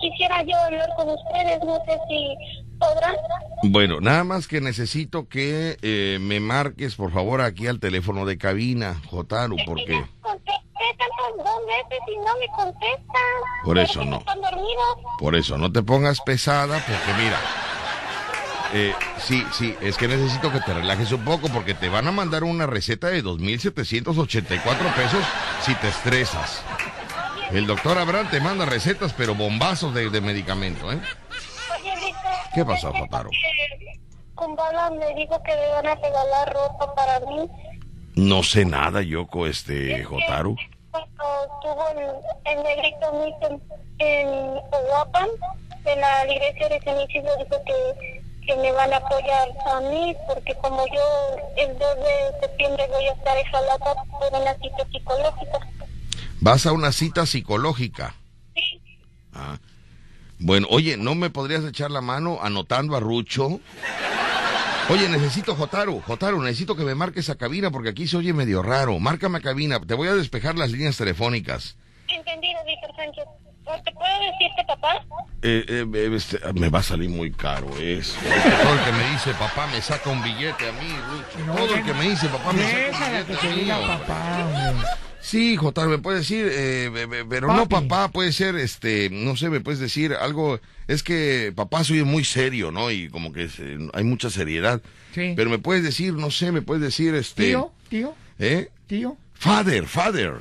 quisiera 0.00 0.42
yo 0.42 0.56
hablar 0.56 0.88
con 0.96 1.08
ustedes. 1.08 1.58
No 1.64 1.76
sé 1.86 1.98
si 2.08 2.61
podrán. 2.82 3.16
Bueno, 3.64 4.00
nada 4.00 4.24
más 4.24 4.48
que 4.48 4.60
necesito 4.60 5.28
que 5.28 5.78
eh, 5.82 6.18
me 6.20 6.40
marques, 6.40 6.96
por 6.96 7.12
favor, 7.12 7.40
aquí 7.40 7.68
al 7.68 7.78
teléfono 7.78 8.26
de 8.26 8.38
cabina, 8.38 9.00
Jotaro, 9.08 9.56
porque... 9.66 10.04
Dos 11.38 11.66
veces 11.66 12.00
y 12.08 12.16
no 12.18 12.36
me 12.38 12.46
contestan. 12.54 13.22
Por 13.64 13.78
eso 13.78 14.04
no. 14.04 14.18
Están 14.18 14.40
dormidos. 14.40 14.98
Por 15.18 15.34
eso, 15.34 15.56
no 15.56 15.72
te 15.72 15.82
pongas 15.82 16.20
pesada, 16.20 16.78
porque 16.78 17.22
mira, 17.22 17.38
eh, 18.74 18.94
sí, 19.18 19.44
sí, 19.52 19.74
es 19.80 19.96
que 19.96 20.08
necesito 20.08 20.50
que 20.50 20.60
te 20.60 20.74
relajes 20.74 21.12
un 21.12 21.24
poco, 21.24 21.48
porque 21.48 21.74
te 21.74 21.88
van 21.88 22.06
a 22.06 22.12
mandar 22.12 22.44
una 22.44 22.66
receta 22.66 23.08
de 23.08 23.22
2.784 23.22 24.94
pesos 24.94 25.24
si 25.62 25.74
te 25.76 25.88
estresas. 25.88 26.62
El 27.50 27.66
doctor 27.66 27.98
Abraham 27.98 28.28
te 28.30 28.40
manda 28.40 28.64
recetas, 28.64 29.12
pero 29.12 29.34
bombazos 29.34 29.94
de, 29.94 30.08
de 30.08 30.20
medicamento, 30.20 30.90
¿eh? 30.90 31.00
¿Qué 32.54 32.64
pasó, 32.64 32.92
Jotaro? 32.92 33.30
que 33.30 34.00
Kumbala 34.34 34.90
me 34.90 35.14
dijo 35.14 35.42
que 35.42 35.54
me 35.54 35.68
van 35.68 35.86
a 35.86 35.94
regalar 35.94 36.52
ropa 36.52 36.94
para 36.94 37.20
mí. 37.20 37.48
No 38.14 38.42
sé 38.42 38.64
nada, 38.64 39.02
Yoko, 39.02 39.46
este, 39.46 40.02
Jotaro. 40.04 40.56
Cuando 40.90 41.24
estuvo 41.54 41.88
el, 41.88 42.56
el 42.56 42.62
negrito 42.62 43.12
Milton 43.12 43.62
en 43.98 44.28
Oapan, 44.90 45.28
de 45.84 45.96
la 45.96 46.26
iglesia 46.26 46.68
de 46.68 46.80
San 46.82 47.00
Isidro, 47.00 47.36
dijo 47.38 47.62
que, 47.64 48.22
que 48.46 48.56
me 48.56 48.72
van 48.72 48.92
a 48.92 48.96
apoyar 48.98 49.48
a 49.66 49.80
mí, 49.80 50.14
porque 50.26 50.54
como 50.56 50.84
yo 50.86 51.36
el 51.56 51.78
2 51.78 51.96
de 51.96 52.40
septiembre 52.40 52.86
voy 52.88 53.06
a 53.06 53.12
estar 53.12 53.36
en 53.36 53.44
Jalapa 53.44 53.94
por 54.10 54.40
una 54.40 54.54
cita 54.54 54.86
psicológica. 54.92 55.58
Vas 56.40 56.66
a 56.66 56.72
una 56.72 56.92
cita 56.92 57.26
psicológica. 57.26 58.14
Ah. 59.34 59.58
Bueno, 60.44 60.66
oye, 60.70 60.96
¿no 60.96 61.14
me 61.14 61.30
podrías 61.30 61.64
echar 61.64 61.92
la 61.92 62.00
mano 62.00 62.38
anotando 62.42 62.96
a 62.96 63.00
Rucho? 63.00 63.60
Oye, 64.88 65.08
necesito 65.08 65.54
Jotaro, 65.54 66.00
Jotaro, 66.00 66.42
necesito 66.42 66.74
que 66.74 66.82
me 66.84 66.96
marques 66.96 67.30
a 67.30 67.36
cabina 67.36 67.70
porque 67.70 67.90
aquí 67.90 68.08
se 68.08 68.16
oye 68.16 68.32
medio 68.32 68.60
raro. 68.60 68.98
Márcame 68.98 69.38
a 69.38 69.40
cabina, 69.40 69.78
te 69.80 69.94
voy 69.94 70.08
a 70.08 70.14
despejar 70.14 70.56
las 70.56 70.72
líneas 70.72 70.96
telefónicas. 70.96 71.76
Entendido, 72.08 72.58
Víctor 72.66 72.90
Sánchez. 72.96 73.24
¿Te 73.84 73.92
puedo 73.92 74.12
decirte, 74.18 74.64
papá? 74.66 74.94
Eh, 75.42 75.64
eh, 75.68 75.86
eh, 75.94 76.10
este, 76.12 76.52
me 76.54 76.68
va 76.68 76.80
a 76.80 76.82
salir 76.82 77.08
muy 77.08 77.30
caro 77.30 77.68
eso. 77.78 78.16
Todo 78.20 78.74
el 78.74 78.84
que 78.84 78.92
me 78.92 79.10
dice 79.12 79.32
papá 79.34 79.68
me 79.68 79.80
saca 79.80 80.10
un 80.10 80.22
billete 80.24 80.68
a 80.68 80.72
mí, 80.72 80.88
Rucho. 81.08 81.46
No, 81.46 81.54
Todo 81.54 81.74
el 81.76 81.84
que 81.84 81.94
me 81.94 82.10
dice 82.10 82.26
papá 82.26 82.52
me 82.52 82.62
saca 82.62 83.04
un 83.04 83.24
billete 83.24 83.36
te 83.36 83.72
a 83.72 83.76
mí. 83.76 83.86
papá. 83.86 84.84
Sí, 85.22 85.56
Jotaro, 85.56 85.88
me 85.88 85.98
puedes 85.98 86.22
decir, 86.22 86.48
eh, 86.50 86.90
be- 86.92 87.06
be- 87.06 87.24
pero 87.24 87.46
no 87.46 87.68
papá, 87.68 88.08
puede 88.10 88.32
ser, 88.32 88.56
este, 88.56 89.08
no 89.10 89.36
sé, 89.36 89.50
me 89.50 89.60
puedes 89.60 89.78
decir 89.78 90.14
algo, 90.14 90.58
es 90.88 91.04
que 91.04 91.52
papá 91.54 91.84
soy 91.84 92.02
muy 92.02 92.24
serio, 92.24 92.72
¿no? 92.72 92.90
Y 92.90 93.08
como 93.08 93.32
que 93.32 93.48
se- 93.48 93.78
hay 93.94 94.02
mucha 94.02 94.30
seriedad. 94.30 94.82
Sí. 95.14 95.34
Pero 95.36 95.48
me 95.48 95.58
puedes 95.58 95.84
decir, 95.84 96.12
no 96.14 96.30
sé, 96.32 96.50
me 96.50 96.60
puedes 96.60 96.82
decir, 96.82 97.14
este, 97.14 97.44
Tío, 97.46 97.72
tío, 97.88 98.14
¿eh? 98.40 98.68
tío. 98.88 99.16
Father, 99.34 99.86
father. 99.86 100.34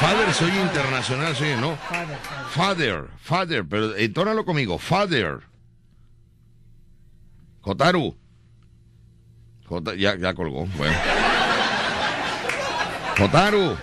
Father, 0.00 0.32
soy 0.32 0.50
internacional, 0.50 1.34
soy, 1.36 1.54
¿no? 1.60 1.76
Padre. 1.88 2.16
Father, 2.50 3.04
father, 3.22 3.64
pero 3.68 3.96
entónalo 3.96 4.44
conmigo, 4.44 4.78
father. 4.78 5.40
Jotaru. 7.62 8.16
Jota- 9.66 9.94
ya, 9.96 10.16
ya 10.16 10.34
colgó, 10.34 10.66
bueno. 10.76 10.96
Jotaru. 13.18 13.76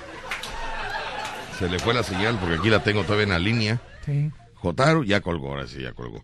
Se 1.60 1.68
le 1.70 1.80
fue 1.80 1.94
la 1.94 2.04
señal 2.04 2.38
porque 2.40 2.56
aquí 2.56 2.70
la 2.70 2.84
tengo 2.84 3.04
todavía 3.04 3.24
en 3.24 3.30
la 3.32 3.40
línea. 3.40 3.80
Sí. 4.06 4.32
Jotaru, 4.56 5.04
ya 5.04 5.22
colgó, 5.22 5.50
ahora 5.50 5.68
sí, 5.68 5.82
ya 5.82 5.94
colgó. 5.94 6.24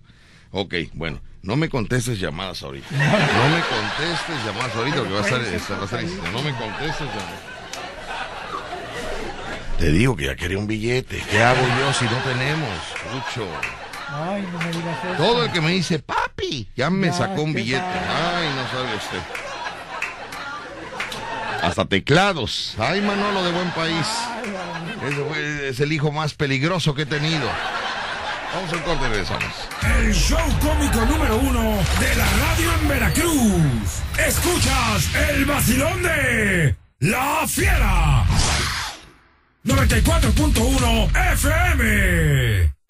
Ok, 0.52 0.76
bueno, 0.94 1.22
no 1.42 1.56
me 1.56 1.70
contestes 1.70 2.20
llamadas 2.20 2.62
ahorita. 2.64 2.88
No 2.92 3.50
me 3.50 3.62
contestes 3.62 4.46
llamadas 4.46 4.76
ahorita 4.76 4.98
porque 4.98 5.14
va 5.14 5.20
a 5.20 5.24
estar, 5.24 5.42
esta- 5.42 5.76
va 5.76 5.82
a 5.82 5.86
estar. 5.86 6.04
No 6.32 6.42
me 6.44 6.52
contestes 6.56 7.08
llamadas. 7.08 7.54
Te 9.80 9.92
digo 9.92 10.16
que 10.16 10.26
ya 10.26 10.36
quería 10.36 10.58
un 10.60 10.68
billete. 10.68 11.22
¿Qué 11.30 11.42
hago 11.44 11.60
yo 11.80 11.94
si 11.94 12.06
no 12.06 12.18
tenemos? 12.20 12.70
Mucho. 13.12 13.48
Ay, 14.10 14.48
no 14.52 14.60
me 14.60 14.68
digas 14.72 14.98
eso. 15.04 15.16
Todo 15.24 15.44
el 15.46 15.52
que 15.52 15.60
me 15.62 15.72
dice, 15.72 16.00
papi, 16.00 16.70
ya 16.76 16.90
me 16.92 17.08
Ya, 17.08 17.14
sacó 17.14 17.42
un 17.42 17.54
billete. 17.54 17.82
Ay, 17.84 18.50
no 18.56 18.68
sabe 18.70 18.96
usted. 18.96 19.20
Hasta 21.64 21.86
teclados. 21.86 22.76
Ay, 22.78 23.02
Manolo 23.02 23.44
de 23.44 23.52
buen 23.52 23.70
país. 23.72 24.06
Ese 25.08 25.24
fue- 25.28 25.70
es 25.70 25.80
el 25.80 25.92
hijo 25.92 26.12
más 26.12 26.34
peligroso 26.34 26.94
que 26.96 27.04
he 27.04 27.06
tenido. 27.06 27.50
Vamos 28.56 28.72
al 28.72 28.84
corte 28.84 29.10
regresamos. 29.10 29.44
El 29.98 30.14
show 30.14 30.40
cómico 30.62 31.04
número 31.06 31.38
uno 31.38 31.78
de 32.00 32.16
la 32.16 32.26
radio 32.26 32.72
en 32.82 32.88
Veracruz. 32.88 34.02
Escuchas 34.18 35.10
el 35.30 35.46
vacilón 35.46 36.04
de 36.04 36.76
La 37.00 37.48
Fiera. 37.48 38.24
94.1 39.64 41.10
FM. 41.34 42.73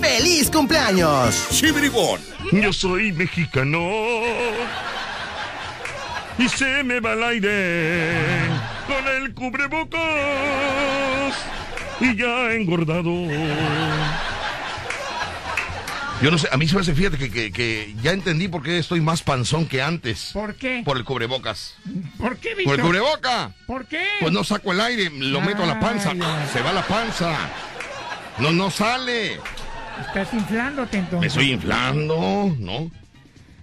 ¡Feliz 0.00 0.50
cumpleaños! 0.50 1.48
Chibribón. 1.50 2.20
Yo 2.52 2.72
soy 2.72 3.12
mexicano. 3.12 3.78
Y 6.38 6.48
se 6.48 6.82
me 6.82 7.00
va 7.00 7.12
el 7.12 7.22
aire 7.22 8.48
con 8.86 9.06
el 9.08 9.34
cubrebocas. 9.34 10.02
Y 12.00 12.16
ya 12.16 12.52
engordado. 12.52 13.12
Yo 16.22 16.30
no 16.30 16.38
sé, 16.38 16.48
a 16.50 16.56
mí 16.56 16.66
se 16.66 16.74
me 16.74 16.80
hace, 16.80 16.94
fíjate 16.94 17.18
que, 17.18 17.30
que, 17.30 17.52
que 17.52 17.94
ya 18.02 18.12
entendí 18.12 18.48
por 18.48 18.62
qué 18.62 18.78
estoy 18.78 19.00
más 19.00 19.22
panzón 19.22 19.66
que 19.66 19.82
antes. 19.82 20.30
¿Por 20.32 20.54
qué? 20.54 20.82
Por 20.84 20.96
el 20.96 21.04
cubrebocas. 21.04 21.74
¿Por 22.18 22.36
qué, 22.38 22.50
Por 22.50 22.56
Víctor? 22.58 22.74
el 22.74 22.80
cubreboca. 22.82 23.52
¿Por 23.66 23.86
qué? 23.86 24.04
Pues 24.20 24.32
no 24.32 24.42
saco 24.44 24.72
el 24.72 24.80
aire, 24.80 25.10
lo 25.10 25.40
meto 25.40 25.62
a 25.62 25.66
la 25.66 25.78
panza. 25.80 26.12
Se 26.52 26.62
va 26.62 26.72
la 26.72 26.86
panza. 26.86 27.36
No, 28.38 28.52
no 28.52 28.70
sale. 28.70 29.38
Estás 30.00 30.32
inflándote 30.34 30.98
entonces. 30.98 31.20
Me 31.20 31.26
estoy 31.26 31.52
inflando, 31.52 32.54
¿no? 32.58 32.90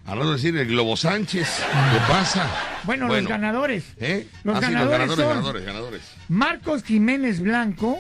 Al 0.05 0.17
rato 0.17 0.33
decir 0.33 0.55
el 0.57 0.67
Globo 0.67 0.97
Sánchez. 0.97 1.47
¿Qué 1.91 1.99
pasa? 2.11 2.49
Bueno, 2.83 3.07
los 3.07 3.25
ganadores. 3.27 3.83
¿Eh? 3.97 4.27
Los 4.43 4.57
Ah, 4.57 4.59
sí, 4.59 4.65
ganadores 4.73 4.91
ganadores, 4.99 5.25
son- 5.25 5.29
ganadores, 5.35 5.65
ganadores. 5.65 6.01
Marcos 6.27 6.83
Jiménez 6.83 7.39
Blanco 7.39 7.99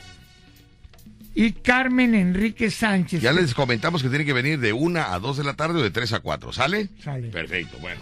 y 1.35 1.51
Carmen 1.53 2.15
Enrique 2.15 2.69
Sánchez. 2.71 3.21
Ya 3.21 3.31
les 3.31 3.53
comentamos 3.53 4.01
que 4.03 4.09
tiene 4.09 4.25
que 4.25 4.33
venir 4.33 4.59
de 4.59 4.73
1 4.73 4.99
a 5.01 5.19
2 5.19 5.37
de 5.37 5.43
la 5.45 5.53
tarde 5.53 5.79
o 5.79 5.83
de 5.83 5.91
3 5.91 6.11
a 6.13 6.19
4, 6.19 6.51
¿sale? 6.51 6.89
Sale. 7.03 7.29
Perfecto, 7.29 7.77
bueno. 7.79 8.01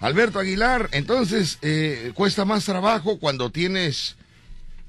Alberto 0.00 0.38
Aguilar, 0.38 0.88
entonces, 0.92 1.58
eh, 1.62 2.12
cuesta 2.14 2.44
más 2.44 2.64
trabajo 2.66 3.18
cuando 3.18 3.50
tienes, 3.50 4.16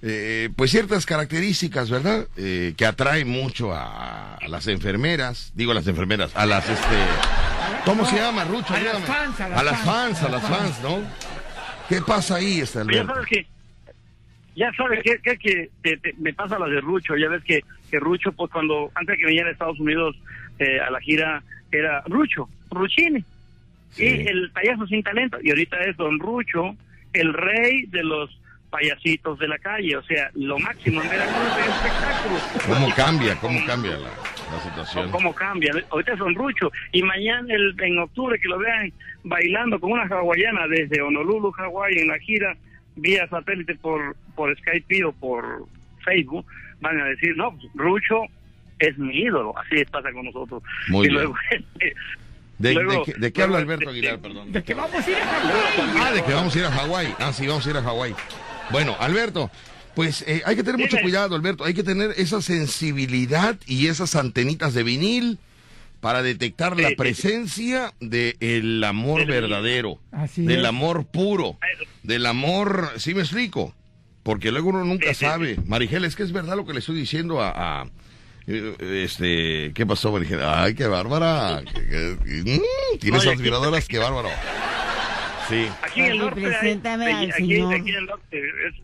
eh, 0.01 0.49
pues, 0.55 0.71
ciertas 0.71 1.05
características, 1.05 1.89
¿verdad? 1.89 2.27
Eh, 2.37 2.73
que 2.77 2.85
atraen 2.85 3.27
mucho 3.27 3.73
a, 3.73 4.35
a 4.35 4.47
las 4.47 4.67
enfermeras, 4.67 5.51
digo 5.55 5.71
a 5.71 5.75
las 5.75 5.87
enfermeras, 5.87 6.35
a 6.35 6.45
las, 6.45 6.67
este, 6.69 6.95
¿cómo 7.85 8.05
se 8.05 8.15
llama, 8.15 8.43
Rucho? 8.45 8.73
A 8.73 8.79
las 8.79 8.99
fans, 9.03 9.39
a 9.41 9.49
las 9.49 9.59
a 9.59 9.63
las 9.63 9.77
fans, 9.81 10.19
fans, 10.19 10.23
a 10.23 10.29
las 10.29 10.43
fans, 10.47 10.79
¿no? 10.83 11.01
¿Qué 11.89 12.01
pasa 12.01 12.35
ahí, 12.35 12.61
este 12.61 12.77
Ya 12.79 12.81
Alberto? 12.83 13.13
sabes 13.13 13.27
que, 13.27 13.47
ya 14.55 14.71
sabes 14.77 15.03
que, 15.03 15.17
que, 15.23 15.37
que 15.37 15.69
te- 15.81 15.97
te- 15.97 16.13
me 16.19 16.33
pasa 16.33 16.59
la 16.59 16.67
de 16.67 16.81
Rucho. 16.81 17.15
Ya 17.17 17.29
ves 17.29 17.43
que, 17.43 17.63
que 17.89 17.99
Rucho, 17.99 18.31
pues 18.33 18.51
cuando, 18.51 18.91
antes 18.95 19.15
de 19.15 19.21
que 19.21 19.25
viniera 19.27 19.49
a 19.49 19.51
Estados 19.53 19.79
Unidos 19.79 20.15
eh, 20.59 20.79
a 20.79 20.91
la 20.91 20.99
gira, 20.99 21.41
era 21.71 22.03
Rucho, 22.07 22.47
Ruchini. 22.69 23.23
Y 23.97 24.05
el 24.27 24.51
payaso 24.51 24.85
sin 24.85 25.01
talento. 25.01 25.37
Y 25.41 25.49
ahorita 25.49 25.77
es 25.79 25.97
Don 25.97 26.19
Rucho, 26.19 26.75
el 27.13 27.33
rey 27.33 27.85
de 27.87 28.03
los 28.03 28.29
payasitos 28.69 29.37
de 29.39 29.47
la 29.47 29.57
calle. 29.59 29.95
O 29.97 30.03
sea, 30.03 30.29
lo 30.35 30.57
máximo 30.59 31.01
en 31.01 31.09
Veracruz 31.09 31.57
es 31.59 31.67
espectáculo. 31.67 32.39
¿Cómo 32.67 32.95
cambia, 32.95 33.35
cómo 33.39 33.65
cambia 33.65 33.91
la, 33.97 34.09
la 34.09 34.59
situación? 34.63 35.11
¿Cómo 35.11 35.33
cambia? 35.33 35.73
Ahorita 35.89 36.13
es 36.13 36.19
Don 36.19 36.35
Rucho. 36.35 36.71
Y 36.91 37.01
mañana, 37.03 37.53
el, 37.53 37.75
en 37.81 37.99
octubre, 37.99 38.39
que 38.39 38.47
lo 38.47 38.57
vean 38.59 38.91
bailando 39.23 39.79
con 39.79 39.91
una 39.91 40.03
hawaiana 40.03 40.67
desde 40.67 41.01
Honolulu, 41.01 41.51
Hawái, 41.51 41.97
en 41.97 42.07
la 42.07 42.19
gira, 42.19 42.55
vía 42.95 43.27
satélite 43.29 43.75
por, 43.75 44.15
por 44.35 44.55
Skype 44.59 45.03
o 45.05 45.11
por 45.13 45.65
Facebook, 46.05 46.45
van 46.81 46.99
a 47.01 47.05
decir, 47.05 47.35
no, 47.35 47.51
pues, 47.51 47.65
Rucho 47.75 48.21
es 48.79 48.97
mi 48.97 49.13
ídolo. 49.17 49.53
Así 49.57 49.83
pasa 49.85 50.11
con 50.13 50.25
nosotros. 50.25 50.63
Muy 50.87 51.07
y 51.07 51.09
bien. 51.09 51.13
luego, 51.23 51.35
este, 51.51 51.93
¿De, 52.59 52.73
luego- 52.73 53.05
de 53.05 53.13
qué, 53.13 53.19
de 53.19 53.33
qué 53.33 53.39
luego, 53.41 53.55
habla 53.55 53.57
Alberto 53.73 53.89
este, 53.89 53.99
Aguilar, 54.07 54.19
perdón? 54.19 54.51
De 54.51 54.63
que 54.63 54.73
vamos 54.73 54.93
a 55.07 55.09
ir 55.09 55.17
a 55.17 55.25
Hawái. 55.25 56.01
Ah, 56.01 56.11
de 56.11 56.23
que 56.23 56.33
vamos 56.33 56.55
a 56.55 56.59
ir 56.59 56.65
a 56.65 56.71
Hawái. 56.71 57.15
Ah, 57.19 57.33
sí, 57.33 57.47
vamos 57.47 57.65
a 57.67 57.69
ir 57.69 57.77
a 57.77 57.81
Hawái. 57.81 58.15
Bueno, 58.71 58.95
Alberto, 58.99 59.49
pues 59.95 60.23
eh, 60.27 60.41
hay 60.45 60.55
que 60.55 60.63
tener 60.63 60.79
mucho 60.79 60.97
cuidado, 61.01 61.35
Alberto. 61.35 61.63
Hay 61.65 61.73
que 61.73 61.83
tener 61.83 62.13
esa 62.17 62.41
sensibilidad 62.41 63.57
y 63.65 63.87
esas 63.87 64.15
antenitas 64.15 64.73
de 64.73 64.83
vinil 64.83 65.39
para 65.99 66.21
detectar 66.21 66.79
la 66.79 66.91
presencia 66.95 67.93
del 67.99 68.83
amor 68.83 69.25
verdadero, 69.25 69.99
Así 70.11 70.43
del 70.43 70.61
es. 70.61 70.65
amor 70.65 71.05
puro, 71.05 71.57
del 72.03 72.25
amor, 72.25 72.93
¿sí 72.97 73.13
me 73.13 73.21
explico? 73.21 73.75
Porque 74.23 74.51
luego 74.51 74.69
uno 74.69 74.85
nunca 74.85 75.13
sabe. 75.13 75.57
Marigel, 75.65 76.05
es 76.05 76.15
que 76.15 76.23
es 76.23 76.31
verdad 76.31 76.55
lo 76.55 76.65
que 76.65 76.73
le 76.73 76.79
estoy 76.79 76.95
diciendo 76.95 77.41
a... 77.41 77.81
a, 77.81 77.85
eh, 78.47 79.03
este, 79.03 79.71
¿qué 79.73 79.85
pasó, 79.85 80.11
Marigel? 80.11 80.39
Ay, 80.43 80.73
qué 80.75 80.87
bárbara. 80.87 81.61
Mm, 82.25 82.99
Tienes 82.99 83.25
aspiradoras, 83.27 83.87
qué 83.87 83.97
bárbaro. 83.97 84.29
Sí. 85.49 85.67
Aquí 85.81 86.01
en 86.01 86.11
el 86.11 86.17
norte 86.19 86.39
hay, 86.45 86.45
preséntame 86.51 87.05
be- 87.05 87.11
al 87.13 87.23
aquí, 87.31 87.31
señor. 87.33 87.73
aquí 87.73 87.89
en 87.89 87.95
el 87.95 88.05
norte 88.05 88.39
es- 88.67 88.75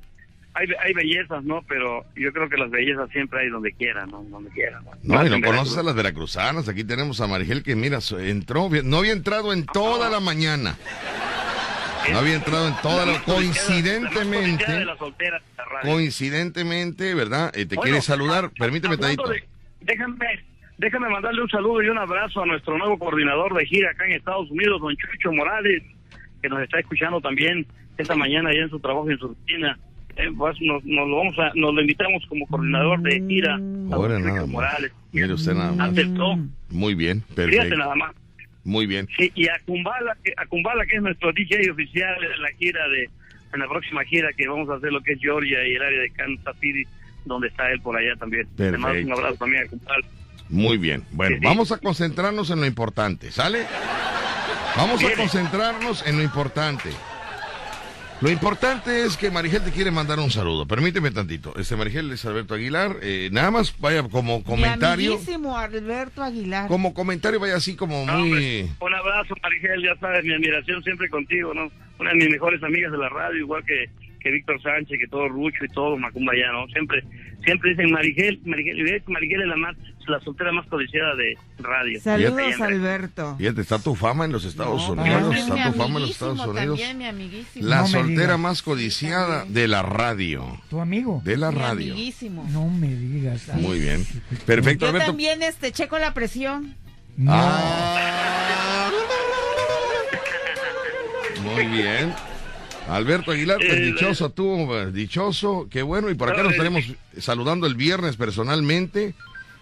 hay, 0.58 0.68
hay 0.84 0.94
bellezas, 0.94 1.44
¿no? 1.44 1.62
Pero 1.68 2.06
yo 2.16 2.32
creo 2.32 2.48
que 2.50 2.58
las 2.58 2.72
bellezas 2.72 3.10
siempre 3.12 3.42
hay 3.42 3.50
donde 3.50 3.72
quiera, 3.74 4.06
¿no? 4.06 4.24
Donde 4.24 4.50
quiera. 4.52 4.80
¿no? 4.82 4.92
No, 5.04 5.26
y 5.26 5.30
no 5.30 5.46
conoces 5.46 5.78
a 5.78 5.84
las 5.84 5.94
veracruzanas. 5.96 6.68
Aquí 6.70 6.84
tenemos 6.86 7.20
a 7.22 7.28
Marigel 7.28 7.62
que, 7.62 7.76
mira, 7.76 8.00
entró, 8.20 8.70
no 8.84 8.98
había 8.98 9.12
entrado 9.12 9.52
en 9.54 9.66
toda 9.66 10.10
la 10.10 10.20
mañana. 10.22 10.78
No 12.12 12.20
había 12.20 12.36
entrado 12.36 12.68
en 12.70 12.76
toda 12.82 13.06
la... 13.06 13.20
Coincidentemente, 13.24 14.86
la 14.86 14.96
coincidentemente, 15.82 17.14
¿verdad? 17.16 17.52
Eh, 17.56 17.66
te 17.66 17.76
Bueno, 17.76 17.82
quiere 17.84 18.02
saludar. 18.02 18.52
Permíteme 18.58 18.96
tantito. 18.98 19.28
de- 19.28 19.44
déjame, 19.82 20.16
déjame 20.78 21.10
mandarle 21.10 21.42
un 21.42 21.50
saludo 21.50 21.82
y 21.82 21.90
un 21.90 21.98
abrazo 21.98 22.44
a 22.44 22.46
nuestro 22.46 22.78
nuevo 22.78 22.98
coordinador 23.00 23.54
de 23.56 23.66
gira 23.66 23.92
acá 23.92 24.06
en 24.06 24.14
Estados 24.14 24.50
Unidos, 24.52 24.80
don 24.82 24.96
Chucho 24.96 25.32
Morales, 25.34 25.84
que 26.46 26.50
nos 26.50 26.62
está 26.64 26.80
escuchando 26.80 27.20
también 27.22 27.66
esta 27.98 28.16
mañana 28.16 28.54
ya 28.54 28.60
en 28.62 28.70
su 28.70 28.80
trabajo 28.80 29.10
en 29.10 29.18
su 29.18 29.30
rutina. 29.30 29.78
Eh, 30.18 30.30
pues 30.38 30.56
nos, 30.62 30.84
nos 30.86 31.08
lo 31.10 31.18
vamos 31.18 31.38
a, 31.40 31.52
nos 31.56 31.74
lo 31.74 31.82
invitamos 31.82 32.24
como 32.30 32.46
coordinador 32.48 33.02
de 33.02 33.22
gira. 33.28 33.56
a 33.56 33.96
Ahora 33.96 34.20
nada. 34.20 34.46
Morales. 34.46 34.92
Mire 35.12 35.34
usted 35.34 35.54
nada 35.54 35.72
más. 35.74 35.90
Aceptó. 35.92 36.38
Muy 36.70 36.94
bien, 36.96 37.22
Fíjate 37.22 37.36
perfecto. 37.52 37.78
nada 37.78 37.96
más. 37.96 38.16
Muy 38.64 38.86
bien. 38.86 39.08
Sí, 39.18 39.32
y 39.36 39.48
a 39.48 39.60
Kumbala, 39.66 40.16
a 40.38 40.46
Kumbala, 40.46 40.86
que 40.86 40.96
es 40.98 41.02
nuestro 41.02 41.32
DJ 41.34 41.70
oficial 41.72 42.16
en 42.24 42.42
la 42.42 42.50
gira 42.58 42.88
de, 42.88 43.10
en 43.54 43.60
la 43.60 43.68
próxima 43.68 44.04
gira 44.06 44.30
que 44.38 44.48
vamos 44.48 44.70
a 44.70 44.76
hacer 44.76 44.92
lo 44.92 45.02
que 45.02 45.14
es 45.14 45.20
Georgia 45.20 45.68
y 45.68 45.76
el 45.76 45.82
área 45.82 46.00
de 46.02 46.10
Kansas 46.12 46.56
City, 46.62 46.84
donde 47.26 47.48
está 47.50 47.70
él 47.72 47.82
por 47.82 47.98
allá 47.98 48.16
también. 48.18 48.48
Le 48.58 48.72
mando 48.72 48.88
un 48.88 48.94
Perfecto. 48.94 49.14
abrazo 49.14 49.36
también 49.38 49.64
a 49.64 49.68
Kumbala. 49.70 50.08
Muy 50.50 50.78
bien. 50.78 51.04
Bueno, 51.12 51.38
vamos 51.42 51.72
a 51.72 51.78
concentrarnos 51.80 52.50
en 52.52 52.60
lo 52.62 52.66
importante, 52.68 53.32
¿sale? 53.32 53.66
Vamos 54.78 55.04
a 55.04 55.16
concentrarnos 55.16 56.06
en 56.06 56.18
lo 56.18 56.24
importante. 56.24 56.90
Lo 58.22 58.30
importante 58.30 59.06
es 59.06 59.18
que 59.18 59.30
Marigel 59.30 59.62
te 59.64 59.72
quiere 59.72 59.92
mandar 59.92 60.20
un 60.20 60.32
saludo. 60.32 60.66
Permíteme 60.66 61.12
tantito. 61.12 61.54
Este 61.58 61.76
Marigel 61.76 62.12
es 62.12 62.24
Alberto 62.26 62.54
Aguilar. 62.54 62.98
Eh, 63.02 63.30
nada 63.32 63.52
más 63.52 63.78
vaya 63.80 64.04
como 64.04 64.38
Mi 64.38 64.44
comentario. 64.44 65.12
amiguísimo 65.14 65.58
Alberto 65.58 66.24
Aguilar. 66.24 66.68
Como 66.68 66.94
comentario 66.94 67.40
vaya 67.40 67.56
así 67.56 67.76
como 67.76 68.06
muy... 68.06 68.70
Un 68.80 68.94
abrazo, 68.94 69.36
Marigel, 69.44 69.84
ya 69.84 69.96
sabes, 70.00 70.24
mi 70.24 70.34
admiración 70.34 70.82
siempre 70.84 71.10
contigo, 71.10 71.54
¿no? 71.54 71.70
Una 72.00 72.12
de 72.12 72.16
mis 72.16 72.30
mejores 72.30 72.64
amigas 72.64 72.92
de 72.92 72.98
la 72.98 73.10
radio, 73.10 73.38
igual 73.38 73.64
que, 73.66 73.90
que 74.26 74.32
Víctor 74.32 74.60
Sánchez, 74.60 74.98
que 75.00 75.08
todo 75.08 75.28
Rucho 75.30 75.64
y 75.64 75.68
todo 75.70 75.96
Macumba 75.98 76.34
ya, 76.36 76.52
¿no? 76.52 76.66
Siempre, 76.70 77.04
siempre 77.44 77.70
dicen 77.70 77.92
Marigel, 77.92 78.40
Marigel, 78.44 78.80
y 78.80 78.82
ves 78.82 79.04
que 79.04 79.12
Marigel 79.12 79.42
es 79.44 79.48
la 79.48 79.56
más, 79.56 79.76
la 80.08 80.20
soltera 80.22 80.52
más 80.52 80.66
codiciada 80.66 81.14
de 81.16 81.38
radio. 81.60 82.02
Saludos, 82.02 82.60
Alberto. 82.60 83.36
Fíjate, 83.38 83.62
está 83.62 83.78
tu 83.78 83.94
fama 83.94 84.26
en 84.26 84.32
los 84.32 84.44
Estados 84.44 84.82
No, 84.90 84.94
Unidos. 85.02 85.36
Está 85.38 85.72
tu 85.72 85.78
fama 85.78 85.96
en 85.98 86.02
los 86.02 86.10
Estados 86.10 86.40
Unidos. 86.40 86.56
También 86.80 86.98
mi 86.98 87.06
amiguísimo. 87.06 87.68
La 87.68 87.82
No 87.82 87.88
soltera 87.88 88.38
más 88.38 88.64
codiciada 88.64 89.46
de 89.46 89.68
la 89.68 89.84
radio. 89.84 90.60
¿Tu 90.72 90.80
amigo? 90.82 91.22
De 91.24 91.38
la 91.38 91.52
Mi 91.52 91.58
radio. 91.60 91.94
amiguísimo. 91.94 92.48
No 92.52 92.68
me 92.68 92.88
digas. 92.96 93.48
Muy 93.54 93.80
bien. 93.80 94.04
Perfecto, 94.48 94.86
Yo 94.86 94.90
Alberto. 94.90 95.08
también 95.10 95.44
este 95.44 95.72
checo 95.72 96.00
la 96.00 96.16
presión. 96.16 96.74
Ah. 97.28 98.90
Muy 101.44 101.66
bien. 101.68 102.12
Alberto 102.88 103.32
Aguilar, 103.32 103.58
pues 103.58 103.72
Eh, 103.72 103.82
dichoso 103.82 104.30
tú, 104.32 104.74
eh, 104.76 104.92
dichoso, 104.92 105.68
qué 105.72 105.82
bueno. 105.82 106.10
Y 106.10 106.16
por 106.16 106.30
acá 106.30 106.42
Eh, 106.42 106.44
nos 106.44 106.52
estaremos 106.54 106.84
saludando 107.18 107.66
el 107.68 107.76
viernes 107.76 108.16
personalmente. 108.18 109.14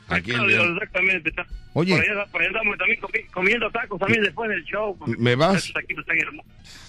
Aquí 0.10 0.32
el 0.32 0.38
Claro. 0.46 0.74
Exactamente. 0.74 1.32
Oye. 1.74 1.96
Por 1.96 2.02
allá, 2.04 2.26
por 2.32 2.42
allá 2.42 2.52
también 2.78 3.00
comi- 3.00 3.26
comiendo 3.32 3.72
tacos 3.72 3.98
también 4.00 4.22
después 4.24 4.50
del 4.50 4.64
show. 4.66 4.98
Me 5.18 5.36
vas-. 5.36 5.72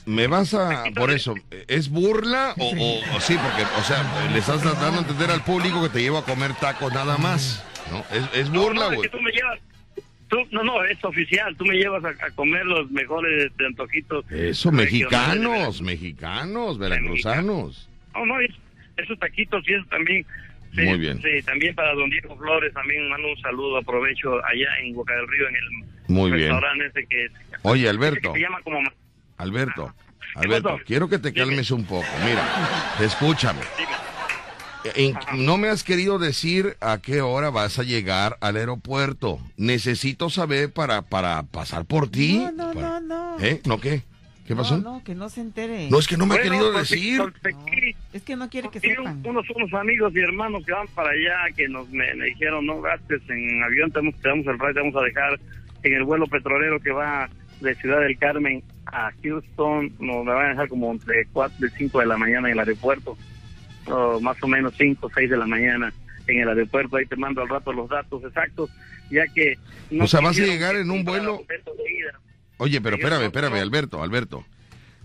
Me 0.07 0.27
vas 0.27 0.53
a, 0.55 0.85
por 0.97 1.11
eso, 1.11 1.35
¿es 1.69 1.89
burla 1.89 2.55
o, 2.59 2.65
o- 2.67 3.17
o 3.17 3.21
sí? 3.21 3.37
Porque, 3.41 3.63
o 3.79 3.83
sea, 3.85 4.29
le 4.33 4.39
estás 4.39 4.63
dando 4.65 4.99
a 4.99 5.03
entender 5.03 5.31
al 5.31 5.43
público 5.45 5.83
que 5.83 5.89
te 5.89 6.03
llevo 6.03 6.19
a 6.19 6.25
comer 6.25 6.53
tacos 6.55 6.93
nada 6.93 7.17
más, 7.17 7.65
¿no? 7.91 8.05
¿Es, 8.15 8.25
es 8.35 8.51
burla 8.51 8.75
No, 8.75 8.87
no, 8.87 8.91
es 8.91 8.97
güey? 8.97 9.09
que 9.11 9.17
tú 9.17 9.23
me 9.23 9.31
llevas, 9.31 9.59
tú, 10.35 10.49
no, 10.51 10.65
no, 10.65 10.85
es 10.85 11.03
oficial, 11.05 11.55
tú 11.57 11.65
me 11.65 11.77
llevas 11.77 12.05
a, 12.05 12.09
a 12.27 12.31
comer 12.33 12.65
los 12.67 12.91
mejores 12.91 13.45
este, 13.45 13.67
antojitos. 13.67 14.25
Eso, 14.31 14.71
de 14.71 14.77
mexicanos, 14.79 15.81
mexicanos, 15.83 16.79
veracruzanos. 16.79 17.89
No, 18.15 18.27
no, 18.27 18.41
es- 18.41 18.51
esos 18.97 19.19
taquitos 19.19 19.63
y 19.69 19.75
eso 19.75 19.85
también. 19.91 20.25
Sí, 20.75 20.83
Muy 20.83 20.99
bien. 20.99 21.21
Sí, 21.23 21.43
también 21.47 21.73
para 21.75 21.95
don 21.95 22.11
Diego 22.11 22.37
Flores, 22.37 22.73
también 22.75 23.09
mando 23.09 23.29
un 23.29 23.37
saludo, 23.41 23.77
aprovecho 23.79 24.45
allá 24.45 24.69
en 24.83 24.93
Boca 24.95 25.15
del 25.15 25.29
Río, 25.29 25.49
en 25.49 25.55
el 25.57 25.63
Muy 26.09 26.31
bien. 26.33 26.51
restaurante 26.51 26.87
ese 26.87 27.07
que, 27.07 27.29
Oye, 27.63 27.89
Alberto, 27.89 28.33
que 28.33 28.39
se 28.41 28.45
llama 28.45 28.61
como... 28.63 28.81
Alberto, 29.37 29.95
Alberto, 30.35 30.81
quiero 30.85 31.09
que 31.09 31.19
te 31.19 31.33
calmes 31.33 31.71
un 31.71 31.85
poco. 31.85 32.07
Mira, 32.25 32.45
escúchame. 33.01 33.61
No 35.37 35.57
me 35.59 35.69
has 35.69 35.83
querido 35.85 36.19
decir 36.19 36.77
a 36.81 36.99
qué 37.01 37.21
hora 37.23 37.51
vas 37.51 37.79
a 37.79 37.83
llegar 37.83 38.37
al 38.41 38.57
aeropuerto. 38.57 39.39
Necesito 39.57 40.31
saber 40.31 40.73
para, 40.73 41.03
para 41.03 41.43
pasar 41.45 41.85
por 41.85 42.09
ti. 42.11 42.39
No, 42.39 42.53
no, 42.53 42.75
no, 42.75 43.01
no. 43.01 43.37
¿Eh? 43.41 43.61
¿No 43.67 43.81
qué? 43.81 44.03
¿Qué 44.47 44.55
pasó? 44.55 44.77
No, 44.77 44.95
no, 44.97 45.05
que 45.05 45.15
no 45.15 45.31
se 45.31 45.41
entere. 45.41 45.89
No, 45.91 45.99
es 45.99 46.07
que 46.07 46.19
no 46.19 46.27
me 46.27 46.35
ha 46.35 46.39
Bueno, 46.39 46.51
querido 46.51 46.73
pues, 46.73 46.91
decir. 46.91 47.19
porque- 47.19 47.97
Es 48.13 48.23
que 48.23 48.37
no 48.37 48.51
quiere 48.51 48.69
que 48.69 48.79
sepan. 48.79 49.23
unos, 49.25 49.47
unos 49.57 49.73
amigos 49.73 50.13
y 50.15 50.21
hermanos 50.21 50.65
que 50.67 50.73
van 50.73 50.87
para 50.89 51.11
allá 51.11 51.55
que 51.57 51.67
nos 51.67 51.89
me, 51.89 52.15
me 52.15 52.27
dijeron, 52.27 52.67
no 52.67 52.81
gastes 52.83 53.23
en 53.31 53.63
avión, 53.63 53.91
te 53.91 54.01
vamos, 54.01 54.15
te 54.21 54.29
damos 54.29 54.47
el 54.47 54.59
ride, 54.59 54.75
te 54.75 54.81
vamos 54.81 54.97
a 54.97 55.01
dejar 55.05 55.41
en 55.83 55.95
el 55.95 56.05
vuelo 56.05 56.27
petrolero 56.27 56.79
que 56.79 56.91
va 56.91 57.31
de 57.61 57.75
Ciudad 57.77 58.01
del 58.01 58.19
Carmen 58.19 58.63
a 58.85 59.11
Houston, 59.23 59.93
nos 59.99 60.27
la 60.27 60.35
van 60.35 60.47
a 60.47 60.49
dejar 60.51 60.69
como 60.69 60.93
entre 60.93 61.25
4 61.33 61.67
y 61.67 61.71
5 61.79 62.01
de 62.01 62.07
la 62.07 62.19
mañana 62.19 62.49
en 62.49 62.53
el 62.53 62.59
aeropuerto, 62.59 63.17
o 63.87 64.21
más 64.21 64.37
o 64.43 64.49
menos 64.49 64.75
5 64.77 65.07
o 65.07 65.11
6 65.15 65.31
de 65.31 65.37
la 65.37 65.47
mañana 65.47 65.93
en 66.27 66.41
el 66.41 66.49
aeropuerto, 66.49 66.97
ahí 66.97 67.07
te 67.07 67.17
mando 67.17 67.43
al 67.43 67.49
rato 67.49 67.73
los 67.73 67.89
datos 67.89 68.23
exactos, 68.25 68.71
ya 69.11 69.27
que... 69.35 69.55
O 70.01 70.07
sea, 70.07 70.21
vas 70.21 70.39
a 70.39 70.43
llegar 70.45 70.75
en 70.77 70.91
un 70.91 71.05
vuelo-. 71.05 71.43
Oye, 72.59 72.81
pero 72.81 72.97
espérame, 72.97 73.25
espérame, 73.25 73.55
Alberto, 73.61 74.03
Alberto. 74.03 74.45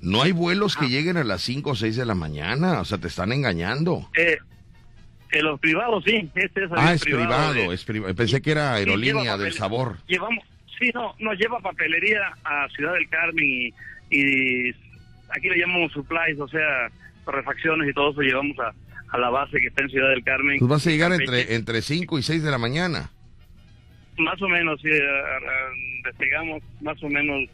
No 0.01 0.22
hay 0.22 0.31
vuelos 0.31 0.77
que 0.77 0.88
lleguen 0.88 1.18
a 1.18 1.23
las 1.26 1.41
5 1.41 1.72
o 1.72 1.76
6 1.76 1.95
de 1.97 2.06
la 2.06 2.15
mañana, 2.15 2.80
o 2.80 2.85
sea, 2.85 2.97
te 2.99 3.07
están 3.10 3.34
engañando. 3.34 4.10
Eh, 4.18 4.38
en 5.31 5.43
los 5.45 5.60
privados, 5.60 6.03
sí. 6.06 6.30
Este 6.35 6.64
es 6.64 6.69
Ah, 6.76 6.93
es 6.93 7.01
privado, 7.03 7.53
de- 7.53 7.73
es. 7.73 7.84
Pensé 7.84 8.41
que 8.41 8.51
era 8.51 8.73
aerolínea 8.76 9.35
del 9.38 9.51
sabor. 9.53 9.97
Llevamos, 10.07 10.43
sí, 10.80 10.89
no, 10.93 11.14
nos 11.19 11.38
lleva 11.38 11.60
papelería 11.60 12.19
a 12.45 12.68
Ciudad 12.69 12.93
del 12.93 13.10
Carmen 13.10 13.43
y, 13.45 13.73
y 14.10 14.69
aquí 15.30 15.49
le 15.49 15.57
llamamos 15.60 15.91
supplies, 15.91 16.39
o 16.39 16.47
sea, 16.47 16.89
refacciones 17.34 17.89
y 17.89 17.93
todo 17.93 18.11
eso 18.11 18.22
llevamos 18.22 18.57
a, 18.60 18.73
a 19.11 19.18
la 19.18 19.30
base 19.30 19.60
que 19.60 19.68
está 19.68 19.84
en 19.84 19.89
Ciudad 19.89 20.10
del 20.10 20.23
Carmen. 20.23 20.60
Pues 20.60 20.69
vas 20.69 20.88
a 20.88 20.89
llegar 20.89 21.11
entre, 21.14 21.56
entre 21.56 21.81
5 21.81 22.19
y 22.19 22.23
6 22.23 22.43
de 22.43 22.51
la 22.51 22.57
mañana. 22.57 23.10
Más 24.18 24.41
o 24.41 24.47
menos, 24.49 24.80
sí, 24.81 24.89
despegamos 26.03 26.61
más 26.81 27.01
o 27.01 27.10
menos 27.10 27.49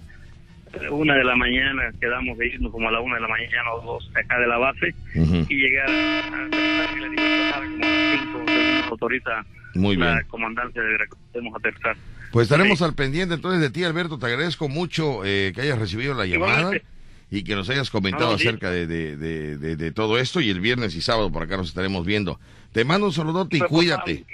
eh, 0.74 0.90
una 0.90 1.16
de 1.16 1.24
la 1.24 1.36
mañana, 1.36 1.92
quedamos 2.02 2.38
de 2.38 2.48
irnos 2.48 2.72
como 2.72 2.90
a 2.90 2.92
la 2.92 3.00
una 3.00 3.16
de 3.16 3.22
la 3.22 3.28
mañana 3.28 3.72
o 3.74 3.82
dos 3.82 4.12
acá 4.16 4.40
de 4.40 4.48
la 4.48 4.58
base 4.58 4.94
y 5.14 5.56
llegar 5.56 5.90
a, 5.90 6.46
aterrizar 6.46 6.98
la 6.98 7.08
como 7.08 7.84
a 7.84 7.92
las 7.92 8.20
cinco, 8.20 8.40
nos 8.82 8.92
autoriza 8.92 9.46
Muy 9.76 9.96
la 9.96 10.14
bien. 10.14 10.28
comandancia 10.28 10.82
de 10.82 10.88
Veracruz, 10.88 11.22
podemos 11.32 11.56
aterrizar. 11.56 11.96
Pues 12.32 12.52
estaremos 12.52 12.82
al 12.82 12.96
pendiente 12.96 13.36
entonces 13.36 13.62
de 13.62 13.70
ti, 13.70 13.84
Alberto. 13.84 14.18
Te 14.18 14.26
agradezco 14.26 14.68
mucho 14.68 15.24
eh, 15.24 15.54
que 15.56 15.62
hayas 15.62 15.80
recibido 15.80 16.14
la 16.16 16.26
llamada 16.26 16.60
Igualmente. 16.60 16.86
Y 17.36 17.44
que 17.44 17.56
nos 17.56 17.70
hayas 17.70 17.90
comentado 17.90 18.32
No, 18.32 18.38
sí. 18.38 18.48
acerca 18.48 18.72
de, 18.72 18.88
de- 18.88 19.18
de- 19.18 19.76
de- 19.76 19.92
todo 19.92 20.18
esto. 20.18 20.42
Y 20.42 20.50
el 20.50 20.60
viernes 20.62 20.96
y 20.96 21.02
sábado 21.02 21.32
por 21.32 21.44
acá 21.44 21.58
nos 21.58 21.68
estaremos 21.70 22.06
viendo. 22.06 22.40
Te 22.72 22.84
mando 22.86 23.08
un 23.08 23.14
saludote 23.14 23.58
y 23.58 23.60
cuídate. 23.62 24.26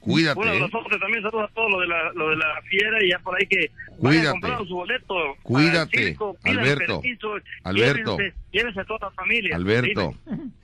Cuídate. 0.00 0.34
Bueno, 0.34 0.54
¿eh? 0.54 0.60
nosotros 0.60 0.98
también 1.00 1.22
saludos 1.22 1.48
a 1.48 1.54
todos 1.54 1.70
lo 1.70 1.80
de 1.80 1.86
la, 1.86 2.12
lo 2.14 2.30
de 2.30 2.36
la 2.36 2.60
fiera 2.68 3.04
y 3.04 3.10
ya 3.10 3.20
por 3.20 3.36
ahí 3.38 3.46
que 3.46 3.70
Cuídate. 3.98 4.28
a 4.28 4.30
comprar 4.32 4.58
su 4.66 4.74
boleto. 4.74 5.14
Cuídate, 5.44 6.06
circo, 6.06 6.36
Alberto. 6.42 7.00
permiso, 7.00 7.34
Alberto. 7.62 8.16
Llévense, 8.18 8.36
llévense 8.50 8.80
a 8.80 8.84
toda 8.84 8.98
la 9.08 9.10
familia. 9.12 9.54
Alberto. 9.54 10.14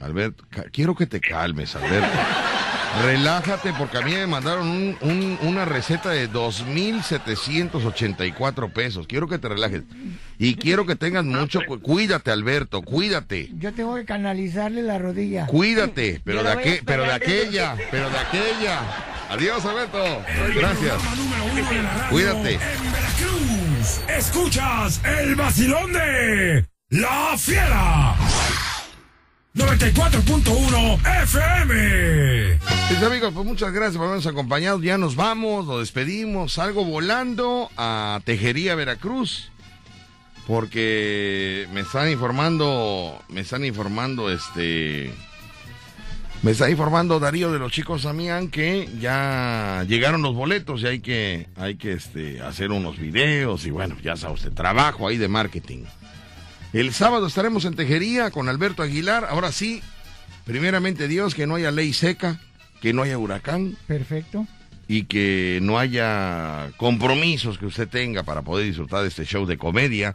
Alberto, 0.00 0.44
quiero 0.72 0.96
que 0.96 1.06
te 1.06 1.20
calmes, 1.20 1.76
Alberto. 1.76 2.08
Relájate 3.04 3.72
porque 3.78 3.98
a 3.98 4.02
mí 4.02 4.12
me 4.12 4.26
mandaron 4.26 4.68
un- 4.68 4.96
un- 5.02 5.38
una 5.42 5.64
receta 5.64 6.10
de 6.10 6.28
2.784 6.30 8.72
pesos. 8.72 9.06
Quiero 9.06 9.28
que 9.28 9.38
te 9.38 9.48
relajes. 9.48 9.82
Y 10.38 10.54
quiero 10.56 10.84
que 10.86 10.96
tengas 10.96 11.24
mucho... 11.24 11.60
cu- 11.66 11.80
Cuídate, 11.80 12.30
Alberto, 12.30 12.82
cuídate. 12.82 13.50
Yo 13.58 13.72
tengo 13.72 13.94
que 13.96 14.04
canalizarle 14.04 14.82
la 14.82 14.98
rodilla. 14.98 15.46
Cuídate, 15.46 16.20
pero 16.24 16.38
de, 16.38 16.44
la 16.44 16.54
voy 16.54 16.64
a 16.64 16.66
aquel, 16.66 16.82
pero 16.84 17.02
de 17.04 17.12
aquella, 17.12 17.76
pero 17.90 18.10
de 18.10 18.18
aquella. 18.18 18.80
Adiós, 19.30 19.64
Alberto. 19.64 19.98
Gracias. 20.56 20.94
Cuídate. 22.10 22.54
En 22.54 22.92
Veracruz, 22.92 24.00
escuchas 24.08 25.00
el 25.04 25.34
vacilón 25.36 25.92
de 25.92 26.66
La 26.90 27.34
Fiera. 27.36 28.14
94.1 29.58 31.22
FM. 31.24 32.58
Mis 32.90 33.02
amigos, 33.02 33.32
pues 33.34 33.44
muchas 33.44 33.72
gracias 33.72 33.96
por 33.96 34.06
habernos 34.06 34.26
acompañado. 34.28 34.80
Ya 34.80 34.98
nos 34.98 35.16
vamos, 35.16 35.66
nos 35.66 35.80
despedimos. 35.80 36.52
Salgo 36.52 36.84
volando 36.84 37.68
a 37.76 38.20
Tejería, 38.24 38.76
Veracruz. 38.76 39.50
Porque 40.46 41.66
me 41.72 41.80
están 41.80 42.08
informando, 42.08 43.20
me 43.28 43.40
están 43.40 43.64
informando, 43.64 44.30
este... 44.30 45.12
Me 46.42 46.52
está 46.52 46.70
informando 46.70 47.18
Darío 47.18 47.50
de 47.50 47.58
los 47.58 47.72
chicos 47.72 48.04
Damián 48.04 48.46
que 48.48 48.88
ya 49.00 49.84
llegaron 49.88 50.22
los 50.22 50.36
boletos 50.36 50.82
y 50.82 50.86
hay 50.86 51.00
que, 51.00 51.48
hay 51.56 51.74
que 51.74 51.94
este, 51.94 52.40
hacer 52.42 52.70
unos 52.70 52.96
videos 52.96 53.66
y 53.66 53.72
bueno, 53.72 53.96
ya 54.04 54.16
sabe 54.16 54.34
usted, 54.34 54.52
trabajo 54.52 55.08
ahí 55.08 55.16
de 55.18 55.26
marketing. 55.26 55.82
El 56.72 56.92
sábado 56.92 57.26
estaremos 57.26 57.64
en 57.64 57.74
Tejería 57.74 58.30
con 58.30 58.48
Alberto 58.48 58.82
Aguilar. 58.82 59.26
Ahora 59.30 59.52
sí, 59.52 59.82
primeramente 60.44 61.08
Dios, 61.08 61.34
que 61.34 61.46
no 61.46 61.54
haya 61.54 61.70
ley 61.70 61.92
seca, 61.92 62.40
que 62.80 62.92
no 62.92 63.02
haya 63.02 63.18
huracán 63.18 63.76
Perfecto. 63.86 64.46
y 64.86 65.04
que 65.04 65.60
no 65.62 65.78
haya 65.78 66.70
compromisos 66.76 67.58
que 67.58 67.66
usted 67.66 67.88
tenga 67.88 68.22
para 68.22 68.42
poder 68.42 68.66
disfrutar 68.66 69.02
de 69.02 69.08
este 69.08 69.24
show 69.24 69.46
de 69.46 69.56
comedia 69.58 70.14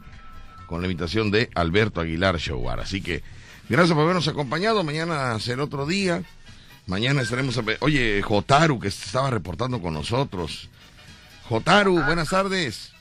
con 0.68 0.82
la 0.82 0.88
invitación 0.88 1.32
de 1.32 1.50
Alberto 1.56 2.02
Aguilar 2.02 2.38
Showar. 2.38 2.80
Así 2.80 3.02
que 3.02 3.24
gracias 3.68 3.94
por 3.96 4.04
habernos 4.04 4.28
acompañado. 4.28 4.84
Mañana 4.84 5.38
será 5.40 5.64
otro 5.64 5.86
día. 5.88 6.24
Mañana 6.86 7.22
estaremos... 7.22 7.58
a- 7.58 7.64
Oye, 7.80 8.22
Jotaru, 8.22 8.80
que 8.80 8.90
estaba 8.90 9.30
reportando 9.32 9.82
con 9.82 9.94
nosotros. 9.94 10.70
Jotaru, 11.50 12.02
buenas 12.04 12.30
tardes. 12.30 12.93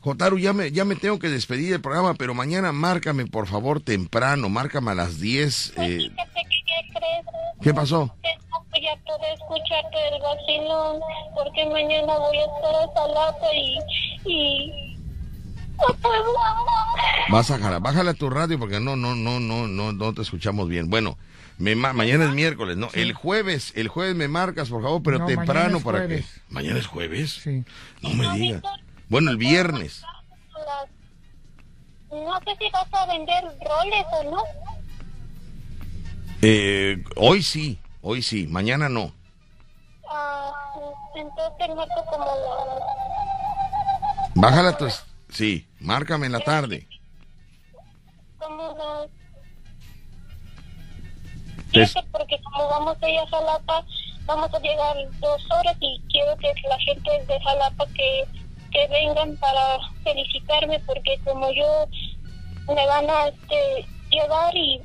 Jotaru, 0.00 0.38
ya 0.38 0.52
me, 0.52 0.72
ya 0.72 0.84
me 0.84 0.96
tengo 0.96 1.18
que 1.18 1.28
despedir 1.28 1.70
del 1.72 1.80
programa, 1.80 2.14
pero 2.14 2.32
mañana 2.34 2.72
márcame, 2.72 3.26
por 3.26 3.46
favor, 3.46 3.80
temprano. 3.80 4.48
Márcame 4.48 4.92
a 4.92 4.94
las 4.94 5.20
10. 5.20 5.74
eh, 5.76 6.10
¿Qué 6.16 6.92
crees? 6.94 7.26
¿Qué 7.60 7.74
pasó? 7.74 8.14
Voy 8.22 8.86
a 8.86 8.96
poder 9.04 9.34
escucharte 9.34 9.96
del 9.98 10.22
vacilón 10.22 11.00
porque 11.34 11.66
mañana 11.66 12.16
voy 12.18 12.36
a 12.38 12.44
estar 12.44 12.74
a 12.74 12.94
Salata 12.94 13.54
y... 13.54 13.78
y... 14.30 14.96
No 15.76 15.94
puedo. 16.00 16.24
Vas 17.30 17.50
a 17.50 17.58
jalar, 17.58 17.80
bájale 17.80 18.10
a 18.10 18.14
tu 18.14 18.28
radio 18.30 18.58
porque 18.58 18.80
no, 18.80 18.96
no, 18.96 19.14
no, 19.14 19.40
no, 19.40 19.66
no, 19.66 19.92
no 19.92 20.14
te 20.14 20.22
escuchamos 20.22 20.68
bien. 20.68 20.88
Bueno, 20.90 21.16
me 21.58 21.74
ma- 21.74 21.92
mañana 21.94 22.24
es 22.26 22.30
miércoles, 22.32 22.76
¿no? 22.76 22.88
El 22.92 23.12
jueves, 23.14 23.72
el 23.76 23.88
jueves 23.88 24.14
me 24.14 24.28
marcas, 24.28 24.68
por 24.68 24.82
favor, 24.82 25.02
pero 25.02 25.18
No, 25.20 25.26
temprano 25.26 25.78
es 25.78 25.82
para 25.84 25.98
jueves. 26.00 26.26
que. 26.26 26.54
¿Mañana 26.54 26.78
es 26.78 26.86
jueves? 26.86 27.40
Sí. 27.42 27.64
No 28.02 28.10
me 28.10 28.30
digas. 28.38 28.62
Bueno, 29.10 29.30
el 29.32 29.36
viernes. 29.36 30.02
No 32.10 32.38
sé 32.40 32.56
si 32.58 32.70
vas 32.70 32.86
a 32.92 33.06
vender 33.06 33.42
roles 33.44 34.06
o 34.12 34.22
no. 34.30 34.42
Eh, 36.42 37.02
hoy 37.16 37.42
sí, 37.42 37.78
hoy 38.02 38.22
sí, 38.22 38.46
mañana 38.46 38.88
no. 38.88 39.12
Ah, 40.08 40.52
entonces 41.14 41.76
marco 41.76 42.04
como 42.10 42.24
la... 42.24 42.80
Bájale 44.36 44.68
a 44.70 44.76
tu. 44.78 44.86
es- 44.86 45.04
Sí, 45.28 45.68
márcame 45.80 46.26
en 46.26 46.32
la 46.32 46.40
tarde. 46.40 46.88
como 48.38 48.74
la... 48.76 49.06
Te- 51.72 51.86
Siete, 51.86 52.08
porque 52.10 52.40
como 52.42 52.68
vamos 52.68 52.96
a 53.00 53.08
ir 53.08 53.20
a 53.20 53.26
Jalapa, 53.28 53.84
vamos 54.26 54.52
a 54.52 54.58
llegar 54.58 54.96
dos 55.20 55.42
horas 55.52 55.76
y 55.80 56.02
quiero 56.10 56.36
que 56.38 56.52
la 56.68 56.78
gente 56.78 57.10
de 57.32 57.40
Jalapa 57.40 57.86
que, 57.94 58.24
que 58.70 58.86
vengan 58.88 59.36
para 59.36 59.78
felicitarme 60.04 60.78
porque 60.86 61.18
como 61.24 61.50
yo 61.52 61.86
me 62.74 62.86
van 62.86 63.08
a 63.10 63.28
este, 63.28 63.86
llevar 64.10 64.54
y 64.56 64.80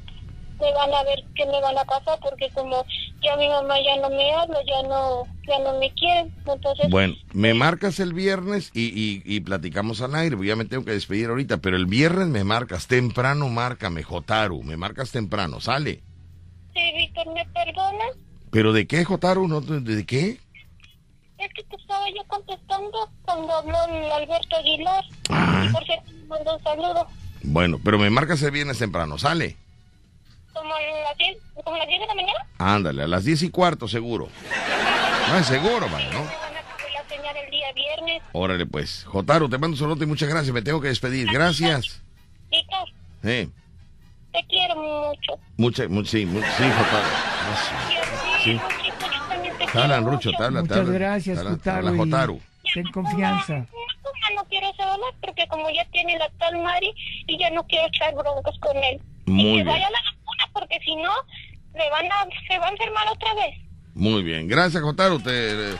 me 0.59 0.73
van 0.73 0.93
a 0.93 1.03
ver 1.03 1.23
qué 1.35 1.45
me 1.45 1.59
van 1.61 1.77
a 1.77 1.83
pasar 1.85 2.17
porque 2.21 2.49
como 2.53 2.85
ya 3.21 3.35
mi 3.37 3.47
mamá 3.49 3.75
ya 3.83 4.01
no 4.01 4.09
me 4.09 4.31
habla, 4.33 4.57
ya 4.65 4.87
no, 4.87 5.23
ya 5.47 5.59
no 5.59 5.79
me 5.79 5.91
quiere, 5.93 6.29
entonces 6.45 6.89
Bueno, 6.89 7.15
me 7.33 7.53
marcas 7.53 7.99
el 7.99 8.13
viernes 8.13 8.71
y, 8.73 8.85
y, 8.87 9.21
y 9.25 9.41
platicamos 9.41 10.01
al 10.01 10.15
aire, 10.15 10.37
ya 10.45 10.55
me 10.55 10.65
tengo 10.65 10.85
que 10.85 10.91
despedir 10.91 11.27
ahorita, 11.29 11.57
pero 11.57 11.75
el 11.75 11.85
viernes 11.87 12.27
me 12.27 12.43
marcas, 12.43 12.87
temprano 12.87 13.49
márcame, 13.49 14.03
Jotaru, 14.03 14.63
me 14.63 14.77
marcas 14.77 15.11
temprano, 15.11 15.59
sale. 15.59 16.03
sí, 16.73 16.91
Víctor, 16.97 17.33
¿me 17.33 17.45
perdonas? 17.47 18.17
¿Pero 18.51 18.71
de 18.73 18.87
qué, 18.87 19.03
Jotaru? 19.03 19.47
¿No, 19.47 19.59
de 19.61 20.05
qué? 20.05 20.39
Es 21.45 21.53
que 21.53 21.63
te 21.63 21.75
estaba 21.75 22.05
yo 22.09 22.23
contestando 22.27 23.09
cuando 23.23 23.53
habló 23.55 23.77
el 23.93 24.11
Alberto 24.11 24.55
Aguilar. 24.57 25.03
Ah. 25.29 25.67
Por 25.71 25.83
cierto, 25.85 26.11
me 26.11 26.25
mandó 26.27 26.55
un 26.57 26.63
saludo. 26.63 27.07
Bueno, 27.43 27.79
pero 27.83 27.99
me 27.99 28.09
marcas 28.09 28.41
el 28.41 28.51
viernes 28.51 28.79
temprano, 28.79 29.17
sale. 29.17 29.55
Como 30.53 30.73
a 30.73 30.79
las 30.81 31.17
10, 31.17 31.37
como 31.63 31.75
a 31.75 31.79
las 31.79 31.87
10 31.87 31.99
de 32.01 32.07
la 32.07 32.15
mañana. 32.15 32.45
Ándale, 32.57 33.03
a 33.03 33.07
las 33.07 33.25
diez 33.25 33.43
y 33.43 33.49
cuarto 33.49 33.87
seguro. 33.87 34.29
No, 35.29 35.37
es 35.37 35.45
seguro, 35.45 35.87
vale, 35.89 36.09
¿no? 36.11 36.21
El 36.21 37.51
día 37.51 37.71
viernes. 37.73 38.23
Órale, 38.31 38.65
pues. 38.65 39.03
Jotaru, 39.05 39.49
te 39.49 39.57
mando 39.57 39.75
un 39.75 39.79
saludo 39.79 40.03
y 40.03 40.07
muchas 40.07 40.29
gracias, 40.29 40.53
me 40.53 40.61
tengo 40.61 40.79
que 40.81 40.87
despedir. 40.87 41.27
Gracias. 41.31 42.01
Víctor, 42.49 42.89
Eh, 43.23 43.49
te 44.31 44.45
quiero 44.47 44.75
mucho. 44.75 45.33
mucha, 45.57 45.87
mu- 45.87 46.05
sí, 46.05 46.25
mu- 46.25 46.39
sí, 46.41 46.63
Jotaru. 46.63 47.07
Sí. 48.43 48.59
Quiero 49.71 50.01
Rucho, 50.01 50.31
hablan, 50.37 50.67
te 50.67 50.75
Muchas 50.75 50.89
gracias, 50.89 51.43
Jotaru, 51.43 51.87
habla 51.87 51.91
y- 51.93 51.97
Jotaru. 51.97 52.41
Ten 52.73 52.87
confianza. 52.91 53.53
Ya 53.53 54.35
no 54.35 54.43
quiero 54.49 54.67
hablar 54.67 55.13
porque 55.21 55.47
como 55.47 55.69
ya 55.69 55.85
tiene 55.91 56.17
la 56.17 56.29
tal 56.39 56.57
Mari 56.61 56.93
y 57.27 57.37
ya 57.37 57.49
no 57.51 57.63
quiero 57.67 57.87
echar 57.87 58.13
broncas 58.15 58.57
con 58.59 58.75
él. 58.77 58.99
Muy 59.25 59.43
y 59.45 59.47
que 59.57 59.63
bien. 59.63 59.67
vaya 59.67 59.87
a 59.87 59.91
la 59.91 59.99
vacuna 59.99 60.49
porque 60.53 60.79
si 60.83 60.95
no, 60.95 61.11
le 61.75 61.89
van 61.89 62.05
a, 62.11 62.25
se 62.47 62.57
va 62.59 62.67
a 62.67 62.69
enfermar 62.71 63.07
otra 63.09 63.33
vez. 63.35 63.55
Muy 63.93 64.23
bien, 64.23 64.47
gracias 64.47 64.81
Jotaru, 64.83 65.19
te 65.19 65.73
eh, 65.73 65.77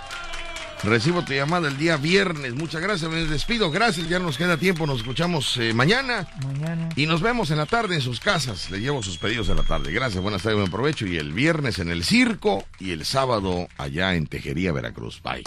Recibo 0.84 1.23
tu 1.23 1.34
llamada 1.34 1.68
el 1.68 1.77
día 1.77 1.97
viernes. 1.97 2.53
Muchas 2.53 2.81
gracias, 2.81 3.10
me 3.10 3.26
despido. 3.26 3.72
Gracias, 3.72 4.07
ya 4.07 4.19
nos 4.19 4.38
queda 4.38 4.57
tiempo. 4.57 4.85
Nos 4.85 4.99
escuchamos 4.99 5.57
eh, 5.57 5.73
mañana. 5.73 6.27
Mañana. 6.43 6.89
Y 6.95 7.07
nos 7.07 7.22
vemos 7.22 7.49
en 7.52 7.57
la 7.57 7.65
tarde 7.65 7.95
en 7.95 8.02
sus 8.02 8.19
casas. 8.19 8.69
Le 8.69 8.80
llevo 8.80 9.02
sus 9.02 9.18
pedidos 9.18 9.49
a 9.49 9.56
la 9.56 9.64
tarde. 9.64 9.91
Gracias, 9.91 10.22
buenas 10.22 10.43
tardes, 10.43 10.60
buen 10.60 10.72
provecho. 10.72 11.07
Y 11.07 11.18
el 11.18 11.34
viernes 11.34 11.80
en 11.80 11.89
el 11.89 12.03
circo 12.03 12.65
y 12.80 12.91
el 12.91 13.06
sábado 13.06 13.68
allá 13.77 14.14
en 14.15 14.27
Tejería, 14.27 14.72
Veracruz. 14.72 15.22
Bye. 15.23 15.43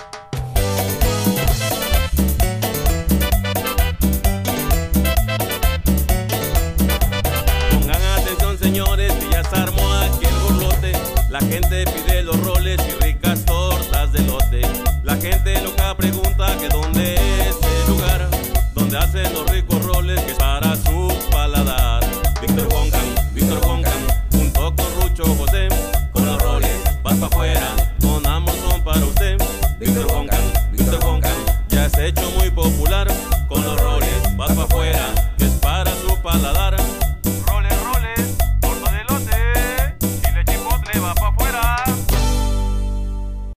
Pongan 7.70 8.02
atención, 8.18 8.58
señores, 8.58 9.12
que 9.12 9.30
ya 9.30 9.44
se 9.44 9.56
armó 9.56 9.92
aquí 9.94 10.26
el 10.26 10.34
burlote. 10.34 10.92
La 11.30 11.40
gente 11.40 11.84
pide 11.84 12.07
nothing 18.98 19.27